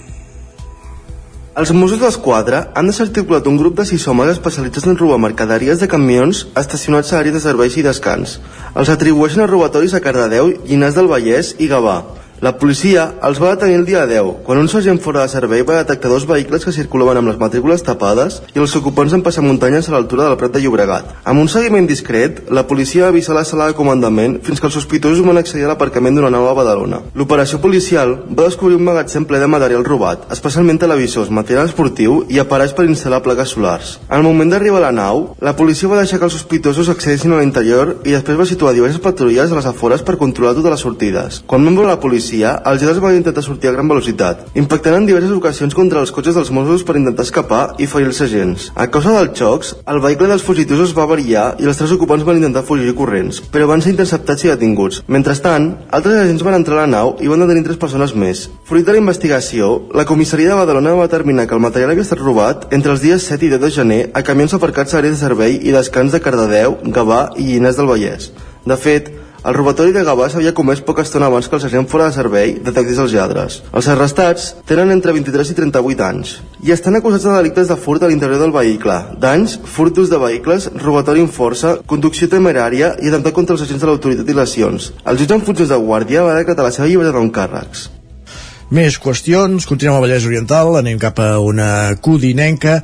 Els 1.55 1.71
Mossos 1.71 2.01
d'Esquadra 2.01 2.65
han 2.75 2.89
desarticulat 2.91 3.47
un 3.47 3.61
grup 3.61 3.77
de 3.79 3.85
sis 3.87 4.09
homes 4.11 4.33
especialitzats 4.33 4.89
en 4.91 4.99
robar 4.99 5.21
mercaderies 5.23 5.79
de 5.79 5.87
camions 5.93 6.41
estacionats 6.59 7.13
a 7.13 7.21
àrees 7.21 7.37
de 7.37 7.43
serveis 7.45 7.77
i 7.79 7.85
descans. 7.87 8.41
Els 8.75 8.91
atribueixen 8.91 9.45
a 9.45 9.47
robatoris 9.47 9.95
a 9.95 10.03
Cardedeu, 10.03 10.51
Llinars 10.67 10.99
del 10.99 11.13
Vallès 11.13 11.53
i 11.63 11.71
Gavà. 11.71 12.01
La 12.45 12.51
policia 12.61 13.07
els 13.25 13.39
va 13.41 13.55
detenir 13.55 13.79
el 13.79 13.87
dia 13.89 14.03
10, 14.05 14.43
quan 14.45 14.59
un 14.61 14.67
sergent 14.69 14.99
fora 15.01 15.23
de 15.23 15.31
servei 15.33 15.63
va 15.65 15.79
detectar 15.79 16.11
dos 16.13 16.27
vehicles 16.29 16.67
que 16.67 16.75
circulaven 16.77 17.17
amb 17.17 17.31
les 17.31 17.39
matrícules 17.41 17.81
tapades 17.87 18.35
i 18.53 18.61
els 18.61 18.75
ocupants 18.77 19.15
en 19.17 19.23
passar 19.25 19.41
muntanyes 19.47 19.87
a 19.89 19.95
l'altura 19.95 20.27
del 20.27 20.37
Prat 20.37 20.53
de 20.53 20.61
Llobregat. 20.61 21.15
Amb 21.25 21.41
un 21.41 21.49
seguiment 21.49 21.89
discret, 21.89 22.43
la 22.53 22.67
policia 22.69 23.07
va 23.07 23.15
avisar 23.15 23.33
la 23.33 23.47
sala 23.49 23.71
de 23.71 23.77
comandament 23.79 24.35
fins 24.45 24.61
que 24.61 24.69
els 24.69 24.77
sospitosos 24.77 25.25
van 25.25 25.41
accedir 25.41 25.65
a 25.65 25.71
l'aparcament 25.71 26.19
d'una 26.19 26.33
nau 26.35 26.45
a 26.51 26.53
Badalona. 26.59 26.99
L'operació 27.17 27.63
policial 27.63 28.13
va 28.29 28.51
descobrir 28.51 28.77
un 28.77 28.85
magatzem 28.91 29.25
ple 29.25 29.41
de 29.41 29.49
material 29.49 29.89
robat, 29.89 30.29
especialment 30.37 30.83
televisors, 30.85 31.33
material 31.33 31.71
esportiu 31.71 32.27
i 32.29 32.43
aparells 32.45 32.77
per 32.77 32.85
instal·lar 32.85 33.23
plaques 33.25 33.57
solars. 33.57 33.95
Al 34.11 34.27
moment 34.29 34.53
d'arribar 34.53 34.83
a 34.83 34.91
la 34.91 34.93
nau, 34.99 35.31
la 35.41 35.57
policia 35.57 35.89
va 35.89 36.03
deixar 36.03 36.21
que 36.21 36.29
els 36.29 36.37
sospitosos 36.37 36.93
accedissin 36.93 37.33
a 37.33 37.41
l'interior 37.41 37.97
i 38.05 38.13
després 38.19 38.43
va 38.43 38.51
situar 38.53 38.77
diverses 38.77 39.01
patrulles 39.01 39.49
a 39.49 39.63
les 39.63 39.73
afores 39.73 40.05
per 40.05 40.21
controlar 40.21 40.53
totes 40.61 40.77
les 40.77 40.87
sortides. 40.91 41.43
Quan 41.49 41.65
veure 41.73 41.89
la 41.89 42.01
policia, 42.05 42.34
els 42.43 42.83
lladres 42.83 42.99
van 43.05 43.15
intentar 43.15 43.45
sortir 43.47 43.71
a 43.71 43.75
gran 43.77 43.87
velocitat, 43.89 44.49
impactant 44.59 44.97
en 44.99 45.07
diverses 45.07 45.31
ocasions 45.31 45.77
contra 45.79 46.01
els 46.03 46.11
cotxes 46.11 46.35
dels 46.35 46.51
Mossos 46.51 46.83
per 46.83 46.97
intentar 46.99 47.23
escapar 47.29 47.63
i 47.79 47.87
ferir 47.87 48.11
els 48.11 48.21
agents. 48.25 48.67
A 48.75 48.89
causa 48.91 49.15
dels 49.15 49.39
xocs, 49.39 49.75
el 49.87 50.01
vehicle 50.03 50.29
dels 50.33 50.43
fugitius 50.43 50.97
va 50.97 51.07
variar 51.07 51.45
i 51.63 51.69
els 51.71 51.79
tres 51.79 51.95
ocupants 51.95 52.27
van 52.27 52.41
intentar 52.41 52.65
fugir 52.67 52.97
corrents, 52.99 53.39
però 53.55 53.69
van 53.71 53.85
ser 53.85 53.95
interceptats 53.95 54.45
i 54.45 54.51
detinguts. 54.51 55.03
Mentrestant, 55.07 55.71
altres 55.95 56.19
agents 56.25 56.43
van 56.43 56.59
entrar 56.59 56.81
a 56.81 56.83
la 56.83 56.91
nau 56.91 57.15
i 57.23 57.31
van 57.31 57.45
detenir 57.45 57.67
tres 57.69 57.79
persones 57.79 58.17
més. 58.19 58.49
Fruit 58.67 58.87
de 58.87 58.97
la 58.97 59.03
investigació, 59.05 59.71
la 59.95 60.07
comissaria 60.09 60.51
de 60.51 60.59
Badalona 60.59 60.97
va 60.99 61.07
determinar 61.07 61.47
que 61.47 61.55
el 61.55 61.63
material 61.63 61.95
havia 61.95 62.07
estat 62.07 62.23
robat 62.23 62.67
entre 62.75 62.95
els 62.97 63.05
dies 63.05 63.29
7 63.31 63.47
i 63.47 63.53
10 63.55 63.63
de 63.63 63.71
gener 63.79 64.01
a 64.15 64.25
camions 64.27 64.55
aparcats 64.57 64.95
a 64.95 65.05
de 65.05 65.15
servei 65.21 65.59
i 65.61 65.75
descans 65.75 66.13
de 66.13 66.21
Cardedeu, 66.25 66.79
Gavà 66.97 67.21
i 67.37 67.51
Llinars 67.53 67.77
del 67.77 67.91
Vallès. 67.91 68.31
De 68.65 68.77
fet, 68.81 69.11
el 69.45 69.53
robatori 69.53 69.93
de 69.93 70.03
Gavà 70.07 70.31
s'havia 70.33 70.55
comès 70.57 70.81
poca 70.81 71.03
estona 71.05 71.27
abans 71.29 71.49
que 71.49 71.57
el 71.59 71.61
sergent 71.61 71.89
fora 71.91 72.07
de 72.09 72.17
servei 72.17 72.55
detectés 72.65 73.01
els 73.03 73.13
lladres. 73.13 73.59
Els 73.77 73.89
arrestats 73.93 74.47
tenen 74.69 74.93
entre 74.95 75.13
23 75.13 75.51
i 75.53 75.57
38 75.59 76.07
anys 76.07 76.37
i 76.65 76.73
estan 76.73 76.97
acusats 76.97 77.27
de 77.29 77.35
delictes 77.37 77.69
de 77.69 77.77
furt 77.77 78.03
a 78.03 78.09
l'interior 78.09 78.41
del 78.41 78.55
vehicle, 78.55 78.97
danys, 79.21 79.59
furtos 79.77 80.09
de 80.09 80.21
vehicles, 80.23 80.71
robatori 80.81 81.21
en 81.21 81.29
força, 81.29 81.75
conducció 81.85 82.31
temerària 82.33 82.95
i 83.03 83.13
atemptat 83.13 83.37
contra 83.37 83.59
els 83.59 83.67
agents 83.67 83.85
de 83.85 83.91
l'autoritat 83.91 84.33
i 84.33 84.39
lesions. 84.39 84.93
El 85.05 85.21
jutge 85.21 85.37
en 85.37 85.45
funcions 85.45 85.75
de 85.75 85.83
guàrdia 85.83 86.25
va 86.25 86.39
decretar 86.41 86.65
la 86.65 86.73
seva 86.73 86.89
llibertat 86.89 87.21
en 87.21 87.31
càrrecs. 87.35 87.91
Més 88.75 88.97
qüestions, 88.97 89.67
continuem 89.69 89.99
al 89.99 90.07
Vallès 90.07 90.25
Oriental, 90.25 90.79
anem 90.81 90.97
cap 90.99 91.21
a 91.21 91.35
una 91.39 91.99
codinenca, 92.01 92.79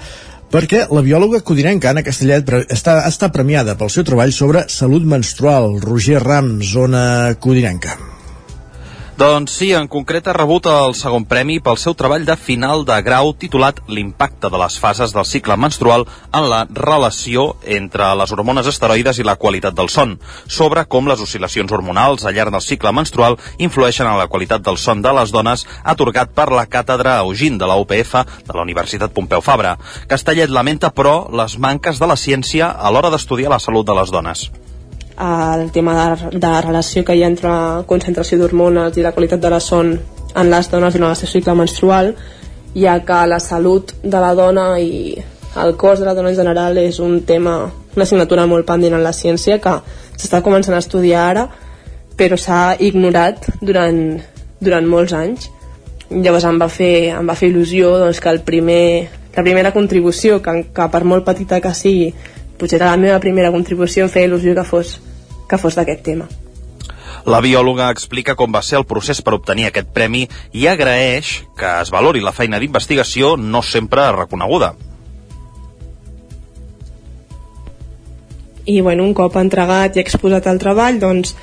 perquè 0.50 0.84
la 0.90 1.02
biòloga 1.06 1.42
codinenca 1.46 1.90
Anna 1.90 2.04
Castellet 2.06 2.50
està, 2.68 3.00
està 3.08 3.30
premiada 3.34 3.76
pel 3.78 3.92
seu 3.92 4.06
treball 4.06 4.34
sobre 4.34 4.66
salut 4.68 5.06
menstrual. 5.06 5.78
Roger 5.82 6.22
Ram, 6.22 6.58
zona 6.62 7.36
codinenca. 7.40 8.19
Doncs 9.20 9.52
sí, 9.52 9.66
en 9.76 9.84
concret 9.92 10.30
ha 10.30 10.32
rebut 10.32 10.64
el 10.70 10.94
segon 10.96 11.26
premi 11.28 11.58
pel 11.60 11.76
seu 11.76 11.92
treball 11.92 12.22
de 12.24 12.38
final 12.40 12.86
de 12.88 12.94
grau 13.04 13.34
titulat 13.36 13.82
L'impacte 13.92 14.48
de 14.48 14.60
les 14.62 14.78
fases 14.80 15.12
del 15.12 15.26
cicle 15.28 15.58
menstrual 15.60 16.06
en 16.38 16.46
la 16.48 16.60
relació 16.78 17.44
entre 17.76 18.06
les 18.16 18.32
hormones 18.32 18.70
esteroides 18.72 19.20
i 19.20 19.26
la 19.28 19.34
qualitat 19.42 19.76
del 19.76 19.92
son, 19.92 20.14
sobre 20.48 20.86
com 20.88 21.12
les 21.12 21.20
oscil·lacions 21.20 21.76
hormonals 21.76 22.24
al 22.24 22.32
llarg 22.38 22.56
del 22.56 22.64
cicle 22.64 22.94
menstrual 22.96 23.36
influeixen 23.58 24.08
en 24.08 24.16
la 24.16 24.30
qualitat 24.32 24.64
del 24.64 24.80
son 24.80 25.04
de 25.04 25.12
les 25.20 25.36
dones, 25.36 25.66
atorgat 25.84 26.32
per 26.32 26.48
la 26.48 26.64
càtedra 26.64 27.18
Eugin 27.20 27.60
de 27.60 27.68
la 27.68 27.76
UPF 27.76 28.16
de 28.24 28.56
la 28.56 28.64
Universitat 28.64 29.12
Pompeu 29.12 29.44
Fabra. 29.44 29.76
Castellet 30.08 30.48
lamenta, 30.48 30.94
però, 30.96 31.26
les 31.28 31.60
manques 31.60 32.00
de 32.00 32.08
la 32.08 32.16
ciència 32.16 32.72
a 32.72 32.88
l'hora 32.88 33.12
d'estudiar 33.12 33.52
la 33.52 33.60
salut 33.60 33.84
de 33.84 34.00
les 34.00 34.16
dones 34.16 34.48
el 35.20 35.70
tema 35.72 35.94
de, 35.98 36.38
de 36.38 36.52
relació 36.64 37.04
que 37.04 37.16
hi 37.16 37.24
ha 37.24 37.30
entre 37.30 37.52
concentració 37.86 38.38
d'hormones 38.40 38.96
i 38.96 39.04
la 39.04 39.12
qualitat 39.12 39.40
de 39.40 39.50
la 39.52 39.60
son 39.60 39.92
en 40.34 40.50
les 40.50 40.70
dones 40.70 40.94
durant 40.94 41.10
el 41.10 41.18
seu 41.18 41.28
cicle 41.28 41.54
menstrual, 41.58 42.14
ja 42.74 43.00
que 43.04 43.18
la 43.26 43.40
salut 43.40 43.92
de 44.02 44.20
la 44.22 44.34
dona 44.34 44.66
i 44.80 45.16
el 45.60 45.76
cos 45.76 45.98
de 45.98 46.06
la 46.06 46.14
dona 46.14 46.30
en 46.30 46.38
general 46.38 46.78
és 46.78 47.00
un 47.02 47.20
tema 47.26 47.56
una 47.96 48.04
assignatura 48.04 48.46
molt 48.46 48.66
pendent 48.66 48.94
en 48.94 49.02
la 49.02 49.12
ciència 49.12 49.58
que 49.58 49.72
s'està 50.14 50.40
començant 50.46 50.76
a 50.76 50.82
estudiar 50.84 51.24
ara 51.32 51.48
però 52.20 52.36
s'ha 52.36 52.76
ignorat 52.78 53.46
durant, 53.64 54.20
durant 54.60 54.86
molts 54.86 55.14
anys. 55.16 55.48
Llavors 56.10 56.44
em 56.44 56.58
va 56.60 56.68
fer, 56.68 57.14
em 57.16 57.26
va 57.26 57.36
fer 57.38 57.48
il·lusió 57.48 57.94
doncs, 58.02 58.20
que 58.20 58.28
el 58.28 58.42
primer, 58.44 59.08
la 59.36 59.44
primera 59.46 59.72
contribució 59.72 60.40
que, 60.44 60.56
que 60.74 60.88
per 60.92 61.00
molt 61.08 61.24
petita 61.24 61.62
que 61.64 61.72
sigui 61.74 62.10
potser 62.60 62.76
era 62.76 62.90
la 62.90 63.00
meva 63.00 63.22
primera 63.22 63.52
contribució 63.54 64.04
em 64.04 64.12
feia 64.12 64.28
il·lusió 64.28 64.52
que 64.58 64.66
fos, 64.68 64.98
que 65.50 65.58
fos 65.58 65.76
d'aquest 65.78 66.06
tema 66.06 66.28
la 67.26 67.40
biòloga 67.44 67.90
explica 67.92 68.34
com 68.36 68.52
va 68.54 68.62
ser 68.64 68.78
el 68.78 68.86
procés 68.88 69.20
per 69.22 69.34
obtenir 69.36 69.68
aquest 69.68 69.90
premi 69.96 70.26
i 70.56 70.66
agraeix 70.70 71.32
que 71.58 71.72
es 71.82 71.90
valori 71.92 72.22
la 72.24 72.32
feina 72.32 72.60
d'investigació 72.60 73.36
no 73.36 73.62
sempre 73.62 74.10
reconeguda. 74.16 74.74
I 78.64 78.80
bueno, 78.80 79.04
un 79.04 79.14
cop 79.14 79.36
entregat 79.36 79.96
i 79.96 80.04
exposat 80.04 80.46
el 80.46 80.60
treball, 80.62 81.00
doncs 81.00 81.34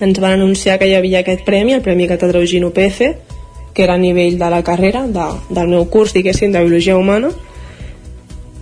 ens 0.00 0.20
van 0.20 0.36
anunciar 0.36 0.78
que 0.78 0.88
hi 0.90 0.94
havia 0.94 1.22
aquest 1.22 1.44
premi, 1.46 1.72
el 1.72 1.82
Premi 1.82 2.08
Catedrà 2.08 2.42
UPF, 2.42 3.00
que 3.72 3.82
era 3.82 3.94
a 3.94 3.98
nivell 3.98 4.38
de 4.38 4.50
la 4.50 4.62
carrera, 4.62 5.06
de, 5.06 5.26
del 5.48 5.68
meu 5.68 5.86
curs, 5.86 6.12
diguéssim, 6.12 6.52
de 6.52 6.60
Biologia 6.60 6.96
Humana, 6.96 7.30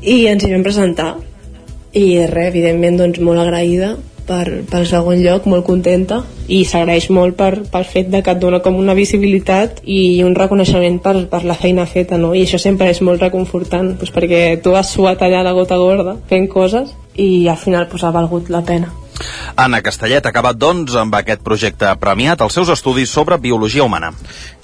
i 0.02 0.26
ens 0.26 0.44
hi 0.44 0.52
vam 0.52 0.62
presentar. 0.62 1.16
I 1.94 2.26
res, 2.26 2.50
evidentment, 2.50 2.98
doncs, 2.98 3.18
molt 3.22 3.40
agraïda 3.40 3.96
per, 4.28 4.62
per 4.70 4.84
segon 4.88 5.20
lloc, 5.22 5.46
molt 5.50 5.66
contenta 5.66 6.22
i 6.48 6.62
s'agraeix 6.68 7.08
molt 7.14 7.36
per, 7.38 7.52
pel 7.72 7.86
fet 7.88 8.10
de 8.12 8.22
que 8.24 8.34
et 8.34 8.40
dona 8.40 8.60
com 8.64 8.76
una 8.80 8.96
visibilitat 8.96 9.80
i 9.84 10.22
un 10.24 10.34
reconeixement 10.36 10.98
per, 11.04 11.16
per 11.30 11.44
la 11.44 11.56
feina 11.58 11.86
feta 11.86 12.18
no? 12.20 12.34
i 12.34 12.44
això 12.44 12.60
sempre 12.60 12.90
és 12.92 13.00
molt 13.04 13.22
reconfortant 13.24 13.94
doncs, 13.94 14.12
perquè 14.14 14.42
tu 14.64 14.76
has 14.76 14.92
suat 14.92 15.22
allà 15.24 15.44
la 15.44 15.56
gota 15.56 15.80
gorda 15.80 16.18
fent 16.28 16.50
coses 16.52 16.92
i 17.14 17.48
al 17.48 17.60
final 17.60 17.88
pues, 17.88 18.04
ha 18.04 18.12
valgut 18.14 18.52
la 18.52 18.64
pena 18.64 18.92
Anna 19.56 19.80
Castellet 19.82 20.26
ha 20.26 20.32
acabat, 20.32 20.58
doncs, 20.58 20.94
amb 20.98 21.14
aquest 21.14 21.42
projecte 21.46 21.90
premiat 22.02 22.40
els 22.42 22.56
seus 22.56 22.70
estudis 22.72 23.12
sobre 23.14 23.38
biologia 23.38 23.84
humana. 23.84 24.10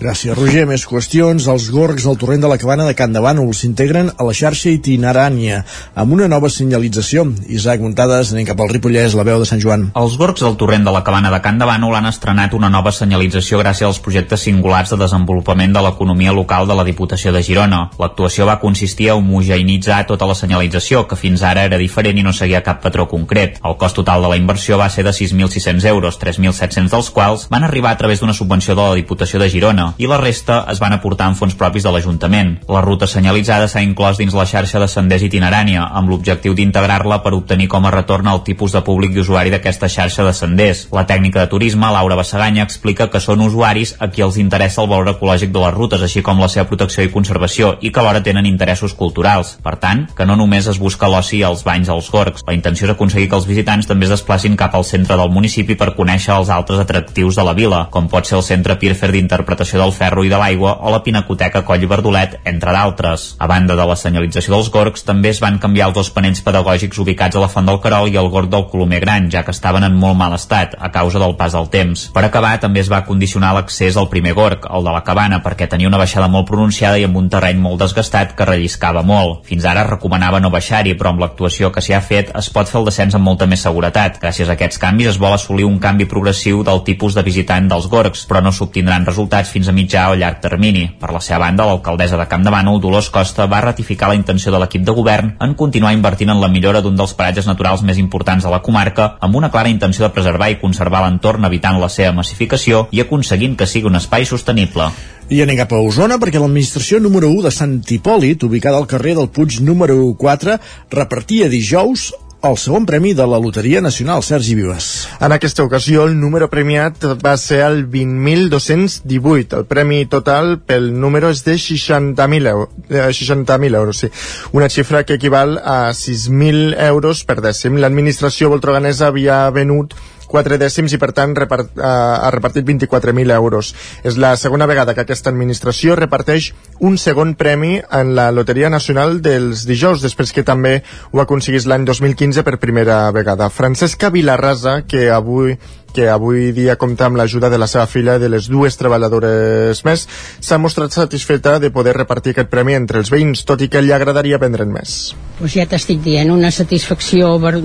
Gràcies, 0.01 0.35
Roger. 0.35 0.65
Més 0.67 0.87
qüestions. 0.89 1.47
Els 1.53 1.69
gorgs 1.71 2.07
del 2.09 2.17
torrent 2.19 2.41
de 2.43 2.49
la 2.51 2.57
cabana 2.59 2.87
de 2.89 2.95
Can 2.99 3.13
de 3.13 3.21
Bànol 3.23 3.53
s'integren 3.55 4.11
a 4.17 4.27
la 4.27 4.35
xarxa 4.35 4.71
itinerània 4.73 5.61
amb 5.95 6.17
una 6.17 6.29
nova 6.29 6.51
senyalització. 6.51 7.27
Isaac 7.53 7.85
Muntades, 7.85 8.33
anem 8.33 8.49
cap 8.49 8.61
al 8.61 8.71
Ripollès, 8.73 9.15
la 9.15 9.27
veu 9.29 9.43
de 9.43 9.49
Sant 9.49 9.61
Joan. 9.63 9.91
Els 10.01 10.17
gorgs 10.19 10.43
del 10.43 10.57
torrent 10.61 10.87
de 10.87 10.95
la 10.95 11.05
cabana 11.07 11.31
de 11.31 11.41
Can 11.45 11.61
de 11.61 11.69
Bànol 11.69 11.99
han 11.99 12.09
estrenat 12.11 12.57
una 12.57 12.71
nova 12.73 12.93
senyalització 12.97 13.61
gràcies 13.61 13.87
als 13.87 14.01
projectes 14.03 14.47
singulars 14.49 14.91
de 14.91 14.99
desenvolupament 15.05 15.77
de 15.77 15.85
l'economia 15.85 16.33
local 16.33 16.67
de 16.67 16.79
la 16.79 16.87
Diputació 16.89 17.35
de 17.37 17.45
Girona. 17.47 17.83
L'actuació 18.01 18.49
va 18.49 18.59
consistir 18.63 19.11
a 19.11 19.19
homogeïnitzar 19.21 20.03
tota 20.09 20.27
la 20.27 20.39
senyalització, 20.39 21.07
que 21.07 21.19
fins 21.21 21.45
ara 21.47 21.69
era 21.69 21.79
diferent 21.79 22.19
i 22.19 22.25
no 22.27 22.33
seguia 22.33 22.65
cap 22.67 22.83
patró 22.83 23.07
concret. 23.09 23.61
El 23.65 23.77
cost 23.77 24.01
total 24.01 24.25
de 24.25 24.33
la 24.33 24.40
inversió 24.41 24.79
va 24.81 24.89
ser 24.91 25.05
de 25.07 25.13
6.600 25.15 25.87
euros, 25.93 26.19
3.700 26.21 26.91
dels 26.91 27.11
quals 27.15 27.47
van 27.53 27.65
arribar 27.65 27.93
a 27.93 28.01
través 28.01 28.21
d'una 28.21 28.35
subvenció 28.35 28.75
de 28.75 28.83
la 28.83 28.99
Diputació 28.99 29.41
de 29.41 29.51
Girona 29.53 29.91
i 29.99 30.09
la 30.11 30.19
resta 30.21 30.65
es 30.73 30.81
van 30.81 30.97
aportar 30.97 31.29
en 31.31 31.37
fons 31.39 31.55
propis 31.55 31.85
de 31.85 31.93
l'Ajuntament. 31.93 32.57
La 32.69 32.83
ruta 32.85 33.07
senyalitzada 33.07 33.69
s'ha 33.69 33.85
inclòs 33.85 34.19
dins 34.19 34.35
la 34.35 34.47
xarxa 34.49 34.81
de 34.81 34.89
senders 34.89 35.25
itinerània 35.27 35.87
amb 36.01 36.11
l'objectiu 36.11 36.55
d'integrar-la 36.57 37.21
per 37.25 37.35
obtenir 37.37 37.69
com 37.69 37.87
a 37.87 37.95
retorn 37.95 38.29
el 38.33 38.43
tipus 38.47 38.73
de 38.73 38.83
públic 38.87 39.15
i 39.15 39.23
usuari 39.23 39.53
d'aquesta 39.53 39.89
xarxa 39.89 40.25
de 40.27 40.35
senders. 40.37 40.87
La 40.93 41.07
tècnica 41.07 41.41
de 41.45 41.51
turisme, 41.53 41.91
Laura 41.93 42.17
Bassaganya, 42.19 42.65
explica 42.65 43.11
que 43.11 43.21
són 43.21 43.45
usuaris 43.45 43.95
a 43.99 44.11
qui 44.11 44.25
els 44.25 44.39
interessa 44.41 44.83
el 44.83 44.91
valor 44.91 45.15
ecològic 45.15 45.53
de 45.53 45.65
les 45.65 45.75
rutes, 45.75 46.03
així 46.03 46.23
com 46.23 46.41
la 46.41 46.49
seva 46.49 46.69
protecció 46.71 47.05
i 47.05 47.13
conservació, 47.13 47.75
i 47.81 47.91
que 47.91 48.01
alhora 48.01 48.23
tenen 48.23 48.49
interessos 48.49 48.95
culturals. 48.95 49.57
Per 49.63 49.77
tant, 49.83 50.07
que 50.17 50.27
no 50.27 50.37
només 50.37 50.69
es 50.71 50.81
busca 50.81 51.09
l'oci 51.11 51.43
als 51.45 51.65
banys 51.67 51.91
als 51.93 52.11
gorgs. 52.11 52.45
La 52.47 52.57
intenció 52.57 52.89
és 52.89 52.95
aconseguir 52.95 53.29
que 53.29 53.39
els 53.39 53.49
visitants 53.49 53.89
també 53.91 54.07
es 54.07 54.15
desplacin 54.31 54.55
cap 54.55 54.75
al 54.77 54.85
centre 54.87 55.17
del 55.19 55.31
municipi 55.35 55.75
per 55.75 55.97
conèixer 55.97 56.37
els 56.37 56.51
altres 56.55 56.79
atractius 56.79 57.35
de 57.35 57.43
la 57.43 57.55
vila, 57.57 57.81
com 57.91 58.07
pot 58.07 58.29
ser 58.29 58.37
el 58.39 58.45
Centre 58.47 58.77
Pirfer 58.79 59.09
d'Interpretació 59.11 59.81
del 59.81 59.91
Ferro 59.91 60.23
i 60.23 60.29
de 60.31 60.39
l'Aigua 60.39 60.77
o 60.87 60.93
la 60.95 61.01
Pinacoteca 61.03 61.65
Coll 61.67 61.89
Verdolet, 61.91 62.37
entre 62.47 62.71
d'altres. 62.71 63.25
A 63.43 63.49
banda 63.51 63.75
de 63.75 63.87
la 63.89 63.97
senyalització 63.99 64.55
dels 64.55 64.71
gorgs, 64.71 65.03
també 65.03 65.33
es 65.33 65.41
van 65.43 65.59
canviar 65.59 65.89
els 65.89 65.97
dos 65.97 66.13
panells 66.15 66.45
pedagògics 66.47 67.01
ubicats 67.03 67.35
a 67.35 67.43
la 67.43 67.49
Font 67.51 67.67
del 67.67 67.81
Carol 67.83 68.07
i 68.07 68.21
el 68.21 68.31
gorg 68.31 68.53
del 68.53 68.69
Colomer 68.71 69.01
Gran, 69.03 69.27
ja 69.35 69.43
que 69.43 69.51
estaven 69.51 69.83
en 69.83 69.99
molt 69.99 70.15
mal 70.21 70.37
estat, 70.39 70.77
a 70.79 70.93
causa 70.95 71.19
del 71.19 71.35
pas 71.35 71.59
del 71.59 71.67
temps. 71.73 72.07
Per 72.15 72.25
acabar, 72.25 72.55
també 72.63 72.85
es 72.85 72.93
va 72.93 73.03
condicionar 73.09 73.51
l'accés 73.57 73.99
al 73.99 74.11
primer 74.15 74.37
gorg, 74.39 74.71
el 74.71 74.87
de 74.87 74.95
la 74.95 75.03
cabana, 75.03 75.43
perquè 75.43 75.67
tenia 75.67 75.91
una 75.91 75.99
baixada 75.99 76.31
molt 76.31 76.47
pronunciada 76.47 77.03
i 77.03 77.09
amb 77.09 77.19
un 77.19 77.33
terreny 77.33 77.59
molt 77.59 77.83
desgastat 77.83 78.37
que 78.39 78.47
relliscava 78.47 79.03
molt. 79.03 79.43
Fins 79.51 79.67
ara 79.67 79.83
es 79.83 79.91
recomanava 79.91 80.39
no 80.39 80.55
baixar-hi, 80.55 80.95
però 80.95 81.11
amb 81.11 81.27
l'actuació 81.27 81.75
que 81.75 81.83
s'hi 81.83 81.99
ha 81.99 82.05
fet 82.05 82.31
es 82.39 82.55
pot 82.55 82.71
fer 82.71 82.79
el 82.79 82.87
descens 82.93 83.19
amb 83.19 83.27
molta 83.27 83.51
més 83.51 83.67
seguretat. 83.67 84.20
Gràcies 84.21 84.51
a 84.51 84.53
aquests 84.53 84.77
canvis 84.77 85.15
es 85.15 85.17
vol 85.17 85.33
assolir 85.33 85.65
un 85.65 85.79
canvi 85.81 86.05
progressiu 86.05 86.59
del 86.61 86.83
tipus 86.85 87.15
de 87.17 87.23
visitant 87.25 87.71
dels 87.71 87.87
gorgs, 87.89 88.27
però 88.29 88.43
no 88.45 88.51
s'obtindran 88.53 89.07
resultats 89.09 89.49
fins 89.49 89.71
a 89.71 89.73
mitjà 89.73 90.03
o 90.13 90.19
llarg 90.21 90.43
termini. 90.45 90.83
Per 91.01 91.09
la 91.15 91.23
seva 91.25 91.39
banda, 91.47 91.65
l'alcaldessa 91.65 92.19
de 92.21 92.27
Camp 92.29 92.45
de 92.45 92.53
Bànol, 92.53 92.83
Dolors 92.85 93.09
Costa, 93.15 93.47
va 93.49 93.63
ratificar 93.65 94.11
la 94.13 94.19
intenció 94.21 94.53
de 94.53 94.61
l'equip 94.61 94.85
de 94.85 94.93
govern 94.93 95.33
en 95.41 95.57
continuar 95.57 95.95
invertint 95.97 96.35
en 96.35 96.45
la 96.45 96.53
millora 96.53 96.85
d'un 96.85 97.01
dels 97.01 97.17
paratges 97.17 97.49
naturals 97.49 97.81
més 97.81 97.97
importants 97.97 98.45
de 98.45 98.53
la 98.53 98.61
comarca, 98.61 99.15
amb 99.25 99.41
una 99.41 99.49
clara 99.49 99.73
intenció 99.73 100.05
de 100.05 100.13
preservar 100.13 100.53
i 100.53 100.61
conservar 100.61 101.01
l'entorn 101.07 101.49
evitant 101.49 101.81
la 101.81 101.89
seva 101.89 102.13
massificació 102.13 102.89
i 102.93 103.01
aconseguint 103.01 103.57
que 103.57 103.67
sigui 103.67 103.89
un 103.89 103.97
espai 103.97 104.29
sostenible. 104.29 104.93
I 105.33 105.41
anem 105.41 105.63
cap 105.65 105.73
a 105.73 105.81
Osona 105.81 106.21
perquè 106.21 106.43
l'administració 106.43 107.01
número 107.01 107.33
1 107.33 107.49
de 107.49 107.53
Sant 107.57 107.79
Hipòlit, 107.89 108.45
ubicada 108.45 108.77
al 108.77 108.91
carrer 108.91 109.17
del 109.17 109.33
Puig 109.33 109.63
número 109.65 110.03
4, 110.19 110.61
repartia 110.93 111.49
dijous 111.49 112.11
el 112.43 112.57
segon 112.57 112.87
premi 112.87 113.13
de 113.15 113.27
la 113.29 113.39
Loteria 113.39 113.81
Nacional, 113.81 114.23
Sergi 114.23 114.55
Vives. 114.55 115.09
En 115.21 115.33
aquesta 115.33 115.63
ocasió, 115.63 116.07
el 116.09 116.19
número 116.19 116.49
premiat 116.49 117.05
va 117.25 117.37
ser 117.37 117.61
el 117.67 117.83
20.218. 117.91 119.59
El 119.59 119.67
premi 119.69 120.05
total 120.07 120.59
pel 120.65 120.91
número 121.01 121.31
és 121.31 121.45
de 121.45 121.59
60.000 121.61 122.49
euros, 122.49 122.71
60 122.89 123.59
euros, 123.67 123.99
sí. 123.99 124.09
Una 124.53 124.71
xifra 124.71 125.05
que 125.05 125.19
equival 125.21 125.59
a 125.59 125.93
6.000 125.93 126.77
euros 126.89 127.25
per 127.29 127.41
dècim. 127.45 127.77
L'administració 127.77 128.49
voltroganesa 128.49 129.11
havia 129.11 129.43
venut 129.51 129.95
4 130.31 130.59
dècims 130.61 130.95
i 130.95 131.01
per 131.03 131.11
tant 131.17 131.35
repart, 131.37 131.73
uh, 131.79 131.85
ha 132.27 132.31
repartit 132.35 132.67
24.000 132.67 133.35
euros. 133.37 133.75
És 134.07 134.19
la 134.21 134.37
segona 134.41 134.69
vegada 134.71 134.95
que 134.95 135.05
aquesta 135.05 135.33
administració 135.33 135.99
reparteix 135.99 136.53
un 136.81 136.97
segon 136.99 137.35
premi 137.35 137.79
en 137.91 138.15
la 138.17 138.31
Loteria 138.31 138.71
Nacional 138.71 139.19
dels 139.25 139.67
dijous, 139.69 140.03
després 140.05 140.33
que 140.33 140.47
també 140.47 140.81
ho 141.11 141.21
aconseguís 141.23 141.67
l'any 141.67 141.85
2015 141.89 142.47
per 142.47 142.59
primera 142.63 143.03
vegada. 143.15 143.51
Francesca 143.51 144.11
Vilarrasa, 144.15 144.83
que 144.87 145.11
avui 145.11 145.59
que 145.93 146.09
avui 146.09 146.53
dia 146.55 146.77
compta 146.79 147.09
amb 147.09 147.19
l'ajuda 147.19 147.51
de 147.51 147.59
la 147.59 147.67
seva 147.67 147.87
filla 147.91 148.17
i 148.17 148.23
de 148.23 148.31
les 148.31 148.47
dues 148.51 148.77
treballadores 148.79 149.83
més, 149.87 150.07
s'ha 150.39 150.59
mostrat 150.63 150.95
satisfeta 150.95 151.59
de 151.59 151.73
poder 151.75 151.97
repartir 151.97 152.35
aquest 152.35 152.51
premi 152.53 152.77
entre 152.79 153.03
els 153.03 153.11
veïns, 153.11 153.43
tot 153.45 153.63
i 153.63 153.69
que 153.69 153.83
li 153.83 153.91
agradaria 153.93 154.39
prendre'n 154.39 154.71
més. 154.71 155.01
Pues 155.41 155.57
ja 155.59 155.67
t'estic 155.67 156.03
dient, 156.05 156.31
una 156.31 156.53
satisfacció 156.55 157.35
ver 157.43 157.57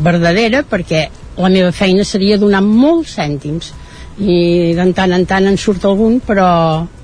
verdadera 0.00 0.62
perquè 0.68 1.08
la 1.40 1.52
meva 1.52 1.72
feina 1.72 2.04
seria 2.04 2.38
donar 2.38 2.62
molts 2.64 3.16
cèntims. 3.18 3.72
I 4.20 4.74
de 4.76 4.84
tant 4.92 5.14
en 5.16 5.24
tant 5.24 5.46
en 5.48 5.56
surt 5.56 5.86
algun 5.88 6.18
però 6.20 6.48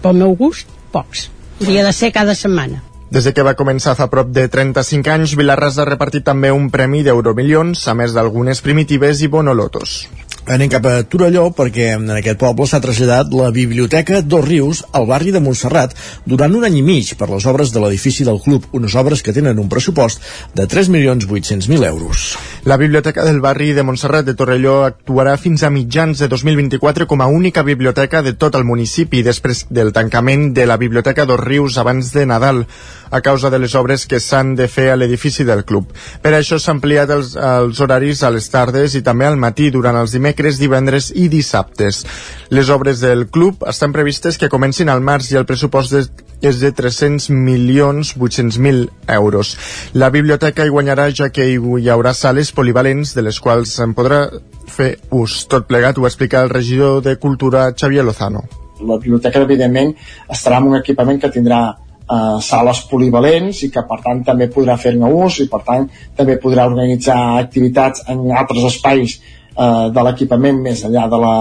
pel 0.02 0.18
meu 0.20 0.36
gust 0.36 0.68
pocs. 0.92 1.30
Hauria 1.62 1.86
de 1.86 1.92
ser 1.96 2.12
cada 2.12 2.34
setmana. 2.36 2.82
Des 3.10 3.24
de 3.24 3.32
que 3.32 3.44
va 3.46 3.54
començar 3.54 3.94
fa 3.94 4.08
prop 4.10 4.32
de 4.34 4.48
35 4.50 5.12
anys, 5.12 5.36
Vilarras 5.38 5.78
ha 5.78 5.86
repartit 5.86 6.24
també 6.26 6.50
un 6.50 6.66
premi 6.74 7.04
d'euromilions, 7.06 7.86
a 7.86 7.94
més 7.94 8.12
d'algunes 8.16 8.60
primitives 8.66 9.22
i 9.22 9.30
bonolotos. 9.30 10.00
Anem 10.46 10.68
cap 10.70 10.84
a 10.86 11.00
Torelló 11.10 11.48
perquè 11.50 11.88
en 11.96 12.04
aquest 12.14 12.38
poble 12.38 12.68
s'ha 12.70 12.78
traslladat 12.78 13.32
la 13.34 13.48
Biblioteca 13.50 14.20
Dos 14.22 14.44
Rius 14.44 14.84
al 14.94 15.08
barri 15.08 15.32
de 15.34 15.40
Montserrat 15.42 15.96
durant 16.22 16.52
un 16.54 16.62
any 16.68 16.76
i 16.78 16.82
mig 16.86 17.08
per 17.18 17.26
les 17.32 17.48
obres 17.50 17.72
de 17.74 17.82
l'edifici 17.82 18.22
del 18.22 18.38
club, 18.44 18.68
unes 18.70 18.94
obres 18.94 19.24
que 19.26 19.34
tenen 19.34 19.58
un 19.58 19.66
pressupost 19.66 20.22
de 20.54 20.68
3.800.000 20.70 21.88
euros. 21.88 22.36
La 22.62 22.76
Biblioteca 22.78 23.24
del 23.26 23.40
barri 23.42 23.72
de 23.74 23.82
Montserrat 23.82 24.28
de 24.28 24.36
Torelló 24.38 24.76
actuarà 24.86 25.34
fins 25.34 25.64
a 25.66 25.70
mitjans 25.74 26.22
de 26.22 26.28
2024 26.30 27.08
com 27.10 27.22
a 27.22 27.26
única 27.26 27.66
biblioteca 27.66 28.22
de 28.22 28.36
tot 28.38 28.54
el 28.54 28.68
municipi 28.70 29.24
després 29.26 29.64
del 29.70 29.90
tancament 29.90 30.52
de 30.54 30.68
la 30.70 30.78
Biblioteca 30.78 31.26
Dos 31.26 31.42
Rius 31.42 31.78
abans 31.82 32.12
de 32.14 32.22
Nadal 32.22 32.68
a 33.10 33.20
causa 33.20 33.50
de 33.50 33.58
les 33.58 33.74
obres 33.74 34.06
que 34.06 34.20
s'han 34.20 34.54
de 34.54 34.66
fer 34.68 34.90
a 34.90 34.96
l'edifici 34.96 35.44
del 35.46 35.64
club. 35.64 35.90
Per 36.22 36.32
això 36.34 36.58
s'ha 36.58 36.74
ampliat 36.74 37.10
els, 37.10 37.34
els 37.34 37.80
horaris 37.82 38.22
a 38.22 38.30
les 38.34 38.48
tardes 38.50 38.94
i 38.94 39.02
també 39.06 39.26
al 39.26 39.38
matí 39.38 39.70
durant 39.70 39.96
els 39.98 40.14
dimecres, 40.14 40.35
divendres 40.60 41.12
i 41.14 41.28
dissabtes. 41.32 42.04
Les 42.50 42.68
obres 42.70 43.00
del 43.00 43.26
club 43.32 43.64
estan 43.68 43.92
previstes 43.92 44.38
que 44.38 44.50
comencin 44.52 44.88
al 44.88 45.00
març 45.00 45.32
i 45.32 45.38
el 45.40 45.46
pressupost 45.48 45.94
de, 45.94 46.02
és 46.42 46.60
de 46.60 46.72
300 46.72 47.30
milions 47.30 48.12
800.000 48.16 48.90
euros. 49.16 49.56
La 49.94 50.10
biblioteca 50.10 50.66
hi 50.66 50.74
guanyarà 50.74 51.08
ja 51.14 51.30
que 51.30 51.48
hi 51.48 51.88
haurà 51.88 52.12
sales 52.14 52.52
polivalents 52.52 53.14
de 53.16 53.24
les 53.24 53.40
quals 53.40 53.72
se'n 53.78 53.94
podrà 53.96 54.26
fer 54.68 54.96
ús. 55.10 55.46
Tot 55.48 55.66
plegat 55.66 55.98
ho 55.98 56.06
explica 56.06 56.42
el 56.42 56.50
regidor 56.50 57.02
de 57.02 57.16
Cultura 57.16 57.70
Xavier 57.72 58.04
Lozano. 58.04 58.44
La 58.80 58.98
biblioteca, 59.00 59.40
evidentment, 59.40 59.94
estarà 60.28 60.60
en 60.60 60.68
un 60.68 60.76
equipament 60.76 61.20
que 61.20 61.32
tindrà 61.32 61.60
eh, 62.06 62.40
sales 62.42 62.82
polivalents 62.90 63.62
i 63.66 63.70
que 63.72 63.84
per 63.88 64.00
tant 64.04 64.22
també 64.26 64.50
podrà 64.52 64.76
fer-ne 64.80 65.10
ús 65.22 65.40
i 65.44 65.48
per 65.52 65.62
tant 65.66 65.88
també 66.16 66.38
podrà 66.42 66.66
organitzar 66.68 67.18
activitats 67.40 68.04
en 68.12 68.26
altres 68.32 68.68
espais 68.72 69.18
eh, 69.56 69.88
de 69.92 70.06
l'equipament 70.08 70.62
més 70.62 70.84
enllà 70.86 71.08
de 71.12 71.20
la, 71.24 71.36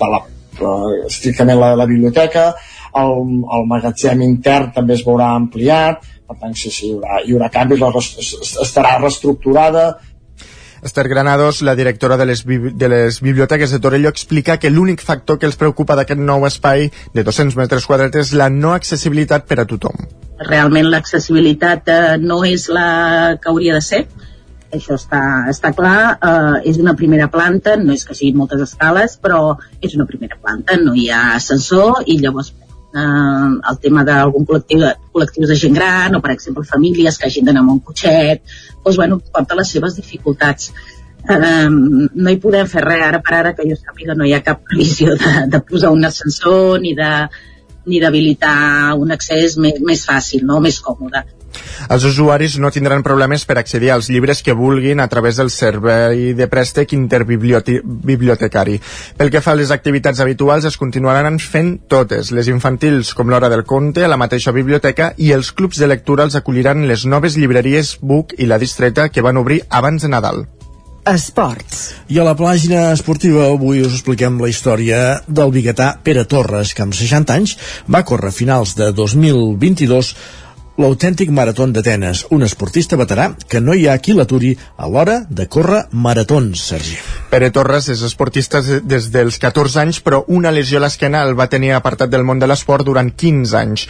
de 0.00 0.10
la 0.14 0.22
eh, 0.24 1.06
estrictament 1.10 1.60
la, 1.60 1.74
la 1.78 1.86
biblioteca. 1.86 2.50
El, 2.96 3.16
el 3.52 3.66
magatzem 3.68 4.22
intern 4.24 4.70
també 4.72 4.94
es 4.96 5.04
veurà 5.04 5.34
ampliat 5.36 6.04
per 6.26 6.36
tant 6.40 6.58
sí, 6.58 6.72
sí, 6.74 6.90
hi 6.90 6.96
haurà, 6.96 7.22
hi 7.22 7.34
haurà 7.36 7.48
canvis 7.54 7.82
la, 7.82 7.90
estarà 8.66 8.96
reestructurada. 8.98 9.86
Esther 10.86 11.06
Granados, 11.08 11.62
la 11.66 11.74
directora 11.74 12.16
de 12.20 12.26
les, 12.26 12.42
de 12.46 12.88
les 12.88 13.20
biblioteques 13.22 13.72
de 13.72 13.78
Torelló, 13.82 14.10
explica 14.12 14.58
que 14.62 14.70
l'únic 14.70 15.02
factor 15.02 15.38
que 15.40 15.48
els 15.48 15.56
preocupa 15.58 15.96
d'aquest 15.98 16.20
nou 16.20 16.44
espai 16.46 16.90
de 17.14 17.24
200 17.26 17.56
metres 17.58 17.86
quadrats 17.88 18.20
és 18.20 18.34
la 18.36 18.50
no 18.52 18.74
accessibilitat 18.74 19.46
per 19.48 19.62
a 19.62 19.66
tothom. 19.66 20.06
Realment 20.50 20.90
l'accessibilitat 20.92 21.88
eh, 21.88 22.00
no 22.20 22.42
és 22.44 22.68
la 22.68 22.88
que 23.40 23.50
hauria 23.50 23.78
de 23.78 23.82
ser, 23.82 24.04
això 24.74 24.96
està, 24.98 25.22
està 25.50 25.72
clar, 25.76 26.16
eh, 26.16 26.60
és 26.70 26.78
una 26.82 26.96
primera 26.98 27.28
planta, 27.32 27.76
no 27.76 27.94
és 27.94 28.04
que 28.04 28.16
siguin 28.18 28.38
moltes 28.40 28.62
escales, 28.64 29.18
però 29.22 29.56
és 29.80 29.94
una 29.94 30.06
primera 30.06 30.38
planta, 30.42 30.78
no 30.82 30.94
hi 30.94 31.08
ha 31.10 31.36
ascensor 31.36 32.02
i 32.06 32.18
llavors 32.22 32.52
eh, 32.52 33.48
el 33.70 33.80
tema 33.82 34.04
d'algun 34.08 34.46
col·lectiu 34.48 34.84
col·lectius 35.14 35.52
de 35.52 35.58
gent 35.62 35.74
gran 35.78 36.16
o 36.16 36.22
per 36.24 36.34
exemple 36.34 36.66
famílies 36.66 37.18
que 37.18 37.30
hagin 37.30 37.48
d'anar 37.48 37.64
amb 37.64 37.76
un 37.76 37.80
cotxet 37.80 38.44
doncs 38.84 39.00
bueno, 39.00 39.20
porta 39.32 39.58
les 39.58 39.72
seves 39.76 39.98
dificultats 39.98 40.70
eh, 41.30 41.66
no 41.68 42.30
hi 42.30 42.40
podem 42.42 42.70
fer 42.70 42.84
res 42.86 43.04
ara 43.08 43.20
per 43.24 43.36
ara 43.40 43.54
que 43.58 43.68
jo 43.68 43.76
sàpiga 43.78 44.16
no 44.16 44.26
hi 44.26 44.34
ha 44.36 44.44
cap 44.46 44.64
previsió 44.70 45.16
de, 45.20 45.34
de 45.52 45.62
posar 45.68 45.92
un 45.94 46.08
ascensor 46.08 46.80
ni 46.80 46.94
de 46.98 47.12
ni 47.86 48.00
d'habilitar 48.02 48.96
un 48.98 49.14
accés 49.14 49.54
més, 49.62 49.76
més 49.78 50.00
fàcil, 50.08 50.42
no? 50.42 50.58
més 50.58 50.80
còmode. 50.82 51.22
Els 51.88 52.04
usuaris 52.08 52.58
no 52.62 52.70
tindran 52.74 53.04
problemes 53.06 53.44
per 53.46 53.58
accedir 53.60 53.92
als 53.94 54.10
llibres 54.10 54.42
que 54.42 54.56
vulguin 54.56 55.00
a 55.00 55.08
través 55.08 55.36
del 55.40 55.50
servei 55.50 56.34
de 56.34 56.48
préstec 56.50 56.92
interbibliotecari. 56.96 58.80
Pel 59.16 59.30
que 59.30 59.42
fa 59.44 59.54
a 59.54 59.60
les 59.60 59.70
activitats 59.74 60.20
habituals, 60.20 60.64
es 60.64 60.76
continuaran 60.80 61.38
fent 61.38 61.76
totes. 61.88 62.32
Les 62.32 62.50
infantils, 62.52 63.14
com 63.14 63.30
l'hora 63.30 63.50
del 63.52 63.64
conte, 63.64 64.04
a 64.04 64.10
la 64.10 64.20
mateixa 64.20 64.52
biblioteca, 64.52 65.12
i 65.16 65.32
els 65.36 65.52
clubs 65.52 65.78
de 65.78 65.88
lectura 65.90 66.26
els 66.26 66.36
acolliran 66.38 66.86
les 66.88 67.06
noves 67.06 67.36
llibreries 67.36 67.96
Book 68.02 68.36
i 68.38 68.46
La 68.46 68.58
Distreta 68.58 69.08
que 69.08 69.22
van 69.22 69.36
obrir 69.36 69.62
abans 69.70 70.02
de 70.02 70.12
Nadal. 70.12 70.46
Esports. 71.06 71.94
I 72.10 72.18
a 72.18 72.24
la 72.26 72.34
pàgina 72.34 72.88
esportiva 72.90 73.44
avui 73.52 73.84
us 73.84 73.92
expliquem 73.94 74.40
la 74.42 74.48
història 74.50 74.98
del 75.28 75.52
biguetà 75.54 75.92
Pere 76.02 76.24
Torres, 76.26 76.72
que 76.74 76.82
amb 76.82 76.96
60 76.98 77.36
anys 77.36 77.54
va 77.86 78.02
córrer 78.08 78.32
a 78.32 78.34
finals 78.34 78.74
de 78.74 78.90
2022 78.90 80.10
l'autèntic 80.76 81.30
marató 81.32 81.66
d'Atenes, 81.66 82.26
un 82.30 82.44
esportista 82.44 82.96
veterà 83.00 83.30
que 83.48 83.60
no 83.60 83.74
hi 83.74 83.86
ha 83.88 83.96
qui 83.98 84.12
l'aturi 84.12 84.52
a 84.76 84.88
l'hora 84.88 85.22
de 85.28 85.46
córrer 85.48 85.86
maratons, 85.92 86.62
Sergi. 86.70 86.96
Pere 87.30 87.50
Torres 87.50 87.88
és 87.92 88.02
esportista 88.06 88.60
des 88.62 89.08
dels 89.12 89.38
14 89.42 89.80
anys, 89.82 90.00
però 90.04 90.22
una 90.28 90.52
lesió 90.52 90.78
a 90.78 90.84
l'esquena 90.84 91.24
el 91.24 91.34
va 91.38 91.48
tenir 91.52 91.72
apartat 91.72 92.12
del 92.12 92.24
món 92.24 92.38
de 92.38 92.46
l'esport 92.46 92.84
durant 92.86 93.10
15 93.10 93.56
anys. 93.58 93.86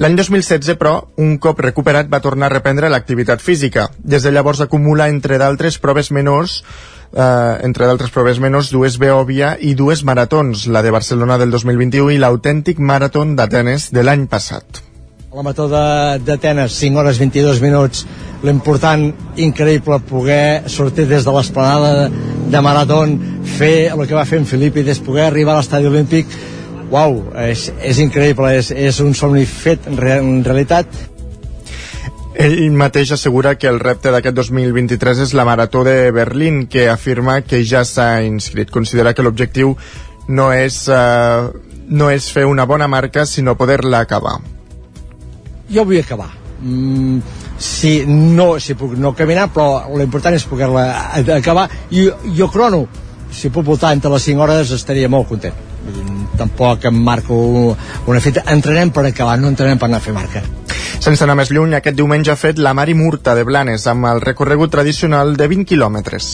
L'any 0.00 0.16
2016, 0.16 0.74
però, 0.80 0.96
un 1.20 1.36
cop 1.38 1.60
recuperat 1.60 2.08
va 2.10 2.22
tornar 2.24 2.48
a 2.48 2.56
reprendre 2.56 2.88
l'activitat 2.88 3.44
física. 3.44 3.90
Des 3.98 4.24
de 4.24 4.32
llavors 4.32 4.64
acumula, 4.64 5.10
entre 5.12 5.38
d'altres 5.38 5.78
proves 5.78 6.10
menors, 6.10 6.62
eh, 7.12 7.58
entre 7.62 7.86
d'altres 7.86 8.10
proves 8.10 8.40
menors, 8.40 8.72
dues 8.72 8.98
Beòvia 8.98 9.56
i 9.60 9.74
dues 9.74 10.04
maratons, 10.04 10.66
la 10.66 10.82
de 10.82 10.90
Barcelona 10.90 11.38
del 11.38 11.50
2021 11.50 12.14
i 12.16 12.22
l'autèntic 12.22 12.78
marató 12.78 13.24
d'Atenes 13.24 13.90
de 13.92 14.06
l'any 14.06 14.26
passat. 14.26 14.89
La 15.30 15.44
mató 15.46 15.68
d'Atenes, 15.70 16.72
5 16.74 16.98
hores 16.98 17.18
22 17.20 17.60
minuts. 17.62 18.00
L'important, 18.42 19.04
increïble, 19.38 20.00
poder 20.08 20.66
sortir 20.66 21.04
des 21.06 21.22
de 21.22 21.34
l'esplanada 21.36 22.08
de, 22.10 22.62
Maratón, 22.66 23.14
fer 23.46 23.92
el 23.92 24.02
que 24.10 24.16
va 24.18 24.24
fer 24.26 24.40
en 24.42 24.48
Filippides, 24.50 24.98
poder 25.06 25.28
arribar 25.28 25.54
a 25.54 25.60
l'estadi 25.60 25.86
olímpic. 25.86 26.34
Uau, 26.90 27.20
és, 27.46 27.68
és 27.78 28.02
increïble, 28.02 28.50
és, 28.58 28.72
és 28.74 28.98
un 29.06 29.14
somni 29.14 29.46
fet 29.46 29.86
en, 29.86 30.02
re, 30.02 30.18
en 30.18 30.42
realitat. 30.42 31.00
Ell 32.34 32.74
mateix 32.74 33.14
assegura 33.14 33.54
que 33.54 33.70
el 33.70 33.78
repte 33.78 34.10
d'aquest 34.10 34.34
2023 34.34 35.26
és 35.28 35.38
la 35.38 35.46
Marató 35.46 35.86
de 35.86 35.98
Berlín, 36.10 36.64
que 36.66 36.88
afirma 36.90 37.42
que 37.46 37.62
ja 37.62 37.86
s'ha 37.86 38.16
inscrit. 38.26 38.74
Considera 38.74 39.14
que 39.14 39.22
l'objectiu 39.22 39.76
no 40.26 40.50
és, 40.50 40.88
uh, 40.90 41.52
no 41.86 42.10
és 42.10 42.32
fer 42.34 42.50
una 42.50 42.66
bona 42.66 42.90
marca, 42.90 43.30
sinó 43.30 43.54
poder-la 43.54 44.08
acabar 44.08 44.40
jo 45.70 45.84
vull 45.84 46.00
acabar. 46.00 46.30
Mm, 46.60 47.20
si 47.58 48.04
no, 48.06 48.58
si 48.60 48.76
puc 48.76 48.96
no 49.00 49.14
caminar 49.16 49.48
però 49.54 49.96
l'important 49.96 50.36
és 50.36 50.46
poder-la 50.48 50.86
acabar. 51.36 51.68
I 51.90 52.08
jo 52.36 52.48
crono 52.52 52.86
si 53.32 53.50
puc 53.50 53.64
voltar 53.64 53.94
entre 53.94 54.10
les 54.12 54.30
5 54.30 54.46
hores 54.46 54.72
estaria 54.76 55.08
molt 55.08 55.28
content. 55.28 55.66
Tampoc 56.38 56.86
em 56.88 57.02
marco 57.04 57.36
una 58.06 58.20
feta 58.20 58.44
entrenem 58.52 58.90
per 58.90 59.06
acabar, 59.06 59.38
no 59.40 59.52
entrenem 59.52 59.78
per 59.78 59.88
anar 59.90 60.00
a 60.00 60.08
fer 60.08 60.16
marca 60.16 60.59
sense 61.00 61.24
anar 61.24 61.34
més 61.38 61.48
lluny, 61.48 61.72
aquest 61.74 61.96
diumenge 61.96 62.28
ha 62.32 62.36
fet 62.36 62.58
la 62.60 62.74
Mari 62.76 62.92
Murta 62.94 63.32
de 63.36 63.44
Blanes 63.48 63.86
amb 63.88 64.04
el 64.10 64.20
recorregut 64.20 64.70
tradicional 64.74 65.32
de 65.36 65.46
20 65.48 65.64
quilòmetres. 65.70 66.26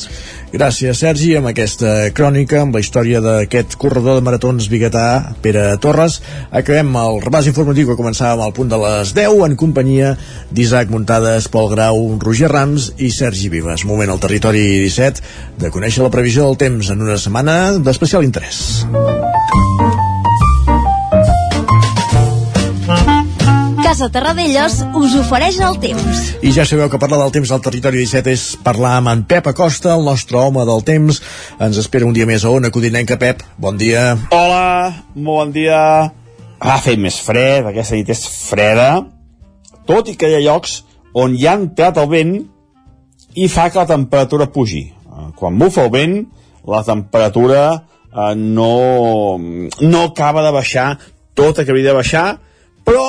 Gràcies, 0.50 0.98
Sergi, 1.04 1.36
amb 1.38 1.50
aquesta 1.52 2.10
crònica, 2.16 2.64
amb 2.64 2.74
la 2.74 2.82
història 2.82 3.20
d'aquest 3.22 3.76
corredor 3.78 4.18
de 4.18 4.24
maratons 4.26 4.66
biguetà, 4.72 5.34
Pere 5.42 5.68
Torres. 5.82 6.18
Acabem 6.50 6.90
el 6.98 7.20
repàs 7.22 7.46
informatiu 7.50 7.92
que 7.92 7.98
començàvem 7.98 8.42
al 8.42 8.54
punt 8.56 8.72
de 8.72 8.80
les 8.82 9.14
10 9.14 9.44
en 9.46 9.54
companyia 9.60 10.16
d'Isaac 10.50 10.90
Muntades, 10.90 11.46
Pol 11.52 11.70
Grau, 11.70 12.02
Roger 12.22 12.50
Rams 12.50 12.90
i 12.98 13.12
Sergi 13.14 13.52
Vives. 13.52 13.86
Moment 13.86 14.10
al 14.10 14.22
territori 14.22 14.66
17 14.88 15.62
de 15.62 15.70
conèixer 15.70 16.02
la 16.02 16.10
previsió 16.14 16.50
del 16.50 16.58
temps 16.58 16.90
en 16.90 17.06
una 17.06 17.18
setmana 17.22 17.76
d'especial 17.78 18.26
interès. 18.26 18.86
Casa 23.86 24.08
Terradellos 24.10 24.80
us 24.98 25.12
ofereix 25.14 25.60
el 25.62 25.76
temps. 25.78 26.20
I 26.42 26.50
ja 26.50 26.64
sabeu 26.66 26.88
que 26.90 26.98
parlar 26.98 27.20
del 27.20 27.30
temps 27.36 27.52
al 27.54 27.60
territori 27.62 28.00
17 28.00 28.32
és 28.34 28.46
parlar 28.66 28.96
amb 28.98 29.12
en 29.12 29.20
Pep 29.30 29.46
Acosta, 29.46 29.92
el 29.94 30.00
nostre 30.02 30.40
home 30.40 30.64
del 30.66 30.80
temps. 30.82 31.20
Ens 31.62 31.78
espera 31.78 32.08
un 32.08 32.16
dia 32.16 32.26
més 32.26 32.42
a 32.42 32.50
Ona 32.50 32.72
Codinenca. 32.74 33.14
Pep, 33.14 33.44
bon 33.62 33.78
dia. 33.78 34.16
Hola, 34.34 35.04
molt 35.14 35.38
bon 35.38 35.52
dia. 35.54 35.78
Ha 36.58 36.74
fet 36.82 36.98
més 36.98 37.20
fred, 37.22 37.68
aquesta 37.70 37.94
nit 37.94 38.10
és 38.10 38.24
freda, 38.26 38.88
tot 39.86 40.10
i 40.10 40.16
que 40.18 40.32
hi 40.32 40.34
ha 40.40 40.42
llocs 40.48 40.80
on 41.14 41.36
hi 41.38 41.46
ha 41.46 41.54
entrat 41.54 42.00
el 42.02 42.10
vent 42.10 42.34
i 43.38 43.46
fa 43.46 43.68
que 43.70 43.84
la 43.84 43.86
temperatura 43.92 44.48
pugi. 44.50 44.82
Quan 45.38 45.62
bufa 45.62 45.84
el 45.86 45.92
vent, 45.94 46.16
la 46.66 46.82
temperatura 46.82 47.62
eh, 47.76 48.34
no, 48.34 49.38
no 49.38 50.02
acaba 50.10 50.42
de 50.42 50.52
baixar 50.58 50.88
tota 51.38 51.62
que 51.62 51.70
havia 51.70 51.92
de 51.92 51.96
baixar, 52.00 52.26
però 52.82 53.06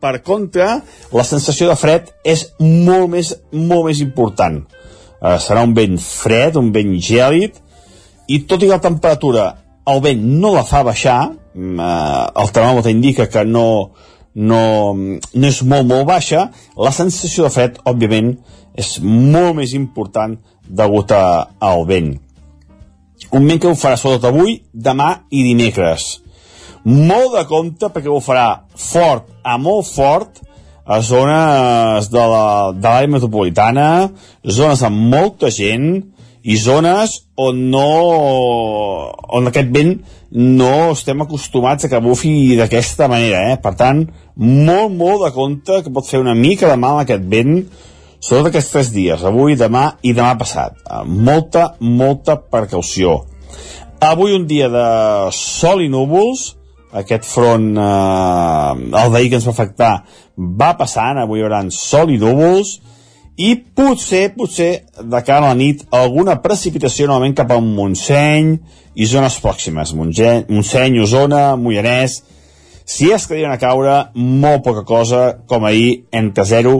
per 0.00 0.20
contra, 0.26 0.80
la 1.12 1.24
sensació 1.26 1.68
de 1.70 1.76
fred 1.78 2.10
és 2.26 2.46
molt 2.60 3.10
més, 3.14 3.32
molt 3.52 3.90
més 3.90 4.00
important. 4.04 4.60
Uh, 5.20 5.36
serà 5.42 5.64
un 5.66 5.74
vent 5.76 5.98
fred, 6.00 6.56
un 6.56 6.70
vent 6.72 6.94
gèlid, 7.04 7.58
i 8.30 8.42
tot 8.48 8.62
i 8.62 8.68
que 8.68 8.76
la 8.78 8.84
temperatura 8.84 9.50
el 9.90 10.00
vent 10.04 10.22
no 10.40 10.54
la 10.54 10.64
fa 10.64 10.82
baixar, 10.86 11.18
uh, 11.30 12.24
el 12.40 12.54
termòmetre 12.54 12.94
indica 12.94 13.28
que 13.28 13.44
no, 13.44 13.66
no, 14.34 14.62
no 14.94 15.50
és 15.50 15.60
molt, 15.62 15.86
molt 15.90 16.08
baixa, 16.08 16.48
la 16.78 16.94
sensació 16.96 17.46
de 17.46 17.52
fred, 17.54 17.78
òbviament, 17.84 18.34
és 18.78 18.96
molt 19.04 19.58
més 19.58 19.74
important 19.76 20.38
degut 20.64 21.12
a, 21.12 21.22
al 21.60 21.84
vent. 21.88 22.14
Un 23.36 23.46
vent 23.46 23.60
que 23.60 23.68
ho 23.68 23.76
farà 23.78 23.98
sobretot 24.00 24.30
avui, 24.30 24.60
demà 24.72 25.12
i 25.30 25.44
dimecres 25.44 26.14
molt 26.84 27.34
de 27.36 27.44
compte 27.48 27.90
perquè 27.92 28.10
ho 28.10 28.20
farà 28.24 28.62
fort 28.76 29.28
a 29.44 29.56
molt 29.60 29.88
fort 29.90 30.40
a 30.90 30.98
zones 31.04 32.08
de 32.10 32.22
l'àrea 32.22 33.10
metropolitana, 33.10 34.10
zones 34.42 34.82
amb 34.82 35.04
molta 35.12 35.50
gent 35.54 36.00
i 36.42 36.56
zones 36.56 37.18
on 37.38 37.60
no 37.70 37.90
on 39.36 39.50
aquest 39.50 39.70
vent 39.70 40.00
no 40.32 40.90
estem 40.94 41.20
acostumats 41.22 41.84
a 41.84 41.90
que 41.92 42.00
bufi 42.02 42.56
d'aquesta 42.58 43.10
manera, 43.12 43.44
eh? 43.52 43.60
Per 43.60 43.74
tant, 43.78 44.02
molt, 44.40 44.90
molt 44.96 45.26
de 45.26 45.30
compte 45.36 45.82
que 45.84 45.92
pot 45.94 46.08
fer 46.08 46.22
una 46.22 46.34
mica 46.34 46.70
de 46.70 46.78
mal 46.80 47.02
aquest 47.02 47.28
vent 47.28 47.64
sobretot 48.20 48.50
aquests 48.50 48.72
tres 48.74 48.92
dies, 48.94 49.24
avui, 49.24 49.56
demà 49.56 49.86
i 50.04 50.12
demà 50.16 50.34
passat. 50.38 50.76
Molta, 51.06 51.74
molta 51.80 52.36
precaució. 52.40 53.22
Avui 54.00 54.36
un 54.36 54.46
dia 54.48 54.68
de 54.72 54.86
sol 55.36 55.82
i 55.84 55.90
núvols, 55.92 56.54
aquest 56.96 57.26
front 57.28 57.74
eh, 57.78 59.02
el 59.02 59.12
d'ahir 59.12 59.30
que 59.30 59.38
ens 59.38 59.46
va 59.48 59.54
afectar 59.54 59.92
va 60.36 60.72
passant, 60.78 61.20
avui 61.20 61.40
hi 61.40 61.44
haurà 61.46 61.62
sol 61.74 62.10
i 62.10 62.18
núvols 62.18 62.78
i 63.40 63.54
potser, 63.56 64.34
potser 64.36 64.70
de 64.98 65.20
cara 65.24 65.46
a 65.46 65.52
la 65.52 65.58
nit 65.58 65.86
alguna 65.96 66.40
precipitació 66.42 67.06
novament 67.08 67.36
cap 67.38 67.54
a 67.54 67.60
Montseny 67.64 68.56
i 68.94 69.06
zones 69.06 69.38
pròximes 69.40 69.94
Montseny, 69.96 70.44
Montseny 70.50 71.00
Osona, 71.00 71.44
Mollanès 71.56 72.20
Si 72.90 73.06
que 73.06 73.36
diuen 73.36 73.52
a 73.52 73.58
caure, 73.62 74.10
molt 74.14 74.64
poca 74.64 74.82
cosa, 74.82 75.20
com 75.46 75.62
ahir, 75.64 76.08
entre 76.10 76.42
0 76.44 76.72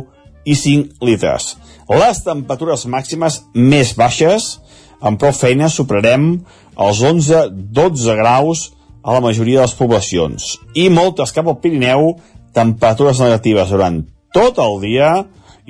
i 0.42 0.56
5 0.58 1.06
litres. 1.06 1.52
Les 1.86 2.22
temperatures 2.26 2.82
màximes 2.90 3.36
més 3.54 3.92
baixes, 3.94 4.56
amb 5.00 5.20
prou 5.22 5.30
feina 5.30 5.68
superarem 5.70 6.32
els 6.74 7.02
11-12 7.06 8.16
graus 8.18 8.64
a 9.02 9.16
la 9.16 9.22
majoria 9.24 9.60
de 9.60 9.66
les 9.68 9.76
poblacions. 9.78 10.54
I 10.74 10.88
moltes 10.92 11.32
cap 11.36 11.48
al 11.48 11.58
Pirineu, 11.62 12.14
temperatures 12.56 13.20
negatives 13.22 13.70
durant 13.72 14.02
tot 14.34 14.58
el 14.62 14.80
dia 14.82 15.10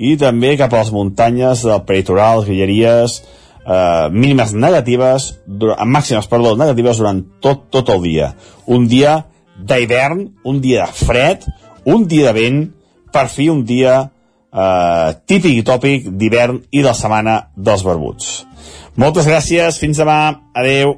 i 0.01 0.15
també 0.17 0.55
cap 0.57 0.73
a 0.73 0.81
les 0.81 0.91
muntanyes 0.93 1.65
del 1.67 1.83
peritoral, 1.87 2.45
guilleries, 2.47 3.21
eh, 3.65 4.09
mínimes 4.11 4.53
negatives, 4.53 5.31
durant, 5.45 5.81
màximes, 5.85 6.27
perdó, 6.27 6.55
negatives 6.57 7.01
durant 7.01 7.21
tot, 7.41 7.67
tot 7.69 7.89
el 7.93 8.01
dia. 8.05 8.31
Un 8.65 8.87
dia 8.87 9.21
d'hivern, 9.57 10.25
un 10.43 10.61
dia 10.61 10.87
de 10.87 11.05
fred, 11.05 11.45
un 11.85 12.07
dia 12.07 12.31
de 12.31 12.37
vent, 12.39 12.63
per 13.11 13.27
fi 13.29 13.49
un 13.51 13.63
dia 13.67 13.99
eh, 14.01 15.09
típic 15.27 15.59
i 15.59 15.65
tòpic 15.67 16.09
d'hivern 16.17 16.61
i 16.71 16.81
de 16.81 16.87
la 16.89 16.97
setmana 16.97 17.37
dels 17.55 17.83
barbuts. 17.85 18.31
Moltes 18.99 19.27
gràcies, 19.27 19.77
fins 19.79 20.01
demà, 20.01 20.19
adeu. 20.57 20.97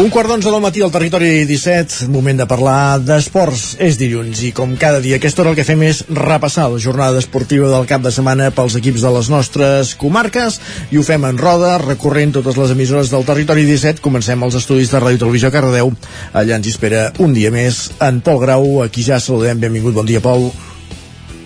Un 0.00 0.08
quart 0.08 0.24
d'onze 0.24 0.48
del 0.48 0.62
matí 0.64 0.80
al 0.80 0.88
territori 0.88 1.42
17, 1.44 2.06
moment 2.08 2.38
de 2.40 2.46
parlar 2.48 2.96
d'esports. 3.04 3.74
És 3.76 3.98
dilluns 4.00 4.40
i 4.40 4.48
com 4.56 4.72
cada 4.80 5.02
dia 5.04 5.18
a 5.18 5.20
aquesta 5.20 5.42
hora 5.42 5.52
el 5.52 5.58
que 5.58 5.66
fem 5.68 5.82
és 5.84 6.00
repassar 6.08 6.70
la 6.72 6.80
jornada 6.80 7.20
esportiva 7.20 7.68
del 7.68 7.84
cap 7.90 8.00
de 8.00 8.12
setmana 8.14 8.48
pels 8.56 8.78
equips 8.80 9.04
de 9.04 9.12
les 9.12 9.28
nostres 9.28 9.92
comarques 10.00 10.56
i 10.88 10.96
ho 10.96 11.04
fem 11.04 11.28
en 11.28 11.36
roda, 11.36 11.74
recorrent 11.84 12.32
totes 12.38 12.56
les 12.56 12.72
emissores 12.72 13.12
del 13.12 13.28
territori 13.28 13.68
17. 13.68 14.00
Comencem 14.00 14.48
els 14.48 14.56
estudis 14.62 14.88
de 14.94 15.04
Ràdio 15.04 15.26
Televisió 15.26 15.52
Cardedeu. 15.52 15.92
Allà 16.32 16.56
ens 16.56 16.72
espera 16.72 17.10
un 17.20 17.36
dia 17.36 17.52
més 17.52 17.90
en 18.00 18.24
Pol 18.24 18.40
Grau, 18.40 18.66
a 18.80 18.88
qui 18.88 19.04
ja 19.04 19.20
saludem. 19.20 19.60
Benvingut, 19.60 19.92
bon 20.00 20.08
dia, 20.08 20.24
Pol. 20.24 20.48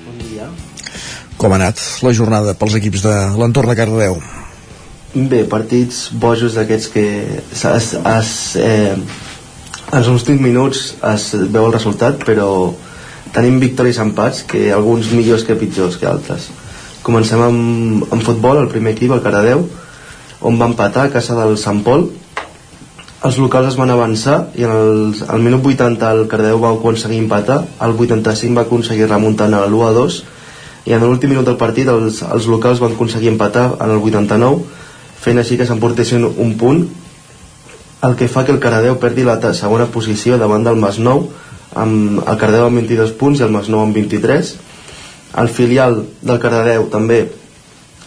Bon 0.06 0.22
dia. 0.22 0.46
Com 1.34 1.50
ha 1.50 1.58
anat 1.64 1.82
la 2.06 2.14
jornada 2.14 2.54
pels 2.54 2.78
equips 2.78 3.08
de 3.10 3.20
l'entorn 3.42 3.74
de 3.74 3.80
Cardedeu? 3.82 4.22
Bé, 5.16 5.46
partits 5.48 6.10
bojos 6.12 6.52
d'aquests 6.58 6.90
que 6.92 7.02
es, 7.48 7.86
es, 7.96 8.32
eh, 8.60 8.92
als 9.96 10.10
últims 10.12 10.42
minuts 10.44 10.82
es 11.08 11.24
veu 11.54 11.70
el 11.70 11.72
resultat, 11.72 12.20
però 12.20 12.74
tenim 13.32 13.56
victòries 13.62 13.96
empats, 14.02 14.42
que 14.44 14.66
alguns 14.76 15.08
millors 15.16 15.46
que 15.48 15.56
pitjors 15.56 15.96
que 15.96 16.10
altres. 16.10 16.50
Comencem 17.00 17.40
amb, 17.40 18.04
amb 18.12 18.28
futbol, 18.28 18.60
el 18.60 18.68
primer 18.68 18.92
equip, 18.92 19.16
el 19.16 19.24
Caradeu, 19.24 19.64
on 20.44 20.60
va 20.60 20.68
empatar 20.68 21.06
a 21.06 21.14
casa 21.16 21.40
del 21.40 21.56
Sant 21.56 21.80
Pol. 21.86 22.10
Els 23.24 23.40
locals 23.40 23.72
es 23.72 23.80
van 23.80 23.96
avançar 23.96 24.50
i 24.52 24.68
en 24.68 24.76
el, 24.76 24.96
al 25.32 25.40
minut 25.40 25.64
80 25.64 26.12
el 26.12 26.26
Cardeu 26.28 26.60
va 26.60 26.76
aconseguir 26.76 27.24
empatar, 27.24 27.62
al 27.80 27.96
85 27.96 28.52
va 28.52 28.68
aconseguir 28.68 29.08
remuntar 29.08 29.48
a 29.48 29.64
l'1 29.64 29.86
a 29.88 29.94
2 29.96 30.24
i 30.86 30.92
en 30.92 31.00
l'últim 31.02 31.32
minut 31.32 31.48
del 31.48 31.56
partit 31.56 31.88
els, 31.88 32.20
els 32.20 32.46
locals 32.52 32.84
van 32.84 32.92
aconseguir 32.92 33.32
empatar 33.32 33.72
en 33.80 33.96
el 33.96 34.04
89 34.04 34.84
fent 35.26 35.42
així 35.42 35.58
que 35.58 35.66
s'emportessin 35.66 36.24
un 36.26 36.54
punt 36.60 36.86
el 38.06 38.14
que 38.14 38.28
fa 38.30 38.44
que 38.46 38.54
el 38.54 38.62
Caradeu 38.62 38.98
perdi 39.02 39.24
la 39.26 39.40
segona 39.56 39.88
posició 39.90 40.38
davant 40.38 40.64
del 40.64 40.78
Masnou 40.78 41.26
amb 41.74 42.22
el 42.22 42.38
Caradeu 42.38 42.68
amb 42.68 42.78
22 42.82 43.16
punts 43.18 43.40
i 43.40 43.46
el 43.46 43.54
Masnou 43.54 43.82
amb 43.82 43.96
23 43.96 44.54
el 45.42 45.50
filial 45.52 46.02
del 46.22 46.40
Caradeu 46.42 46.86
també 46.92 47.24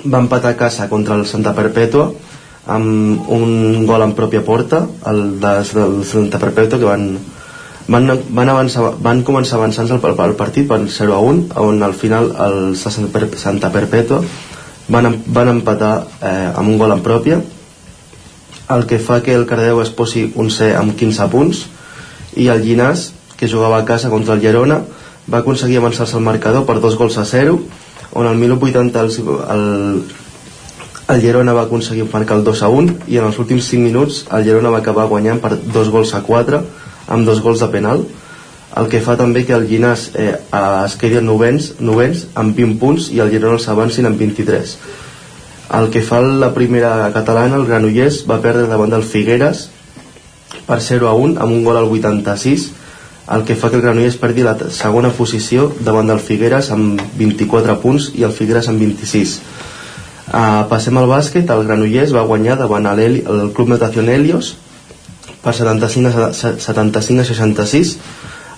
va 0.06 0.22
empatar 0.24 0.54
a 0.54 0.60
casa 0.60 0.88
contra 0.90 1.18
el 1.20 1.26
Santa 1.28 1.54
Perpètua 1.58 2.08
amb 2.70 3.28
un 3.34 3.84
gol 3.90 4.06
en 4.06 4.16
pròpia 4.16 4.46
porta 4.46 4.86
el 5.12 5.40
de, 5.42 5.54
del 5.74 6.00
Santa 6.08 6.40
Perpètua 6.40 6.80
que 6.80 6.88
van, 6.88 7.10
van, 7.88 8.14
van, 8.30 8.54
avançar, 8.54 8.94
van 9.02 9.26
començar 9.28 9.58
avançant 9.58 9.90
el, 9.90 10.00
el 10.00 10.38
partit 10.40 10.70
van 10.70 10.88
0 10.88 11.18
a 11.18 11.20
1 11.34 11.66
on 11.66 11.84
al 11.84 11.98
final 11.98 12.32
el 12.48 12.78
Santa 12.78 13.74
Perpètua 13.74 14.24
van, 14.90 15.22
van 15.28 15.54
empatar 15.56 15.94
eh, 16.22 16.52
amb 16.56 16.68
un 16.68 16.78
gol 16.82 16.94
en 16.94 17.04
pròpia. 17.06 17.40
El 18.70 18.86
que 18.86 19.00
fa 19.02 19.22
que 19.26 19.34
el 19.34 19.48
Cardeu 19.50 19.82
es 19.82 19.90
posi 19.90 20.28
un 20.36 20.52
C 20.54 20.74
amb 20.78 20.98
15 20.98 21.30
punts 21.32 21.66
i 22.38 22.50
el 22.54 22.62
Llinàs 22.66 23.10
que 23.40 23.50
jugava 23.50 23.80
a 23.80 23.86
casa 23.86 24.12
contra 24.12 24.36
el 24.36 24.44
Girona 24.44 24.82
va 25.30 25.42
aconseguir 25.42 25.80
avançar-se 25.80 26.18
al 26.18 26.26
marcador 26.26 26.66
per 26.68 26.80
dos 26.84 26.98
gols 27.00 27.18
a 27.18 27.26
0 27.26 27.58
on 28.20 28.28
al 28.28 28.38
minut 28.38 28.62
80 28.62 29.02
el, 29.02 29.12
el, 29.56 29.66
el 31.16 31.22
Girona 31.22 31.54
va 31.54 31.66
aconseguir 31.68 32.08
marcar 32.12 32.38
el 32.38 32.44
2 32.44 32.64
a 32.66 32.70
1 32.70 32.96
i 33.08 33.18
en 33.22 33.30
els 33.30 33.40
últims 33.42 33.70
5 33.72 33.86
minuts 33.86 34.24
el 34.30 34.46
Girona 34.46 34.74
va 34.74 34.82
acabar 34.84 35.08
guanyant 35.10 35.42
per 35.42 35.56
dos 35.58 35.90
gols 35.94 36.14
a 36.14 36.22
4 36.26 36.62
amb 37.16 37.26
dos 37.26 37.42
gols 37.46 37.64
de 37.64 37.70
penal 37.74 38.06
el 38.78 38.90
que 38.90 39.02
fa 39.02 39.16
també 39.18 39.46
que 39.48 39.56
el 39.58 39.66
Llinàs 39.70 40.10
eh, 40.14 40.34
es 40.86 40.96
quedi 41.02 41.18
en 41.18 41.26
novens, 41.26 41.74
novens 41.80 42.28
amb 42.38 42.58
20 42.58 42.78
punts 42.82 43.10
i 43.16 43.22
el 43.24 43.32
Girona 43.34 43.62
s'avancin 43.62 44.06
amb 44.06 44.20
23 44.22 44.76
el 45.80 45.90
que 45.94 46.02
fa 46.02 46.22
la 46.22 46.54
primera 46.54 47.12
catalana 47.14 47.58
el 47.58 47.66
Granollers 47.70 48.24
va 48.30 48.40
perdre 48.42 48.68
davant 48.70 48.94
del 48.94 49.06
Figueres 49.06 49.68
per 50.68 50.80
0 50.82 51.10
a 51.10 51.14
1 51.14 51.38
amb 51.42 51.54
un 51.54 51.64
gol 51.66 51.78
al 51.78 51.90
86 51.90 52.70
el 53.30 53.44
que 53.46 53.56
fa 53.56 53.70
que 53.70 53.78
el 53.78 53.84
Granollers 53.86 54.18
perdi 54.18 54.46
la 54.46 54.56
segona 54.74 55.12
posició 55.14 55.68
davant 55.86 56.10
del 56.10 56.22
Figueres 56.22 56.72
amb 56.74 57.02
24 57.20 57.78
punts 57.84 58.10
i 58.18 58.26
el 58.26 58.34
Figueres 58.34 58.70
amb 58.72 58.82
26 58.82 59.36
uh, 60.34 60.66
passem 60.72 60.98
al 60.98 61.10
bàsquet. 61.10 61.50
El 61.54 61.68
Granollers 61.68 62.16
va 62.16 62.26
guanyar 62.26 62.58
davant 62.58 62.90
el, 62.90 63.22
el 63.22 63.54
Club 63.54 63.70
Natació 63.70 64.02
Helios 64.02 64.56
per 65.44 65.54
75 65.54 66.10
a, 66.10 66.32
75 66.34 67.22
a 67.22 67.30
66 67.30 67.94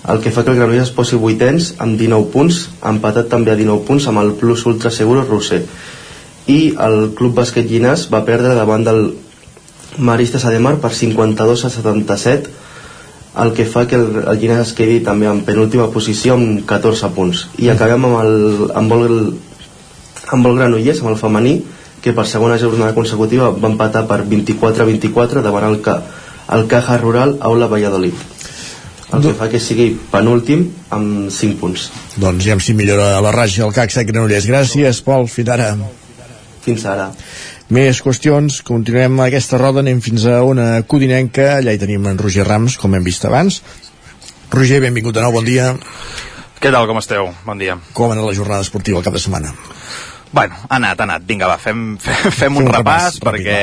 el 0.08 0.20
que 0.20 0.32
fa 0.34 0.42
que 0.42 0.50
el 0.50 0.56
Granollers 0.58 0.88
es 0.88 0.94
posi 0.94 1.16
vuitens 1.16 1.74
amb 1.82 1.94
19 1.98 2.30
punts, 2.32 2.64
empatat 2.90 3.28
també 3.30 3.52
a 3.52 3.58
19 3.58 3.86
punts 3.86 4.08
amb 4.10 4.22
el 4.22 4.32
Plus 4.38 4.64
Ultra 4.66 4.90
Seguro 4.90 5.22
Roser. 5.28 5.62
I 6.50 6.74
el 6.82 7.12
Club 7.18 7.36
Bàsquet 7.38 7.68
Llinàs 7.70 8.08
va 8.10 8.24
perdre 8.26 8.56
davant 8.58 8.82
del 8.82 9.12
Maristes 9.98 10.44
Ademar 10.48 10.80
per 10.82 10.90
52 10.90 11.64
a 11.68 11.70
77 11.70 12.58
el 13.42 13.52
que 13.56 13.64
fa 13.64 13.86
que 13.88 13.96
el, 13.96 14.24
el 14.26 14.40
Llinàs 14.42 14.66
es 14.66 14.74
quedi 14.76 14.98
també 15.06 15.30
en 15.30 15.44
penúltima 15.46 15.86
posició 15.94 16.34
amb 16.34 16.66
14 16.68 17.12
punts. 17.14 17.46
I 17.62 17.70
acabem 17.72 18.10
amb 18.10 18.18
el, 18.24 18.34
amb 18.82 18.96
el, 18.98 19.16
amb 20.34 20.50
el 20.50 20.58
Granollers, 20.58 21.00
amb 21.00 21.14
el 21.14 21.20
femení 21.22 21.54
que 22.02 22.12
per 22.12 22.26
segona 22.26 22.58
jornada 22.58 22.96
consecutiva 22.98 23.52
va 23.54 23.70
empatar 23.70 24.08
per 24.10 24.24
24 24.26 24.82
a 24.82 24.90
24 24.90 25.46
davant 25.46 25.70
el, 25.70 25.80
el 26.58 26.68
Caja 26.68 26.98
Rural 26.98 27.38
Aula 27.40 27.70
Valladolid 27.70 28.31
el 29.12 29.24
que 29.24 29.32
fa 29.36 29.48
que 29.52 29.60
sigui 29.60 29.90
penúltim 30.12 30.64
amb 30.94 31.28
5 31.32 31.58
punts. 31.60 31.88
Doncs 32.16 32.46
ja 32.46 32.56
si 32.60 32.74
millora 32.76 33.20
la 33.20 33.32
ratxa 33.34 33.66
el 33.66 33.74
CAC 33.76 33.92
Sec 33.92 34.08
Granollers. 34.08 34.48
Gràcies, 34.48 35.02
Pol. 35.04 35.28
Fins 35.28 35.52
ara. 35.52 35.72
Fins 36.64 36.86
ara. 36.88 37.10
Més 37.72 38.02
qüestions, 38.04 38.58
continuem 38.66 39.20
aquesta 39.24 39.56
roda, 39.60 39.80
anem 39.80 40.02
fins 40.04 40.26
a 40.28 40.42
una 40.44 40.82
codinenca, 40.84 41.56
allà 41.58 41.72
hi 41.72 41.80
tenim 41.80 42.04
en 42.10 42.18
Roger 42.20 42.44
Rams, 42.44 42.76
com 42.76 42.92
hem 42.94 43.06
vist 43.06 43.24
abans. 43.24 43.62
Roger, 44.52 44.82
benvingut 44.84 45.16
de 45.16 45.24
nou, 45.24 45.32
bon 45.32 45.46
dia. 45.46 45.70
Què 46.60 46.70
tal, 46.70 46.84
com 46.86 47.00
esteu? 47.00 47.30
Bon 47.46 47.58
dia. 47.58 47.78
Com 47.96 48.10
ha 48.10 48.16
anat 48.16 48.28
la 48.28 48.36
jornada 48.36 48.66
esportiva 48.66 49.00
el 49.00 49.06
cap 49.06 49.16
de 49.16 49.22
setmana? 49.24 49.54
Bueno, 50.32 50.54
ha 50.68 50.76
anat, 50.76 50.98
ha 50.98 51.04
anat. 51.04 51.24
Vinga, 51.28 51.44
va, 51.46 51.58
fem, 51.60 51.98
fem, 52.00 52.30
fem 52.32 52.56
un, 52.56 52.64
un 52.64 52.72
repàs, 52.72 53.18
repàs 53.18 53.20
perquè... 53.20 53.56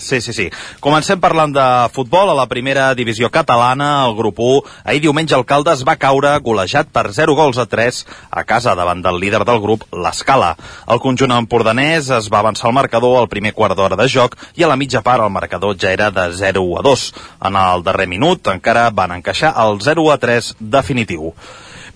Sí, 0.00 0.22
sí, 0.24 0.32
sí. 0.32 0.46
Comencem 0.80 1.20
parlant 1.20 1.52
de 1.52 1.66
futbol. 1.92 2.32
A 2.32 2.36
la 2.38 2.46
primera 2.48 2.86
divisió 2.96 3.28
catalana, 3.30 4.06
el 4.06 4.16
grup 4.16 4.40
1, 4.40 4.62
ahir 4.88 5.02
diumenge 5.04 5.36
el 5.36 5.44
Caldes 5.48 5.84
va 5.84 5.98
caure 6.00 6.32
golejat 6.40 6.88
per 6.94 7.10
0 7.12 7.36
gols 7.36 7.60
a 7.60 7.68
3 7.68 8.00
a 8.30 8.46
casa 8.48 8.74
davant 8.78 9.04
del 9.04 9.20
líder 9.20 9.44
del 9.44 9.60
grup, 9.60 9.84
l'Escala. 9.92 10.54
El 10.88 11.04
conjunt 11.04 11.36
empordanès 11.36 12.08
es 12.16 12.32
va 12.32 12.40
avançar 12.40 12.70
al 12.70 12.78
marcador 12.80 13.20
al 13.20 13.28
primer 13.28 13.52
quart 13.52 13.76
d'hora 13.76 14.00
de 14.00 14.08
joc 14.08 14.38
i 14.56 14.64
a 14.64 14.72
la 14.72 14.80
mitja 14.80 15.04
part 15.04 15.26
el 15.26 15.34
marcador 15.34 15.76
ja 15.76 15.92
era 15.92 16.08
de 16.10 16.30
0 16.40 16.64
a 16.80 16.88
2. 16.88 17.08
En 17.52 17.62
el 17.68 17.84
darrer 17.84 18.08
minut 18.08 18.48
encara 18.48 18.88
van 18.88 19.18
encaixar 19.20 19.52
el 19.60 19.82
0 19.84 20.08
a 20.16 20.16
3 20.24 20.54
definitiu. 20.58 21.34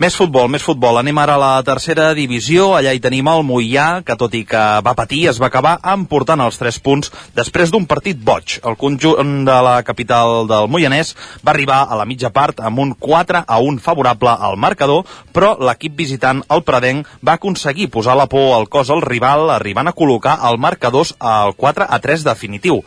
Més 0.02 0.16
futbol, 0.18 0.48
més 0.50 0.64
futbol. 0.66 0.96
Anem 0.98 1.18
ara 1.22 1.36
a 1.36 1.38
la 1.38 1.50
tercera 1.62 2.08
divisió. 2.18 2.72
Allà 2.74 2.90
hi 2.90 3.00
tenim 3.02 3.28
el 3.30 3.44
Mollà, 3.46 4.00
que 4.02 4.16
tot 4.18 4.32
i 4.34 4.40
que 4.48 4.62
va 4.82 4.96
patir, 4.98 5.20
es 5.30 5.38
va 5.38 5.46
acabar 5.46 5.76
emportant 5.92 6.42
els 6.42 6.58
3 6.58 6.78
punts 6.82 7.12
després 7.36 7.70
d'un 7.70 7.86
partit 7.86 8.18
boig. 8.18 8.56
El 8.66 8.74
conjunt 8.80 9.44
de 9.46 9.60
la 9.62 9.76
capital 9.86 10.48
del 10.50 10.66
Moianès 10.72 11.14
va 11.46 11.52
arribar 11.54 11.84
a 11.84 12.00
la 12.00 12.08
mitja 12.08 12.32
part 12.34 12.58
amb 12.66 12.82
un 12.82 12.96
4 12.98 13.44
a 13.46 13.60
1 13.62 13.78
favorable 13.84 14.34
al 14.34 14.58
marcador, 14.58 15.06
però 15.30 15.54
l'equip 15.68 15.94
visitant, 16.02 16.42
el 16.50 16.66
Pradenc, 16.66 17.06
va 17.22 17.38
aconseguir 17.38 17.92
posar 17.94 18.18
la 18.18 18.26
por 18.26 18.56
al 18.56 18.66
cos 18.66 18.90
al 18.90 19.06
rival, 19.06 19.52
arribant 19.54 19.86
a 19.86 19.94
col·locar 19.94 20.40
el 20.50 20.58
marcador 20.58 21.14
al 21.20 21.54
4 21.54 21.86
a 21.86 22.02
3 22.02 22.26
definitiu. 22.26 22.82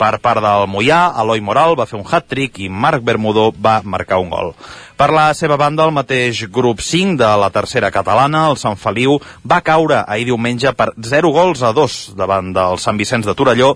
Per 0.00 0.16
part 0.24 0.40
del 0.40 0.62
Mollà, 0.72 1.00
Eloi 1.20 1.42
Moral 1.44 1.74
va 1.76 1.84
fer 1.84 1.98
un 1.98 2.06
hat-trick 2.08 2.62
i 2.64 2.70
Marc 2.72 3.02
Bermudó 3.04 3.50
va 3.52 3.82
marcar 3.84 4.16
un 4.22 4.30
gol. 4.32 4.54
Per 4.96 5.10
la 5.12 5.26
seva 5.36 5.58
banda, 5.60 5.84
el 5.84 5.92
mateix 5.92 6.46
grup 6.48 6.80
5 6.80 7.18
de 7.20 7.28
la 7.42 7.50
tercera 7.52 7.90
catalana, 7.92 8.46
el 8.48 8.56
Sant 8.56 8.80
Feliu, 8.80 9.18
va 9.44 9.60
caure 9.60 10.00
ahir 10.06 10.30
diumenge 10.30 10.72
per 10.72 10.90
0 10.96 11.34
gols 11.36 11.60
a 11.60 11.74
2 11.76 12.00
davant 12.16 12.48
del 12.56 12.80
Sant 12.80 12.96
Vicenç 12.96 13.28
de 13.28 13.36
Torelló 13.36 13.74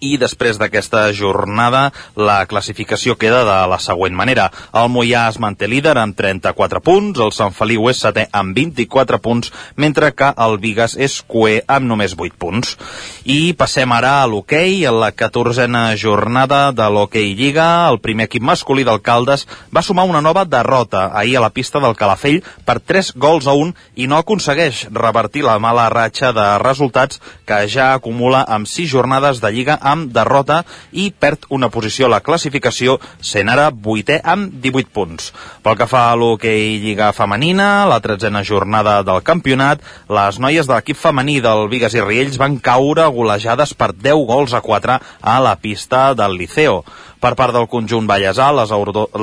i 0.00 0.16
després 0.20 0.58
d'aquesta 0.60 1.06
jornada 1.16 1.90
la 2.16 2.38
classificació 2.46 3.16
queda 3.16 3.44
de 3.46 3.58
la 3.70 3.78
següent 3.82 4.14
manera. 4.16 4.50
El 4.72 4.90
Mollà 4.92 5.26
es 5.30 5.38
manté 5.42 5.68
líder 5.68 5.96
amb 6.00 6.16
34 6.16 6.80
punts, 6.84 7.20
el 7.20 7.32
Sant 7.36 7.54
Feliu 7.56 7.88
és 7.90 8.00
setè 8.02 8.26
amb 8.32 8.56
24 8.56 9.20
punts, 9.22 9.52
mentre 9.76 10.12
que 10.16 10.32
el 10.46 10.58
Vigas 10.62 10.96
és 10.96 11.18
cué 11.26 11.60
amb 11.66 11.86
només 11.88 12.16
8 12.16 12.36
punts. 12.38 12.76
I 13.24 13.54
passem 13.58 13.92
ara 13.92 14.20
a 14.22 14.26
l'hoquei, 14.30 14.84
a 14.86 14.92
la 14.94 15.12
14a 15.12 15.86
jornada 16.00 16.70
de 16.72 16.88
l'hoquei 16.90 17.34
Lliga, 17.36 17.88
el 17.90 18.00
primer 18.00 18.28
equip 18.30 18.42
masculí 18.42 18.84
del 18.86 19.02
Caldes 19.02 19.46
va 19.74 19.82
sumar 19.82 20.06
una 20.08 20.22
nova 20.22 20.44
derrota 20.44 21.10
ahir 21.14 21.36
a 21.36 21.44
la 21.46 21.50
pista 21.50 21.80
del 21.80 21.96
Calafell 21.96 22.42
per 22.64 22.78
3 22.80 23.12
gols 23.16 23.46
a 23.46 23.54
1 23.56 23.74
i 23.96 24.06
no 24.06 24.18
aconsegueix 24.20 24.86
revertir 24.92 25.44
la 25.46 25.58
mala 25.62 25.88
ratxa 25.92 26.32
de 26.36 26.46
resultats 26.62 27.20
que 27.46 27.62
ja 27.68 27.92
acumula 27.94 28.44
amb 28.48 28.68
6 28.70 28.90
jornades 28.90 29.40
de 29.42 29.52
Lliga 29.52 29.78
amb 29.86 30.10
derrota 30.14 30.62
i 30.92 31.08
perd 31.10 31.46
una 31.54 31.70
posició 31.72 32.08
a 32.08 32.12
la 32.16 32.22
classificació, 32.26 32.98
sent 33.20 33.50
ara 33.52 33.68
vuitè 33.70 34.18
amb 34.24 34.58
18 34.64 34.92
punts. 34.94 35.30
Pel 35.62 35.78
que 35.78 35.88
fa 35.90 36.08
a 36.10 36.18
l'hoquei 36.18 36.76
Lliga 36.82 37.12
Femenina, 37.16 37.86
la 37.88 38.00
tretzena 38.04 38.44
jornada 38.44 38.98
del 39.06 39.22
campionat, 39.26 39.82
les 40.10 40.40
noies 40.42 40.66
de 40.66 40.74
l'equip 40.74 40.98
femení 40.98 41.38
del 41.44 41.66
Vigas 41.72 41.94
i 41.96 42.04
Riells 42.04 42.40
van 42.42 42.58
caure 42.58 43.06
golejades 43.14 43.74
per 43.78 43.92
10 43.94 44.26
gols 44.28 44.54
a 44.56 44.62
4 44.64 45.00
a 45.20 45.40
la 45.42 45.56
pista 45.60 46.08
del 46.14 46.36
Liceo. 46.40 46.82
Per 47.20 47.32
part 47.38 47.54
del 47.56 47.68
conjunt 47.72 48.06
ballesà, 48.08 48.50
les, 48.52 48.72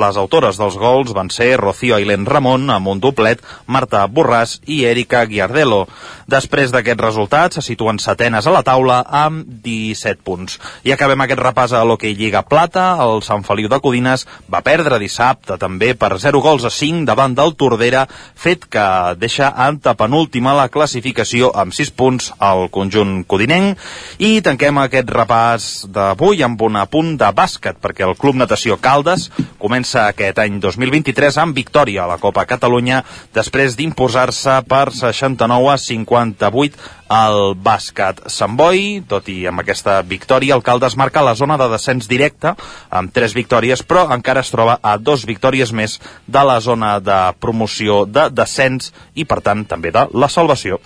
les 0.04 0.16
autores 0.18 0.58
dels 0.58 0.76
gols 0.80 1.14
van 1.14 1.30
ser 1.30 1.54
Rocío 1.60 1.94
Ailén 1.96 2.26
Ramon 2.26 2.66
amb 2.74 2.90
un 2.90 3.00
doblet, 3.00 3.42
Marta 3.66 4.02
Borràs 4.10 4.58
i 4.66 4.82
Erika 4.88 5.24
Guiardelo. 5.30 5.84
Després 6.30 6.72
d'aquests 6.74 7.04
resultats, 7.04 7.58
se 7.58 7.62
situen 7.62 8.00
setenes 8.02 8.46
a 8.46 8.54
la 8.54 8.64
taula 8.66 9.02
amb 9.04 9.44
17 9.64 10.24
punts. 10.26 10.58
I 10.82 10.94
acabem 10.94 11.22
aquest 11.22 11.42
repàs 11.44 11.74
a 11.74 11.84
l'Hockey 11.86 12.16
Lliga 12.18 12.42
Plata. 12.42 12.86
El 13.04 13.22
Sant 13.22 13.44
Feliu 13.46 13.70
de 13.70 13.78
Codines 13.84 14.26
va 14.50 14.64
perdre 14.66 14.98
dissabte 14.98 15.58
també 15.60 15.92
per 15.94 16.14
0 16.18 16.42
gols 16.42 16.66
a 16.66 16.72
5 16.74 17.04
davant 17.06 17.36
del 17.36 17.54
Tordera, 17.60 18.06
fet 18.34 18.66
que 18.66 18.86
deixa 19.20 19.52
en 19.68 19.78
penúltima 19.84 20.54
la 20.56 20.68
classificació 20.72 21.52
amb 21.54 21.74
6 21.76 21.94
punts 21.94 22.32
al 22.38 22.68
conjunt 22.74 23.22
codinenc. 23.28 23.78
I 24.18 24.40
tanquem 24.44 24.78
aquest 24.82 25.10
repàs 25.14 25.70
d'avui 25.92 26.42
amb 26.42 26.60
un 26.62 26.80
apunt 26.80 27.14
de 27.20 27.30
bàsquet, 27.36 27.78
perquè 27.84 28.06
el 28.08 28.16
Club 28.16 28.40
Natació 28.40 28.78
Caldes 28.80 29.28
comença 29.60 30.08
aquest 30.08 30.40
any 30.40 30.56
2023 30.62 31.38
amb 31.44 31.56
victòria 31.56 32.04
a 32.04 32.10
la 32.14 32.18
Copa 32.22 32.46
Catalunya 32.48 33.02
després 33.36 33.76
d'imposar-se 33.76 34.62
per 34.70 34.88
69 34.96 35.72
a 35.74 35.78
58 35.80 36.92
al 37.14 37.54
bàsquet 37.60 38.24
Sant 38.32 38.56
Boi, 38.56 39.02
tot 39.08 39.28
i 39.28 39.44
amb 39.50 39.60
aquesta 39.60 39.98
victòria, 40.08 40.56
el 40.56 40.64
Caldes 40.64 40.96
marca 40.96 41.24
la 41.24 41.36
zona 41.38 41.58
de 41.60 41.68
descens 41.72 42.08
directe 42.10 42.54
amb 42.90 43.12
tres 43.14 43.36
victòries, 43.36 43.84
però 43.84 44.06
encara 44.14 44.42
es 44.44 44.52
troba 44.54 44.78
a 44.82 44.96
dos 44.98 45.26
victòries 45.28 45.72
més 45.72 45.98
de 46.26 46.44
la 46.44 46.60
zona 46.64 46.96
de 47.00 47.20
promoció 47.40 48.04
de 48.06 48.30
descens 48.32 48.92
i, 49.14 49.28
per 49.28 49.42
tant, 49.44 49.66
també 49.68 49.92
de 49.94 50.08
la 50.14 50.32
salvació. 50.32 50.80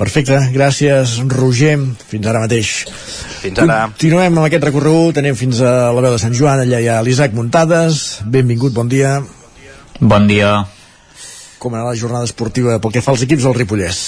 Perfecte, 0.00 0.38
gràcies 0.54 1.18
Roger, 1.30 1.76
fins 2.08 2.26
ara 2.26 2.40
mateix. 2.42 2.72
Fins 3.42 3.60
ara. 3.62 3.84
Continuem 3.92 4.32
amb 4.32 4.46
aquest 4.46 4.64
recorregut, 4.64 5.20
anem 5.20 5.36
fins 5.38 5.60
a 5.60 5.92
la 5.92 6.04
veu 6.04 6.14
de 6.16 6.20
Sant 6.22 6.34
Joan, 6.36 6.64
allà 6.64 6.80
hi 6.80 6.88
ha 6.88 7.00
l'Isaac 7.04 7.36
Muntades, 7.36 8.22
benvingut, 8.24 8.72
bon 8.74 8.88
dia. 8.90 9.18
Bon 10.00 10.26
dia. 10.26 10.62
Com 11.62 11.76
anà 11.76 11.84
la 11.86 11.94
jornada 11.94 12.26
esportiva 12.26 12.80
pel 12.82 12.90
que 12.90 13.02
fa 13.04 13.12
als 13.12 13.22
equips 13.22 13.44
del 13.46 13.54
Ripollès? 13.54 13.98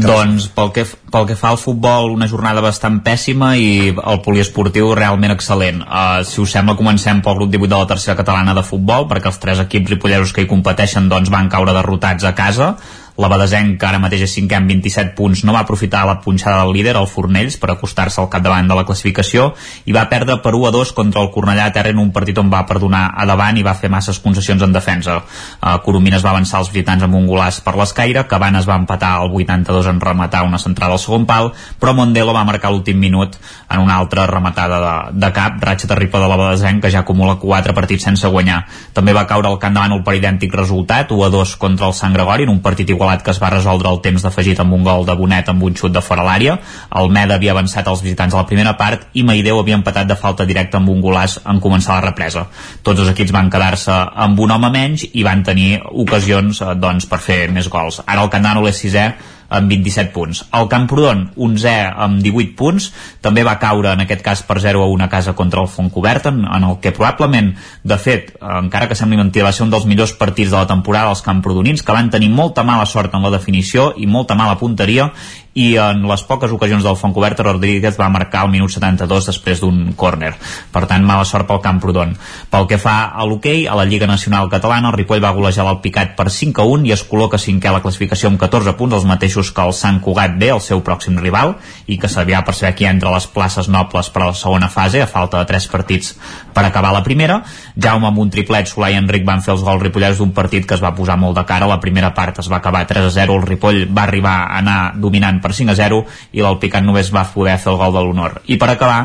Doncs 0.00 0.46
pel 0.56 0.70
que, 0.72 0.86
pel 1.12 1.26
que 1.28 1.36
fa 1.36 1.50
al 1.50 1.58
futbol 1.60 2.14
una 2.14 2.28
jornada 2.30 2.62
bastant 2.64 3.02
pèssima 3.04 3.50
i 3.60 3.90
el 3.92 4.22
poliesportiu 4.24 4.94
realment 4.96 5.34
excel·lent. 5.34 5.82
Uh, 5.84 6.22
si 6.24 6.40
us 6.40 6.54
sembla 6.56 6.78
comencem 6.78 7.20
pel 7.20 7.36
grup 7.36 7.52
18 7.52 7.68
de 7.74 7.82
la 7.82 7.90
tercera 7.90 8.16
catalana 8.16 8.56
de 8.56 8.64
futbol 8.64 9.04
perquè 9.10 9.28
els 9.28 9.42
tres 9.42 9.60
equips 9.66 9.92
ripollesos 9.92 10.32
que 10.32 10.46
hi 10.46 10.48
competeixen 10.48 11.12
doncs, 11.12 11.28
van 11.28 11.52
caure 11.52 11.76
derrotats 11.76 12.24
a 12.24 12.32
casa 12.38 12.72
la 13.16 13.28
Badesenc, 13.28 13.76
que 13.80 13.86
ara 13.86 13.98
mateix 14.00 14.22
és 14.24 14.34
cinquè 14.36 14.56
amb 14.56 14.70
27 14.70 15.14
punts, 15.16 15.42
no 15.44 15.52
va 15.52 15.64
aprofitar 15.64 16.04
la 16.08 16.18
punxada 16.22 16.62
del 16.62 16.72
líder, 16.76 16.94
el 16.96 17.08
Fornells, 17.10 17.56
per 17.60 17.72
acostar-se 17.72 18.20
al 18.22 18.30
capdavant 18.32 18.68
de 18.70 18.76
la 18.78 18.84
classificació 18.88 19.50
i 19.84 19.94
va 19.96 20.06
perdre 20.08 20.38
per 20.44 20.54
1 20.56 20.68
a 20.68 20.72
2 20.74 20.92
contra 20.96 21.22
el 21.24 21.30
Cornellà 21.34 21.66
Terra 21.74 21.92
en 21.92 22.00
un 22.00 22.12
partit 22.14 22.38
on 22.40 22.50
va 22.52 22.62
perdonar 22.68 23.10
a 23.16 23.26
davant 23.28 23.58
i 23.58 23.64
va 23.66 23.74
fer 23.74 23.90
masses 23.92 24.20
concessions 24.22 24.62
en 24.62 24.72
defensa. 24.72 25.18
Uh, 25.60 25.76
Coromines 25.84 26.24
va 26.24 26.32
avançar 26.34 26.62
els 26.62 26.70
visitants 26.72 27.04
amb 27.04 27.18
un 27.18 27.26
golaç 27.28 27.60
per 27.64 27.74
l'escaire, 27.76 28.24
Cabanes 28.30 28.68
va 28.68 28.78
empatar 28.80 29.12
al 29.18 29.34
82 29.34 29.90
en 29.90 30.00
rematar 30.00 30.44
una 30.46 30.60
centrada 30.62 30.96
al 30.96 31.02
segon 31.02 31.26
pal, 31.26 31.52
però 31.80 31.94
Mondelo 31.96 32.34
va 32.36 32.46
marcar 32.48 32.72
l'últim 32.72 32.98
minut 33.00 33.36
en 33.68 33.80
una 33.80 33.98
altra 33.98 34.26
rematada 34.30 34.80
de, 34.84 34.94
de 35.26 35.32
cap, 35.36 35.60
ratxa 35.60 35.90
terrible 35.90 36.22
de 36.22 36.30
la 36.30 36.38
Badesenc, 36.40 36.82
que 36.84 36.92
ja 36.92 37.04
acumula 37.04 37.36
4 37.42 37.74
partits 37.76 38.06
sense 38.08 38.28
guanyar. 38.28 38.62
També 38.96 39.12
va 39.16 39.26
caure 39.28 39.50
al 39.50 39.58
camp 39.60 39.76
davant 39.76 39.98
per 40.04 40.16
idèntic 40.16 40.54
resultat, 40.54 41.12
1 41.12 41.26
a 41.26 41.30
2 41.32 41.56
contra 41.60 41.88
el 41.90 41.96
Sant 41.96 42.14
Gregori, 42.14 42.46
en 42.46 42.54
un 42.54 42.60
partit 42.64 42.88
igual 42.90 42.99
igualat 43.00 43.24
que 43.24 43.32
es 43.32 43.40
va 43.40 43.48
resoldre 43.48 43.88
el 43.88 44.00
temps 44.04 44.20
d'afegit 44.20 44.60
amb 44.60 44.74
un 44.76 44.84
gol 44.84 45.06
de 45.08 45.16
Bonet 45.16 45.48
amb 45.48 45.64
un 45.64 45.74
xut 45.76 45.92
de 45.92 46.02
fora 46.04 46.24
l'àrea. 46.26 46.58
El 47.00 47.08
Meda 47.08 47.38
havia 47.38 47.54
avançat 47.56 47.88
als 47.88 48.02
visitants 48.04 48.36
a 48.36 48.42
la 48.42 48.48
primera 48.50 48.76
part 48.76 49.08
i 49.16 49.24
Maideu 49.24 49.60
havia 49.60 49.78
empatat 49.78 50.10
de 50.10 50.18
falta 50.20 50.44
directa 50.44 50.76
amb 50.78 50.92
un 50.92 51.00
golàs 51.00 51.38
en 51.48 51.62
començar 51.64 51.96
la 51.96 52.10
represa. 52.10 52.46
Tots 52.84 53.00
els 53.00 53.12
equips 53.14 53.32
van 53.32 53.48
quedar-se 53.50 53.96
amb 54.26 54.40
un 54.40 54.52
home 54.52 54.70
menys 54.74 55.06
i 55.14 55.24
van 55.24 55.44
tenir 55.46 55.80
ocasions 55.90 56.60
eh, 56.60 56.74
doncs, 56.76 57.08
per 57.08 57.22
fer 57.24 57.46
més 57.48 57.72
gols. 57.72 58.02
Ara 58.06 58.26
el 58.26 58.32
Candànol 58.32 58.68
és 58.68 58.84
sisè 58.84 59.08
amb 59.50 59.70
27 59.70 60.14
punts. 60.14 60.44
El 60.56 60.68
Camprodon, 60.70 61.26
11è 61.36 61.74
amb 62.06 62.22
18 62.22 62.56
punts, 62.56 62.90
també 63.20 63.44
va 63.46 63.58
caure 63.62 63.92
en 63.92 64.04
aquest 64.04 64.24
cas 64.24 64.44
per 64.46 64.60
0 64.62 64.84
a 64.84 64.88
1 64.88 65.04
a 65.04 65.10
casa 65.12 65.34
contra 65.38 65.60
el 65.60 65.68
Fontcobert, 65.68 66.30
en, 66.30 66.44
en 66.46 66.68
el 66.70 66.78
que 66.80 66.94
probablement, 66.96 67.52
de 67.84 67.98
fet, 67.98 68.32
encara 68.40 68.88
que 68.88 68.98
sembli 68.98 69.18
mentida, 69.20 69.48
va 69.48 69.54
ser 69.56 69.66
un 69.66 69.74
dels 69.74 69.86
millors 69.90 70.14
partits 70.16 70.54
de 70.54 70.58
la 70.58 70.70
temporada 70.70 71.12
els 71.12 71.24
camprodonins, 71.26 71.82
que 71.82 71.96
van 71.96 72.10
tenir 72.14 72.30
molta 72.30 72.64
mala 72.64 72.86
sort 72.86 73.14
en 73.14 73.26
la 73.26 73.34
definició 73.34 73.90
i 73.98 74.06
molta 74.06 74.38
mala 74.38 74.58
punteria 74.60 75.10
i 75.54 75.74
en 75.82 76.04
les 76.06 76.22
poques 76.22 76.52
ocasions 76.54 76.84
del 76.86 76.96
Fontcobert 76.96 77.40
Rodríguez 77.42 77.96
va 77.98 78.08
marcar 78.12 78.44
el 78.46 78.52
minut 78.52 78.70
72 78.70 79.26
després 79.32 79.60
d'un 79.62 79.92
córner. 79.98 80.32
Per 80.70 80.84
tant, 80.86 81.02
mala 81.04 81.24
sort 81.26 81.48
pel 81.48 81.62
Camprodon. 81.64 82.14
Pel 82.50 82.68
que 82.70 82.78
fa 82.78 83.10
a 83.10 83.26
l'hoquei, 83.26 83.66
a 83.66 83.74
la 83.74 83.86
Lliga 83.88 84.06
Nacional 84.06 84.50
Catalana, 84.52 84.92
el 84.92 84.98
Ripoll 85.00 85.22
va 85.22 85.34
golejar 85.34 85.66
l'Alpicat 85.66 86.14
per 86.18 86.28
5 86.30 86.62
a 86.62 86.68
1 86.70 86.86
i 86.86 86.94
es 86.94 87.02
col·loca 87.08 87.40
cinquè 87.40 87.70
a 87.70 87.74
la 87.74 87.82
classificació 87.82 88.30
amb 88.30 88.38
14 88.38 88.76
punts, 88.78 88.94
els 89.00 89.08
mateixos 89.08 89.50
que 89.50 89.66
el 89.66 89.74
Sant 89.74 89.98
Cugat 90.04 90.38
B, 90.38 90.52
el 90.54 90.62
seu 90.62 90.84
pròxim 90.86 91.18
rival, 91.18 91.56
i 91.90 91.98
que 91.98 92.08
s'havia 92.08 92.44
per 92.46 92.54
saber 92.54 92.76
qui 92.78 92.86
entra 92.86 93.10
a 93.10 93.16
les 93.18 93.26
places 93.26 93.68
nobles 93.68 94.10
per 94.14 94.22
a 94.22 94.30
la 94.30 94.38
segona 94.38 94.70
fase, 94.70 95.02
a 95.02 95.10
falta 95.10 95.42
de 95.42 95.50
3 95.50 95.66
partits 95.72 96.14
per 96.54 96.64
acabar 96.64 96.94
la 96.94 97.02
primera. 97.02 97.40
Jaume 97.74 98.06
amb 98.06 98.22
un 98.22 98.30
triplet, 98.30 98.70
Solà 98.70 98.92
i 98.92 98.98
Enric 99.00 99.26
van 99.26 99.42
fer 99.42 99.56
els 99.56 99.66
gols 99.66 99.82
ripolleros 99.82 100.22
d'un 100.22 100.30
partit 100.36 100.66
que 100.66 100.78
es 100.78 100.84
va 100.84 100.94
posar 100.94 101.18
molt 101.18 101.38
de 101.38 101.44
cara. 101.48 101.66
La 101.66 101.80
primera 101.82 102.14
part 102.14 102.38
es 102.38 102.50
va 102.50 102.60
acabar 102.60 102.86
3 102.86 103.10
a 103.10 103.12
0, 103.18 103.40
el 103.40 103.46
Ripoll 103.48 103.86
va 103.90 104.06
arribar 104.06 104.36
a 104.44 104.58
anar 104.60 104.78
dominant 104.94 105.39
per 105.42 105.54
5 105.56 105.74
a 105.74 105.78
0 105.78 106.04
i 106.36 106.44
l'Alpicat 106.44 106.86
només 106.86 107.12
va 107.14 107.26
poder 107.34 107.58
fer 107.58 107.72
el 107.72 107.80
gol 107.80 107.96
de 107.96 108.04
l'honor. 108.04 108.40
I 108.46 108.58
per 108.60 108.70
acabar, 108.72 109.00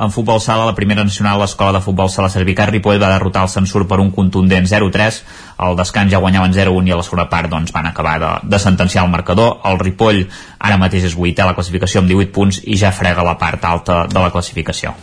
en 0.00 0.10
futbol 0.10 0.40
sala, 0.40 0.64
la 0.64 0.74
primera 0.74 1.04
nacional, 1.04 1.36
l'escola 1.42 1.74
de 1.76 1.82
futbol 1.84 2.08
sala 2.08 2.30
Servicat 2.32 2.70
Ripoll 2.72 3.00
va 3.02 3.10
derrotar 3.12 3.42
el 3.44 3.50
censur 3.52 3.82
per 3.88 3.98
un 4.00 4.08
contundent 4.14 4.64
0-3. 4.64 5.18
Al 5.60 5.76
descans 5.76 6.12
ja 6.12 6.22
guanyaven 6.22 6.54
0-1 6.56 6.88
i 6.88 6.94
a 6.94 6.96
la 6.96 7.04
segona 7.04 7.26
part 7.28 7.52
doncs, 7.52 7.74
van 7.74 7.90
acabar 7.90 8.14
de, 8.22 8.30
de 8.48 8.62
sentenciar 8.62 9.04
el 9.04 9.12
marcador. 9.12 9.58
El 9.68 9.76
Ripoll 9.82 10.22
ara 10.56 10.80
mateix 10.80 11.04
és 11.10 11.18
8 11.18 11.44
a 11.44 11.50
la 11.50 11.56
classificació 11.58 12.00
amb 12.00 12.08
18 12.14 12.32
punts 12.32 12.62
i 12.64 12.78
ja 12.80 12.94
frega 12.96 13.26
la 13.26 13.36
part 13.36 13.66
alta 13.68 14.06
de 14.08 14.24
la 14.24 14.32
classificació. 14.32 14.94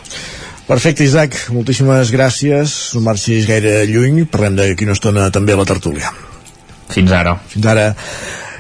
Perfecte, 0.68 1.05
Isaac, 1.05 1.38
moltíssimes 1.53 2.09
gràcies. 2.11 2.73
No 2.97 3.05
marxis 3.05 3.45
gaire 3.47 3.85
lluny, 3.88 4.26
parlem 4.26 4.57
d'aquí 4.57 4.89
una 4.89 4.97
estona 4.97 5.30
també 5.31 5.53
a 5.53 5.61
la 5.61 5.69
tertúlia. 5.69 6.09
Fins 6.89 7.14
ara. 7.14 7.38
Fins 7.53 7.69
ara. 7.69 7.91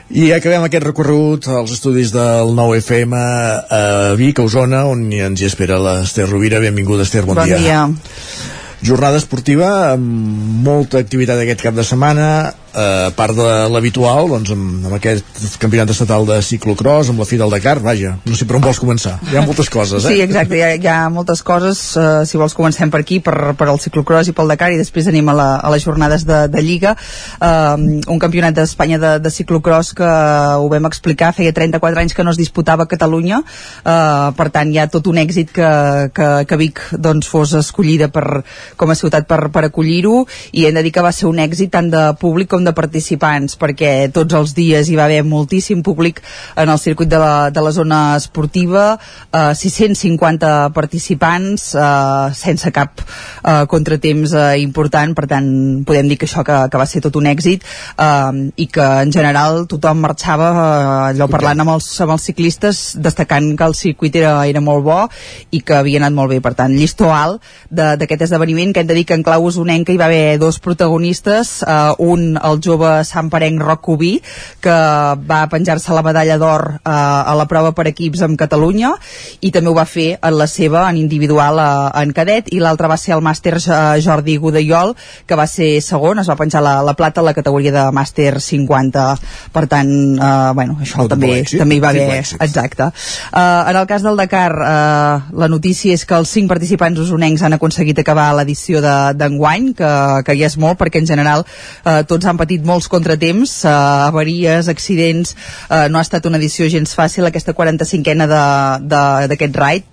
I 0.07 0.29
acabem 0.31 0.63
aquest 0.63 0.85
recorregut 0.87 1.49
als 1.51 1.73
estudis 1.75 2.13
del 2.15 2.53
9FM 2.55 3.15
a 3.17 3.81
Vic, 4.15 4.39
a 4.39 4.45
Osona, 4.47 4.85
on 4.87 5.01
ens 5.11 5.41
hi 5.43 5.49
espera 5.49 5.81
l'Ester 5.83 6.29
Rovira. 6.29 6.61
Benvinguda, 6.63 7.03
Ester, 7.03 7.25
bon, 7.27 7.35
bon 7.35 7.49
dia. 7.49 7.57
dia. 7.59 7.81
Jornada 8.87 9.19
esportiva 9.19 9.67
amb 9.91 10.63
molta 10.63 11.01
activitat 11.03 11.41
aquest 11.43 11.65
cap 11.65 11.75
de 11.75 11.83
setmana, 11.83 12.53
a 12.77 13.11
part 13.17 13.33
de 13.33 13.47
l'habitual, 13.73 14.27
doncs 14.29 14.51
amb, 14.53 14.85
amb 14.85 14.95
aquest 14.97 15.57
campionat 15.61 15.89
estatal 15.89 16.27
de 16.29 16.37
ciclocross, 16.45 17.09
amb 17.09 17.23
la 17.23 17.25
fi 17.25 17.39
del 17.39 17.49
Dakar, 17.49 17.79
vaja, 17.81 18.13
no 18.27 18.37
sé 18.37 18.45
per 18.45 18.59
on 18.59 18.65
vols 18.67 18.77
començar. 18.81 19.15
Hi 19.31 19.39
ha 19.39 19.43
moltes 19.45 19.71
coses, 19.73 20.05
eh? 20.05 20.13
Sí, 20.13 20.21
exacte, 20.21 20.59
hi 20.59 20.61
ha, 20.61 20.69
hi 20.77 20.89
ha 20.91 20.97
moltes 21.13 21.41
coses. 21.45 21.81
Uh, 21.97 22.21
si 22.29 22.37
vols 22.37 22.53
comencem 22.57 22.91
per 22.93 23.01
aquí, 23.01 23.17
per, 23.23 23.55
per 23.57 23.69
el 23.71 23.81
ciclocross 23.81 24.29
i 24.29 24.35
pel 24.37 24.53
Dakar, 24.53 24.69
i 24.75 24.77
després 24.77 25.09
anem 25.09 25.31
a, 25.33 25.35
la, 25.39 25.47
a 25.57 25.71
les 25.73 25.85
jornades 25.87 26.25
de, 26.27 26.43
de 26.53 26.61
Lliga. 26.61 26.93
Uh, 27.41 27.97
un 28.13 28.21
campionat 28.21 28.53
d'Espanya 28.57 29.01
de, 29.01 29.13
de 29.25 29.33
ciclocross 29.33 29.95
que 29.97 30.11
ho 30.61 30.69
vam 30.69 30.89
explicar, 30.91 31.33
feia 31.33 31.55
34 31.57 32.03
anys 32.03 32.13
que 32.13 32.27
no 32.27 32.35
es 32.35 32.41
disputava 32.41 32.85
a 32.85 32.91
Catalunya, 32.91 33.41
uh, 33.41 34.29
per 34.37 34.49
tant 34.53 34.69
hi 34.69 34.81
ha 34.83 34.87
tot 34.91 35.09
un 35.09 35.17
èxit 35.23 35.49
que, 35.55 35.71
que, 36.13 36.29
que 36.45 36.61
Vic 36.61 36.83
doncs, 36.93 37.25
fos 37.31 37.55
escollida 37.57 38.11
per, 38.13 38.43
com 38.77 38.93
a 38.93 38.99
ciutat 38.99 39.25
per, 39.29 39.47
per 39.49 39.65
acollir-ho, 39.71 40.21
i 40.53 40.69
hem 40.69 40.77
de 40.77 40.85
dir 40.85 40.93
que 40.93 41.05
va 41.05 41.15
ser 41.15 41.25
un 41.31 41.41
èxit 41.41 41.73
tant 41.73 41.89
de 41.89 42.05
públic 42.21 42.53
com 42.53 42.66
de 42.67 42.75
participants, 42.77 43.57
perquè 43.59 44.11
tots 44.13 44.35
els 44.37 44.53
dies 44.57 44.89
hi 44.91 44.97
va 44.99 45.07
haver 45.07 45.23
moltíssim 45.25 45.81
públic 45.85 46.21
en 46.55 46.69
el 46.69 46.79
circuit 46.81 47.09
de 47.09 47.19
la, 47.21 47.49
de 47.53 47.63
la 47.63 47.73
zona 47.75 48.01
esportiva, 48.19 48.85
uh, 49.31 49.53
650 49.55 50.51
participants, 50.75 51.69
uh, 51.75 52.29
sense 52.35 52.71
cap 52.75 53.01
uh, 53.01 53.65
contratemps 53.71 54.35
uh, 54.35 54.51
important, 54.59 55.15
per 55.17 55.27
tant 55.31 55.47
podem 55.87 56.11
dir 56.11 56.19
que 56.19 56.27
això 56.27 56.43
que, 56.47 56.57
que 56.71 56.81
va 56.81 56.87
ser 56.89 57.01
tot 57.05 57.17
un 57.19 57.29
èxit 57.29 57.65
uh, 57.97 58.31
i 58.55 58.67
que 58.71 58.87
en 59.03 59.13
general 59.13 59.65
tothom 59.71 60.03
marxava 60.03 60.51
uh, 60.51 60.63
allò 61.11 61.29
parlant 61.31 61.63
amb 61.63 61.75
els, 61.77 61.89
amb 62.03 62.15
els 62.17 62.27
ciclistes 62.29 62.83
destacant 63.03 63.53
que 63.57 63.67
el 63.67 63.75
circuit 63.77 64.15
era, 64.19 64.33
era 64.47 64.63
molt 64.63 64.85
bo 64.85 64.99
i 65.55 65.61
que 65.61 65.77
havia 65.79 66.01
anat 66.01 66.15
molt 66.15 66.33
bé, 66.33 66.41
per 66.43 66.53
tant 66.57 66.73
llistó 66.75 67.11
alt 67.13 67.43
d'aquest 67.71 68.27
esdeveniment 68.27 68.73
que 68.73 68.83
hem 68.83 68.89
de 68.89 68.97
dir 68.97 69.05
que 69.07 69.17
en 69.17 69.25
clau 69.25 69.47
usonenca 69.47 69.93
hi 69.93 69.99
va 69.99 70.07
haver 70.09 70.37
dos 70.41 70.59
protagonistes 70.63 71.61
uh, 71.63 71.93
un 72.03 72.37
el 72.47 72.61
jove 72.63 72.91
Sant 73.07 73.29
Parenc 73.33 73.61
Rocubí 73.61 74.17
que 74.63 74.77
va 75.29 75.41
penjar-se 75.51 75.93
la 75.95 76.03
medalla 76.05 76.37
d'or 76.41 76.65
uh, 76.77 76.79
a 76.87 77.35
la 77.37 77.47
prova 77.49 77.73
per 77.77 77.87
equips 77.91 78.23
amb 78.25 78.37
Catalunya 78.39 78.93
i 79.41 79.51
també 79.51 79.71
ho 79.71 79.75
va 79.77 79.85
fer 79.89 80.09
en 80.21 80.37
la 80.37 80.47
seva 80.47 80.85
en 80.89 80.99
individual 81.01 81.59
uh, 81.61 81.91
en 82.01 82.13
cadet 82.15 82.51
i 82.53 82.61
l'altre 82.63 82.89
va 82.91 82.97
ser 82.97 83.15
el 83.17 83.23
màster 83.25 83.55
uh, 83.59 83.97
Jordi 84.03 84.37
Godellol 84.41 84.95
que 85.27 85.35
va 85.39 85.47
ser 85.47 85.77
segon, 85.83 86.19
es 86.21 86.29
va 86.29 86.37
penjar 86.39 86.61
la, 86.63 86.77
la 86.85 86.95
plata 86.97 87.21
a 87.21 87.27
la 87.27 87.33
categoria 87.37 87.73
de 87.75 87.85
màster 87.95 88.37
50 88.41 89.05
per 89.53 89.65
tant, 89.71 89.89
uh, 90.17 90.53
bueno, 90.57 90.77
això 90.81 91.03
El 91.03 91.11
també, 91.11 91.31
èxit, 91.41 91.59
també 91.61 91.77
hi 91.77 91.83
va 91.83 91.91
haver 91.93 92.21
exacte. 92.21 92.89
Uh, 93.31 93.69
en 93.71 93.75
el 93.79 93.87
cas 93.89 94.03
del 94.05 94.17
Dakar 94.19 94.51
uh, 94.55 95.37
la 95.39 95.49
notícia 95.51 95.93
és 95.95 96.05
que 96.07 96.15
els 96.17 96.31
cinc 96.31 96.49
participants 96.51 96.99
usonencs 97.03 97.43
han 97.43 97.57
aconseguit 97.57 97.99
acabar 98.01 98.29
l'edició 98.37 98.81
de- 98.83 99.13
d'enguany, 99.17 99.71
que, 99.77 99.91
que 100.25 100.35
ja 100.39 100.49
és 100.49 100.57
molt 100.61 100.79
perquè 100.79 101.01
en 101.01 101.09
general 101.09 101.43
uh, 101.45 102.01
tots 102.07 102.25
han 102.27 102.36
patit 102.37 102.63
molts 102.63 102.87
contratemps, 102.87 103.65
uh, 103.65 104.07
avaries, 104.07 104.67
accidents, 104.69 105.35
uh, 105.69 105.87
no 105.89 105.99
ha 105.99 106.05
estat 106.05 106.25
una 106.25 106.37
edició 106.37 106.67
gens 106.69 106.95
fàcil 106.95 107.25
aquesta 107.27 107.53
45ena 107.53 108.27
de- 108.27 108.87
de- 108.87 109.27
d'aquest 109.33 109.55
raid 109.55 109.83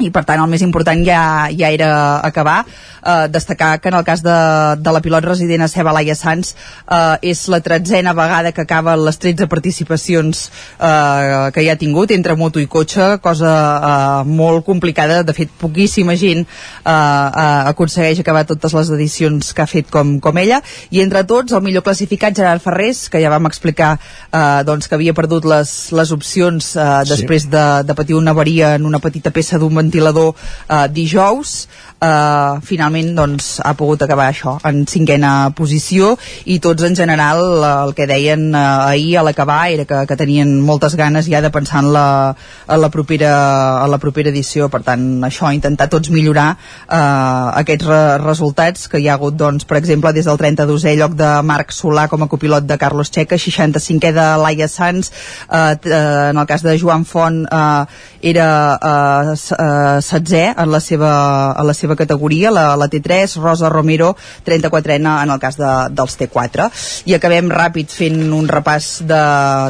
i 0.00 0.10
per 0.14 0.24
tant 0.28 0.40
el 0.42 0.50
més 0.50 0.62
important 0.64 1.02
ja, 1.06 1.48
ja 1.52 1.70
era 1.72 1.90
acabar. 2.26 2.64
Eh, 3.00 3.28
destacar 3.32 3.78
que 3.80 3.88
en 3.88 3.94
el 3.96 4.04
cas 4.04 4.20
de, 4.22 4.36
de 4.76 4.92
la 4.92 5.00
pilot 5.00 5.24
resident 5.24 5.62
a 5.64 5.68
Ceba 5.72 5.92
Laia 5.96 6.12
Sanz 6.14 6.50
eh, 6.52 7.16
és 7.30 7.46
la 7.48 7.62
tretzena 7.64 8.12
vegada 8.12 8.52
que 8.52 8.60
acaba 8.60 8.92
les 9.00 9.16
13 9.16 9.46
participacions 9.48 10.50
eh, 10.76 11.48
que 11.54 11.64
ja 11.64 11.72
ha 11.72 11.80
tingut 11.80 12.12
entre 12.12 12.36
moto 12.36 12.60
i 12.60 12.68
cotxe 12.68 13.16
cosa 13.24 13.52
eh, 13.54 14.28
molt 14.28 14.66
complicada. 14.66 15.22
De 15.24 15.32
fet 15.36 15.52
poquíssima 15.60 16.16
gent 16.20 16.44
eh, 16.44 16.90
eh, 16.90 17.62
aconsegueix 17.72 18.20
acabar 18.20 18.44
totes 18.48 18.76
les 18.76 18.92
edicions 18.98 19.52
que 19.54 19.64
ha 19.64 19.68
fet 19.70 19.88
com, 19.90 20.18
com 20.20 20.36
ella. 20.42 20.60
I 20.90 21.00
entre 21.00 21.24
tots 21.24 21.56
el 21.56 21.64
millor 21.64 21.84
classificat 21.86 22.36
Gerard 22.36 22.60
Ferrés 22.64 23.06
que 23.08 23.22
ja 23.22 23.32
vam 23.32 23.48
explicar 23.48 23.94
eh, 23.96 24.60
doncs, 24.68 24.88
que 24.88 24.98
havia 24.98 25.16
perdut 25.16 25.48
les, 25.48 25.74
les 25.96 26.12
opcions 26.16 26.74
eh, 26.76 26.88
Sí. 27.00 27.14
després 27.14 27.46
de, 27.50 27.64
de 27.86 27.94
patir 27.96 28.14
una 28.14 28.32
avaria 28.34 28.74
en 28.76 28.84
una 28.86 28.98
petita 29.02 29.30
peça 29.34 29.58
d'un 29.58 29.72
ventilador 29.90 30.34
eh, 30.68 30.86
dijous 30.94 31.66
eh, 32.00 32.60
finalment 32.64 33.12
doncs, 33.16 33.50
ha 33.64 33.74
pogut 33.78 34.02
acabar 34.02 34.30
això 34.30 34.56
en 34.66 34.84
cinquena 34.88 35.50
posició 35.56 36.14
i 36.50 36.58
tots 36.62 36.84
en 36.86 36.96
general 36.96 37.42
eh, 37.60 37.72
el 37.86 37.94
que 37.98 38.08
deien 38.10 38.50
eh, 38.54 38.64
ahir 38.94 39.18
a 39.18 39.24
l'acabar 39.26 39.60
era 39.70 39.84
que, 39.84 40.02
que 40.08 40.16
tenien 40.16 40.56
moltes 40.64 40.96
ganes 40.96 41.28
ja 41.28 41.42
de 41.44 41.50
pensar 41.50 41.84
en 41.84 41.92
la, 41.92 42.34
en 42.68 42.80
la, 42.80 42.90
propera, 42.90 43.32
en 43.84 43.90
la 43.90 43.98
propera 43.98 44.30
edició. 44.30 44.68
Per 44.70 44.82
tant 44.86 45.24
això, 45.26 45.50
intentar 45.54 45.88
tots 45.92 46.10
millorar 46.12 46.48
eh, 46.54 46.96
aquests 47.62 47.88
re 47.88 48.00
resultats 48.20 48.88
que 48.90 49.00
hi 49.00 49.08
ha 49.08 49.16
hagut 49.18 49.36
doncs, 49.38 49.66
per 49.68 49.78
exemple 49.80 50.12
des 50.16 50.28
del 50.28 50.38
32è 50.40 50.96
lloc 50.98 51.16
de 51.18 51.30
Marc 51.46 51.74
Solà 51.74 52.06
com 52.10 52.24
a 52.24 52.30
copilot 52.30 52.66
de 52.66 52.78
Carlos 52.80 53.10
Checa 53.12 53.38
65è 53.40 54.12
de 54.16 54.28
Laia 54.40 54.68
Sanz 54.68 55.10
eh, 55.10 55.76
eh, 55.84 56.30
en 56.30 56.40
el 56.40 56.46
cas 56.48 56.64
de 56.64 56.76
Joan 56.78 57.04
Font 57.04 57.44
eh, 57.44 57.84
era 58.32 58.48
eh, 58.76 59.34
eh, 59.34 59.79
setzè 60.04 60.42
en 60.56 60.70
la 60.72 60.80
seva, 60.80 61.10
en 61.58 61.66
la 61.66 61.74
seva 61.74 61.96
categoria, 61.96 62.50
la, 62.50 62.74
la 62.76 62.88
T3 62.90 63.36
Rosa 63.42 63.68
Romero, 63.72 64.14
34ena 64.46 65.22
en 65.24 65.30
el 65.34 65.38
cas 65.42 65.56
de, 65.60 65.70
dels 65.94 66.16
T4 66.20 66.68
i 67.10 67.14
acabem 67.16 67.48
ràpid 67.52 67.90
fent 67.92 68.20
un 68.32 68.48
repàs 68.50 68.90
de, 69.08 69.20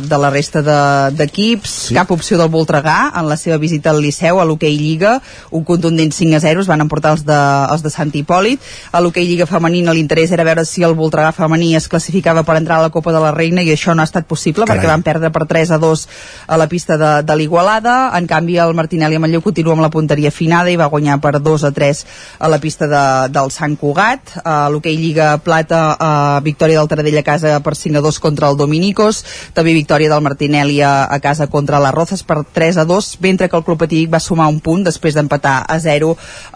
de 0.09 0.19
la 0.19 0.31
resta 0.31 0.63
de- 0.63 1.11
d'equips. 1.19 1.71
De, 1.71 1.87
sí. 1.91 1.95
cap 1.97 2.11
opció 2.11 2.39
del 2.41 2.51
Voltregà 2.53 3.11
en 3.19 3.29
la 3.29 3.37
seva 3.37 3.59
visita 3.59 3.91
al 3.91 4.01
Liceu 4.03 4.41
a 4.41 4.45
l'hoquei 4.45 4.77
Lliga. 4.79 5.19
Un 5.51 5.65
contundent 5.65 6.13
5 6.13 6.37
a 6.37 6.41
0 6.41 6.61
es 6.65 6.69
van 6.71 6.81
emportar 6.85 7.13
els 7.17 7.25
de, 7.27 7.39
els 7.73 7.83
de 7.85 7.91
Sant 7.93 8.11
Hipòlit. 8.15 8.61
A 8.93 9.01
l'hoquei 9.03 9.27
Lliga 9.29 9.47
femenina 9.47 9.95
l'interès 9.97 10.33
era 10.33 10.45
veure 10.47 10.65
si 10.65 10.83
el 10.87 10.95
Voltregà 10.99 11.33
femení 11.37 11.75
es 11.77 11.89
classificava 11.89 12.43
per 12.47 12.57
entrar 12.61 12.79
a 12.81 12.87
la 12.89 12.91
Copa 12.95 13.13
de 13.15 13.21
la 13.23 13.33
Reina 13.35 13.63
i 13.63 13.71
això 13.75 13.95
no 13.95 14.03
ha 14.03 14.09
estat 14.09 14.27
possible 14.31 14.65
Carai. 14.65 14.79
perquè 14.81 14.91
van 14.91 15.03
perdre 15.07 15.31
per 15.35 15.47
3 15.51 15.71
a 15.77 15.79
2 15.83 16.07
a 16.49 16.57
la 16.61 16.67
pista 16.69 16.97
de, 17.01 17.11
de 17.27 17.37
l'Igualada. 17.37 18.11
En 18.19 18.27
canvi 18.31 18.59
el 18.59 18.75
Martinelli 18.75 19.19
Manlleu 19.19 19.43
continua 19.45 19.75
amb 19.77 19.85
la 19.85 19.91
punteria 20.01 20.33
finada 20.35 20.73
i 20.73 20.79
va 20.81 20.89
guanyar 20.91 21.21
per 21.21 21.37
2 21.39 21.69
a 21.69 21.73
3 21.77 22.03
a 22.41 22.49
la 22.49 22.59
pista 22.65 22.89
de, 22.91 23.05
del 23.37 23.53
Sant 23.55 23.77
Cugat. 23.77 24.35
A 24.45 24.69
l'hoquei 24.73 24.97
Lliga 24.97 25.37
Plata 25.45 25.83
a 26.01 26.41
victòria 26.43 26.81
del 26.81 26.89
Taradell 26.89 27.21
a 27.21 27.27
casa 27.27 27.55
per 27.61 27.77
5 27.77 28.01
a 28.01 28.05
2 28.09 28.19
contra 28.25 28.49
el 28.51 28.57
Dominicos. 28.57 29.23
També 29.55 29.75
victòria 29.77 30.09
del 30.11 30.25
Martinelli 30.25 30.81
a, 30.83 31.05
a 31.05 31.21
casa 31.21 31.47
contra 31.53 31.79
les 31.85 31.93
Rozas 31.95 32.25
per 32.27 32.41
3 32.57 32.81
a 32.81 32.85
2 32.89 33.11
mentre 33.21 33.49
que 33.49 33.57
el 33.61 33.65
Club 33.67 33.79
Patíric 33.85 34.11
va 34.13 34.21
sumar 34.21 34.49
un 34.49 34.61
punt 34.65 34.85
després 34.87 35.15
d'empatar 35.17 35.59
a 35.69 35.79
0 35.81 36.15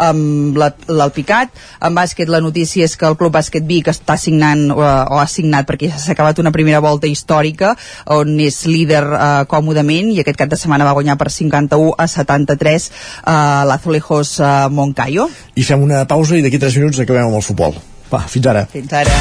amb 0.08 0.56
la- 0.58 0.72
l'Alpicat. 0.88 1.50
En 1.84 1.94
bàsquet 1.96 2.28
la 2.32 2.40
notícia 2.40 2.84
és 2.84 2.96
que 2.96 3.06
el 3.06 3.16
Club 3.20 3.34
Bàsquet 3.34 3.66
Vic 3.68 3.88
està 3.92 4.16
signant 4.20 4.70
o, 4.72 4.80
o 4.80 5.18
ha 5.20 5.26
signat 5.30 5.66
perquè 5.68 5.90
s'ha 5.92 6.12
acabat 6.14 6.38
una 6.42 6.52
primera 6.54 6.80
volta 6.84 7.06
històrica 7.10 7.74
on 8.14 8.38
és 8.40 8.62
líder 8.70 9.02
eh, 9.04 9.44
còmodament 9.50 10.10
i 10.14 10.20
aquest 10.22 10.38
cap 10.40 10.48
de 10.52 10.56
setmana 10.60 10.86
va 10.88 10.94
guanyar 10.96 11.16
per 11.20 11.30
51 11.34 11.94
a 11.98 12.06
73 12.08 12.88
a 13.26 13.64
l'Azulejos 13.68 14.38
eh, 14.40 14.52
Moncayo 14.70 15.28
I 15.56 15.64
fem 15.64 15.82
una 15.82 16.04
pausa 16.08 16.38
i 16.38 16.44
d'aquí 16.44 16.60
3 16.60 16.80
minuts 16.82 17.02
acabem 17.04 17.26
amb 17.28 17.40
el 17.40 17.46
futbol. 17.46 17.76
Va, 18.12 18.22
fins 18.28 18.46
ara. 18.46 18.66
fins 18.70 18.92
ara 18.92 19.20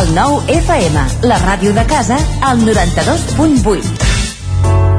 El 0.00 0.08
nou 0.16 0.40
FM, 0.50 1.04
la 1.30 1.38
ràdio 1.44 1.70
de 1.76 1.84
casa, 1.86 2.18
al 2.42 2.58
92.8. 2.66 4.25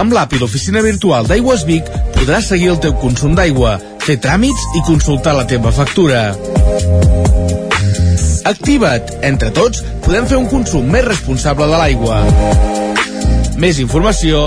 Amb 0.00 0.14
l'app 0.16 0.32
i 0.32 0.38
l'oficina 0.40 0.80
virtual 0.80 1.26
d'Aigües 1.28 1.66
Vic 1.68 1.88
podràs 2.14 2.46
seguir 2.48 2.70
el 2.72 2.78
teu 2.80 2.94
consum 3.02 3.34
d'aigua, 3.36 3.74
fer 4.00 4.16
tràmits 4.24 4.62
i 4.78 4.80
consultar 4.86 5.34
la 5.36 5.44
teva 5.50 5.72
factura. 5.76 6.22
Activa't! 8.48 9.12
Entre 9.28 9.50
tots 9.52 9.84
podem 10.06 10.24
fer 10.30 10.38
un 10.40 10.48
consum 10.48 10.88
més 10.88 11.04
responsable 11.04 11.68
de 11.68 11.82
l'aigua. 11.82 12.22
Més 13.60 13.82
informació 13.84 14.46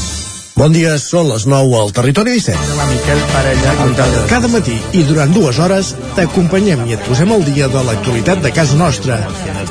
Bon 0.61 0.69
dia, 0.69 0.91
són 1.01 1.25
les 1.31 1.47
9 1.49 1.73
al 1.73 1.89
Territori 1.89 2.35
17. 2.37 2.73
La 2.77 2.83
Miquel 2.85 3.21
Parella, 3.31 3.71
Cada, 3.97 4.19
cada 4.29 4.49
matí 4.51 4.75
i 4.93 5.01
durant 5.07 5.31
dues 5.33 5.57
hores 5.57 5.87
t'acompanyem 6.13 6.83
i 6.85 6.93
et 6.93 7.01
posem 7.07 7.31
al 7.33 7.41
dia 7.47 7.65
de 7.71 7.81
l'actualitat 7.87 8.43
de 8.43 8.51
casa 8.53 8.77
nostra. 8.77 9.17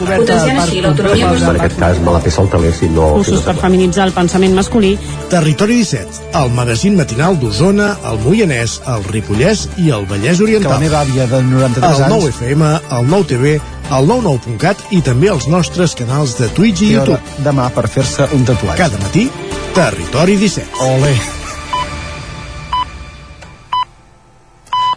Potenciant 0.01 0.59
així 0.65 0.81
l'autonomia 0.83 1.29
En 1.37 1.61
aquest 1.61 1.79
cas 1.79 2.01
me 2.03 2.15
la 2.17 2.23
peça 2.25 2.43
el 2.43 2.51
teler 2.51 2.73
si 2.75 2.89
no... 2.91 3.07
Cursos 3.21 3.45
per 3.47 3.55
feminitzar 3.61 4.09
el 4.09 4.15
pensament 4.17 4.57
masculí. 4.59 4.97
Territori 5.31 5.77
17, 5.85 6.33
el 6.41 6.51
magazín 6.59 6.99
matinal 6.99 7.39
d'Osona, 7.39 7.93
el 8.11 8.19
Moianès, 8.25 8.81
el 8.91 9.07
Ripollès 9.13 9.69
i 9.79 9.93
el 9.95 10.09
Vallès 10.11 10.43
Que 10.43 10.49
Oriental. 10.49 10.75
la 10.75 10.81
meva 10.83 11.05
àvia 11.05 11.29
de 11.31 11.43
93 11.53 12.03
el 12.03 12.17
9 12.17 12.19
anys... 12.19 12.35
FM, 12.41 12.73
el 12.99 13.07
9 13.15 13.31
TV, 13.31 13.55
el 13.95 14.11
99.cat 14.11 14.83
i 14.91 15.05
també 15.07 15.31
els 15.31 15.47
nostres 15.47 15.95
canals 15.99 16.35
de 16.43 16.51
Twitch 16.59 16.83
i 16.83 16.91
I 16.91 16.99
YouTube. 16.99 17.39
demà 17.47 17.71
per 17.79 17.87
fer-se 17.87 18.27
un 18.35 18.43
tatuatge. 18.49 18.79
Cada 18.83 18.99
matí, 19.07 19.29
Territori 19.75 20.37
17. 20.37 20.67
Ole. 20.83 21.15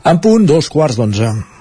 En 0.03 0.19
punt, 0.19 0.47
dos 0.49 0.69
quarts 0.73 0.97
d'onze. 0.97 1.52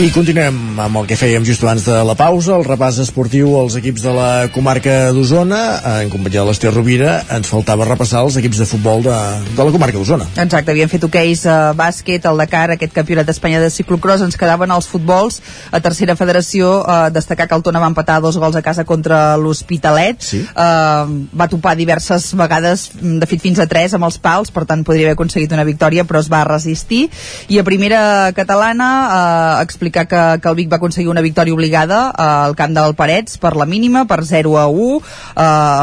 I 0.00 0.06
continuem 0.14 0.78
amb 0.80 0.96
el 0.96 1.04
que 1.10 1.16
fèiem 1.18 1.44
just 1.44 1.60
abans 1.60 1.82
de 1.84 1.92
la 2.08 2.14
pausa, 2.16 2.54
el 2.56 2.62
repàs 2.64 2.96
esportiu 3.02 3.50
als 3.60 3.74
equips 3.76 4.00
de 4.06 4.12
la 4.16 4.28
comarca 4.48 5.10
d'Osona, 5.12 5.58
en 6.00 6.08
companyia 6.08 6.40
de 6.40 6.48
l'Ester 6.48 6.70
Rovira, 6.72 7.18
ens 7.36 7.50
faltava 7.52 7.84
repassar 7.84 8.22
els 8.24 8.38
equips 8.40 8.62
de 8.62 8.66
futbol 8.70 9.04
de, 9.04 9.16
de 9.58 9.66
la 9.66 9.74
comarca 9.74 9.98
d'Osona. 9.98 10.24
Exacte, 10.40 10.72
havíem 10.72 10.88
fet 10.88 11.04
hoqueis, 11.04 11.42
uh, 11.44 11.74
bàsquet, 11.76 12.24
el 12.30 12.40
Dakar, 12.40 12.62
aquest 12.72 12.94
campionat 12.96 13.28
d'Espanya 13.28 13.60
de 13.60 13.68
ciclocross, 13.74 14.24
ens 14.24 14.40
quedaven 14.40 14.72
els 14.72 14.88
futbols. 14.88 15.42
A 15.68 15.82
tercera 15.84 16.16
federació, 16.16 16.72
uh, 16.80 17.10
destacar 17.12 17.50
que 17.50 17.60
el 17.60 17.66
Tona 17.68 17.84
va 17.84 17.92
empatar 17.92 18.22
dos 18.24 18.40
gols 18.40 18.56
a 18.56 18.64
casa 18.64 18.86
contra 18.88 19.36
l'Hospitalet. 19.36 20.24
Sí. 20.24 20.40
Uh, 20.54 21.28
va 21.36 21.50
topar 21.52 21.76
diverses 21.76 22.30
vegades, 22.40 22.86
mm, 22.96 23.20
de 23.20 23.28
fet 23.28 23.44
fins 23.44 23.60
a 23.60 23.68
tres 23.68 23.92
amb 24.00 24.08
els 24.08 24.16
pals, 24.16 24.48
per 24.48 24.64
tant 24.64 24.80
podria 24.80 25.10
haver 25.10 25.20
aconseguit 25.20 25.52
una 25.52 25.68
victòria, 25.68 26.08
però 26.08 26.24
es 26.24 26.32
va 26.32 26.40
resistir. 26.48 27.04
I 27.52 27.60
a 27.60 27.68
primera 27.68 28.32
catalana, 28.32 28.90
uh, 29.04 29.54
explicar 29.60 29.89
que, 29.90 30.06
que 30.40 30.48
el 30.48 30.56
Vic 30.58 30.70
va 30.72 30.78
aconseguir 30.80 31.10
una 31.12 31.24
victòria 31.24 31.54
obligada 31.54 32.00
uh, 32.10 32.26
al 32.46 32.56
camp 32.56 32.74
del 32.76 32.94
Parets 32.98 33.38
per 33.42 33.54
la 33.56 33.66
mínima, 33.66 34.06
per 34.06 34.24
0 34.26 34.56
a 34.58 34.66
1. 34.68 34.80
Uh, 34.80 35.00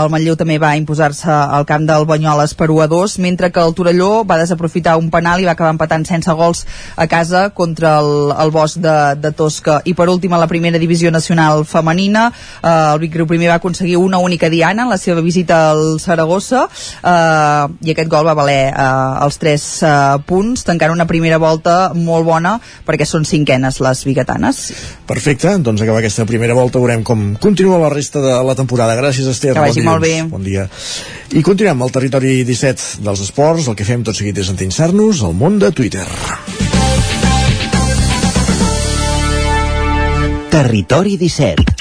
el 0.04 0.12
Manlleu 0.14 0.38
també 0.40 0.58
va 0.62 0.76
imposar-se 0.80 1.32
al 1.32 1.68
camp 1.70 1.88
del 1.88 2.08
Banyoles 2.10 2.56
per 2.58 2.70
1 2.72 2.86
a 2.86 2.88
2, 2.92 3.18
mentre 3.24 3.52
que 3.52 3.64
el 3.64 3.76
Torelló 3.78 4.24
va 4.28 4.40
desaprofitar 4.42 4.98
un 4.98 5.12
penal 5.14 5.42
i 5.42 5.48
va 5.50 5.56
acabar 5.58 5.74
empatant 5.76 6.08
sense 6.08 6.32
gols 6.38 6.66
a 6.96 7.08
casa 7.08 7.50
contra 7.52 7.98
el, 8.00 8.34
el 8.38 8.52
Bosch 8.52 8.82
de, 8.84 8.98
de 9.22 9.32
Tosca. 9.32 9.82
I 9.86 9.94
per 9.98 10.10
últim, 10.10 10.34
a 10.34 10.42
la 10.42 10.50
primera 10.50 10.80
divisió 10.80 11.12
nacional 11.12 11.66
femenina, 11.66 12.28
uh, 12.62 12.94
el 12.96 13.04
Vic 13.04 13.16
Riu 13.16 13.28
primer 13.28 13.52
va 13.52 13.60
aconseguir 13.62 13.98
una 13.98 14.18
única 14.18 14.50
diana 14.50 14.84
en 14.84 14.90
la 14.90 14.98
seva 14.98 15.22
visita 15.22 15.72
al 15.72 16.00
Saragossa 16.00 16.66
uh, 16.68 17.68
i 17.84 17.94
aquest 17.94 18.10
gol 18.12 18.26
va 18.28 18.36
valer 18.38 18.72
uh, 18.72 19.24
els 19.26 19.38
3 19.42 19.66
uh, 19.84 19.92
punts, 20.28 20.64
tancant 20.68 20.94
una 20.94 21.08
primera 21.10 21.40
volta 21.42 21.94
molt 21.94 22.26
bona 22.28 22.58
perquè 22.88 23.06
són 23.06 23.28
cinquenes 23.28 23.82
les 23.88 24.04
biguetanes. 24.08 24.62
Perfecte, 25.10 25.56
doncs 25.64 25.84
acabar 25.84 26.02
aquesta 26.04 26.28
primera 26.30 26.56
volta 26.58 26.82
veurem 26.84 27.04
com 27.08 27.30
continua 27.42 27.80
la 27.82 27.92
resta 27.94 28.22
de 28.24 28.36
la 28.48 28.56
temporada. 28.56 28.98
Gràcies, 29.00 29.30
Esther. 29.32 29.56
Que 29.56 29.66
vagi 29.68 29.84
bon 29.84 29.92
molt 29.94 30.06
bé. 30.06 30.14
Bon 30.32 30.44
dia. 30.44 30.68
I 31.34 31.44
continuem 31.46 31.82
al 31.82 31.94
territori 31.96 32.42
17 32.48 33.04
dels 33.06 33.24
esports. 33.28 33.68
El 33.68 33.80
que 33.80 33.88
fem 33.88 34.04
tot 34.08 34.18
seguit 34.18 34.38
és 34.38 34.52
endinsar-nos 34.54 35.24
al 35.24 35.36
món 35.38 35.60
de 35.64 35.72
Twitter. 35.72 36.08
Territori 40.52 41.18
17. 41.22 41.77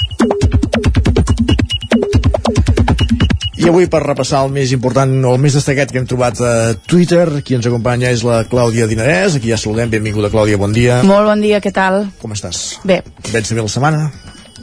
I 3.57 3.65
avui 3.65 3.87
per 3.89 4.03
repassar 4.03 4.43
el 4.45 4.51
més 4.53 4.69
important 4.75 5.09
o 5.25 5.31
el 5.33 5.41
més 5.41 5.55
destacat 5.57 5.89
que 5.89 5.97
hem 5.97 6.05
trobat 6.09 6.37
a 6.45 6.53
Twitter, 6.85 7.41
qui 7.41 7.57
ens 7.57 7.65
acompanya 7.65 8.11
és 8.13 8.21
la 8.27 8.43
Clàudia 8.45 8.85
Dinarès, 8.85 9.39
aquí 9.39 9.49
ja 9.49 9.57
saludem, 9.57 9.89
benvinguda 9.89 10.29
Clàudia, 10.29 10.59
bon 10.61 10.75
dia. 10.75 10.99
Molt 11.07 11.25
bon 11.31 11.41
dia, 11.41 11.57
què 11.63 11.73
tal? 11.73 12.03
Com 12.21 12.37
estàs? 12.37 12.77
Bé, 12.85 13.01
Vens 13.33 13.53
bé 13.53 13.63
la 13.63 13.71
setmana? 13.73 14.03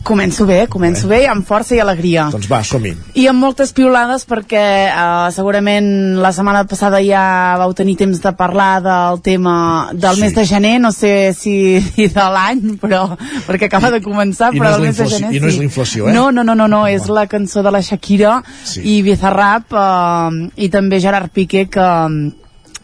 Començo 0.05 0.45
bé, 0.47 0.67
començo 0.71 1.09
bé, 1.11 1.23
amb 1.31 1.47
força 1.49 1.75
i 1.75 1.81
alegria. 1.83 2.27
Doncs 2.33 2.47
va, 2.51 2.61
som-hi. 2.65 2.93
I 3.19 3.25
amb 3.31 3.41
moltes 3.41 3.73
piolades 3.75 4.27
perquè 4.29 4.65
uh, 4.93 5.31
segurament 5.35 5.89
la 6.23 6.31
setmana 6.37 6.63
passada 6.69 7.01
ja 7.05 7.25
vau 7.61 7.73
tenir 7.75 7.97
temps 8.03 8.21
de 8.23 8.33
parlar 8.37 8.83
del 8.85 9.21
tema 9.25 9.57
del 9.93 10.15
Sí. 10.15 10.21
mes 10.27 10.35
de 10.37 10.45
gener, 10.45 10.75
no 10.81 10.93
sé 10.93 11.33
si, 11.35 11.57
de 11.97 12.29
l'any, 12.37 12.77
però 12.81 13.07
perquè 13.49 13.67
acaba 13.71 13.91
de 13.91 14.03
començar, 14.05 14.53
I 14.55 14.59
no 14.61 14.65
però 14.65 14.71
és 14.71 14.77
del 14.79 14.87
mes 14.87 14.97
de 15.03 15.09
gener 15.17 15.33
i 15.35 15.41
no 15.41 15.49
és 15.49 15.55
sí. 15.57 15.59
la 15.65 15.69
inflació, 15.71 16.09
eh? 16.09 16.15
No, 16.15 16.31
no, 16.31 16.45
no, 16.45 16.55
no, 16.55 16.69
no 16.69 16.85
és 16.87 17.09
la 17.09 17.27
cançó 17.27 17.63
de 17.65 17.73
la 17.75 17.81
Shakira 17.83 18.43
Sí. 18.65 18.83
i 18.85 19.03
Bizarrap 19.03 19.73
uh, 19.73 20.31
i 20.57 20.69
també 20.69 21.01
Gerard 21.01 21.33
Piqué 21.33 21.67
que 21.73 21.89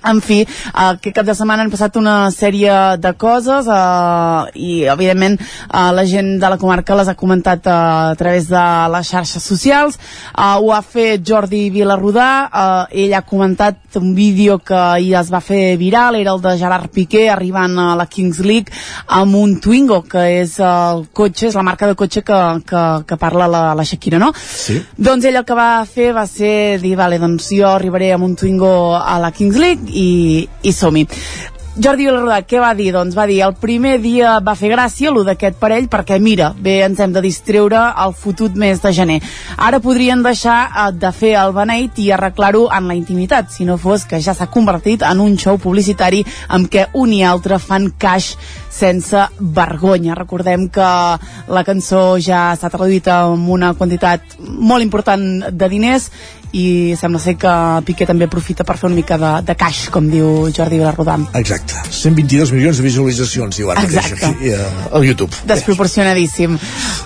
en 0.04 0.20
fi, 0.24 0.40
eh, 0.42 0.48
aquest 0.72 1.16
cap 1.16 1.26
de 1.26 1.34
setmana 1.36 1.64
han 1.64 1.72
passat 1.72 1.96
una 2.00 2.30
sèrie 2.34 2.76
de 3.00 3.12
coses 3.20 3.68
eh, 3.68 4.50
i, 4.54 4.70
evidentment, 4.90 5.38
eh, 5.40 5.90
la 5.96 6.04
gent 6.08 6.36
de 6.40 6.50
la 6.52 6.58
comarca 6.60 6.96
les 6.98 7.10
ha 7.10 7.16
comentat 7.18 7.66
eh, 7.66 7.74
a 8.12 8.14
través 8.18 8.48
de 8.48 8.64
les 8.94 9.10
xarxes 9.12 9.42
socials. 9.42 9.98
Eh, 10.30 10.54
ho 10.60 10.72
ha 10.74 10.82
fet 10.82 11.24
Jordi 11.26 11.68
Vilarrodà, 11.74 12.30
eh, 12.48 13.04
ell 13.04 13.14
ha 13.14 13.22
comentat 13.26 14.00
un 14.00 14.14
vídeo 14.14 14.58
que 14.58 14.74
ahir 14.74 15.16
es 15.20 15.30
va 15.32 15.40
fer 15.44 15.76
viral, 15.76 16.16
era 16.16 16.32
el 16.32 16.40
de 16.42 16.56
Gerard 16.58 16.90
Piqué 16.94 17.28
arribant 17.30 17.76
a 17.78 17.94
la 17.98 18.06
Kings 18.06 18.38
League 18.40 18.72
amb 19.06 19.36
un 19.36 19.58
Twingo, 19.60 20.02
que 20.08 20.22
és 20.40 20.56
el 20.62 21.06
cotxe, 21.12 21.48
és 21.50 21.58
la 21.58 21.64
marca 21.66 21.88
de 21.88 21.96
cotxe 21.98 22.22
que, 22.26 22.40
que, 22.66 22.84
que 23.06 23.18
parla 23.20 23.48
la, 23.50 23.62
la 23.74 23.84
Shakira, 23.84 24.20
no? 24.22 24.32
Sí. 24.36 24.78
Doncs 24.96 25.26
ell 25.28 25.40
el 25.40 25.46
que 25.46 25.56
va 25.58 25.84
fer 25.86 26.10
va 26.16 26.26
ser 26.30 26.78
dir, 26.82 26.94
vale, 26.98 27.18
doncs 27.22 27.50
jo 27.56 27.68
arribaré 27.70 28.12
amb 28.14 28.28
un 28.28 28.36
Twingo 28.38 28.72
a 28.96 29.18
la 29.22 29.32
Kings 29.34 29.58
League 29.60 29.89
i, 29.92 30.48
i 30.62 30.72
som-hi. 30.72 31.06
Jordi 31.80 32.04
Vilarrodà, 32.04 32.40
què 32.44 32.58
va 32.58 32.72
dir? 32.74 32.88
Doncs 32.90 33.14
va 33.14 33.24
dir, 33.30 33.38
el 33.46 33.54
primer 33.56 33.94
dia 34.02 34.34
va 34.42 34.56
fer 34.58 34.72
gràcia, 34.72 35.12
lo 35.14 35.22
d'aquest 35.24 35.54
parell, 35.56 35.86
perquè 35.88 36.18
mira, 36.20 36.50
bé, 36.52 36.80
ens 36.82 36.98
hem 37.00 37.12
de 37.14 37.22
distreure 37.22 37.78
al 37.78 38.10
fotut 38.12 38.56
mes 38.58 38.82
de 38.82 38.90
gener. 38.92 39.20
Ara 39.56 39.78
podrien 39.80 40.20
deixar 40.20 40.58
eh, 40.66 40.88
de 40.92 41.12
fer 41.14 41.30
el 41.38 41.54
beneit 41.54 42.00
i 42.02 42.10
arreglar-ho 42.12 42.66
en 42.74 42.90
la 42.90 42.96
intimitat, 42.98 43.52
si 43.54 43.64
no 43.64 43.78
fos 43.78 44.02
que 44.04 44.18
ja 44.20 44.34
s'ha 44.34 44.50
convertit 44.50 45.06
en 45.06 45.22
un 45.22 45.38
show 45.38 45.60
publicitari 45.62 46.24
amb 46.48 46.66
què 46.68 46.88
un 46.98 47.14
i 47.14 47.22
altre 47.22 47.60
fan 47.62 47.86
cash 47.96 48.34
sense 48.68 49.22
vergonya. 49.38 50.18
Recordem 50.18 50.66
que 50.74 50.90
la 51.54 51.64
cançó 51.64 52.18
ja 52.18 52.50
s'ha 52.58 52.72
traduït 52.74 53.06
amb 53.14 53.48
una 53.48 53.72
quantitat 53.78 54.36
molt 54.42 54.82
important 54.82 55.46
de 55.54 55.70
diners 55.70 56.10
i 56.52 56.94
sembla 56.98 57.20
ser 57.22 57.36
que 57.38 57.50
Piqué 57.86 58.06
també 58.08 58.26
aprofita 58.26 58.64
per 58.66 58.76
fer 58.80 58.88
una 58.88 58.96
mica 58.98 59.16
de, 59.20 59.32
de 59.46 59.54
caix, 59.58 59.88
com 59.94 60.08
diu 60.10 60.48
Jordi 60.54 60.78
Vilarrodam. 60.80 61.28
Exacte. 61.38 61.74
122 61.90 62.52
milions 62.56 62.76
de 62.80 62.82
visualitzacions, 62.86 63.56
diu 63.56 63.70
ara 63.70 63.84
mateix 63.84 64.10
Exacte. 64.12 64.26
aquí 64.26 64.50
eh, 64.50 64.88
al 64.96 65.04
YouTube. 65.06 65.30
desproporcionadíssim. 65.46 66.58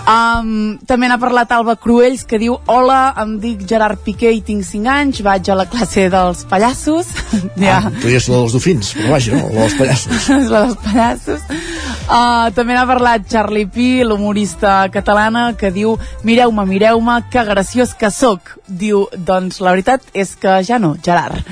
Um, 0.05 0.77
també 0.87 1.07
n'ha 1.09 1.17
parlat 1.21 1.51
Alba 1.55 1.75
Cruells, 1.81 2.25
que 2.25 2.37
diu 2.41 2.57
Hola, 2.71 3.13
em 3.21 3.37
dic 3.41 3.63
Gerard 3.69 4.01
Piqué 4.05 4.31
i 4.35 4.41
tinc 4.45 4.65
5 4.65 4.89
anys, 4.91 5.21
vaig 5.25 5.49
a 5.49 5.55
la 5.57 5.65
classe 5.69 6.07
dels 6.13 6.43
pallassos. 6.49 7.09
ja, 7.61 7.75
Ah, 7.85 7.89
podria 8.01 8.19
ser 8.23 8.31
la 8.33 8.39
dels 8.43 8.53
dofins, 8.55 8.93
però 8.95 9.11
vaja, 9.15 9.35
no? 9.35 9.49
La 9.53 9.65
dels 9.65 9.77
pallassos. 9.79 10.29
és 10.39 10.49
la 10.53 10.61
dels 10.65 10.77
pallassos. 10.83 11.41
Uh, 12.05 12.51
també 12.55 12.75
n'ha 12.77 12.85
parlat 12.85 13.25
Charlie 13.29 13.65
Pi, 13.65 13.87
l'humorista 14.05 14.85
catalana, 14.93 15.47
que 15.57 15.71
diu 15.73 15.95
Mireu-me, 16.25 16.65
mireu-me, 16.69 17.19
que 17.33 17.43
graciós 17.45 17.93
que 17.97 18.11
sóc. 18.13 18.55
Diu, 18.67 19.05
doncs 19.35 19.59
la 19.61 19.75
veritat 19.75 20.07
és 20.15 20.35
que 20.39 20.61
ja 20.65 20.79
no, 20.81 20.95
Gerard. 21.03 21.43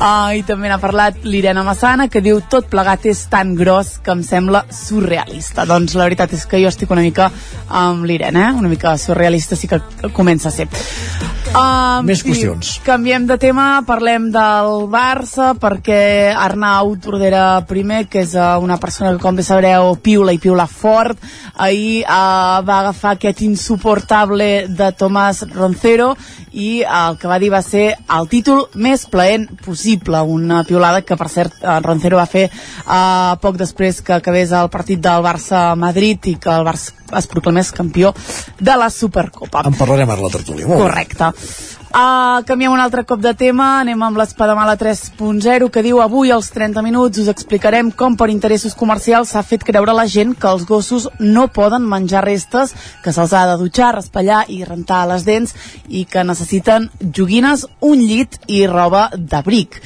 Uh, 0.00 0.32
I 0.38 0.44
també 0.48 0.70
n'ha 0.70 0.78
parlat 0.80 1.24
l'Irene 1.26 1.64
Massana, 1.66 2.06
que 2.08 2.22
diu 2.24 2.38
tot 2.48 2.70
plegat 2.72 3.04
és 3.10 3.26
tan 3.32 3.52
gros 3.58 3.98
que 4.04 4.14
em 4.14 4.22
sembla 4.24 4.62
surrealista. 4.72 5.66
Doncs 5.68 5.96
la 5.98 6.06
veritat 6.08 6.36
és 6.36 6.46
que 6.48 6.60
jo 6.62 6.70
estic 6.70 6.92
una 6.94 7.04
mica 7.04 7.28
amb 7.68 8.06
l'Irene, 8.08 8.46
eh? 8.46 8.54
una 8.56 8.70
mica 8.72 8.96
surrealista 8.96 9.58
sí 9.58 9.68
que 9.68 9.82
comença 10.16 10.48
a 10.48 10.54
ser. 10.54 10.70
Uh, 11.50 11.98
Més 12.06 12.20
qüestions. 12.22 12.76
Canviem 12.86 13.24
de 13.26 13.34
tema, 13.42 13.80
parlem 13.82 14.28
del 14.30 14.84
Barça 14.92 15.50
perquè 15.58 16.30
Arnau 16.30 16.92
Tordera 17.02 17.64
primer, 17.66 18.04
que 18.06 18.22
és 18.22 18.36
uh, 18.38 18.54
una 18.62 18.76
persona 18.78 19.10
que 19.16 19.22
com 19.22 19.34
bé 19.34 19.42
sabreu 19.46 19.96
piula 19.98 20.34
i 20.36 20.38
piula 20.38 20.68
fort, 20.70 21.18
ahir 21.58 22.04
uh, 22.04 22.60
va 22.62 22.76
agafar 22.84 23.16
aquest 23.16 23.42
insuportable 23.42 24.68
de 24.68 24.92
Tomàs 24.94 25.42
Roncero 25.50 26.12
i 26.52 26.84
uh, 26.84 27.08
el 27.08 27.18
que 27.18 27.29
va 27.30 27.38
dir 27.42 27.50
va 27.52 27.62
ser 27.64 27.94
el 28.16 28.28
títol 28.30 28.64
més 28.74 29.06
plaent 29.10 29.46
possible, 29.64 30.20
una 30.20 30.62
piulada 30.68 31.04
que 31.06 31.16
per 31.16 31.28
cert 31.32 31.60
uh, 31.62 31.78
Roncero 31.84 32.18
va 32.20 32.28
fer 32.30 32.48
uh, 32.50 33.36
poc 33.42 33.58
després 33.60 34.02
que 34.04 34.16
acabés 34.18 34.54
el 34.56 34.70
partit 34.72 35.02
del 35.02 35.22
Barça-Madrid 35.24 36.32
i 36.32 36.38
que 36.42 36.54
el 36.54 36.66
Barça 36.66 36.96
es 37.16 37.26
proclamés 37.26 37.72
campió 37.74 38.12
de 38.60 38.76
la 38.78 38.90
Supercopa. 38.90 39.64
En 39.66 39.78
parlarem 39.78 40.10
ara 40.10 40.26
la 40.26 40.34
tertúlia. 40.34 40.68
Molt 40.70 40.84
bé. 40.84 41.30
Uh, 41.90 42.44
canviem 42.46 42.70
un 42.70 42.78
altre 42.78 43.02
cop 43.02 43.18
de 43.18 43.32
tema, 43.34 43.80
anem 43.80 43.98
amb 44.06 44.14
l'Espadamala 44.20 44.76
3.0 44.78 45.66
que 45.74 45.82
diu 45.82 45.98
avui 45.98 46.30
als 46.30 46.52
30 46.54 46.84
minuts 46.86 47.18
us 47.18 47.26
explicarem 47.32 47.88
com 47.90 48.14
per 48.14 48.28
interessos 48.30 48.76
comercials 48.78 49.32
s'ha 49.34 49.42
fet 49.42 49.64
creure 49.66 49.90
la 49.90 50.04
gent 50.06 50.36
que 50.38 50.46
els 50.46 50.62
gossos 50.68 51.08
no 51.18 51.48
poden 51.50 51.82
menjar 51.82 52.22
restes, 52.22 52.70
que 53.02 53.10
se'ls 53.10 53.34
ha 53.34 53.40
de 53.48 53.56
dutxar, 53.58 53.88
raspallar 53.96 54.44
i 54.54 54.60
rentar 54.62 55.00
les 55.10 55.24
dents 55.26 55.56
i 55.88 56.04
que 56.06 56.22
necessiten 56.22 56.86
joguines, 57.02 57.66
un 57.82 58.06
llit 58.06 58.38
i 58.46 58.60
roba 58.70 59.08
d'abric. 59.16 59.80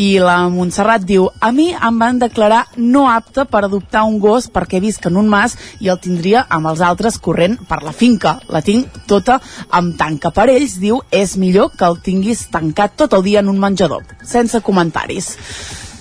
I 0.00 0.16
la 0.16 0.38
Montserrat 0.48 1.04
diu 1.04 1.28
a 1.44 1.52
mi 1.52 1.74
em 1.74 2.00
van 2.00 2.22
declarar 2.24 2.62
no 2.78 3.04
apte 3.12 3.44
per 3.44 3.66
adoptar 3.66 4.06
un 4.08 4.16
gos 4.16 4.48
perquè 4.48 4.80
visc 4.80 5.10
en 5.12 5.20
un 5.20 5.28
mas 5.28 5.58
i 5.76 5.92
el 5.92 6.00
tindria 6.00 6.46
amb 6.48 6.72
els 6.72 6.80
altres 6.80 7.20
corrent 7.20 7.60
per 7.68 7.82
la 7.84 7.92
finca. 7.92 8.38
La 8.48 8.64
tinc 8.64 9.04
tota 9.04 9.42
amb 9.68 9.98
tanca. 10.00 10.32
Per 10.32 10.48
ells, 10.48 10.80
diu, 10.80 11.04
és 11.12 11.36
millor 11.36 11.49
que 11.52 11.86
el 11.86 11.98
tinguis 12.04 12.46
tancat 12.52 12.96
tot 12.96 13.14
el 13.18 13.24
dia 13.26 13.40
en 13.40 13.48
un 13.48 13.58
menjador. 13.60 14.04
Sense 14.26 14.60
comentaris. 14.60 15.34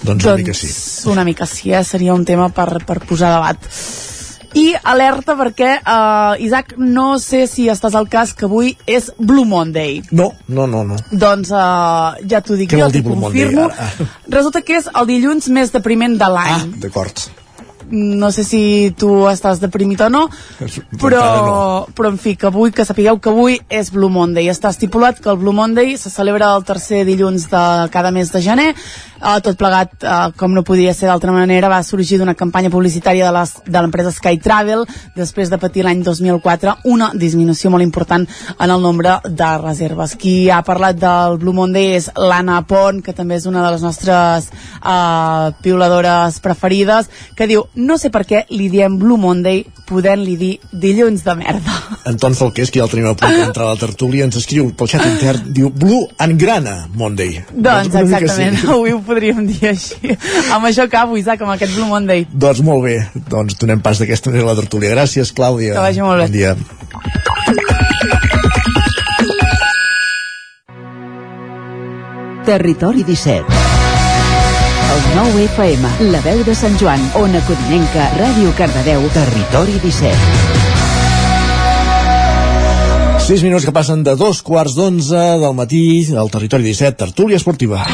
Doncs 0.04 0.24
una 0.26 0.38
mica 0.38 0.54
sí. 0.54 0.70
Una 1.10 1.26
mica 1.28 1.46
sí, 1.46 1.74
eh? 1.74 1.84
seria 1.84 2.14
un 2.14 2.24
tema 2.26 2.50
per, 2.50 2.86
per 2.86 3.00
posar 3.04 3.34
debat. 3.36 3.68
I 4.58 4.74
alerta 4.82 5.36
perquè, 5.38 5.76
uh, 5.86 6.38
Isaac, 6.42 6.74
no 6.78 7.20
sé 7.22 7.44
si 7.48 7.68
estàs 7.70 7.94
al 7.94 8.08
cas 8.10 8.32
que 8.34 8.48
avui 8.48 8.72
és 8.90 9.12
Blue 9.20 9.46
Monday. 9.46 10.00
No, 10.10 10.32
no, 10.48 10.66
no, 10.66 10.82
no. 10.88 10.98
Doncs 11.12 11.52
uh, 11.54 12.18
ja 12.26 12.42
t'ho 12.42 12.58
dic 12.58 12.72
Què 12.74 12.80
jo, 12.80 12.88
t'ho 12.90 13.04
Monday, 13.14 13.46
confirmo. 13.46 13.68
ara? 13.70 14.08
Resulta 14.40 14.64
que 14.66 14.80
és 14.80 14.90
el 14.90 15.06
dilluns 15.12 15.52
més 15.54 15.76
depriment 15.76 16.18
de 16.18 16.32
l'any. 16.34 16.56
Ah, 16.66 16.82
d'acord. 16.88 17.28
No 17.92 18.32
sé 18.32 18.44
si 18.44 18.94
tu 18.98 19.28
estàs 19.30 19.62
deprimit 19.62 20.02
o 20.06 20.10
no, 20.10 20.26
però, 21.02 21.24
no. 21.46 21.86
però 21.96 22.12
en 22.14 22.20
fi, 22.22 22.36
que 22.40 22.50
avui, 22.50 22.72
que 22.72 22.86
sapigueu 22.86 23.20
que 23.20 23.32
avui 23.32 23.60
és 23.70 23.92
Blue 23.94 24.12
Monday. 24.14 24.50
Està 24.52 24.72
estipulat 24.74 25.20
que 25.20 25.32
el 25.32 25.40
Blue 25.42 25.56
Monday 25.56 25.98
se 25.98 26.12
celebra 26.14 26.54
el 26.56 26.66
tercer 26.68 27.06
dilluns 27.08 27.50
de 27.52 27.64
cada 27.94 28.12
mes 28.12 28.32
de 28.32 28.42
gener. 28.46 28.74
Uh, 29.20 29.42
tot 29.44 29.58
plegat, 29.60 29.98
uh, 30.08 30.30
com 30.40 30.54
no 30.56 30.64
podia 30.64 30.94
ser 30.96 31.10
d'altra 31.10 31.34
manera, 31.36 31.68
va 31.68 31.82
sorgir 31.84 32.22
d'una 32.22 32.38
campanya 32.40 32.70
publicitària 32.72 33.28
de 33.28 33.82
l'empresa 33.82 34.14
Sky 34.16 34.40
Travel 34.40 34.86
després 35.18 35.50
de 35.52 35.60
patir 35.60 35.84
l'any 35.84 36.06
2004 36.06 36.78
una 36.88 37.10
disminució 37.12 37.68
molt 37.74 37.84
important 37.84 38.24
en 38.24 38.72
el 38.72 38.80
nombre 38.82 39.18
de 39.26 39.50
reserves. 39.60 40.16
Qui 40.16 40.50
ha 40.50 40.62
parlat 40.64 41.02
del 41.02 41.36
Blue 41.42 41.56
Monday 41.58 41.98
és 41.98 42.08
l'Anna 42.16 42.62
Pont, 42.70 43.02
que 43.04 43.16
també 43.18 43.36
és 43.36 43.48
una 43.50 43.66
de 43.66 43.74
les 43.76 43.84
nostres 43.84 44.48
uh, 44.80 45.52
piuladores 45.66 46.40
preferides, 46.40 47.12
que 47.36 47.50
diu, 47.50 47.66
no 47.80 47.98
sé 47.98 48.10
per 48.14 48.26
què 48.28 48.44
li 48.52 48.68
diem 48.72 48.98
Blue 49.00 49.18
Monday 49.20 49.64
podent-li 49.90 50.36
dir 50.38 50.52
dilluns 50.72 51.24
de 51.26 51.36
merda. 51.40 51.76
Anton 52.10 52.36
Falqués, 52.38 52.72
que 52.72 52.82
ja 52.82 52.86
el 52.86 52.92
tenim 52.92 53.08
a 53.10 53.16
punt 53.18 53.34
d'entrar 53.34 53.66
a 53.68 53.74
la 53.74 53.80
tertúlia, 53.80 54.26
ens 54.28 54.38
escriu 54.42 54.70
pel 54.78 54.90
xat 54.92 55.06
intern, 55.08 55.48
diu 55.56 55.72
Blue 55.72 56.08
and 56.22 56.40
Grana 56.42 56.76
Monday. 56.94 57.44
doncs 57.52 57.90
mica 57.90 58.04
exactament, 58.04 58.60
sí. 58.60 58.68
avui 58.76 58.96
ho 58.96 59.02
podríem 59.06 59.46
dir 59.50 59.72
així. 59.72 60.16
amb 60.56 60.70
això 60.70 60.86
acabo, 60.90 61.18
Isaac, 61.20 61.42
amb 61.46 61.56
aquest 61.56 61.74
Blue 61.78 61.90
Monday. 61.90 62.28
Doncs 62.32 62.62
molt 62.66 62.86
bé, 62.86 62.98
doncs 63.30 63.58
donem 63.62 63.82
pas 63.86 64.02
d'aquesta 64.02 64.34
manera 64.34 64.50
a 64.50 64.54
la 64.54 64.60
tertúlia. 64.62 64.94
Gràcies, 64.98 65.34
Clàudia. 65.36 65.74
Que 65.78 65.88
vagi 65.88 66.06
molt 66.06 66.20
bé. 66.20 66.28
Bon 66.28 66.36
dia. 66.36 66.52
Territori 72.50 73.04
17 73.06 73.59
El 74.90 75.02
9 75.16 75.44
FM, 75.54 75.90
la 76.10 76.22
veu 76.26 76.42
de 76.48 76.56
Sant 76.58 76.74
Joan, 76.82 77.04
Ona 77.22 77.42
Codinenca, 77.46 78.10
Ràdio 78.18 78.50
Cardedeu, 78.58 79.06
Territori 79.14 79.78
17 79.84 80.70
Sis 83.30 83.44
minuts 83.46 83.68
que 83.68 83.76
passen 83.76 84.02
de 84.02 84.16
dos 84.18 84.42
quarts 84.42 84.74
d'onze 84.74 85.20
del 85.44 85.54
matí 85.54 85.84
al 86.18 86.34
territori 86.34 86.66
17, 86.72 86.98
tertúlia 86.98 87.38
esportiva. 87.38 87.86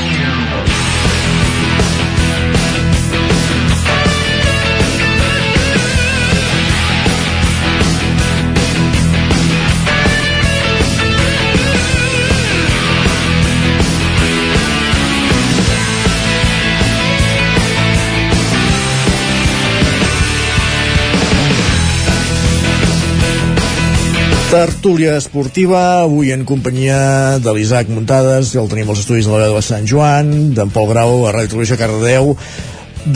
Tertúlia 24.56 25.18
esportiva, 25.20 26.00
avui 26.08 26.30
en 26.32 26.46
companyia 26.48 27.36
de 27.44 27.52
l'Isaac 27.52 27.90
Muntades, 27.92 28.54
el 28.56 28.70
tenim 28.72 28.88
als 28.88 29.02
estudis 29.02 29.28
de 29.28 29.34
la 29.34 29.50
veu 29.50 29.58
de 29.58 29.64
Sant 29.68 29.84
Joan, 29.84 30.30
d'en 30.56 30.70
Pol 30.72 30.88
Grau, 30.94 31.26
a 31.28 31.34
Ràdio 31.36 31.52
Televisió 31.52 31.76
Cardedeu, 31.76 32.32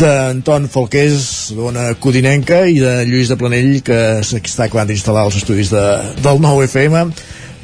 d'Anton 0.01 0.67
Falqués, 0.67 1.29
d'Ona 1.55 1.93
Codinenca, 2.03 2.65
i 2.67 2.81
de 2.83 2.97
Lluís 3.07 3.31
de 3.31 3.37
Planell, 3.39 3.71
que 3.87 4.01
s'està 4.27 4.67
acabant 4.67 4.91
d'instal·lar 4.91 5.23
als 5.29 5.39
estudis 5.39 5.71
de, 5.71 5.85
del 6.19 6.43
nou 6.43 6.59
FM. 6.65 7.07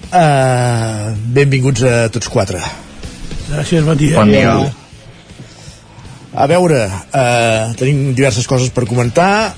Uh, 0.07 1.11
benvinguts 1.35 1.83
a 1.83 1.97
tots 2.15 2.31
quatre. 2.31 2.63
Gràcies, 3.49 3.83
bon 3.83 3.99
dia. 3.99 4.15
Bon 4.21 4.31
dia. 4.31 4.55
A 6.31 6.47
veure, 6.47 6.79
eh, 7.11 7.75
tenim 7.75 8.15
diverses 8.15 8.47
coses 8.47 8.71
per 8.71 8.87
comentar. 8.87 9.51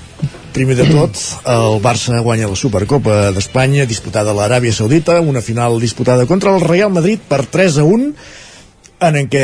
Primer 0.58 0.74
de 0.74 0.86
tot, 0.90 1.14
el 1.46 1.76
Barça 1.84 2.18
guanya 2.24 2.48
la 2.50 2.56
Supercopa 2.58 3.28
d'Espanya 3.36 3.84
disputada 3.86 4.32
a 4.32 4.34
l'Aràbia 4.34 4.72
Saudita, 4.74 5.20
una 5.22 5.38
final 5.44 5.76
disputada 5.78 6.26
contra 6.26 6.50
el 6.56 6.64
Real 6.64 6.90
Madrid 6.90 7.20
per 7.30 7.44
3 7.46 7.76
a 7.78 7.84
1 7.86 8.08
en 9.06 9.28
què, 9.30 9.42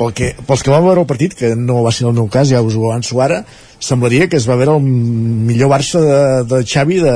pel 0.00 0.14
que, 0.16 0.30
pels 0.48 0.62
que 0.64 0.72
van 0.72 0.86
veure 0.86 1.02
el 1.04 1.08
partit, 1.10 1.34
que 1.36 1.50
no 1.52 1.82
va 1.84 1.92
ser 1.92 2.06
el 2.08 2.14
meu 2.16 2.30
cas, 2.32 2.48
ja 2.48 2.62
us 2.64 2.78
ho 2.80 2.86
avanço 2.88 3.20
ara, 3.20 3.42
semblaria 3.78 4.30
que 4.32 4.40
es 4.40 4.48
va 4.48 4.56
veure 4.56 4.78
el 4.78 4.86
millor 4.88 5.68
Barça 5.74 6.00
de, 6.00 6.16
de 6.48 6.62
Xavi 6.64 7.02
de, 7.04 7.12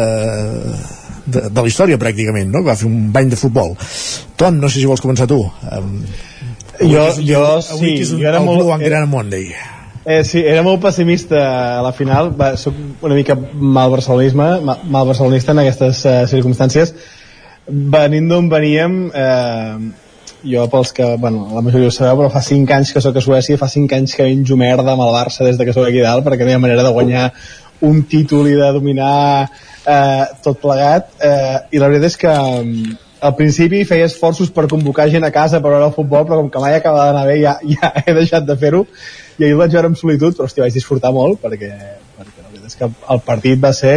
de, 1.24 1.46
de 1.48 1.56
la 1.64 1.68
història 1.72 1.96
pràcticament, 2.02 2.52
no? 2.52 2.60
Va 2.68 2.76
fer 2.76 2.90
un 2.92 3.08
bany 3.16 3.32
de 3.32 3.40
futbol. 3.40 3.72
Ton, 4.36 4.60
no 4.60 4.68
sé 4.68 4.82
si 4.82 4.90
vols 4.92 5.00
començar 5.00 5.24
tu. 5.30 5.40
Um, 5.72 6.02
Jo- 6.82 7.08
jo 7.24 7.40
avui 7.48 7.96
sí, 7.96 8.02
és 8.02 8.12
un, 8.12 8.20
jo 8.20 8.28
era 8.28 8.40
el 8.40 8.44
molt- 8.44 8.60
Blue 8.60 8.76
and 8.76 9.08
Monday. 9.08 9.48
Eh, 10.04 10.24
sí, 10.24 10.40
era 10.42 10.64
molt 10.66 10.80
pessimista 10.82 11.38
a 11.78 11.82
la 11.84 11.92
final, 11.94 12.32
va, 12.34 12.56
soc 12.58 12.74
una 13.06 13.14
mica 13.14 13.36
mal 13.36 13.92
barcelonisme, 13.92 14.48
mal, 14.66 14.80
mal 14.90 15.06
barcelonista 15.06 15.54
en 15.54 15.62
aquestes 15.62 16.00
eh, 16.10 16.14
circumstàncies. 16.30 16.90
Venint 17.68 18.26
d'on 18.32 18.48
veníem, 18.50 18.96
eh, 19.14 19.76
jo 20.42 20.64
pels 20.72 20.90
que, 20.96 21.06
bueno, 21.22 21.44
la 21.54 21.62
majoria 21.62 21.86
ho 21.86 21.94
sabeu, 21.94 22.18
però 22.18 22.32
fa 22.34 22.42
5 22.42 22.74
anys 22.74 22.90
que 22.90 23.02
sóc 23.04 23.20
a 23.20 23.22
Suècia, 23.22 23.60
fa 23.60 23.70
5 23.70 23.94
anys 24.00 24.16
que 24.18 24.26
menjo 24.26 24.58
merda 24.58 24.96
amb 24.96 25.06
el 25.06 25.14
Barça 25.14 25.46
des 25.46 25.60
de 25.60 25.68
que 25.68 25.76
sóc 25.76 25.86
aquí 25.86 26.02
dalt, 26.02 26.26
perquè 26.26 26.42
no 26.42 26.50
hi 26.50 26.58
ha 26.58 26.64
manera 26.66 26.82
de 26.82 26.94
guanyar 26.98 27.28
un 27.86 28.02
títol 28.10 28.50
i 28.50 28.58
de 28.58 28.74
dominar 28.74 29.46
eh, 29.86 30.26
tot 30.42 30.58
plegat, 30.66 31.14
eh, 31.22 31.62
i 31.70 31.78
la 31.78 31.86
veritat 31.92 32.10
és 32.10 32.18
que 32.18 32.34
mm, 32.34 33.00
al 33.22 33.36
principi 33.38 33.84
feia 33.86 34.10
esforços 34.10 34.50
per 34.50 34.66
convocar 34.66 35.06
gent 35.10 35.22
a 35.22 35.30
casa 35.30 35.62
per 35.62 35.70
veure 35.70 35.86
el 35.86 35.94
futbol, 35.94 36.26
però 36.26 36.42
com 36.42 36.50
que 36.50 36.62
mai 36.62 36.74
acaba 36.74 37.06
d'anar 37.06 37.28
bé 37.30 37.38
ja, 37.44 37.60
ja 37.78 37.94
he 38.02 38.18
deixat 38.18 38.50
de 38.50 38.58
fer-ho 38.58 38.82
i 39.38 39.44
ahir 39.44 39.52
el 39.54 39.60
vaig 39.60 39.72
veure 39.76 39.90
amb 39.90 39.98
solitud, 39.98 40.36
però 40.36 40.48
hòstia, 40.48 40.64
vaig 40.66 40.74
disfrutar 40.76 41.12
molt 41.16 41.40
perquè, 41.42 41.70
perquè 42.18 42.42
la 42.42 42.50
veritat 42.50 42.70
és 42.72 42.78
que 42.80 42.88
el 43.14 43.22
partit 43.26 43.60
va 43.62 43.72
ser 43.76 43.96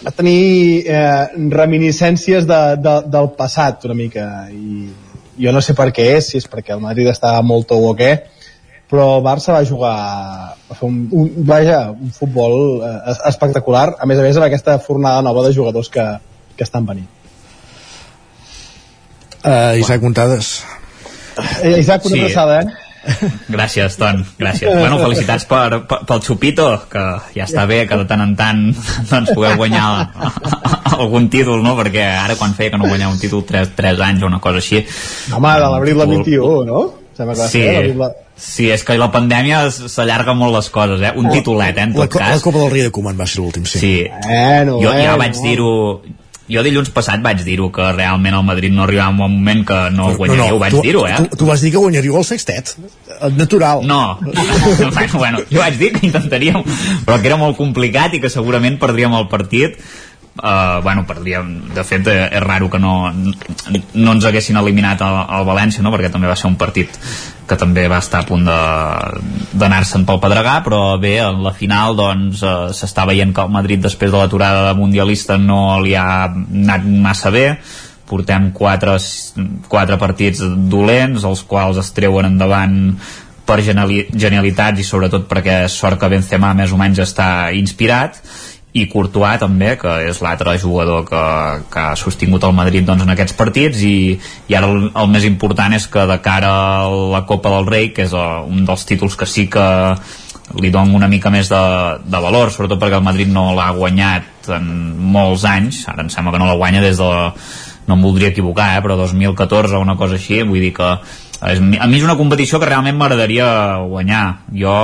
va 0.00 0.12
tenir 0.16 0.84
eh, 0.88 1.26
reminiscències 1.52 2.46
de, 2.48 2.60
de, 2.80 2.94
del 3.12 3.30
passat 3.36 3.84
una 3.88 3.96
mica 3.98 4.26
i 4.54 4.88
jo 5.40 5.52
no 5.52 5.60
sé 5.64 5.74
per 5.76 5.90
què 5.96 6.06
és, 6.16 6.30
si 6.30 6.40
és 6.40 6.46
perquè 6.48 6.72
el 6.76 6.82
Madrid 6.84 7.08
estava 7.10 7.42
molt 7.44 7.68
tou 7.68 7.84
o 7.90 7.94
què, 7.96 8.10
però 8.90 9.06
el 9.18 9.24
Barça 9.24 9.54
va 9.56 9.64
jugar 9.64 9.94
va 10.70 10.76
fer 10.76 10.88
un, 10.88 10.98
un, 11.12 11.30
vaja, 11.48 11.82
un 11.92 12.10
futbol 12.16 12.82
eh, 12.86 13.14
espectacular, 13.30 13.86
a 13.98 14.08
més 14.08 14.18
a 14.20 14.26
més 14.26 14.36
amb 14.40 14.48
aquesta 14.48 14.78
fornada 14.84 15.22
nova 15.26 15.46
de 15.46 15.54
jugadors 15.56 15.88
que, 15.92 16.06
que 16.56 16.66
estan 16.66 16.86
venint. 16.88 17.08
Uh, 19.40 19.72
Isaac 19.80 20.02
Montades. 20.04 20.48
Eh, 21.62 21.78
Isaac, 21.80 22.04
una 22.04 22.14
Sí. 22.16 22.20
abraçada, 22.20 22.60
eh? 22.60 22.89
Gràcies, 23.48 23.96
Ton, 23.96 24.22
gràcies. 24.38 24.68
Bueno, 24.76 24.98
felicitats 25.00 25.46
per, 25.48 25.82
per, 25.88 26.00
pel 26.08 26.20
Xupito, 26.24 26.66
que 26.90 27.04
ja 27.34 27.46
està 27.46 27.64
bé 27.68 27.82
que 27.88 27.96
de 28.00 28.06
tant 28.10 28.22
en 28.24 28.34
tant 28.38 28.62
doncs, 29.10 29.32
pugueu 29.34 29.56
guanyar 29.60 29.86
algun 30.98 31.28
títol, 31.32 31.62
no? 31.64 31.76
Perquè 31.78 32.04
ara 32.20 32.36
quan 32.40 32.54
feia 32.56 32.74
que 32.74 32.80
no 32.80 32.88
guanyava 32.90 33.14
un 33.14 33.20
títol 33.22 33.44
3, 33.48 33.72
3 33.78 34.00
anys 34.10 34.24
o 34.24 34.30
una 34.30 34.40
cosa 34.44 34.60
així... 34.62 34.82
Home, 35.32 35.54
de 35.62 35.70
l'abril 35.74 36.02
del 36.04 36.12
21, 36.18 36.64
no? 36.68 36.84
Sembla 37.16 37.36
que 37.36 37.48
Sí, 37.52 37.62
de- 37.64 38.10
sí, 38.40 38.70
és 38.72 38.84
que 38.86 38.96
la 39.00 39.10
pandèmia 39.12 39.64
s'allarga 39.72 40.32
molt 40.36 40.54
les 40.56 40.70
coses, 40.72 41.02
eh? 41.04 41.12
Un 41.16 41.28
titulet, 41.32 41.76
eh, 41.76 41.88
en 41.88 41.96
La, 41.96 42.06
tot 42.06 42.20
la 42.20 42.30
cas. 42.34 42.44
Copa 42.44 42.62
del 42.62 42.70
Rei 42.72 42.86
de 42.88 42.92
Koeman 42.94 43.18
va 43.18 43.26
ser 43.28 43.42
l'últim, 43.42 43.64
sí. 43.68 43.80
Sí. 43.82 43.94
Bueno, 44.26 44.78
jo, 44.80 44.88
bueno. 44.92 45.04
jo 45.10 45.18
vaig 45.24 45.40
dir-ho 45.44 45.72
jo 46.50 46.64
dilluns 46.66 46.90
passat 46.94 47.22
vaig 47.24 47.44
dir-ho 47.46 47.70
que 47.74 47.92
realment 47.94 48.36
el 48.36 48.44
Madrid 48.46 48.74
no 48.74 48.84
arribava 48.84 49.12
en 49.14 49.20
un 49.20 49.36
moment 49.38 49.64
que 49.66 49.78
no 49.94 50.10
guanyaria, 50.18 50.54
ho 50.54 50.60
vaig 50.62 50.76
dir-ho, 50.82 51.06
eh? 51.08 51.16
Tu, 51.22 51.40
tu 51.42 51.48
vas 51.48 51.62
dir 51.62 51.72
que 51.74 51.82
guanyaríeu 51.82 52.18
el 52.18 52.26
sextet. 52.26 52.74
Natural. 53.36 53.84
No, 53.86 54.18
bueno, 54.20 55.18
bueno, 55.18 55.42
jo 55.50 55.62
vaig 55.62 55.78
dir 55.80 55.92
que 55.96 56.06
intentaríem, 56.08 56.62
però 57.06 57.20
que 57.20 57.30
era 57.30 57.40
molt 57.40 57.58
complicat 57.60 58.16
i 58.16 58.22
que 58.22 58.32
segurament 58.32 58.80
perdríem 58.82 59.14
el 59.18 59.28
partit. 59.32 59.78
Uh, 60.40 60.80
bueno, 60.80 61.02
perdríem, 61.04 61.68
de 61.74 61.82
fet 61.84 62.06
eh, 62.08 62.30
és 62.32 62.40
raro 62.40 62.70
que 62.72 62.78
no, 62.80 63.10
no 63.12 64.12
ens 64.14 64.24
haguessin 64.24 64.56
eliminat 64.56 65.02
al, 65.04 65.18
al 65.28 65.44
València, 65.44 65.82
no? 65.84 65.92
perquè 65.92 66.08
també 66.08 66.30
va 66.30 66.36
ser 66.38 66.48
un 66.48 66.56
partit 66.56 66.96
que 67.44 67.58
també 67.60 67.84
va 67.92 67.98
estar 68.00 68.22
a 68.22 68.26
punt 68.28 68.48
d'anar-se'n 68.48 70.06
pel 70.08 70.20
Pedregà, 70.22 70.54
però 70.64 70.96
bé, 71.02 71.18
en 71.20 71.42
la 71.44 71.52
final 71.52 71.92
doncs 71.98 72.40
uh, 72.40 72.70
s'està 72.72 73.04
veient 73.10 73.34
que 73.36 73.44
el 73.44 73.52
Madrid 73.52 73.84
després 73.84 74.08
de 74.08 74.16
l'aturada 74.16 74.72
mundialista 74.78 75.36
no 75.36 75.80
li 75.84 75.92
ha 75.92 76.30
anat 76.30 76.88
massa 76.88 77.34
bé, 77.34 77.50
portem 78.08 78.48
quatre, 78.56 78.96
quatre 79.68 79.98
partits 80.00 80.40
dolents, 80.72 81.26
els 81.28 81.44
quals 81.44 81.82
es 81.84 81.92
treuen 81.96 82.30
endavant 82.32 82.78
per 83.44 83.60
geniali 83.66 84.06
genialitats 84.14 84.80
i 84.80 84.86
sobretot 84.86 85.28
perquè 85.28 85.66
sort 85.68 86.00
que 86.00 86.08
Benzema 86.08 86.54
més 86.56 86.72
o 86.72 86.80
menys 86.80 87.02
està 87.04 87.50
inspirat 87.58 88.22
i 88.72 88.86
Courtois 88.86 89.40
també, 89.42 89.74
que 89.80 89.92
és 90.06 90.20
l'altre 90.22 90.54
jugador 90.62 91.02
que, 91.08 91.22
que 91.72 91.82
ha 91.82 91.96
sostingut 91.98 92.44
el 92.46 92.54
Madrid 92.54 92.86
doncs, 92.86 93.02
en 93.02 93.14
aquests 93.14 93.34
partits 93.38 93.82
i, 93.82 94.14
i 94.48 94.56
ara 94.56 94.70
el, 94.70 94.90
el 94.94 95.10
més 95.10 95.26
important 95.26 95.74
és 95.74 95.88
que 95.90 96.06
de 96.06 96.18
cara 96.22 96.52
a 96.84 96.90
la 97.16 97.24
Copa 97.26 97.50
del 97.56 97.66
Rei, 97.66 97.90
que 97.96 98.06
és 98.06 98.14
uh, 98.14 98.44
un 98.46 98.62
dels 98.68 98.86
títols 98.86 99.18
que 99.18 99.26
sí 99.26 99.48
que 99.50 99.66
li 100.60 100.70
dono 100.74 100.96
una 100.98 101.10
mica 101.10 101.30
més 101.30 101.50
de, 101.50 101.62
de 102.02 102.22
valor, 102.22 102.50
sobretot 102.54 102.78
perquè 102.78 102.98
el 102.98 103.06
Madrid 103.06 103.30
no 103.30 103.50
l'ha 103.54 103.70
guanyat 103.74 104.50
en 104.54 104.70
molts 105.14 105.44
anys, 105.46 105.84
ara 105.90 106.06
em 106.06 106.10
sembla 106.10 106.34
que 106.34 106.42
no 106.42 106.50
la 106.50 106.58
guanya 106.58 106.82
des 106.82 106.98
de 106.98 107.10
no 107.90 107.96
em 107.96 108.02
voldria 108.06 108.30
equivocar, 108.30 108.76
eh, 108.76 108.82
però 108.84 108.96
2014 108.98 109.74
o 109.74 109.82
una 109.82 109.96
cosa 109.98 110.14
així, 110.18 110.42
vull 110.46 110.62
dir 110.62 110.72
que 110.76 110.90
a 111.40 111.86
mi 111.88 111.96
és 111.96 112.04
una 112.04 112.18
competició 112.18 112.60
que 112.60 112.68
realment 112.68 112.98
m'agradaria 113.00 113.48
guanyar. 113.88 114.24
Jo, 114.52 114.76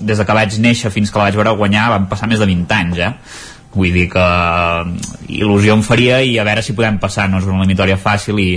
des 0.00 0.20
de 0.20 0.26
que 0.26 0.36
vaig 0.36 0.58
néixer 0.60 0.92
fins 0.92 1.10
que 1.10 1.18
la 1.18 1.30
vaig 1.30 1.38
veure 1.40 1.56
guanyar, 1.56 1.88
van 1.94 2.08
passar 2.10 2.28
més 2.28 2.42
de 2.42 2.48
20 2.50 2.76
anys, 2.76 3.00
eh? 3.00 3.12
Vull 3.74 3.94
dir 3.94 4.06
que 4.12 4.22
eh, 4.22 4.90
il·lusió 5.40 5.74
em 5.74 5.82
faria 5.82 6.20
i 6.22 6.36
a 6.38 6.44
veure 6.46 6.62
si 6.62 6.76
podem 6.76 7.00
passar, 7.02 7.26
no 7.30 7.40
és 7.40 7.48
una 7.48 7.64
eliminatòria 7.64 7.96
fàcil 7.98 8.38
i, 8.38 8.50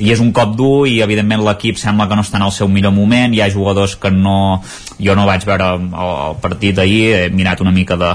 i 0.00 0.12
és 0.14 0.22
un 0.22 0.30
cop 0.32 0.54
dur 0.56 0.86
i 0.88 1.00
evidentment 1.04 1.44
l'equip 1.44 1.76
sembla 1.82 2.06
que 2.08 2.16
no 2.16 2.24
està 2.24 2.38
en 2.40 2.46
el 2.46 2.54
seu 2.54 2.70
millor 2.70 2.94
moment, 2.96 3.34
hi 3.34 3.42
ha 3.42 3.52
jugadors 3.52 3.98
que 4.00 4.14
no... 4.14 4.62
Jo 4.94 5.16
no 5.18 5.26
vaig 5.26 5.42
veure 5.44 5.72
el, 5.74 5.88
el 5.90 6.36
partit 6.40 6.78
ahir, 6.78 7.04
he 7.18 7.28
mirat 7.34 7.60
una 7.60 7.74
mica 7.74 7.98
de, 7.98 8.14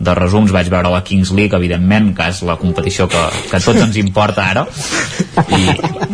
de 0.00 0.14
resums, 0.16 0.50
vaig 0.52 0.70
veure 0.72 0.88
la 0.88 1.02
Kings 1.04 1.30
League 1.36 1.52
evidentment, 1.56 2.14
que 2.16 2.28
és 2.32 2.42
la 2.48 2.56
competició 2.56 3.04
que, 3.12 3.20
que 3.50 3.56
a 3.58 3.60
tots 3.60 3.82
ens 3.84 3.98
importa 4.00 4.46
ara 4.48 4.66
i, 5.58 5.62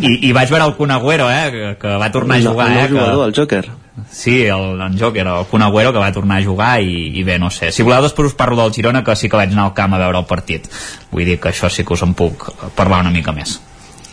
i, 0.03 0.11
i 0.27 0.31
vaig 0.35 0.51
veure 0.51 0.65
el 0.67 0.75
Kun 0.75 0.91
Agüero 0.91 1.29
eh, 1.31 1.45
que, 1.53 1.69
que 1.81 1.93
va 2.01 2.09
tornar 2.11 2.35
a 2.35 2.41
El- 2.43 2.47
jugar 2.51 2.67
el 2.67 2.73
nou 2.75 2.83
eh, 2.83 2.87
que, 2.87 2.97
jugador, 2.99 3.27
el 3.29 3.35
Joker. 3.37 3.65
Sí, 4.13 4.35
el, 4.45 4.81
en 4.85 4.99
Joker, 4.99 5.23
el 5.25 5.45
Kun 5.49 5.63
Agüero 5.65 5.93
que 5.95 6.03
va 6.03 6.11
tornar 6.13 6.41
a 6.41 6.45
jugar 6.45 6.73
i, 6.83 7.13
i 7.17 7.23
bé, 7.23 7.39
no 7.39 7.49
sé. 7.49 7.71
Si 7.71 7.81
voleu 7.87 8.03
després 8.05 8.29
us 8.33 8.37
parlo 8.37 8.59
del 8.59 8.75
Girona 8.75 9.03
que 9.07 9.15
sí 9.17 9.29
que 9.31 9.39
vaig 9.39 9.55
anar 9.55 9.69
al 9.69 9.73
camp 9.77 9.95
a 9.95 10.01
veure 10.03 10.19
el 10.21 10.27
partit. 10.29 10.67
Vull 11.11 11.25
dir 11.25 11.39
que 11.41 11.49
això 11.53 11.71
sí 11.71 11.83
que 11.87 11.95
us 11.95 12.03
en 12.05 12.13
puc 12.13 12.45
parlar 12.75 12.99
una 13.07 13.13
mica 13.15 13.31
més. 13.33 13.55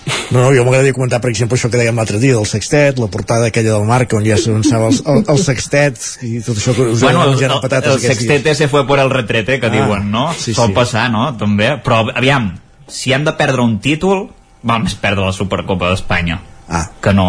No, 0.04 0.40
no, 0.42 0.48
jo 0.52 0.64
m'agradaria 0.66 0.92
comentar, 0.92 1.20
per 1.22 1.30
exemple, 1.30 1.56
això 1.56 1.70
que 1.72 1.78
dèiem 1.80 1.96
l'altre 1.96 2.18
dia 2.20 2.34
del 2.36 2.46
sextet, 2.48 2.98
la 3.00 3.06
portada 3.12 3.46
aquella 3.48 3.72
del 3.76 3.86
Marca 3.88 4.16
on 4.18 4.24
ja 4.26 4.36
s'anunciava 4.40 4.90
el, 4.90 4.98
el, 5.12 5.22
el 5.32 5.38
sextet 5.40 6.00
i 6.26 6.40
tot 6.44 6.58
això 6.60 6.74
que 6.76 6.88
us 6.92 7.00
Bueno, 7.04 7.22
el, 7.24 7.38
el, 7.40 7.54
patates 7.62 7.94
el 7.94 8.00
sextete 8.02 8.54
se 8.54 8.68
fue 8.68 8.86
por 8.86 8.98
el 9.00 9.10
retrete, 9.10 9.60
que 9.60 9.70
Ah, 9.70 9.70
diuen, 9.72 10.10
no? 10.10 10.26
sí, 10.34 10.52
Sol 10.54 10.68
sí. 10.72 10.76
passar, 10.76 11.06
no? 11.12 11.30
També. 11.40 11.70
Però, 11.84 12.02
aviam, 12.12 12.50
si 12.88 13.12
hem 13.16 13.24
de 13.24 13.32
perdre 13.38 13.64
un 13.64 13.78
títol, 13.80 14.26
val 14.62 14.82
més 14.84 14.94
perdre 15.00 15.24
la 15.24 15.32
Supercopa 15.32 15.92
d'Espanya 15.92 16.40
ah. 16.68 16.84
que, 17.00 17.12
no, 17.16 17.28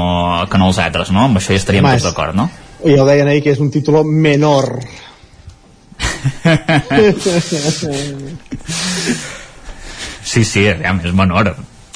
que 0.52 0.57
no 0.60 0.68
els 0.72 0.80
altres, 0.84 1.11
no? 1.15 1.30
Amb 1.30 1.39
això 1.39 1.56
ja 1.56 1.61
estaríem 1.61 1.88
tots 1.93 2.10
d'acord, 2.10 2.35
no? 2.35 2.49
I 2.84 2.97
ja 2.97 3.03
ho 3.03 3.07
deien 3.07 3.27
ahir 3.31 3.43
que 3.45 3.53
és 3.56 3.61
un 3.64 3.72
títol 3.72 4.03
menor. 4.03 4.73
Sí, 10.26 10.41
sí, 10.43 10.64
aviam, 10.68 10.97
és 11.06 11.14
menor. 11.14 11.52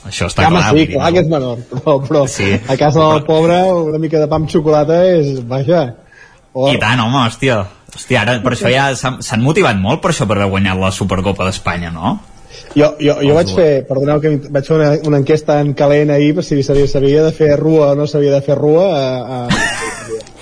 Això 0.07 0.29
està 0.29 0.45
Home, 0.47 0.61
clar. 0.61 0.75
sí, 0.77 0.85
clar 0.93 1.09
no? 1.09 1.13
que 1.13 1.19
és 1.25 1.27
menor, 1.27 1.57
però, 1.73 1.95
però 2.05 2.21
Sí. 2.31 2.53
a 2.55 2.77
casa 2.79 2.99
del 3.11 3.25
pobre 3.27 3.57
una 3.73 3.99
mica 3.99 4.19
de 4.21 4.27
pa 4.31 4.37
amb 4.39 4.49
xocolata 4.49 5.01
és, 5.05 5.39
vaja, 5.47 5.89
I 6.55 6.79
tant, 6.81 6.99
home, 6.99 7.19
hòstia. 7.27 7.59
Hòstia, 7.93 8.21
ara 8.21 8.39
per 8.43 8.53
això 8.53 8.69
ja 8.71 8.89
s'han 8.95 9.41
motivat 9.43 9.77
molt 9.77 10.01
per 10.01 10.11
això 10.11 10.27
per 10.29 10.37
haver 10.37 10.49
guanyat 10.51 10.77
la 10.79 10.91
Supercopa 10.91 11.45
d'Espanya, 11.47 11.91
no? 11.91 12.19
Jo, 12.75 12.93
jo, 13.01 13.15
jo 13.21 13.35
vaig 13.35 13.51
fer, 13.55 13.69
perdoneu 13.87 14.19
que 14.21 14.31
vaig 14.49 14.65
fer 14.67 14.75
una, 14.77 14.89
una 15.09 15.19
enquesta 15.21 15.59
en 15.61 15.73
calent 15.77 16.11
ahir 16.13 16.33
per 16.37 16.43
si 16.45 16.61
s'havia 16.65 16.87
s'havia 16.89 17.23
de 17.25 17.31
fer 17.33 17.55
rua 17.59 17.91
o 17.93 17.95
no 17.97 18.07
s'havia 18.09 18.33
de 18.35 18.41
fer 18.45 18.57
rua 18.57 18.85
a, 18.97 19.05
a... 19.37 19.47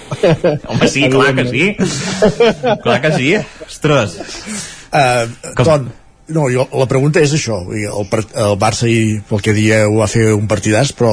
Home, 0.72 0.88
sí, 0.88 1.10
clar 1.12 1.34
que 1.36 1.46
sí. 1.52 1.64
clar 2.84 3.00
que 3.04 3.12
sí. 3.16 3.32
Ostres. 3.68 4.18
Uh, 4.88 5.28
Ton, 5.64 5.90
no, 6.30 6.48
jo, 6.52 6.68
la 6.76 6.88
pregunta 6.92 7.22
és 7.24 7.34
això 7.34 7.62
el, 7.72 7.84
el 7.88 8.56
Barça 8.60 8.88
i 8.92 9.20
pel 9.30 9.42
que 9.44 9.54
ho 9.86 10.00
va 10.02 10.08
fer 10.12 10.34
un 10.36 10.48
partidàs 10.48 10.92
però 10.98 11.12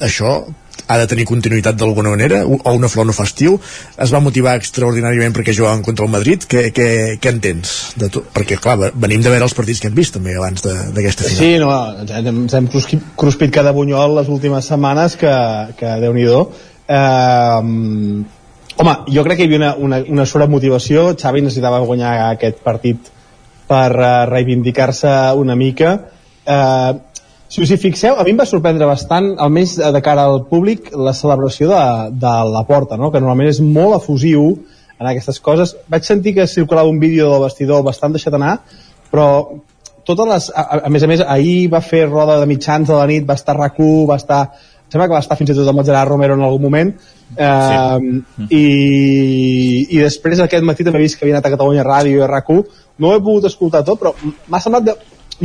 això 0.00 0.40
ha 0.90 0.96
de 0.98 1.06
tenir 1.06 1.24
continuïtat 1.28 1.76
d'alguna 1.78 2.10
manera 2.10 2.40
o 2.46 2.72
una 2.74 2.88
flor 2.88 3.06
no 3.06 3.12
fa 3.14 3.26
estiu 3.28 3.58
es 4.00 4.10
va 4.12 4.20
motivar 4.24 4.56
extraordinàriament 4.58 5.34
perquè 5.36 5.52
jugaven 5.54 5.84
contra 5.86 6.06
el 6.06 6.10
Madrid 6.10 6.46
què, 6.50 6.64
què, 6.74 6.88
què 7.20 7.30
entens? 7.30 7.74
De 8.00 8.08
tu? 8.10 8.24
perquè 8.34 8.58
clar, 8.58 8.76
ve- 8.80 8.90
venim 8.94 9.22
de 9.22 9.30
veure 9.30 9.46
els 9.46 9.54
partits 9.54 9.80
que 9.80 9.90
hem 9.90 9.94
vist 9.94 10.16
també 10.16 10.34
abans 10.36 10.64
d'aquesta 10.64 11.28
final 11.28 11.38
Sí, 11.38 11.52
no, 11.62 11.70
ens 12.34 12.56
hem, 12.58 12.68
cruspit 13.16 13.52
cada 13.54 13.72
bunyol 13.76 14.16
les 14.18 14.28
últimes 14.32 14.66
setmanes 14.66 15.16
que, 15.20 15.30
que 15.78 15.94
Déu-n'hi-do. 16.02 16.42
Eh, 16.90 18.24
home, 18.80 18.94
jo 19.14 19.24
crec 19.26 19.38
que 19.38 19.46
hi 19.46 19.48
havia 19.50 19.60
una, 19.60 19.72
una, 19.76 19.98
una 20.16 20.26
sobremotivació. 20.26 21.10
Xavi 21.20 21.44
necessitava 21.44 21.78
guanyar 21.86 22.14
aquest 22.32 22.62
partit 22.66 23.10
per 23.70 23.90
uh, 23.94 24.08
reivindicar-se 24.30 25.12
una 25.38 25.54
mica. 25.54 25.92
Eh, 26.44 26.92
si 27.50 27.62
us 27.62 27.70
hi 27.70 27.78
fixeu, 27.82 28.16
a 28.18 28.24
mi 28.26 28.32
em 28.34 28.38
va 28.38 28.46
sorprendre 28.46 28.86
bastant, 28.86 29.32
almenys 29.42 29.76
de 29.78 30.02
cara 30.06 30.24
al 30.26 30.44
públic, 30.50 30.92
la 30.94 31.14
celebració 31.14 31.70
de, 31.70 31.82
de 32.22 32.34
la 32.50 32.62
porta, 32.66 32.98
no? 32.98 33.10
que 33.10 33.22
normalment 33.22 33.50
és 33.50 33.58
molt 33.62 33.96
efusiu 33.98 34.52
en 35.00 35.08
aquestes 35.10 35.40
coses. 35.42 35.74
Vaig 35.90 36.06
sentir 36.06 36.36
que 36.36 36.46
circulava 36.50 36.90
un 36.90 37.00
vídeo 37.02 37.30
del 37.32 37.42
vestidor 37.46 37.82
bastant 37.86 38.14
deixat 38.14 38.36
anar, 38.38 38.56
però 39.10 39.28
totes 40.06 40.30
les, 40.30 40.50
a, 40.54 40.82
a 40.86 40.90
més 40.92 41.02
a 41.02 41.10
més 41.10 41.22
ahir 41.26 41.70
va 41.72 41.82
fer 41.84 42.04
roda 42.08 42.38
de 42.40 42.48
mitjans 42.50 42.88
de 42.88 42.96
la 42.96 43.06
nit 43.10 43.26
va 43.28 43.38
estar 43.38 43.56
rac 43.58 43.78
va 44.08 44.18
estar 44.18 44.42
em 44.50 44.94
sembla 44.94 45.06
que 45.06 45.14
va 45.14 45.22
estar 45.22 45.36
fins 45.38 45.52
i 45.52 45.54
tot 45.54 45.68
amb 45.70 45.82
el 45.82 45.86
Gerard 45.86 46.10
Romero 46.10 46.34
en 46.34 46.42
algun 46.42 46.64
moment 46.64 46.88
eh, 47.36 47.98
i, 48.50 48.64
i 49.86 50.00
després 50.02 50.40
aquest 50.42 50.66
matí 50.66 50.86
també 50.86 50.98
he 50.98 51.04
vist 51.04 51.18
que 51.18 51.26
havia 51.26 51.36
anat 51.36 51.46
a 51.46 51.52
Catalunya 51.54 51.86
Ràdio 51.86 52.18
i 52.18 52.24
a 52.24 52.30
rac 52.30 52.50
no 53.00 53.10
ho 53.10 53.16
he 53.16 53.24
pogut 53.24 53.48
escoltar 53.48 53.82
tot 53.86 54.00
però 54.00 54.14
m'ha 54.22 54.62
semblat 54.62 54.88
de, 54.88 54.96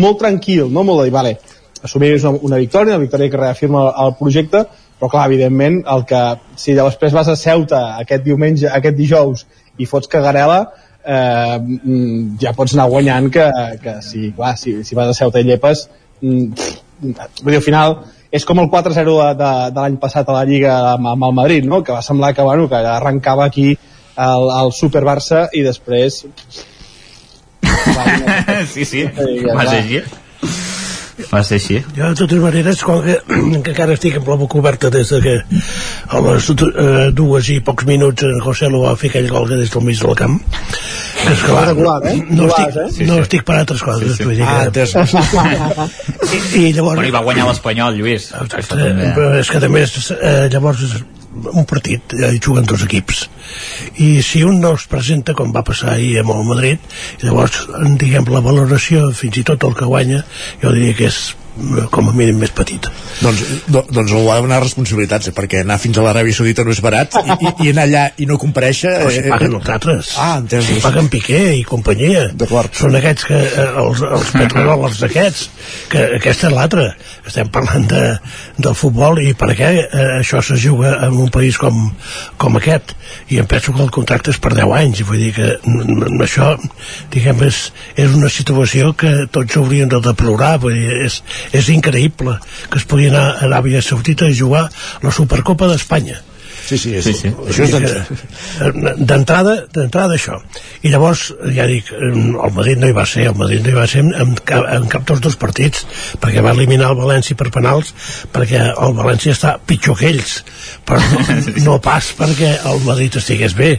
molt 0.01 0.19
tranquil 0.21 0.71
no? 0.71 0.83
molt 0.83 1.01
de 1.01 1.09
dir, 1.09 1.15
vale, 1.15 1.35
assumir 1.81 2.15
una, 2.19 2.33
una 2.49 2.61
victòria 2.61 2.95
una 2.95 3.03
victòria 3.03 3.31
que 3.31 3.41
reafirma 3.41 3.85
el, 3.85 3.93
el 4.05 4.17
projecte 4.19 4.65
però 4.95 5.09
clar, 5.11 5.25
evidentment, 5.27 5.81
el 5.91 6.05
que 6.07 6.21
si 6.59 6.73
després 6.77 7.13
vas 7.15 7.27
a 7.27 7.35
Ceuta 7.35 7.81
aquest 7.99 8.23
diumenge, 8.23 8.69
aquest 8.71 8.95
dijous 8.95 9.45
i 9.77 9.87
fots 9.89 10.07
cagarela 10.11 10.61
eh, 11.03 11.57
mm, 11.59 12.37
ja 12.41 12.55
pots 12.55 12.75
anar 12.77 12.87
guanyant 12.91 13.27
que, 13.33 13.45
que 13.83 13.97
si, 14.05 14.29
clar, 14.37 14.55
si, 14.59 14.77
si 14.87 14.95
vas 14.95 15.11
a 15.11 15.17
Ceuta 15.17 15.43
i 15.43 15.47
llepes 15.47 15.87
mm, 16.21 16.45
pff, 16.55 16.81
vull 17.41 17.51
dir, 17.51 17.59
al 17.59 17.65
final 17.65 17.97
és 18.35 18.45
com 18.47 18.59
el 18.59 18.69
4-0 18.71 19.17
de, 19.19 19.27
de, 19.39 19.51
de 19.75 19.81
l'any 19.81 19.97
passat 20.01 20.29
a 20.29 20.37
la 20.37 20.45
Lliga 20.47 20.77
amb, 20.93 21.11
amb 21.13 21.27
el 21.27 21.35
Madrid 21.35 21.67
no? 21.67 21.81
que 21.83 21.93
va 21.95 22.03
semblar 22.03 22.33
que, 22.35 22.43
bueno, 22.43 22.69
que 22.71 22.79
arrencava 22.79 23.45
aquí 23.45 23.67
el, 23.71 24.47
el 24.61 24.71
Super 24.75 25.03
Barça 25.07 25.45
i 25.53 25.63
després 25.65 26.23
sí, 28.73 28.85
sí, 28.85 29.03
va 29.15 29.65
ser 29.65 29.81
així. 29.81 30.03
Va 31.31 31.41
ser 31.47 31.57
així. 31.61 31.77
Jo, 31.95 32.09
de 32.11 32.17
totes 32.19 32.41
maneres, 32.43 32.81
com 32.83 33.01
que, 33.05 33.15
que 33.63 33.71
encara 33.71 33.95
estic 33.95 34.17
amb 34.19 34.27
la 34.33 34.37
boca 34.39 34.59
oberta 34.59 34.91
des 34.93 35.11
de 35.13 35.21
que 35.23 35.35
a 35.39 36.21
les 36.27 36.49
eh, 36.51 37.11
dues 37.15 37.49
i 37.53 37.59
pocs 37.65 37.87
minuts 37.87 38.27
en 38.27 38.41
José 38.43 38.69
lo 38.71 38.83
va 38.83 38.95
fer 38.99 39.13
aquell 39.13 39.29
gol 39.31 39.47
que 39.51 39.59
des 39.61 39.71
del 39.71 39.85
mig 39.87 40.01
del 40.01 40.15
camp 40.19 40.37
que 41.15 41.31
és 41.31 41.41
clar, 41.47 41.63
Regular, 41.69 41.95
eh? 42.11 42.17
no, 42.19 42.45
Regular, 42.45 42.67
estic, 42.67 42.75
eh? 42.83 42.89
Sí, 42.97 43.07
no 43.07 43.15
sí. 43.15 43.23
estic 43.25 43.45
per 43.47 43.55
altres 43.61 43.81
coses 43.81 44.11
Sí, 44.11 44.17
sí. 44.19 44.27
vull 44.27 44.35
dir 44.37 44.45
Ah, 44.45 44.67
que-. 44.69 44.85
I, 46.35 46.67
i 46.67 46.73
llavors 46.75 46.99
Bueno, 46.99 47.07
i 47.07 47.15
va 47.15 47.23
guanyar 47.25 47.47
l'Espanyol, 47.49 47.97
Lluís. 47.97 48.27
Però 48.35 49.31
és 49.39 49.49
que 49.49 49.63
també 49.63 49.85
és, 49.87 49.95
eh, 50.19 50.35
llavors 50.53 50.83
un 51.35 51.65
partit, 51.67 52.15
hi 52.15 52.39
juguen 52.39 52.67
dos 52.67 52.83
equips. 52.85 53.25
I 54.01 54.21
si 54.25 54.43
un 54.47 54.59
no 54.63 54.73
es 54.79 54.87
presenta 54.91 55.35
com 55.37 55.53
va 55.55 55.65
passar 55.67 55.93
ahir 55.93 56.19
amb 56.21 56.33
el 56.35 56.43
Madrid 56.47 56.93
llavors 57.23 57.65
diguem 58.01 58.27
la 58.31 58.43
valoració 58.45 59.09
fins 59.15 59.41
i 59.41 59.45
tot 59.47 59.63
el 59.67 59.75
que 59.77 59.89
guanya 59.89 60.23
jo 60.63 60.73
diria 60.75 60.95
que 60.97 61.09
és 61.11 61.19
eh, 61.31 61.44
com 61.91 62.09
a 62.09 62.15
mínim 62.15 62.39
més 62.41 62.53
petita 62.55 62.91
doncs, 63.21 63.41
do, 63.71 63.83
doncs 63.89 64.11
algú 64.11 64.31
ha 64.31 64.37
de 64.39 64.45
donar 64.45 64.59
responsabilitats, 64.63 65.29
eh, 65.29 65.35
perquè 65.35 65.61
anar 65.63 65.77
fins 65.81 65.97
a 65.97 66.03
l'Aràbia 66.05 66.35
Saudita 66.35 66.65
no 66.67 66.73
és 66.73 66.81
barat 66.83 67.15
i, 67.21 67.23
i, 67.31 67.51
i 67.65 67.71
anar 67.71 67.85
allà 67.87 68.03
i 68.19 68.27
no 68.29 68.37
compareixer... 68.41 68.93
Però 69.01 69.13
si 69.13 69.23
paguen 69.29 69.57
els 69.59 69.69
altres. 69.75 70.11
Ah, 70.21 70.35
entès. 70.41 70.67
Si 70.67 70.81
paguen 70.83 71.09
Piqué 71.11 71.41
i 71.59 71.63
companyia. 71.67 72.27
Són 72.75 72.97
aquests 72.99 73.27
que, 73.29 73.39
eh, 73.39 73.67
els, 73.83 74.03
els 74.03 74.33
petrolers 74.39 75.01
aquests, 75.07 75.45
que 75.91 76.03
aquesta 76.19 76.49
és 76.49 76.55
l'altra. 76.55 76.87
Estem 77.25 77.51
parlant 77.53 77.87
de, 77.91 78.03
del 78.59 78.77
futbol 78.77 79.21
i 79.23 79.31
per 79.37 79.53
què 79.57 79.71
eh, 79.85 80.05
això 80.19 80.43
se 80.45 80.59
juga 80.61 80.95
en 81.07 81.15
un 81.25 81.31
país 81.33 81.59
com, 81.61 81.87
com 82.41 82.59
aquest. 82.59 82.95
I 83.31 83.39
em 83.41 83.47
penso 83.49 83.73
que 83.73 83.83
el 83.85 83.93
contracte 83.95 84.33
és 84.33 84.41
per 84.43 84.53
10 84.57 84.75
anys. 84.81 85.03
Vull 85.07 85.23
dir 85.23 85.31
que 85.37 85.53
això, 86.25 86.51
diguem, 87.13 87.45
és, 87.47 87.61
és 88.01 88.15
una 88.17 88.29
situació 88.33 88.91
que 88.97 89.13
tots 89.31 89.59
haurien 89.61 89.91
de 89.91 90.01
deplorar. 90.03 90.55
Vull 90.65 90.75
dir, 90.77 90.99
és, 91.07 91.21
és 91.51 91.71
increïble 91.73 92.37
que 92.69 92.79
es 92.81 92.87
pugui 92.89 93.09
anar 93.11 93.25
a 93.33 93.43
Aràbia 93.49 93.83
Saudita 93.85 94.29
a 94.29 94.37
jugar 94.37 94.69
la 95.03 95.11
Supercopa 95.11 95.69
d'Espanya. 95.71 96.21
Sí, 96.65 96.79
sí, 96.81 96.95
és, 96.97 97.05
sí, 97.05 97.13
sí. 97.13 97.29
això 97.29 97.65
és 97.67 99.01
d'entrada 99.05 99.53
d'entrada 99.69 100.15
això 100.15 100.39
i 100.81 100.89
llavors 100.89 101.27
ja 101.53 101.67
dic 101.69 101.91
el 101.93 102.55
Madrid 102.55 102.81
no 102.81 102.89
hi 102.89 102.95
va 102.95 103.03
ser 103.09 103.27
el 103.29 103.37
Madrid 103.37 103.61
no 103.61 103.69
hi 103.69 103.75
va 103.75 103.85
ser 103.91 104.01
en, 104.01 104.33
cap, 104.49 104.65
en 104.73 104.87
cap 104.89 105.05
dels 105.05 105.21
dos 105.21 105.37
partits 105.37 105.85
perquè 106.23 106.41
va 106.41 106.55
eliminar 106.57 106.89
el 106.89 106.97
València 106.97 107.37
per 107.37 107.51
penals 107.53 107.93
perquè 108.33 108.63
el 108.71 108.97
València 108.97 109.35
està 109.37 109.55
pitjor 109.61 109.99
que 109.99 110.09
ells 110.15 110.39
però 110.89 110.97
no, 111.05 111.37
no 111.67 111.77
pas 111.85 112.09
perquè 112.17 112.55
el 112.71 112.81
Madrid 112.87 113.21
estigués 113.21 113.53
bé 113.59 113.75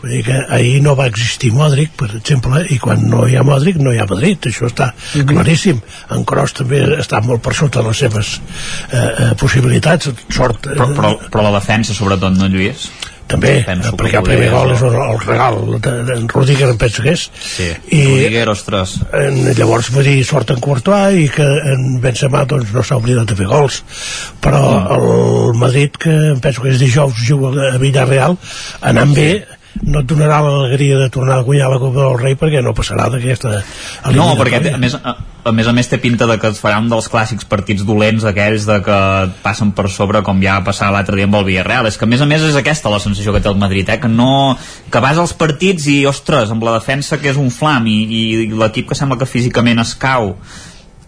Vull 0.00 0.10
dir 0.14 0.22
que 0.24 0.38
ahir 0.48 0.78
no 0.82 0.94
va 0.96 1.06
existir 1.10 1.50
Modric, 1.52 1.90
per 2.00 2.08
exemple, 2.16 2.62
i 2.72 2.78
quan 2.80 3.02
no 3.10 3.26
hi 3.28 3.36
ha 3.36 3.42
Modric 3.44 3.76
no 3.84 3.92
hi 3.92 3.98
ha 4.00 4.06
Madrid, 4.08 4.48
això 4.48 4.66
està 4.70 4.90
claríssim. 5.28 5.80
En 6.16 6.24
Kroos 6.24 6.54
també 6.56 6.80
està 6.98 7.20
molt 7.26 7.42
per 7.44 7.52
sota 7.54 7.82
de 7.82 7.88
les 7.90 7.98
seves 8.06 8.34
eh, 8.40 8.96
eh, 8.96 9.30
possibilitats, 9.40 10.08
sort... 10.32 10.66
Eh, 10.72 10.78
Però, 10.80 10.88
però, 10.96 11.14
però 11.30 11.44
la 11.50 11.58
defensa, 11.58 11.92
sobretot, 11.94 12.32
no, 12.38 12.48
Lluís? 12.48 12.88
també, 13.30 13.60
Penso 13.62 13.92
perquè 13.94 14.18
el 14.18 14.24
primer 14.26 14.48
gol 14.50 14.72
és 14.74 14.80
el, 14.82 14.94
el 14.98 15.20
regal 15.22 15.58
de- 15.84 15.92
d'en 16.08 16.24
Rudiger 16.32 16.66
em 16.72 16.78
penso 16.80 17.04
que 17.04 17.12
és 17.14 17.28
Sí, 17.38 17.68
I- 17.94 18.00
Rudiger, 18.08 18.48
ostres. 18.50 18.96
en, 19.14 19.36
llavors 19.54 19.92
vull 19.94 20.02
dir 20.08 20.24
sort 20.26 20.50
en 20.50 20.58
Courtois 20.58 21.14
i 21.14 21.28
que 21.30 21.46
en 21.46 22.00
Benzema 22.02 22.42
doncs, 22.50 22.72
no 22.74 22.82
s'ha 22.82 22.98
oblidat 22.98 23.30
de 23.30 23.36
fer 23.38 23.46
gols 23.46 23.84
però 24.42 24.64
el 24.96 25.54
Madrid 25.62 25.94
que 26.02 26.10
em 26.32 26.40
penso 26.42 26.64
que 26.66 26.72
és 26.74 26.82
dijous 26.82 27.22
juga 27.28 27.68
a 27.70 27.78
Villarreal 27.78 28.34
anant 28.90 29.14
bé 29.14 29.28
no 29.86 30.00
et 30.02 30.06
donarà 30.10 30.40
l'alegria 30.42 30.98
de 30.98 31.08
tornar 31.14 31.38
a 31.38 31.44
guanyar 31.46 31.68
la 31.70 31.78
Copa 31.78 32.00
del 32.02 32.16
Rei 32.18 32.36
perquè 32.38 32.62
no 32.62 32.74
passarà 32.74 33.06
d'aquesta 33.12 33.52
No, 34.16 34.32
perquè 34.38 34.58
a 34.74 34.78
més, 34.80 34.96
a, 34.98 35.14
a 35.46 35.52
més 35.54 35.68
a 35.70 35.74
més 35.76 35.88
té 35.88 36.00
pinta 36.02 36.26
de 36.26 36.36
que 36.42 36.50
es 36.50 36.58
farà 36.62 36.80
un 36.82 36.88
dels 36.90 37.06
clàssics 37.12 37.46
partits 37.48 37.84
dolents 37.86 38.26
aquells 38.26 38.66
de 38.68 38.80
que 38.86 38.98
passen 39.44 39.70
per 39.76 39.86
sobre 39.92 40.24
com 40.26 40.42
ja 40.42 40.58
va 40.58 40.66
passar 40.70 40.90
l'altre 40.90 41.16
dia 41.18 41.28
amb 41.30 41.38
el 41.38 41.46
Villarreal 41.46 41.86
és 41.90 41.98
que 42.00 42.08
a 42.08 42.10
més 42.10 42.24
a 42.24 42.28
més 42.28 42.44
és 42.48 42.58
aquesta 42.58 42.92
la 42.92 43.02
sensació 43.02 43.34
que 43.36 43.42
té 43.44 43.50
el 43.52 43.60
Madrid 43.60 43.88
eh? 43.94 44.00
que 44.02 44.10
no, 44.10 44.56
que 44.90 45.04
vas 45.04 45.20
als 45.22 45.36
partits 45.38 45.86
i 45.92 46.00
ostres, 46.10 46.50
amb 46.50 46.66
la 46.66 46.74
defensa 46.80 47.20
que 47.22 47.30
és 47.30 47.38
un 47.40 47.52
flam 47.54 47.86
i, 47.86 48.00
i 48.10 48.24
l'equip 48.50 48.90
que 48.90 48.98
sembla 48.98 49.20
que 49.20 49.30
físicament 49.30 49.82
es 49.84 49.94
cau 49.94 50.34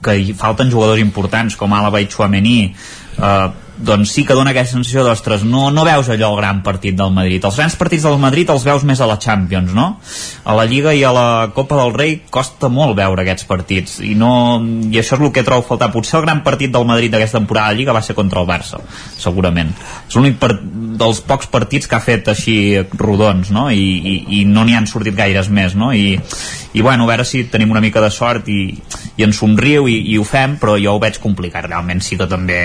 que 0.03 0.17
hi 0.19 0.33
falten 0.39 0.71
jugadors 0.71 1.03
importants 1.03 1.59
com 1.59 1.75
Alaba 1.75 2.03
i 2.03 2.09
Chouameni 2.11 2.57
eh, 2.71 3.49
doncs 3.77 4.13
sí 4.13 4.25
que 4.29 4.35
dona 4.37 4.53
aquesta 4.53 4.77
sensació 4.77 5.03
d'ostres, 5.07 5.47
no, 5.49 5.71
no 5.73 5.85
veus 5.87 6.11
allò 6.13 6.33
el 6.33 6.39
gran 6.39 6.61
partit 6.63 6.97
del 6.99 7.13
Madrid 7.15 7.45
els 7.49 7.57
grans 7.57 7.77
partits 7.81 8.05
del 8.05 8.19
Madrid 8.21 8.51
els 8.53 8.67
veus 8.69 8.85
més 8.85 9.01
a 9.01 9.09
la 9.09 9.17
Champions 9.23 9.73
no? 9.75 9.87
a 10.45 10.57
la 10.59 10.67
Lliga 10.69 10.93
i 10.95 11.03
a 11.05 11.13
la 11.15 11.27
Copa 11.57 11.79
del 11.81 11.95
Rei 11.97 12.19
costa 12.31 12.69
molt 12.73 12.97
veure 12.99 13.25
aquests 13.25 13.49
partits 13.49 13.99
i, 14.05 14.13
no, 14.19 14.61
i 14.93 15.01
això 15.01 15.17
és 15.17 15.25
el 15.25 15.33
que 15.33 15.45
trobo 15.47 15.65
faltar 15.67 15.91
potser 15.95 16.19
el 16.21 16.27
gran 16.27 16.43
partit 16.45 16.73
del 16.75 16.87
Madrid 16.89 17.15
d'aquesta 17.15 17.41
temporada 17.41 17.73
de 17.73 17.81
Lliga 17.81 17.97
va 17.97 18.05
ser 18.05 18.17
contra 18.19 18.43
el 18.45 18.51
Barça, 18.51 18.83
segurament 19.17 19.73
és 19.73 20.19
l'únic 20.19 20.39
dels 21.01 21.23
pocs 21.25 21.49
partits 21.49 21.89
que 21.89 21.97
ha 21.97 22.05
fet 22.05 22.29
així 22.29 22.57
rodons 23.01 23.51
no? 23.55 23.71
I, 23.73 23.81
i, 23.81 24.17
i 24.41 24.45
no 24.45 24.67
n'hi 24.69 24.77
han 24.77 24.91
sortit 24.91 25.17
gaires 25.17 25.49
més 25.49 25.75
no? 25.79 25.95
I, 25.97 26.19
i 26.73 26.85
bueno, 26.85 27.09
a 27.09 27.13
veure 27.15 27.25
si 27.29 27.45
tenim 27.49 27.73
una 27.73 27.83
mica 27.85 28.05
de 28.05 28.13
sort 28.13 28.49
i, 28.53 28.77
i 29.17 29.25
ens 29.25 29.41
somriu 29.41 29.89
i, 29.89 29.99
i 30.13 30.21
ho 30.21 30.29
fem 30.29 30.59
però 30.61 30.77
jo 30.81 30.95
ho 30.97 31.03
veig 31.03 31.19
complicat, 31.23 31.67
realment 31.67 32.05
sí 32.05 32.21
que 32.21 32.29
també 32.29 32.61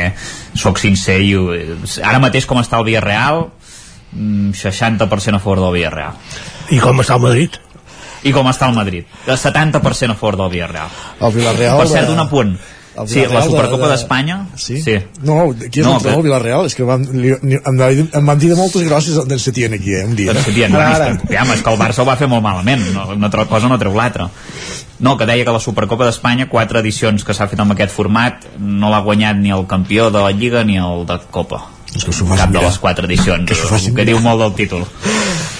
sóc 0.57 0.79
sincer 0.83 0.96
ho, 1.37 1.45
ara 2.03 2.19
mateix 2.23 2.45
com 2.49 2.59
està 2.61 2.79
el 2.81 2.85
Villarreal 2.87 3.45
mm, 4.13 4.51
60% 4.57 5.35
a 5.35 5.39
favor 5.43 5.61
del 5.65 5.73
Villarreal. 5.77 6.13
I 6.71 6.79
com 6.83 6.99
està 7.03 7.15
el 7.15 7.21
Madrid? 7.23 7.57
I 8.27 8.31
com 8.33 8.47
està 8.49 8.67
el 8.67 8.75
Madrid? 8.75 9.05
El 9.27 9.37
70% 9.37 10.11
a 10.11 10.15
favor 10.19 10.37
del 10.41 10.49
Villarreal. 10.55 10.89
El 11.21 11.31
Villarreal 11.35 11.77
per 11.77 11.87
cert, 11.91 12.07
de- 12.07 12.13
un 12.13 12.19
apunt 12.25 12.57
el 12.97 13.07
sí, 13.07 13.21
la 13.31 13.41
Supercopa 13.43 13.77
de- 13.77 13.83
de- 13.83 13.89
d'Espanya 13.91 14.47
Sí? 14.55 14.81
sí. 14.81 14.97
No, 15.21 15.53
qui 15.53 15.79
és 15.79 15.85
No, 15.85 15.93
no, 15.93 15.93
l'entrenador 15.93 16.01
que- 16.01 16.09
del 16.15 16.23
Villarreal? 16.23 16.65
És 16.65 16.75
que 16.75 16.83
vam, 16.83 17.03
li, 17.13 17.29
em, 17.29 17.59
em 18.13 18.25
van 18.25 18.39
dir 18.39 18.49
de 18.49 18.55
moltes 18.55 18.83
grosses 18.83 19.27
d'en 19.27 19.39
Setién 19.39 19.73
aquí, 19.73 19.93
eh, 19.93 20.05
un 20.05 20.15
dia. 20.15 20.33
Doncs 20.33 20.45
Setién, 20.45 20.73
és 20.73 20.77
que, 21.27 21.33
ja, 21.35 21.43
és 21.53 21.61
que 21.61 21.69
el 21.69 21.79
Barça 21.79 21.99
ho 22.01 22.05
va 22.05 22.15
fer 22.17 22.27
molt 22.27 22.43
malament 22.43 22.81
no, 22.93 23.07
una 23.09 23.25
altra 23.27 23.45
cosa 23.45 23.67
no 23.67 23.77
treu 23.77 23.93
l'altra 23.95 24.29
no, 24.99 25.15
que 25.15 25.25
deia 25.27 25.45
que 25.45 25.51
la 25.51 25.59
Supercopa 25.59 26.05
d'Espanya 26.05 26.49
quatre 26.49 26.79
edicions 26.79 27.23
que 27.23 27.33
s'ha 27.33 27.47
fet 27.47 27.59
amb 27.59 27.71
aquest 27.73 27.93
format 27.93 28.45
no 28.57 28.89
l'ha 28.89 28.99
guanyat 29.05 29.37
ni 29.37 29.51
el 29.51 29.67
campió 29.67 30.09
de 30.09 30.19
la 30.19 30.31
Lliga 30.31 30.63
ni 30.63 30.77
el 30.77 31.05
de 31.05 31.19
Copa 31.29 31.65
cap 32.37 32.51
de 32.51 32.61
les 32.61 32.79
quatre 32.83 33.07
edicions 33.07 33.47
que, 33.47 33.93
que 33.95 34.07
diu 34.07 34.19
molt 34.23 34.43
del 34.43 34.57
títol 34.59 34.85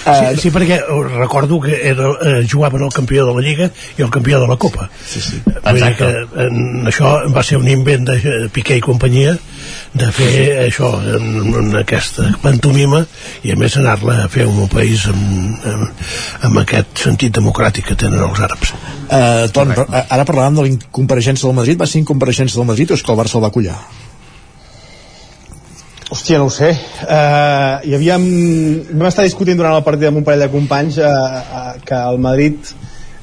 Sí, 0.08 0.40
sí, 0.40 0.50
perquè 0.52 0.78
eh, 0.78 1.00
recordo 1.18 1.60
que 1.60 1.76
era, 1.90 2.10
eh, 2.22 2.46
jugaven 2.50 2.82
el 2.82 2.92
campió 2.92 3.26
de 3.26 3.34
la 3.34 3.42
Lliga 3.44 3.68
i 3.98 4.02
el 4.02 4.10
campió 4.10 4.40
de 4.40 4.48
la 4.48 4.56
Copa. 4.56 4.88
Sí, 5.04 5.20
sí. 5.20 5.40
Vull 5.44 5.76
dir 5.76 5.84
Exacte. 5.90 6.04
que 6.04 6.46
en, 6.46 6.86
això 6.88 7.12
va 7.34 7.42
ser 7.44 7.58
un 7.60 7.68
invent 7.68 8.06
de 8.08 8.16
eh, 8.16 8.48
Piqué 8.52 8.78
i 8.78 8.84
companyia 8.84 9.36
de 9.98 10.10
fer 10.14 10.32
això 10.64 10.92
en, 11.16 11.52
en 11.60 11.76
aquesta 11.82 12.30
pantomima 12.42 13.04
i 13.44 13.52
a 13.52 13.58
més 13.60 13.76
anar-la 13.80 14.22
a 14.24 14.32
fer 14.32 14.46
un 14.48 14.68
país 14.72 15.06
amb, 15.10 15.68
amb, 15.74 16.02
amb 16.48 16.64
aquest 16.64 17.04
sentit 17.08 17.34
democràtic 17.40 17.90
que 17.90 17.98
tenen 17.98 18.24
els 18.24 18.42
àrabs. 18.48 18.74
Uh, 19.08 19.46
Ton, 19.52 19.72
eh, 19.72 20.04
ara 20.08 20.26
parlàvem 20.28 20.60
de 20.60 20.66
la 20.66 20.74
incompareixença 20.74 21.48
del 21.48 21.56
Madrid. 21.56 21.80
Va 21.80 21.88
ser 21.88 22.02
incompareixença 22.04 22.60
del 22.60 22.68
Madrid 22.68 22.92
o 22.92 22.98
és 22.98 23.04
que 23.04 23.12
el 23.12 23.20
Barça 23.20 23.40
el 23.40 23.44
va 23.44 23.54
collar? 23.54 23.78
Hòstia, 26.08 26.38
no 26.40 26.46
ho 26.48 26.50
sé. 26.50 26.70
Uh, 27.04 27.84
hi 27.84 27.92
havíem... 27.92 28.22
Vam 28.96 29.10
estar 29.10 29.26
discutint 29.26 29.58
durant 29.60 29.74
el 29.76 29.82
partit 29.84 30.08
amb 30.08 30.22
un 30.22 30.24
parell 30.24 30.46
de 30.46 30.52
companys 30.54 30.96
uh, 31.02 31.04
uh, 31.04 31.74
que 31.84 31.98
el 31.98 32.16
Madrid, 32.24 32.70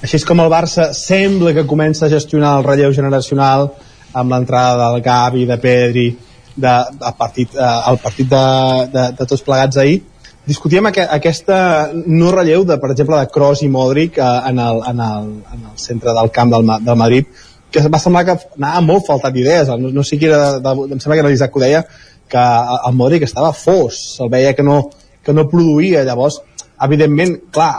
així 0.06 0.20
com 0.22 0.44
el 0.44 0.52
Barça, 0.54 0.92
sembla 0.94 1.56
que 1.58 1.64
comença 1.66 2.06
a 2.06 2.12
gestionar 2.14 2.52
el 2.60 2.68
relleu 2.68 2.94
generacional 2.94 3.72
amb 4.14 4.36
l'entrada 4.36 4.92
del 4.92 5.02
Gavi, 5.02 5.48
de 5.50 5.58
Pedri, 5.64 6.06
de, 6.54 6.76
de 7.02 7.14
partit, 7.18 7.58
uh, 7.58 7.90
el 7.90 7.98
partit 8.06 8.30
de, 8.30 8.46
de, 8.94 9.10
de 9.18 9.30
tots 9.34 9.42
plegats 9.50 9.82
ahir. 9.82 10.04
Discutíem 10.46 10.86
aqu 10.86 11.10
aquesta 11.10 11.60
no 12.06 12.30
relleu, 12.38 12.70
de, 12.70 12.78
per 12.78 12.94
exemple, 12.94 13.18
de 13.18 13.34
Kroos 13.34 13.66
i 13.66 13.74
Modric 13.74 14.22
uh, 14.22 14.44
en, 14.46 14.62
el, 14.62 14.86
en, 14.94 15.06
el, 15.10 15.36
en 15.58 15.70
el 15.74 15.78
centre 15.82 16.14
del 16.14 16.30
camp 16.30 16.54
del, 16.54 16.70
Ma- 16.70 16.78
del 16.86 17.02
Madrid, 17.02 17.34
que 17.74 17.82
va 17.90 17.98
semblar 17.98 18.28
que 18.30 18.38
anava 18.62 18.86
molt 18.86 19.10
faltat 19.10 19.34
d'idees. 19.34 19.74
No, 19.82 19.90
no 19.90 20.06
sé 20.06 20.22
qui 20.22 20.30
era, 20.30 20.60
de, 20.62 20.62
de, 20.70 20.92
em 20.94 21.02
sembla 21.02 21.18
que 21.18 21.26
era 21.26 21.34
l'Isaac 21.34 21.50
que 21.50 21.60
ho 21.60 21.66
deia, 21.66 21.88
que 22.30 22.44
el 22.88 22.98
Modric 22.98 23.26
estava 23.28 23.54
fos, 23.54 24.00
se'l 24.18 24.32
veia 24.32 24.54
que 24.58 24.66
no, 24.66 24.82
que 25.24 25.34
no 25.34 25.48
produïa, 25.50 26.04
llavors, 26.08 26.42
evidentment, 26.86 27.38
clar, 27.54 27.72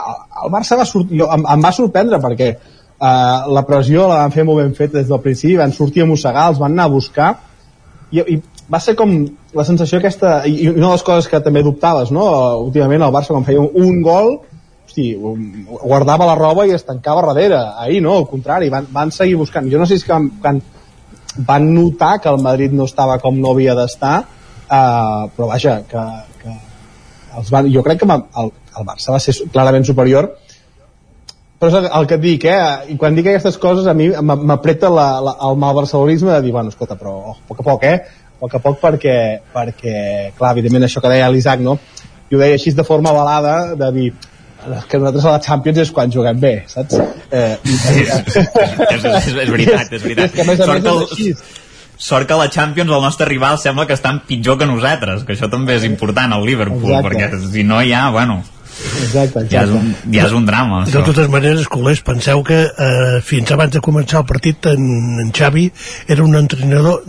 el 0.45 0.53
Barça 0.55 0.79
va 0.79 0.87
sortir, 0.89 1.21
jo, 1.21 1.29
em, 1.35 1.45
em 1.53 1.65
va 1.65 1.73
sorprendre 1.75 2.21
perquè 2.23 2.51
eh, 2.55 3.39
la 3.53 3.65
pressió 3.69 4.07
la 4.09 4.23
van 4.23 4.35
fer 4.35 4.47
molt 4.47 4.63
ben 4.63 4.75
feta 4.79 5.01
des 5.01 5.11
del 5.11 5.23
principi, 5.25 5.59
van 5.61 5.75
sortir 5.77 6.05
a 6.05 6.11
mossegar, 6.11 6.49
els 6.53 6.61
van 6.63 6.77
anar 6.77 6.89
a 6.89 6.95
buscar, 6.95 7.31
i, 8.11 8.23
i 8.23 8.41
va 8.71 8.81
ser 8.83 8.97
com 8.99 9.17
la 9.55 9.65
sensació 9.67 10.01
aquesta, 10.01 10.39
i, 10.47 10.55
i 10.65 10.69
una 10.73 10.89
de 10.89 10.93
les 10.95 11.07
coses 11.07 11.31
que 11.31 11.43
també 11.43 11.65
dubtaves, 11.67 12.13
no? 12.15 12.27
últimament 12.69 13.07
el 13.07 13.15
Barça 13.15 13.35
quan 13.35 13.47
feia 13.49 13.63
un, 13.63 13.73
un 13.83 14.01
gol, 14.07 14.39
hosti, 14.87 15.11
guardava 15.83 16.31
la 16.31 16.39
roba 16.39 16.65
i 16.67 16.75
es 16.75 16.87
tancava 16.87 17.27
darrere, 17.27 17.59
ahir 17.83 18.01
no, 18.05 18.15
al 18.21 18.31
contrari, 18.31 18.71
van, 18.71 18.87
van 18.95 19.11
seguir 19.15 19.35
buscant, 19.43 19.67
jo 19.71 19.83
no 19.83 19.87
sé 19.87 19.97
si 19.97 20.05
és 20.05 20.09
que 20.09 20.15
van, 20.15 20.31
van 20.43 20.63
van 21.37 21.75
notar 21.75 22.21
que 22.21 22.29
el 22.29 22.41
Madrid 22.41 22.73
no 22.73 22.87
estava 22.89 23.19
com 23.21 23.37
no 23.41 23.53
havia 23.53 23.75
d'estar 23.77 24.25
eh, 24.71 25.23
però 25.37 25.51
vaja 25.53 25.79
que, 25.89 26.05
que 26.43 26.57
els 27.39 27.53
van, 27.53 27.71
jo 27.73 27.85
crec 27.87 28.03
que 28.03 28.11
el, 28.11 28.53
el 28.79 28.89
Barça 28.89 29.15
va 29.15 29.23
ser 29.23 29.37
clarament 29.53 29.87
superior 29.89 30.33
però 31.57 31.71
és 31.71 31.77
el, 31.79 31.89
el 31.99 32.07
que 32.09 32.19
et 32.19 32.23
dic, 32.23 32.45
eh? 32.53 32.93
I 32.93 32.99
quan 33.01 33.17
dic 33.17 33.31
aquestes 33.31 33.57
coses 33.61 33.87
a 33.89 33.95
mi 33.97 34.11
m'apreta 34.13 34.91
el 34.93 35.57
mal 35.57 35.75
barcelonisme 35.79 36.35
de 36.35 36.41
dir, 36.45 36.53
bueno, 36.53 36.69
escolta, 36.69 36.99
però 37.01 37.15
oh, 37.33 37.37
a 37.37 37.49
poc 37.49 37.63
a 37.63 37.67
poc, 37.71 37.87
eh? 37.89 38.25
A 38.37 38.41
poc 38.43 38.57
a 38.59 38.61
poc 38.61 38.81
perquè, 38.83 39.17
perquè 39.55 39.95
clar, 40.37 40.53
evidentment 40.53 40.85
això 40.85 41.01
que 41.01 41.13
deia 41.15 41.31
l'Isaac, 41.33 41.65
no? 41.65 41.79
Jo 42.29 42.37
ho 42.37 42.43
deia 42.43 42.59
així 42.59 42.75
de 42.77 42.85
forma 42.85 43.15
balada, 43.17 43.73
de 43.79 43.91
dir, 43.95 44.11
que 44.91 44.99
nosaltres 45.01 45.25
a 45.25 45.37
la 45.39 45.43
Champions 45.47 45.81
és 45.87 45.93
quan 45.97 46.13
juguem 46.13 46.41
bé, 46.43 46.55
saps? 46.69 46.99
Eh, 47.31 47.57
és, 47.65 47.87
és, 48.03 48.11
és, 48.91 49.31
és 49.31 49.53
veritat, 49.55 49.93
és 49.93 50.03
veritat. 50.03 50.27
És 50.27 50.37
que 50.37 50.45
a 50.45 50.49
més 50.51 50.61
a 50.61 50.69
més 50.75 50.85
és 50.85 51.17
així. 51.17 51.31
Sort 51.97 52.29
que 52.29 52.37
la 52.37 52.51
Champions 52.51 52.91
el 52.93 53.01
nostre 53.03 53.27
rival 53.27 53.59
sembla 53.59 53.87
que 53.87 53.95
estan 53.97 54.21
pitjor 54.29 54.59
que 54.59 54.67
nosaltres, 54.69 55.25
que 55.25 55.33
això 55.33 55.49
també 55.51 55.79
és 55.79 55.85
important 55.89 56.33
al 56.37 56.45
Liverpool, 56.45 56.93
Exacte. 56.93 57.09
perquè 57.09 57.53
si 57.53 57.65
no 57.65 57.81
ja, 57.83 58.11
bueno, 58.11 58.43
Exacte, 59.01 59.47
ja 59.49 59.63
és 59.65 59.71
un, 59.73 59.95
ja 60.13 60.27
és 60.27 60.35
un 60.37 60.45
drama. 60.45 60.83
De 60.85 60.91
Això. 60.93 61.05
totes 61.07 61.31
maneres, 61.33 61.65
culers, 61.73 62.03
penseu 62.05 62.43
que 62.45 62.59
eh, 62.69 63.21
fins 63.25 63.51
abans 63.55 63.73
de 63.73 63.81
començar 63.81 64.21
el 64.21 64.27
partit 64.29 64.69
en, 64.69 64.83
en 65.23 65.33
Xavi 65.33 65.71
era 66.13 66.23
un 66.23 66.37
entrenador 66.37 67.03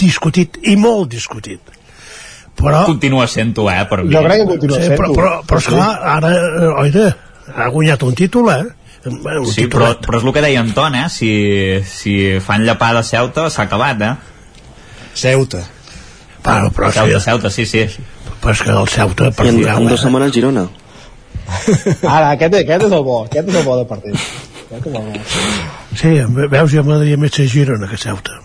discutit 0.00 0.56
i 0.64 0.76
molt 0.80 1.10
discutit. 1.12 1.60
Però, 2.60 2.84
Continua 2.88 3.26
sent-ho, 3.28 3.68
eh, 3.72 3.84
per 3.88 4.02
mi. 4.02 4.14
Jo 4.14 4.24
crec 4.24 4.42
que 4.42 4.48
continua 4.54 4.80
sí, 4.80 4.88
sent-ho. 4.88 5.02
però, 5.02 5.12
però, 5.16 5.34
però 5.48 5.60
esclar, 5.60 5.90
ara, 6.16 6.32
eh, 6.32 6.72
oida, 6.86 7.06
ha 7.54 7.68
guanyat 7.72 8.02
un 8.08 8.16
títol, 8.16 8.50
eh? 8.52 8.64
Bueno, 9.04 9.46
Sí, 9.48 9.64
però, 9.72 9.94
però 10.04 10.18
és 10.18 10.26
el 10.26 10.32
que 10.36 10.42
deia 10.44 10.60
Anton, 10.60 10.94
eh? 10.98 11.06
Si, 11.08 11.30
si 11.88 12.14
fan 12.44 12.66
llapada 12.68 13.00
a 13.00 13.06
Ceuta, 13.06 13.48
s'ha 13.48 13.64
acabat, 13.64 14.02
eh? 14.04 14.14
Ceuta. 15.16 15.62
Bueno, 16.44 16.70
però 16.70 16.90
Ceuta, 16.92 17.20
sí, 17.20 17.24
Ceuta, 17.24 17.50
sí, 17.50 17.66
sí. 17.66 17.86
però 18.40 18.52
és 18.52 18.62
que 18.64 18.76
el 18.76 18.88
Ceuta, 18.88 19.30
per 19.36 19.46
I 19.46 19.54
en, 19.54 19.64
en 19.68 19.88
dues 19.88 20.04
setmanes 20.04 20.32
Girona. 20.36 20.66
Ara, 22.16 22.30
aquest, 22.34 22.54
aquest 22.62 22.86
és 22.86 22.92
el 22.92 23.02
bo, 23.04 23.24
aquest 23.24 23.50
és 23.50 23.58
el 23.60 23.66
bo 23.66 23.76
de 23.80 23.88
partit. 23.88 24.16
Sí, 25.98 26.12
veus, 26.22 26.70
ja 26.70 26.84
m'agradaria 26.84 27.18
més 27.18 27.34
ser 27.34 27.48
Girona 27.50 27.88
que 27.90 27.98
Ceuta. 28.00 28.38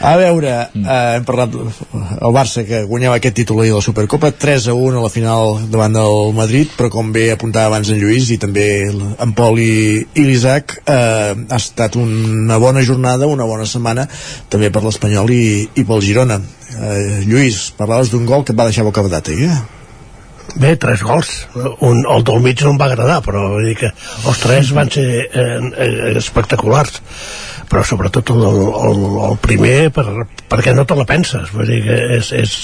A 0.00 0.14
veure, 0.14 0.50
eh, 0.78 1.16
hem 1.16 1.24
parlat 1.26 1.54
el 1.58 2.34
Barça 2.34 2.62
que 2.66 2.84
guanyava 2.86 3.16
aquest 3.18 3.34
títol 3.34 3.62
ahir 3.62 3.72
de 3.72 3.78
la 3.80 3.82
Supercopa 3.82 4.30
3 4.30 4.68
a 4.70 4.74
1 4.74 4.98
a 4.98 5.02
la 5.02 5.10
final 5.10 5.56
davant 5.72 5.96
del 5.96 6.34
Madrid 6.36 6.70
però 6.78 6.86
com 6.92 7.10
bé 7.12 7.32
apuntava 7.32 7.66
abans 7.72 7.90
en 7.90 7.98
Lluís 7.98 8.30
i 8.30 8.38
també 8.38 8.66
en 8.86 9.32
Pol 9.34 9.58
i, 9.58 10.06
i 10.14 10.26
l'Isaac 10.28 10.76
eh, 10.84 11.34
ha 11.34 11.58
estat 11.58 11.98
una 11.98 12.60
bona 12.62 12.84
jornada 12.86 13.26
una 13.26 13.48
bona 13.48 13.66
setmana 13.66 14.06
també 14.48 14.70
per 14.70 14.84
l'Espanyol 14.86 15.34
i, 15.34 15.66
i 15.74 15.84
pel 15.88 16.04
Girona 16.06 16.38
eh, 16.38 17.24
Lluís, 17.26 17.72
parlaves 17.74 18.14
d'un 18.14 18.26
gol 18.26 18.46
que 18.46 18.54
et 18.54 18.60
va 18.60 18.70
deixar 18.70 18.86
bocabadat 18.86 19.34
ahir 19.34 19.50
eh? 19.50 19.77
Bé, 20.58 20.72
tres 20.76 21.02
gols. 21.06 21.28
Un, 21.86 22.00
el 22.10 22.24
del 22.26 22.40
mig 22.42 22.62
no 22.66 22.72
em 22.74 22.78
va 22.80 22.88
agradar, 22.90 23.20
però 23.22 23.44
vull 23.54 23.68
dir 23.68 23.76
que 23.78 23.92
els 23.92 24.40
tres 24.42 24.72
van 24.74 24.90
ser 24.90 25.04
eh, 25.30 25.44
eh, 25.86 26.16
espectaculars. 26.18 26.98
Però 27.68 27.82
sobretot 27.84 28.30
el, 28.32 28.40
el, 28.48 29.00
el 29.28 29.34
primer 29.44 29.90
per, 29.92 30.06
perquè 30.48 30.72
no 30.72 30.86
te 30.88 30.96
la 30.96 31.04
penses 31.04 31.50
vull 31.52 31.68
dir 31.68 31.82
que 31.84 31.96
és, 32.16 32.30
és, 32.32 32.54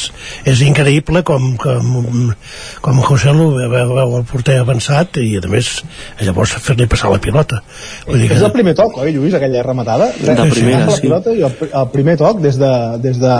és 0.48 0.62
increïble 0.64 1.20
com, 1.28 1.50
com, 1.60 2.30
com 2.80 3.02
José 3.04 3.34
Lu 3.36 3.50
veu, 3.58 3.74
veu 3.92 4.14
el 4.16 4.24
porter 4.30 4.56
avançat 4.62 5.20
i 5.20 5.26
a 5.36 5.50
més 5.52 5.68
llavors 6.24 6.54
fer-li 6.56 6.88
passar 6.88 7.12
la 7.12 7.20
pilota 7.20 7.60
vull 8.08 8.16
dir 8.22 8.30
És 8.32 8.40
que 8.40 8.48
el 8.48 8.56
primer 8.56 8.72
toc, 8.80 8.96
oi, 9.04 9.12
Lluís, 9.12 9.36
aquella 9.36 9.60
rematada? 9.66 10.08
De 10.16 10.48
primera, 10.48 10.86
la 10.88 10.96
sí. 10.96 11.04
pilota 11.04 11.36
i 11.36 11.44
el, 11.50 11.52
el 11.68 11.90
primer 11.92 12.16
toc 12.24 12.40
des 12.40 12.56
de... 12.64 12.72
Des 13.04 13.20
de... 13.20 13.36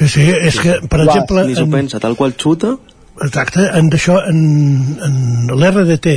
Sí, 0.00 0.08
sí, 0.16 0.26
és 0.34 0.58
que, 0.58 0.80
per 0.82 1.04
Clar, 1.04 1.12
exemple... 1.12 1.46
Ni 1.46 1.54
s'ho 1.54 1.68
en- 1.70 1.78
pensa, 1.78 2.02
tal 2.02 2.18
qual 2.18 2.34
xuta, 2.34 2.74
Exacte, 3.22 3.62
en 3.78 3.88
d'això, 3.92 4.16
en, 4.26 4.38
en 5.06 5.52
l'RDT 5.54 6.08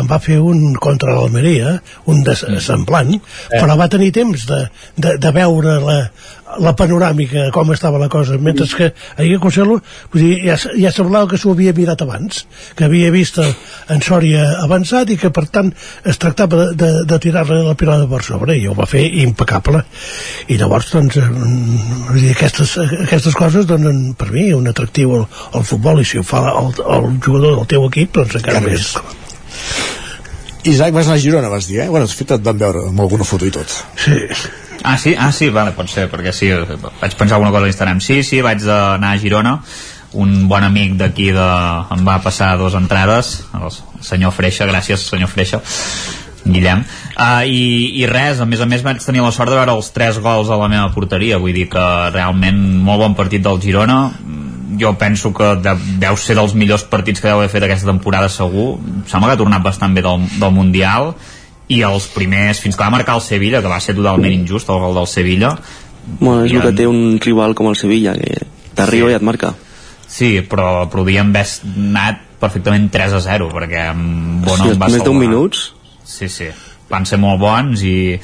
em 0.00 0.06
va 0.08 0.18
fer 0.22 0.38
un 0.40 0.72
contra 0.80 1.12
l'Almeria, 1.16 1.74
un 2.08 2.22
de 2.24 2.34
semblant, 2.64 3.12
Eh. 3.18 3.60
però 3.60 3.76
va 3.76 3.88
tenir 3.92 4.10
temps 4.16 4.46
de, 4.48 4.62
de, 4.96 5.16
de 5.20 5.32
veure 5.36 5.76
la, 5.84 5.98
la 6.62 6.72
panoràmica, 6.76 7.48
com 7.54 7.72
estava 7.74 8.00
la 8.00 8.08
cosa, 8.08 8.38
mentre 8.40 8.66
que 8.68 8.88
ahir 9.16 9.36
a 9.36 9.40
Conselo 9.42 9.78
vull 10.12 10.22
dir, 10.22 10.32
ja, 10.46 10.56
ja 10.56 10.92
semblava 10.94 11.28
que 11.30 11.38
s'ho 11.40 11.52
havia 11.52 11.74
mirat 11.76 12.02
abans, 12.04 12.44
que 12.76 12.86
havia 12.86 13.10
vist 13.14 13.38
en 13.42 14.02
Sòria 14.04 14.44
avançat 14.64 15.12
i 15.12 15.18
que 15.20 15.30
per 15.34 15.46
tant 15.52 15.70
es 16.08 16.20
tractava 16.20 16.56
de, 16.56 16.68
de, 16.80 16.90
de 17.08 17.20
tirar-li 17.22 17.60
la 17.66 17.76
pilota 17.78 18.08
per 18.10 18.22
sobre 18.26 18.56
i 18.58 18.66
ho 18.68 18.76
va 18.78 18.88
fer 18.88 19.04
impecable 19.24 19.84
i 20.48 20.58
llavors 20.60 20.90
doncs 20.94 21.20
eh, 21.20 21.26
vull 21.28 22.20
dir, 22.22 22.32
aquestes, 22.34 22.76
aquestes 23.04 23.36
coses 23.38 23.68
donen 23.68 24.14
per 24.18 24.30
mi 24.32 24.48
un 24.56 24.68
atractiu 24.70 25.14
al, 25.18 25.28
al 25.58 25.68
futbol 25.68 26.02
i 26.02 26.08
si 26.08 26.20
ho 26.20 26.26
fa 26.26 26.46
el, 26.54 26.72
el 26.98 27.10
jugador 27.24 27.60
del 27.60 27.70
teu 27.74 27.88
equip 27.90 28.16
doncs 28.20 28.40
encara 28.40 28.62
Encara 28.62 28.72
més 28.72 28.92
Isaac, 30.68 30.92
vas 30.92 31.06
anar 31.06 31.16
a 31.16 31.22
Girona, 31.22 31.48
vas 31.48 31.68
dir, 31.68 31.78
eh? 31.80 31.88
Bueno, 31.88 32.08
de 32.10 32.12
fet 32.12 32.34
et 32.34 32.42
van 32.44 32.58
veure 32.60 32.82
amb 32.90 33.00
alguna 33.00 33.24
foto 33.24 33.46
i 33.46 33.52
tot. 33.54 33.72
Sí. 33.96 34.18
Ah, 34.84 34.96
sí? 34.98 35.14
Ah, 35.18 35.32
sí, 35.32 35.50
vale, 35.50 35.72
pot 35.76 35.90
ser, 35.90 36.06
perquè 36.10 36.32
sí, 36.32 36.50
vaig 36.52 37.16
pensar 37.18 37.36
alguna 37.36 37.50
cosa 37.50 37.64
a 37.64 37.68
l'Instagram. 37.68 38.02
Sí, 38.04 38.22
sí, 38.22 38.40
vaig 38.44 38.62
anar 38.62 39.14
a 39.14 39.18
Girona, 39.18 39.58
un 40.18 40.46
bon 40.48 40.64
amic 40.64 40.96
d'aquí 41.00 41.32
de... 41.34 41.48
em 41.94 42.06
va 42.06 42.20
passar 42.24 42.54
dues 42.60 42.76
entrades, 42.78 43.34
el 43.58 43.68
senyor 44.04 44.32
Freixa, 44.32 44.68
gràcies 44.70 45.04
senyor 45.10 45.30
Freixa, 45.32 45.60
Guillem. 46.48 46.84
Uh, 47.18 47.42
i, 47.44 48.00
I 48.00 48.06
res, 48.08 48.40
a 48.40 48.46
més 48.48 48.62
a 48.62 48.68
més 48.70 48.84
vaig 48.86 49.02
tenir 49.04 49.24
la 49.24 49.32
sort 49.34 49.50
de 49.50 49.58
veure 49.58 49.74
els 49.74 49.90
tres 49.92 50.20
gols 50.22 50.48
a 50.48 50.60
la 50.60 50.70
meva 50.70 50.92
porteria, 50.94 51.40
vull 51.42 51.56
dir 51.56 51.66
que 51.72 51.86
realment 52.14 52.60
molt 52.86 53.02
bon 53.02 53.18
partit 53.18 53.42
del 53.44 53.60
Girona, 53.60 53.98
jo 54.78 54.92
penso 55.00 55.32
que 55.34 55.56
de, 55.64 55.74
deu 56.00 56.16
ser 56.16 56.38
dels 56.38 56.54
millors 56.54 56.86
partits 56.88 57.20
que 57.20 57.28
deu 57.28 57.40
haver 57.40 57.50
fet 57.52 57.66
aquesta 57.66 57.90
temporada 57.90 58.30
segur, 58.32 58.76
sembla 59.10 59.32
que 59.32 59.36
ha 59.36 59.42
tornat 59.42 59.64
bastant 59.64 59.96
bé 59.96 60.04
del, 60.06 60.24
del 60.38 60.54
Mundial, 60.54 61.12
i 61.68 61.82
els 61.84 62.06
primers, 62.14 62.60
fins 62.64 62.76
que 62.76 62.84
va 62.84 62.90
marcar 62.90 63.18
el 63.18 63.24
Sevilla, 63.24 63.60
que 63.62 63.68
va 63.70 63.80
ser 63.80 63.94
totalment 63.96 64.32
injust 64.32 64.70
el 64.72 64.80
gol 64.80 64.94
del 64.96 65.06
Sevilla, 65.10 65.54
bueno, 66.20 66.44
és 66.46 66.52
el 66.56 66.62
que 66.64 66.72
té 66.72 66.86
un 66.88 67.18
rival 67.20 67.54
com 67.54 67.68
el 67.68 67.76
Sevilla, 67.76 68.14
que 68.16 68.46
t'arriba 68.74 69.08
Sí. 69.08 69.12
i 69.12 69.16
et 69.16 69.22
marca. 69.22 69.54
Sí, 70.08 70.30
però 70.48 70.88
podríem 70.88 71.28
haver 71.34 71.44
anat 71.76 72.22
perfectament 72.40 72.88
3 72.90 73.12
a 73.12 73.20
0 73.20 73.50
perquè 73.52 73.90
Bono 73.92 74.70
Sí, 74.70 74.78
va 74.78 74.88
més 74.88 75.04
d'un 75.04 75.18
minuts. 75.18 75.72
Sí, 76.08 76.28
sí, 76.32 76.46
van 76.88 77.04
ser 77.04 77.18
molt 77.20 77.40
bons 77.40 77.82
i, 77.84 78.18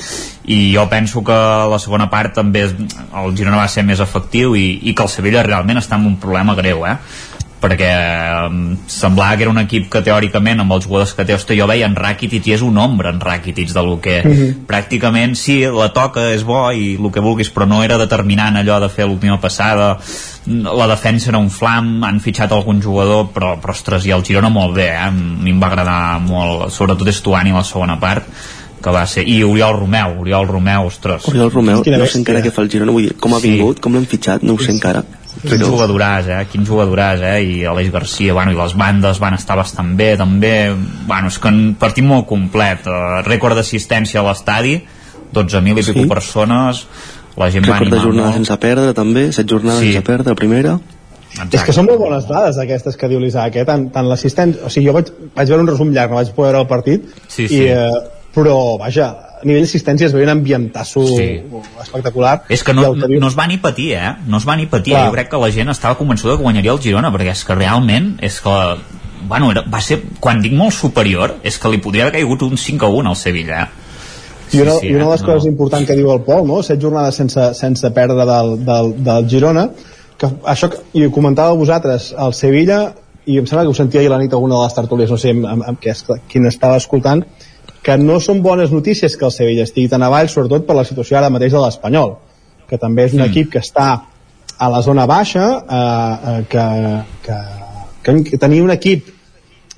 i 0.48 0.58
jo 0.72 0.86
penso 0.88 1.22
que 1.26 1.36
la 1.70 1.78
segona 1.82 2.08
part 2.08 2.32
també 2.38 2.64
el 2.64 3.36
Girona 3.36 3.60
va 3.60 3.68
ser 3.68 3.84
més 3.84 4.00
efectiu 4.00 4.56
i, 4.56 4.80
i 4.88 4.94
que 4.94 5.04
el 5.04 5.12
Sevilla 5.12 5.42
realment 5.44 5.82
està 5.82 5.98
en 6.00 6.06
un 6.08 6.16
problema 6.16 6.54
greu, 6.56 6.86
eh? 6.88 6.96
Perquè 7.64 7.88
semblava 8.92 9.36
que 9.38 9.46
era 9.46 9.50
un 9.54 9.60
equip 9.62 9.86
que 9.92 10.02
teòricament 10.04 10.60
amb 10.60 10.74
els 10.76 10.84
jugadors 10.84 11.14
que 11.16 11.24
té, 11.24 11.34
hosti, 11.34 11.56
jo 11.58 11.66
veia 11.70 11.88
en 11.88 11.96
Rakitic 11.96 12.46
i 12.50 12.54
és 12.58 12.62
un 12.66 12.76
ombra 12.78 13.10
en 13.14 13.20
Rakitic 13.24 13.72
de 13.72 13.82
lo 13.82 13.96
que 14.04 14.20
Mhm. 14.24 14.66
pràcticament 14.68 15.34
sí, 15.34 15.60
la 15.64 15.88
toca 15.92 16.28
és 16.34 16.44
bo 16.44 16.70
i 16.72 16.94
el 17.00 17.10
que 17.10 17.20
vulguis, 17.24 17.50
però 17.54 17.66
no 17.66 17.82
era 17.82 17.96
determinant 17.98 18.56
allò 18.56 18.80
de 18.80 18.88
fer 18.88 19.06
l'última 19.06 19.40
passada 19.40 19.96
la 20.46 20.86
defensa 20.86 21.30
era 21.30 21.38
un 21.38 21.48
flam, 21.50 22.04
han 22.04 22.20
fitxat 22.20 22.52
algun 22.52 22.82
jugador 22.82 23.30
però, 23.32 23.54
però 23.60 23.70
ostres, 23.72 24.04
i 24.06 24.10
el 24.12 24.22
Girona 24.24 24.50
molt 24.50 24.74
bé 24.76 24.90
eh? 24.90 24.98
a 25.06 25.10
mi 25.10 25.50
em 25.50 25.60
va 25.62 25.66
agradar 25.68 26.20
molt 26.20 26.70
sobretot 26.70 27.08
Estuani 27.08 27.52
la 27.52 27.64
segona 27.64 27.98
part 27.98 28.26
que 28.84 28.90
va 28.92 29.06
ser, 29.06 29.22
i 29.26 29.42
Oriol 29.42 29.78
Romeu, 29.78 30.20
Oriol 30.20 30.46
Romeu, 30.46 30.86
ostres 30.90 31.24
Oriol 31.30 31.50
Romeu, 31.50 31.78
no 31.86 32.06
sé 32.06 32.18
encara 32.18 32.42
què 32.44 32.50
fa 32.52 32.60
el 32.60 32.68
Girona, 32.70 32.92
vull 32.92 33.06
dir, 33.06 33.14
com 33.16 33.32
ha 33.32 33.40
Sí. 33.40 33.52
vingut, 33.56 33.80
com 33.80 33.94
l'han 33.94 34.04
fitxat, 34.04 34.42
no 34.42 34.52
ho 34.52 34.58
sé 34.58 34.72
encara. 34.72 35.02
Quin 35.44 35.62
jugadoràs, 35.62 36.26
eh? 36.28 36.40
Quin 36.50 36.64
jugadoràs, 36.66 37.20
eh? 37.22 37.36
I 37.44 37.64
Aleix 37.70 37.90
Garcia, 37.92 38.32
bueno, 38.34 38.52
i 38.52 38.58
les 38.58 38.74
bandes 38.76 39.20
van 39.22 39.34
estar 39.38 39.56
bastant 39.56 39.94
bé, 39.96 40.16
també. 40.16 40.72
Bueno, 41.06 41.28
és 41.28 41.38
que 41.38 41.48
un 41.52 41.74
partit 41.78 42.04
molt 42.04 42.26
complet. 42.26 42.86
Uh, 42.86 43.20
rècord 43.26 43.54
d'assistència 43.58 44.20
a 44.20 44.26
l'estadi, 44.28 44.78
12.000 45.34 45.78
i 45.78 45.82
Sí. 45.82 45.92
pico 45.92 46.08
persones, 46.08 46.86
la 47.36 47.50
gent 47.50 47.64
va 47.66 47.74
Rècord 47.78 47.90
de 47.90 47.96
animar 47.96 48.04
jornades 48.04 48.30
molt. 48.30 48.46
sense 48.46 48.58
perdre, 48.60 48.94
també, 48.94 49.32
set 49.32 49.46
jornades 49.50 49.80
Sí. 49.80 49.92
sense 49.92 50.02
perdre, 50.06 50.28
la 50.30 50.34
primera. 50.34 50.78
És 51.50 51.62
que 51.64 51.72
són 51.72 51.86
molt 51.86 51.98
bones 51.98 52.28
dades 52.28 52.58
aquestes 52.58 52.96
que 52.96 53.08
diu 53.08 53.18
l'Isaac, 53.18 53.56
eh? 53.56 53.64
tant, 53.64 53.88
tant 53.90 54.06
l'assistent... 54.06 54.54
O 54.64 54.70
sigui, 54.70 54.86
jo 54.86 54.92
vaig, 54.92 55.08
vaig 55.34 55.48
veure 55.48 55.62
un 55.62 55.66
resum 55.68 55.90
llarg, 55.90 56.10
no 56.10 56.16
vaig 56.20 56.30
poder 56.30 56.52
veure 56.52 56.60
el 56.62 56.68
partit, 56.68 57.08
Sí, 57.26 57.48
sí. 57.48 57.56
I, 57.64 57.68
eh, 57.74 57.90
però, 58.32 58.78
vaja, 58.78 59.23
a 59.44 59.46
nivell 59.46 59.62
d'assistència 59.66 60.08
es 60.08 60.14
veia 60.16 60.24
un 60.26 60.32
ambientasso 60.38 61.04
Sí. 61.06 61.42
espectacular. 61.82 62.42
És 62.48 62.64
que 62.64 62.72
no, 62.74 62.92
que 62.94 63.06
diu- 63.06 63.20
no 63.20 63.28
es 63.28 63.36
va 63.38 63.46
ni 63.46 63.58
patir, 63.58 63.92
eh? 63.94 64.14
No 64.26 64.38
es 64.38 64.48
va 64.48 64.56
ni 64.56 64.66
patir. 64.66 64.94
Clar. 64.94 65.06
Jo 65.08 65.12
crec 65.12 65.28
que 65.30 65.36
la 65.38 65.50
gent 65.52 65.68
estava 65.70 65.96
convençuda 65.98 66.36
que 66.36 66.42
guanyaria 66.42 66.72
el 66.72 66.80
Girona, 66.80 67.12
perquè 67.12 67.30
és 67.32 67.44
que 67.44 67.54
realment 67.54 68.16
és 68.20 68.40
que 68.40 68.56
bueno, 69.26 69.50
era, 69.52 69.62
va 69.72 69.80
ser, 69.80 70.02
quan 70.20 70.42
dic 70.42 70.52
molt 70.52 70.74
superior, 70.76 71.36
és 71.42 71.56
que 71.58 71.70
li 71.72 71.78
podria 71.78 72.02
haver 72.04 72.18
caigut 72.18 72.42
un 72.42 72.58
5 72.58 72.84
a 72.84 72.90
1 72.90 73.08
al 73.08 73.16
Sevilla, 73.16 73.62
eh? 73.62 73.68
I 74.52 74.60
una, 74.60 74.72
Sí, 74.72 74.78
sí, 74.80 74.86
i 74.88 74.94
una 74.96 75.06
de 75.06 75.10
les 75.12 75.22
eh? 75.22 75.24
coses 75.24 75.46
importants 75.48 75.86
que 75.88 75.96
diu 75.96 76.10
el 76.12 76.20
Pol, 76.20 76.46
no? 76.46 76.62
set 76.62 76.78
jornades 76.78 77.14
sense, 77.16 77.54
sense 77.54 77.90
perdre 77.90 78.26
del, 78.28 78.64
del, 78.66 78.92
del 79.02 79.28
Girona, 79.30 79.70
que 80.18 80.28
això 80.44 80.68
que, 80.70 80.76
i 80.92 81.06
ho 81.06 81.10
comentàveu 81.10 81.56
vosaltres, 81.56 82.14
el 82.18 82.34
Sevilla, 82.34 82.92
i 83.24 83.38
em 83.40 83.46
sembla 83.48 83.64
que 83.64 83.70
ho 83.72 83.74
sentia 83.74 84.00
ahir 84.02 84.10
la 84.12 84.18
nit 84.20 84.32
alguna 84.36 84.56
de 84.60 84.62
les 84.66 84.74
tertúlies, 84.76 85.10
no 85.10 85.16
sé 85.16 85.30
amb, 85.30 85.46
amb, 85.46 85.62
amb 85.72 85.80
què, 85.80 85.94
quin 86.28 86.44
estava 86.46 86.76
escoltant, 86.76 87.24
que 87.84 87.96
no 88.00 88.16
són 88.20 88.40
bones 88.42 88.72
notícies 88.72 89.16
que 89.20 89.26
el 89.28 89.32
Sevilla 89.34 89.66
estigui 89.68 89.90
tan 89.92 90.02
avall, 90.02 90.30
sobretot 90.32 90.64
per 90.66 90.76
la 90.78 90.86
situació 90.88 91.18
ara 91.18 91.32
mateix 91.32 91.52
de 91.52 91.60
l'Espanyol, 91.60 92.16
que 92.68 92.80
també 92.80 93.04
és 93.04 93.16
un 93.16 93.24
equip 93.26 93.50
que 93.52 93.60
està 93.60 93.88
a 94.56 94.68
la 94.70 94.80
zona 94.82 95.04
baixa 95.10 95.44
eh, 95.44 96.30
eh, 96.30 96.38
que, 96.48 96.64
que, 97.26 97.38
que, 98.02 98.16
que 98.30 98.38
tenir 98.40 98.62
un 98.62 98.72
equip 98.72 99.10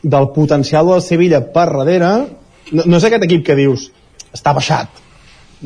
del 0.02 0.28
potencial 0.34 0.86
del 0.92 1.02
Sevilla 1.02 1.40
per 1.40 1.66
darrere 1.72 2.12
no, 2.72 2.84
no 2.84 3.00
és 3.00 3.06
aquest 3.08 3.24
equip 3.26 3.44
que 3.46 3.56
dius 3.58 3.88
està 4.36 4.52
baixat 4.54 5.02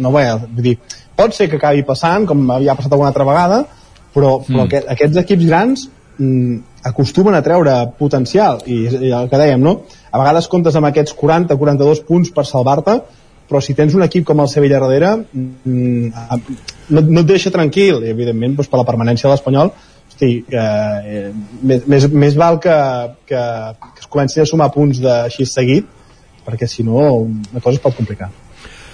no 0.01 0.13
bé, 0.15 0.25
vull 0.47 0.65
dir, 0.65 0.77
pot 1.19 1.35
ser 1.35 1.51
que 1.51 1.59
acabi 1.59 1.83
passant 1.85 2.29
com 2.31 2.45
havia 2.55 2.77
passat 2.79 2.95
alguna 2.95 3.11
altra 3.11 3.27
vegada 3.29 3.65
però, 4.15 4.39
però 4.47 4.63
Mm. 4.63 4.67
aquest, 4.69 4.89
aquests 4.95 5.21
equips 5.25 5.47
grans 5.51 5.85
mm, 5.87 6.00
acostumen 6.85 7.37
a 7.37 7.43
treure 7.45 7.75
potencial 7.99 8.61
i, 8.67 8.83
i 8.89 9.13
el 9.17 9.31
que 9.31 9.41
dèiem, 9.41 9.63
no? 9.63 9.81
a 10.11 10.21
vegades 10.21 10.49
comptes 10.53 10.77
amb 10.77 10.91
aquests 10.91 11.17
40-42 11.17 12.05
punts 12.09 12.33
per 12.35 12.47
salvar-te 12.49 12.99
però 13.51 13.61
si 13.65 13.75
tens 13.75 13.97
un 13.99 14.05
equip 14.07 14.27
com 14.29 14.41
el 14.43 14.49
Sevilla 14.49 14.79
darrere 14.79 15.15
mm, 15.19 16.27
no, 16.95 17.03
no 17.03 17.23
et 17.25 17.31
deixa 17.31 17.53
tranquil 17.55 18.05
i 18.05 18.13
evidentment 18.13 18.55
doncs, 18.59 18.71
per 18.71 18.79
la 18.81 18.87
permanència 18.89 19.27
de 19.27 19.35
l'Espanyol 19.35 19.73
hosti, 19.73 20.31
eh, 20.51 20.61
eh, 20.61 21.25
més, 21.63 21.89
més, 21.91 22.07
més 22.13 22.39
val 22.39 22.61
que, 22.63 22.77
que, 23.27 23.43
que 23.81 24.05
es 24.05 24.13
comenci 24.13 24.43
a 24.43 24.47
sumar 24.49 24.71
punts 24.75 25.03
de 25.03 25.17
així 25.25 25.49
seguit 25.49 25.89
perquè 26.47 26.71
si 26.71 26.87
no 26.87 27.11
la 27.51 27.61
cosa 27.61 27.77
es 27.77 27.83
pot 27.83 27.99
complicar 27.99 28.31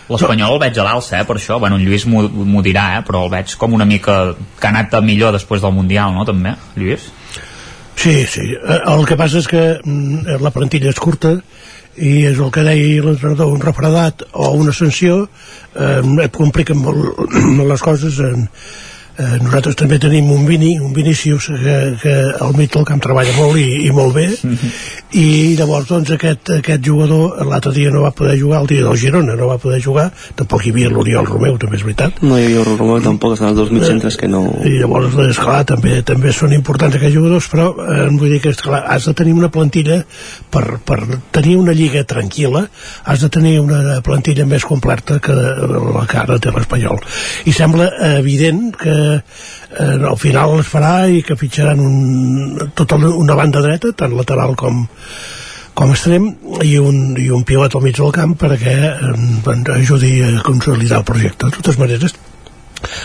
L'Espanyol 0.06 0.54
el 0.54 0.60
veig 0.62 0.78
a 0.78 0.86
l'alça, 0.86 1.18
eh, 1.18 1.26
per 1.26 1.36
això. 1.36 1.58
Bueno, 1.58 1.80
en 1.80 1.86
Lluís 1.86 2.06
m'ho 2.06 2.62
dirà, 2.62 2.98
eh, 2.98 3.04
però 3.06 3.24
el 3.26 3.32
veig 3.32 3.56
com 3.58 3.74
una 3.74 3.84
mica 3.84 4.34
que 4.60 4.66
ha 4.66 4.70
anat 4.70 4.94
millor 5.02 5.34
després 5.34 5.62
del 5.62 5.74
Mundial, 5.74 6.14
no, 6.14 6.24
també, 6.24 6.54
Lluís? 6.76 7.10
Sí, 7.96 8.24
sí. 8.28 8.52
Eh, 8.54 8.80
El 8.92 9.06
que 9.08 9.16
passa 9.16 9.40
és 9.42 9.48
que 9.50 9.64
mm, 9.82 10.38
la 10.44 10.52
plantilla 10.54 10.92
és 10.92 11.00
curta 11.02 11.38
i 11.96 12.26
és 12.28 12.38
el 12.38 12.50
que 12.52 12.62
deia 12.62 13.02
l'entrenador, 13.02 13.54
un 13.56 13.62
refredat 13.62 14.22
o 14.32 14.50
una 14.60 14.74
sanció 14.76 15.24
eh, 15.74 16.02
et 16.22 16.34
compliquen 16.36 16.78
molt 16.84 17.70
les 17.72 17.82
coses 17.82 18.20
en, 18.20 18.44
eh, 18.44 18.95
nosaltres 19.42 19.76
també 19.80 19.98
tenim 20.02 20.28
un 20.32 20.44
Vini, 20.46 20.76
un 20.82 20.92
Vinícius 20.92 21.48
que, 21.48 21.76
que 22.02 22.14
del 22.36 22.84
camp 22.88 23.00
treballa 23.02 23.32
molt 23.38 23.58
i, 23.60 23.86
i 23.86 23.92
molt 23.94 24.14
bé. 24.16 24.26
I 25.16 25.54
llavors 25.56 25.88
doncs 25.88 26.12
aquest, 26.16 26.50
aquest 26.58 26.84
jugador 26.84 27.42
l'altre 27.48 27.72
dia 27.72 27.92
no 27.94 28.02
va 28.04 28.12
poder 28.16 28.36
jugar, 28.40 28.60
el 28.60 28.70
dia 28.70 28.84
del 28.84 28.98
Girona 29.00 29.36
no 29.38 29.48
va 29.48 29.58
poder 29.62 29.80
jugar, 29.82 30.10
tampoc 30.36 30.66
hi 30.66 30.74
havia 30.74 30.90
l'Oriol 30.92 31.28
Romeu 31.28 31.56
també 31.62 31.80
és 31.80 31.86
veritat. 31.86 32.20
No 32.22 32.38
hi 32.38 32.48
havia 32.48 32.64
Romeu 32.66 33.00
tampoc, 33.04 33.36
estan 33.36 33.52
els 33.52 33.60
dos 33.60 33.72
mitjans 33.72 34.18
que 34.20 34.28
no... 34.28 34.42
i 34.66 34.76
llavors 34.80 35.16
esclar, 35.26 35.62
també 35.68 36.00
també 36.06 36.32
són 36.36 36.52
importants 36.56 36.98
aquests 36.98 37.16
jugadors 37.16 37.48
però 37.52 37.70
eh, 37.86 38.08
vull 38.12 38.34
dir 38.34 38.42
que 38.44 38.52
esclar, 38.52 38.82
has 38.92 39.08
de 39.08 39.14
tenir 39.16 39.34
una 39.36 39.50
plantilla 39.52 40.02
per, 40.52 40.64
per 40.84 41.00
tenir 41.34 41.56
una 41.60 41.74
lliga 41.76 42.04
tranquil·la 42.08 42.66
has 43.04 43.24
de 43.24 43.30
tenir 43.32 43.56
una 43.62 44.00
plantilla 44.04 44.46
més 44.48 44.64
completa 44.68 45.18
que 45.22 45.34
la 45.34 46.04
que 46.10 46.18
ara 46.20 46.38
té 46.42 46.52
l'Espanyol. 46.52 47.00
I 47.46 47.54
sembla 47.56 47.88
evident 48.16 48.74
que 48.76 48.94
eh, 49.14 49.96
al 50.10 50.18
final 50.20 50.58
es 50.60 50.70
farà 50.70 50.94
i 51.08 51.22
que 51.26 51.38
fitxaran 51.38 51.80
un, 51.82 52.70
tota 52.74 52.98
una 52.98 53.38
banda 53.38 53.64
dreta 53.64 53.94
tant 53.96 54.16
lateral 54.18 54.56
com 54.58 54.86
com 55.76 55.92
extrem 55.92 56.30
i 56.64 56.78
un, 56.80 57.18
i 57.20 57.26
un 57.36 57.42
pilot 57.44 57.74
al 57.76 57.84
mig 57.84 57.98
del 57.98 58.12
camp 58.16 58.32
perquè 58.40 58.76
eh, 58.96 59.56
ajudi 59.76 60.14
a 60.24 60.30
consolidar 60.46 61.02
el 61.02 61.08
projecte. 61.10 61.50
De 61.50 61.58
totes 61.58 61.76
maneres, 61.78 62.14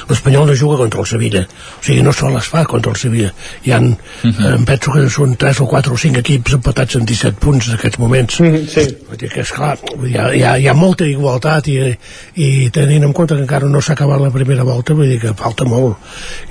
l'Espanyol 0.09 0.47
no 0.47 0.55
juga 0.55 0.77
contra 0.83 1.01
el 1.01 1.07
Sevilla 1.07 1.43
o 1.43 1.83
sigui, 1.83 2.01
no 2.05 2.13
se 2.13 2.29
les 2.29 2.47
fa 2.53 2.63
contra 2.65 2.91
el 2.91 2.97
Sevilla 2.97 3.31
hi 3.65 3.71
han, 3.71 3.91
uh 3.91 4.29
-huh. 4.29 4.53
em 4.55 4.65
penso 4.65 4.91
que 4.91 5.09
són 5.09 5.35
3 5.35 5.61
o 5.61 5.67
4 5.67 5.93
o 5.93 5.97
5 5.97 6.19
equips 6.19 6.53
empatats 6.53 6.95
en 6.95 7.05
17 7.05 7.39
punts 7.39 7.67
en 7.67 7.73
aquests 7.75 7.99
moments 7.99 8.35
sí. 8.35 8.87
vull 9.07 9.17
dir 9.17 9.29
que 9.29 9.41
esclar, 9.41 9.77
hi 10.05 10.17
ha, 10.17 10.33
hi 10.33 10.43
ha, 10.43 10.57
hi 10.57 10.67
ha 10.67 10.73
molta 10.73 11.05
igualtat 11.05 11.67
i, 11.67 11.97
i 12.35 12.69
tenint 12.69 13.03
en 13.03 13.13
compte 13.13 13.35
que 13.35 13.41
encara 13.41 13.67
no 13.67 13.81
s'ha 13.81 13.93
acabat 13.93 14.21
la 14.21 14.31
primera 14.31 14.63
volta 14.63 14.93
vull 14.93 15.09
dir 15.09 15.19
que 15.19 15.33
falta 15.33 15.65
molt 15.65 15.97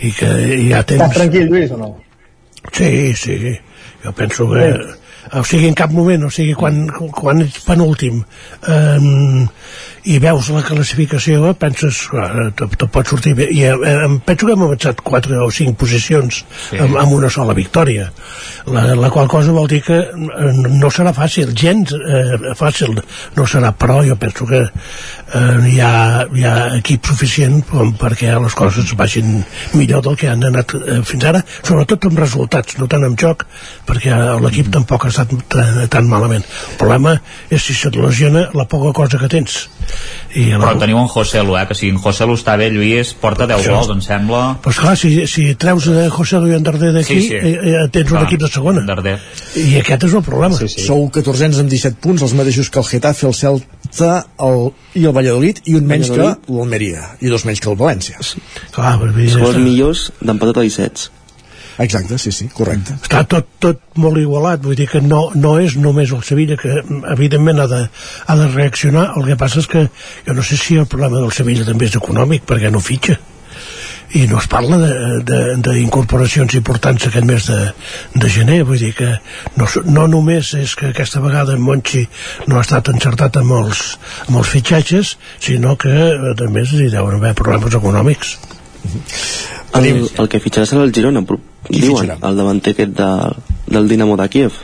i 0.01 0.13
que 0.13 0.31
hi 0.57 0.73
ha 0.73 0.83
temps 0.83 1.03
Estàs 1.03 1.15
tranquil, 1.15 1.49
Lluís, 1.49 1.71
o 1.71 1.77
no? 1.77 1.97
Sí, 2.73 3.15
sí, 3.15 3.59
jo 4.05 4.13
penso 4.13 4.49
que... 4.51 5.00
O 5.37 5.45
sigui, 5.45 5.69
en 5.69 5.77
cap 5.79 5.93
moment, 5.95 6.25
o 6.27 6.31
sigui, 6.33 6.55
quan, 6.59 6.87
quan 7.17 7.45
ets 7.45 7.61
penúltim 7.67 8.23
um, 8.23 9.47
i 10.09 10.17
veus 10.23 10.49
la 10.55 10.63
classificació, 10.65 11.53
penses, 11.61 12.07
uh, 12.17 12.49
te, 12.57 12.67
te 12.81 12.89
pot 12.91 13.07
sortir 13.07 13.35
bé. 13.39 13.51
I 13.53 13.67
uh, 13.71 14.07
em 14.07 14.19
penso 14.25 14.49
que 14.49 14.57
hem 14.57 14.65
avançat 14.67 15.03
4 15.05 15.43
o 15.45 15.51
5 15.53 15.77
posicions 15.81 16.41
Sí. 16.71 16.79
amb, 16.79 16.97
amb 17.01 17.13
una 17.17 17.31
sola 17.31 17.55
victòria. 17.57 18.11
La, 18.71 18.95
la 18.99 19.11
qual 19.11 19.29
cosa 19.31 19.53
vol 19.53 19.69
dir 19.71 19.81
que 19.85 19.99
eh, 19.99 20.51
no 20.71 20.91
serà 20.93 21.13
fàcil, 21.17 21.53
gens 21.57 21.93
eh, 21.97 22.55
fàcil 22.59 22.97
no 23.37 23.47
serà, 23.49 23.73
però 23.77 24.01
jo 24.07 24.17
penso 24.21 24.47
que 24.49 24.61
eh, 24.63 25.57
hi, 25.71 25.79
ha, 25.83 26.27
hi 26.35 26.45
ha 26.47 26.55
equip 26.79 27.11
suficient 27.11 27.61
com 27.71 27.93
perquè 27.99 28.35
les 28.41 28.57
coses 28.59 28.93
vagin 28.99 29.41
millor 29.75 30.05
del 30.07 30.19
que 30.21 30.31
han 30.31 30.45
anat 30.51 30.75
eh, 30.79 31.01
fins 31.07 31.27
ara, 31.31 31.43
sobretot 31.61 32.09
amb 32.11 32.23
resultats, 32.23 32.79
no 32.79 32.89
tant 32.91 33.07
amb 33.09 33.19
joc, 33.21 33.47
perquè 33.89 34.17
l'equip 34.45 34.71
tampoc 34.75 35.09
ha 35.11 35.15
estat 35.15 35.35
tan, 35.53 35.89
tan 35.93 36.09
malament. 36.09 36.47
El 36.73 36.79
problema 36.81 37.17
és 37.51 37.63
si 37.67 37.75
se't 37.77 37.99
lesiona 38.01 38.47
la 38.57 38.65
poca 38.71 38.93
cosa 38.97 39.19
que 39.21 39.29
tens. 39.29 39.69
I 40.39 40.53
Però 40.55 40.73
teniu 40.79 40.99
en 41.01 41.09
José 41.11 41.43
Lu, 41.43 41.57
eh, 41.59 41.65
que 41.67 41.75
si 41.75 41.89
en 41.91 41.99
José 41.99 42.27
Lu 42.29 42.37
està 42.39 42.55
bé, 42.57 42.71
Lluís, 42.71 43.13
porta 43.19 43.47
10 43.51 43.59
Això. 43.65 43.75
gols, 43.77 43.91
em 43.97 44.01
sembla. 44.05 44.43
Pues 44.63 44.79
clar, 44.79 44.97
si, 44.97 45.27
si 45.27 45.49
treus 45.59 45.89
de 45.91 46.09
José 46.15 46.39
Luis 46.39 46.55
Andarder 46.57 46.93
d'aquí, 46.95 47.21
Sí, 47.21 47.29
sí. 47.29 47.35
eh, 47.35 47.59
eh, 47.75 47.89
tens 47.91 48.09
Clar, 48.09 48.23
un 48.23 48.29
equip 48.29 48.41
de 48.45 48.49
segona. 48.53 48.85
Darder. 48.87 49.19
I 49.59 49.81
aquest 49.81 50.05
és 50.07 50.15
el 50.15 50.23
problema. 50.23 50.57
Sí, 50.57 50.69
sí. 50.69 50.87
Sou 50.87 51.09
14 51.11 51.51
amb 51.61 51.69
17 51.71 51.99
punts, 52.01 52.23
els 52.23 52.35
mateixos 52.39 52.71
que 52.71 52.79
el 52.79 52.87
Getafe, 52.87 53.27
el 53.27 53.35
Celta 53.35 54.13
el, 54.47 54.71
i 54.95 55.05
el 55.07 55.13
Valladolid, 55.17 55.59
i 55.67 55.75
un 55.75 55.87
menys 55.91 56.11
que 56.15 56.23
l'Almeria, 56.49 57.17
i 57.21 57.29
dos 57.33 57.45
menys 57.49 57.61
que 57.61 57.71
el 57.73 57.77
València. 57.81 58.21
Clar, 58.71 58.95
però 59.01 59.11
els 59.51 59.57
millors 59.59 60.11
d'empatat 60.21 60.63
a 60.63 60.67
17. 60.69 61.11
Exacte, 61.81 62.19
sí, 62.21 62.31
sí, 62.33 62.47
correcte. 62.53 62.93
està 63.01 63.23
tot, 63.25 63.47
tot 63.59 63.79
molt 63.97 64.19
igualat 64.21 64.61
vull 64.61 64.77
dir 64.77 64.87
que 64.91 65.01
no, 65.01 65.31
no 65.35 65.55
és 65.63 65.79
només 65.81 66.11
el 66.13 66.21
Sevilla 66.27 66.59
que 66.61 66.75
evidentment 67.15 67.61
ha 67.63 67.67
de, 67.71 67.79
ha 68.27 68.37
de 68.37 68.49
reaccionar. 68.53 69.07
El 69.17 69.25
que 69.31 69.37
passa 69.41 69.63
és 69.63 69.67
que 69.71 69.87
jo 70.27 70.35
no 70.37 70.43
sé 70.45 70.59
si 70.61 70.77
el 70.77 70.85
problema 70.87 71.23
del 71.23 71.33
Sevilla 71.33 71.65
també 71.65 71.89
és 71.89 71.97
econòmic 71.97 72.45
perquè 72.47 72.71
no 72.71 72.81
fitxa. 72.85 73.17
I 74.13 74.25
no 74.27 74.41
es 74.43 74.47
parla 74.51 74.77
de- 74.77 75.21
de- 75.23 75.57
d'incorporacions 75.63 76.53
importants 76.59 77.07
aquest 77.07 77.25
mes 77.25 77.47
de, 77.47 77.59
de 78.15 78.29
gener. 78.29 78.65
Vull 78.67 78.79
dir 78.83 78.93
que 78.99 79.11
no, 79.57 79.69
no 79.87 80.07
només 80.11 80.53
és 80.59 80.75
que 80.77 80.89
aquesta 80.91 81.21
vegada 81.25 81.55
en 81.55 81.63
Monchi 81.63 82.03
no 82.51 82.59
ha 82.59 82.65
estat 82.67 82.91
encertat 82.91 83.39
amb 83.41 83.53
els, 83.63 83.85
amb 84.27 84.41
els 84.43 84.49
fitxatges 84.51 85.15
sinó 85.39 85.77
que 85.79 85.89
eh, 85.95 86.35
a 86.35 86.51
més 86.51 86.73
hi 86.75 86.91
deuen 86.91 87.21
haver 87.21 87.33
problemes 87.39 87.73
econòmics. 87.79 88.35
El, 89.79 90.09
el 90.19 90.29
que 90.29 90.41
fitxarà 90.43 90.67
serà 90.67 90.83
el 90.83 90.93
Girona, 90.93 91.23
però 91.71 91.81
diuen, 91.87 92.07
fitxarà? 92.07 92.19
el 92.29 92.41
davanter 92.41 92.75
aquest 92.75 92.97
de, 92.99 93.11
del 93.71 93.89
Dinamo 93.89 94.17
de 94.21 94.29
Kiev, 94.29 94.59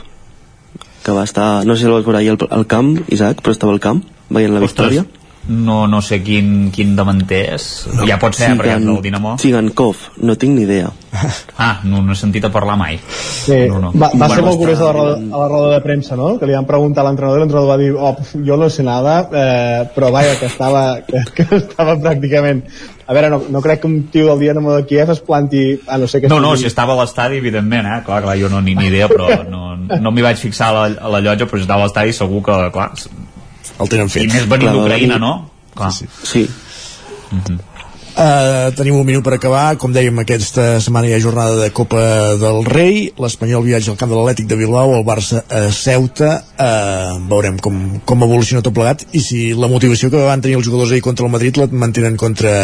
que 1.03 1.15
va 1.15 1.23
estar, 1.23 1.65
no 1.65 1.75
sé 1.75 1.85
si 1.85 1.87
el 1.87 1.95
vas 1.95 2.05
veure 2.05 2.19
ahir 2.19 2.33
al, 2.35 2.39
al 2.51 2.67
camp, 2.67 2.97
Isaac, 3.07 3.41
però 3.43 3.55
estava 3.55 3.75
al 3.75 3.83
camp, 3.83 4.03
veient 4.29 4.53
la 4.53 4.63
victòria. 4.63 5.05
No, 5.47 5.87
no 5.87 6.01
sé 6.03 6.19
quin, 6.23 6.69
quin 6.75 6.95
davanter 6.97 7.53
és. 7.55 7.65
No. 7.95 8.05
Ja 8.07 8.17
pot 8.19 8.35
ser, 8.35 8.49
perquè 8.59 8.75
és 8.75 8.83
del 8.83 8.97
Dinamo. 9.05 9.35
Tsigankov, 9.39 10.01
no 10.27 10.35
tinc 10.39 10.57
ni 10.57 10.65
idea. 10.67 10.91
Ah, 11.57 11.79
no 11.89 12.03
no 12.05 12.13
he 12.13 12.17
sentit 12.19 12.43
a 12.45 12.51
parlar 12.53 12.75
mai. 12.77 12.99
Sí, 13.07 13.55
No, 13.71 13.79
no. 13.81 13.91
va, 13.95 14.11
va 14.13 14.27
ser 14.29 14.43
Bueno, 14.43 14.51
molt 14.51 14.59
curiós 14.59 14.81
a 14.81 14.85
la, 14.85 14.91
roda, 14.93 15.15
a 15.17 15.39
la 15.41 15.47
roda 15.49 15.71
de 15.73 15.79
premsa, 15.81 16.15
no? 16.19 16.27
Que 16.37 16.45
li 16.45 16.53
van 16.53 16.67
preguntar 16.69 17.01
a 17.01 17.07
l'entrenador 17.07 17.39
i 17.39 17.41
l'entrenador 17.41 17.71
va 17.71 17.77
dir 17.81 17.89
oh, 17.95 18.43
jo 18.45 18.57
no 18.59 18.69
sé 18.69 18.85
nada, 18.85 19.15
eh, 19.31 19.87
però 19.95 20.11
vaja, 20.13 20.35
que 20.37 20.45
estava, 20.51 20.83
que, 21.07 21.23
que 21.33 21.47
estava 21.57 21.97
pràcticament... 21.97 22.61
A 23.07 23.15
veure, 23.15 23.29
no, 23.31 23.39
no 23.49 23.61
crec 23.63 23.81
que 23.81 23.87
un 23.87 24.01
tio 24.11 24.27
del 24.27 24.41
Dinamo 24.43 24.73
de 24.75 24.85
Kiev 24.85 25.13
es 25.15 25.21
planti 25.23 25.63
a 25.87 25.97
no 25.97 26.09
sé 26.11 26.19
què... 26.21 26.29
No, 26.29 26.41
no, 26.43 26.53
si 26.59 26.67
estava 26.67 26.93
a 26.93 26.99
l'estadi, 26.99 27.39
evidentment, 27.39 27.87
eh? 27.87 28.01
Clar, 28.05 28.19
clar, 28.25 28.35
jo 28.37 28.51
no 28.51 28.59
ni, 28.61 28.75
ni 28.75 28.91
idea, 28.91 29.07
però 29.07 29.29
no, 29.47 29.77
no 29.77 30.11
m'hi 30.11 30.25
vaig 30.25 30.37
fixar 30.43 30.69
a 30.69 30.75
la, 30.75 30.89
a 30.99 31.13
la 31.15 31.23
llotja, 31.23 31.47
però 31.47 31.57
si 31.57 31.65
estava 31.65 31.85
a 31.85 31.87
l'estadi 31.87 32.13
segur 32.13 32.43
que, 32.45 32.59
clar... 32.75 32.91
El 33.77 33.91
tenen 33.91 34.11
fet. 34.13 34.25
I 34.25 34.33
més 34.33 34.47
venint 34.49 34.75
d'Ucraïna, 34.75 35.19
no? 35.21 35.33
Clar. 35.77 35.91
Sí. 35.93 36.07
sí. 36.25 36.47
Uh, 38.17 38.73
tenim 38.73 38.95
un 38.97 39.05
minut 39.05 39.21
per 39.21 39.35
acabar 39.35 39.75
com 39.77 39.91
dèiem 39.93 40.23
aquesta 40.23 40.79
setmana 40.81 41.05
hi 41.05 41.11
ha 41.13 41.19
jornada 41.21 41.59
de 41.59 41.67
Copa 41.69 41.99
del 42.41 42.63
Rei 42.65 43.11
l'Espanyol 43.21 43.61
viatja 43.67 43.91
al 43.93 43.99
camp 43.99 44.09
de 44.09 44.17
l'Atlètic 44.17 44.47
de 44.49 44.57
Bilbao 44.57 44.95
el 44.97 45.03
Barça 45.05 45.43
a 45.45 45.67
Ceuta 45.69 46.31
uh, 46.57 47.19
veurem 47.29 47.59
com, 47.61 47.77
com 48.09 48.25
evoluciona 48.25 48.63
tot 48.65 48.73
plegat 48.73 49.03
i 49.13 49.21
si 49.21 49.43
la 49.53 49.69
motivació 49.69 50.09
que 50.09 50.23
van 50.25 50.41
tenir 50.41 50.57
els 50.57 50.65
jugadors 50.65 50.95
ahir 50.95 51.05
contra 51.05 51.29
el 51.29 51.35
Madrid 51.35 51.61
la 51.61 51.69
mantenen 51.69 52.17
contra 52.17 52.55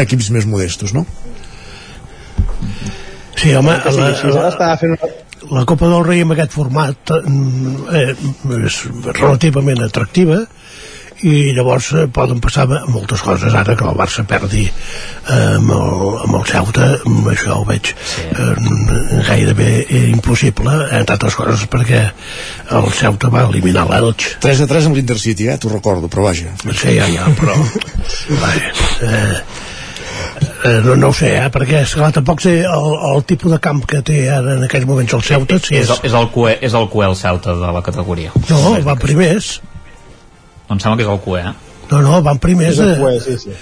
equips 0.00 0.32
més 0.32 0.48
modestos 0.48 0.96
no? 0.96 1.04
sí, 3.36 3.52
home, 3.52 3.76
sí, 3.84 3.98
la, 3.98 4.08
així 4.14 4.32
ara 4.32 4.48
estava 4.48 4.80
fent 4.80 4.96
una... 4.96 5.12
la 5.50 5.64
Copa 5.66 5.88
del 5.90 6.04
Rei 6.06 6.22
amb 6.22 6.36
aquest 6.36 6.54
format 6.54 7.14
eh, 7.16 8.14
és 8.62 8.78
relativament 9.18 9.82
atractiva 9.82 10.42
i 11.22 11.52
llavors 11.54 11.92
eh, 11.94 12.06
poden 12.10 12.40
passar 12.42 12.66
moltes 12.90 13.22
coses. 13.22 13.54
Ara 13.54 13.76
que 13.78 13.86
el 13.86 13.98
Barça 13.98 14.24
perdi 14.28 14.64
eh, 14.66 15.56
amb, 15.58 15.70
el, 15.74 16.06
amb 16.26 16.38
el 16.40 16.46
Ceuta 16.50 16.88
això 17.32 17.60
ho 17.60 17.66
veig 17.68 17.92
eh, 17.92 18.52
gairebé 19.28 19.70
impossible. 20.12 20.74
Entre 20.90 21.16
altres 21.16 21.38
coses 21.38 21.66
perquè 21.70 22.04
el 22.78 22.90
Ceuta 22.98 23.30
va 23.32 23.46
eliminar 23.48 23.86
l'Elx. 23.90 24.36
3 24.42 24.64
a 24.64 24.70
3 24.70 24.90
amb 24.90 24.98
l'Intercity, 24.98 25.50
eh? 25.52 25.58
t'ho 25.62 25.72
recordo, 25.72 26.10
però 26.12 26.28
vaja. 26.30 26.54
Sí, 26.70 26.96
ja, 26.98 27.08
ja, 27.10 27.28
però 27.38 27.56
vaja, 28.42 28.72
eh, 29.06 29.61
Eh, 30.42 30.80
no, 30.84 30.94
no 30.96 31.08
ho 31.10 31.14
sé, 31.16 31.32
eh, 31.38 31.48
perquè 31.52 31.82
esclar, 31.82 32.12
tampoc 32.14 32.42
sé 32.44 32.52
el, 32.62 32.88
el 33.08 33.24
tipus 33.26 33.52
de 33.54 33.58
camp 33.62 33.82
que 33.88 34.02
té 34.06 34.18
ara 34.30 34.56
en 34.56 34.66
aquells 34.66 34.86
moments 34.88 35.14
el 35.16 35.24
Ceuta, 35.26 35.58
si 35.58 35.76
és, 35.76 35.86
és... 35.86 35.90
el, 35.90 36.08
és, 36.08 36.16
el 36.18 36.28
QE, 36.34 36.56
és 36.68 36.76
el 36.78 36.88
QE 36.92 37.08
el 37.08 37.16
Celta 37.18 37.56
de 37.58 37.72
la 37.76 37.82
categoria. 37.84 38.34
No, 38.50 38.76
van 38.86 39.00
primers. 39.02 39.54
Em 40.70 40.78
sembla 40.78 40.98
que 41.00 41.06
és 41.06 41.10
el 41.12 41.22
QE, 41.24 41.40
eh? 41.40 41.54
No, 41.90 42.02
no, 42.06 42.20
van 42.24 42.38
primers. 42.42 42.76
És 42.76 42.84
el 42.84 42.94
eh, 42.94 43.00
QE, 43.00 43.16
sí, 43.24 43.38
sí. 43.42 43.56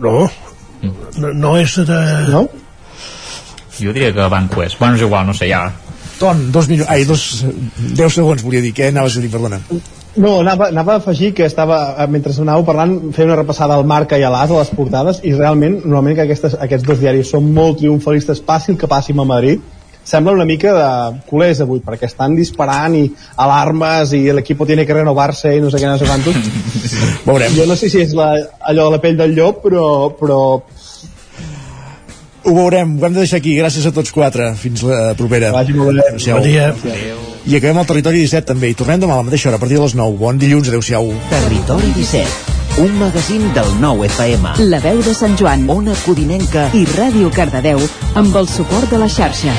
No, 0.00 0.16
no, 1.20 1.32
no 1.44 1.54
és 1.60 1.76
de... 1.86 2.00
No? 2.32 2.46
Jo 3.80 3.94
diria 3.96 4.10
que 4.16 4.28
van 4.32 4.50
QE. 4.52 4.68
Bueno, 4.78 4.98
és 4.98 5.06
igual, 5.06 5.26
no 5.28 5.36
sé, 5.36 5.48
ja. 5.52 5.68
Ton, 6.20 6.50
dos 6.52 6.68
minuts, 6.68 6.90
ai, 6.92 7.06
dos, 7.08 7.44
deu 7.96 8.10
segons 8.12 8.42
volia 8.44 8.60
dir, 8.60 8.74
què 8.76 8.90
anaves 8.90 9.16
a 9.16 9.22
dir, 9.24 9.30
perdona? 9.32 9.62
No, 10.16 10.40
anava, 10.40 10.68
anava 10.68 10.94
a 10.96 10.98
afegir 10.98 11.32
que 11.34 11.44
estava, 11.46 11.94
eh, 12.02 12.06
mentre 12.10 12.32
anàveu 12.32 12.64
parlant, 12.66 12.94
feia 13.14 13.28
una 13.28 13.36
repassada 13.38 13.76
al 13.78 13.84
Marca 13.86 14.18
i 14.18 14.24
a 14.26 14.30
l'As, 14.32 14.50
a 14.50 14.58
les 14.58 14.72
portades, 14.74 15.20
i 15.22 15.34
realment, 15.36 15.76
normalment 15.84 16.16
que 16.18 16.24
aquestes, 16.26 16.56
aquests 16.58 16.86
dos 16.86 16.98
diaris 16.98 17.30
són 17.30 17.52
molt 17.54 17.78
triomfalistes, 17.78 18.40
passi 18.42 18.72
el 18.72 18.78
que 18.80 18.90
passi 18.90 19.14
amb 19.14 19.22
el 19.22 19.30
Madrid, 19.30 19.68
sembla 20.10 20.34
una 20.34 20.48
mica 20.48 20.72
de 20.74 21.20
culers 21.28 21.60
avui, 21.62 21.78
perquè 21.84 22.08
estan 22.10 22.34
disparant 22.34 22.96
i 22.98 23.04
alarmes 23.36 24.16
i 24.18 24.24
l'equip 24.34 24.66
tiene 24.66 24.86
que 24.86 24.96
renovar-se 24.96 25.54
i 25.54 25.62
no 25.62 25.70
sé 25.70 25.78
què, 25.78 25.86
no 25.86 25.98
sé 26.00 26.10
quantos. 26.10 26.34
Veurem. 27.28 27.54
Jo 27.54 27.68
no 27.70 27.78
sé 27.78 27.92
si 27.92 28.02
és 28.02 28.16
la, 28.16 28.32
allò 28.66 28.88
de 28.88 28.96
la 28.96 29.02
pell 29.04 29.18
del 29.20 29.36
llop, 29.38 29.62
però, 29.68 29.86
però 30.18 30.42
Ho 32.40 32.54
veurem, 32.56 32.94
ho 32.96 33.04
hem 33.04 33.12
de 33.12 33.20
deixar 33.20 33.36
aquí. 33.38 33.52
Gràcies 33.58 33.84
a 33.84 33.92
tots 33.92 34.14
quatre. 34.16 34.54
Fins 34.56 34.80
la 34.88 35.12
propera. 35.18 35.52
Vagi 35.52 35.76
molt 35.76 36.00
bé. 36.00 36.06
Adéu-siau. 36.08 36.40
Bon 36.40 36.48
dia. 36.48 37.19
I 37.46 37.56
acabem 37.56 37.78
el 37.80 37.88
Territori 37.88 38.22
17 38.24 38.52
també. 38.52 38.70
I 38.70 38.76
tornem 38.76 39.00
demà 39.00 39.16
a 39.16 39.22
la 39.22 39.26
mateixa 39.28 39.48
hora, 39.48 39.56
a 39.56 39.62
partir 39.62 39.78
de 39.78 39.84
les 39.86 39.96
9. 39.96 40.16
Bon 40.20 40.38
dilluns, 40.38 40.68
adéu-siau. 40.68 41.12
Territori 41.32 41.92
17, 41.96 42.56
un 42.84 42.96
magazín 43.00 43.46
del 43.56 43.70
nou 43.80 44.04
FM. 44.04 44.56
La 44.68 44.82
veu 44.84 45.00
de 45.06 45.16
Sant 45.16 45.38
Joan, 45.40 45.68
Ona 45.72 45.96
Codinenca 46.04 46.68
i 46.76 46.84
Ràdio 46.96 47.32
Cardedeu 47.34 47.80
amb 48.14 48.36
el 48.36 48.50
suport 48.50 48.92
de 48.92 49.00
la 49.00 49.08
xarxa. 49.08 49.56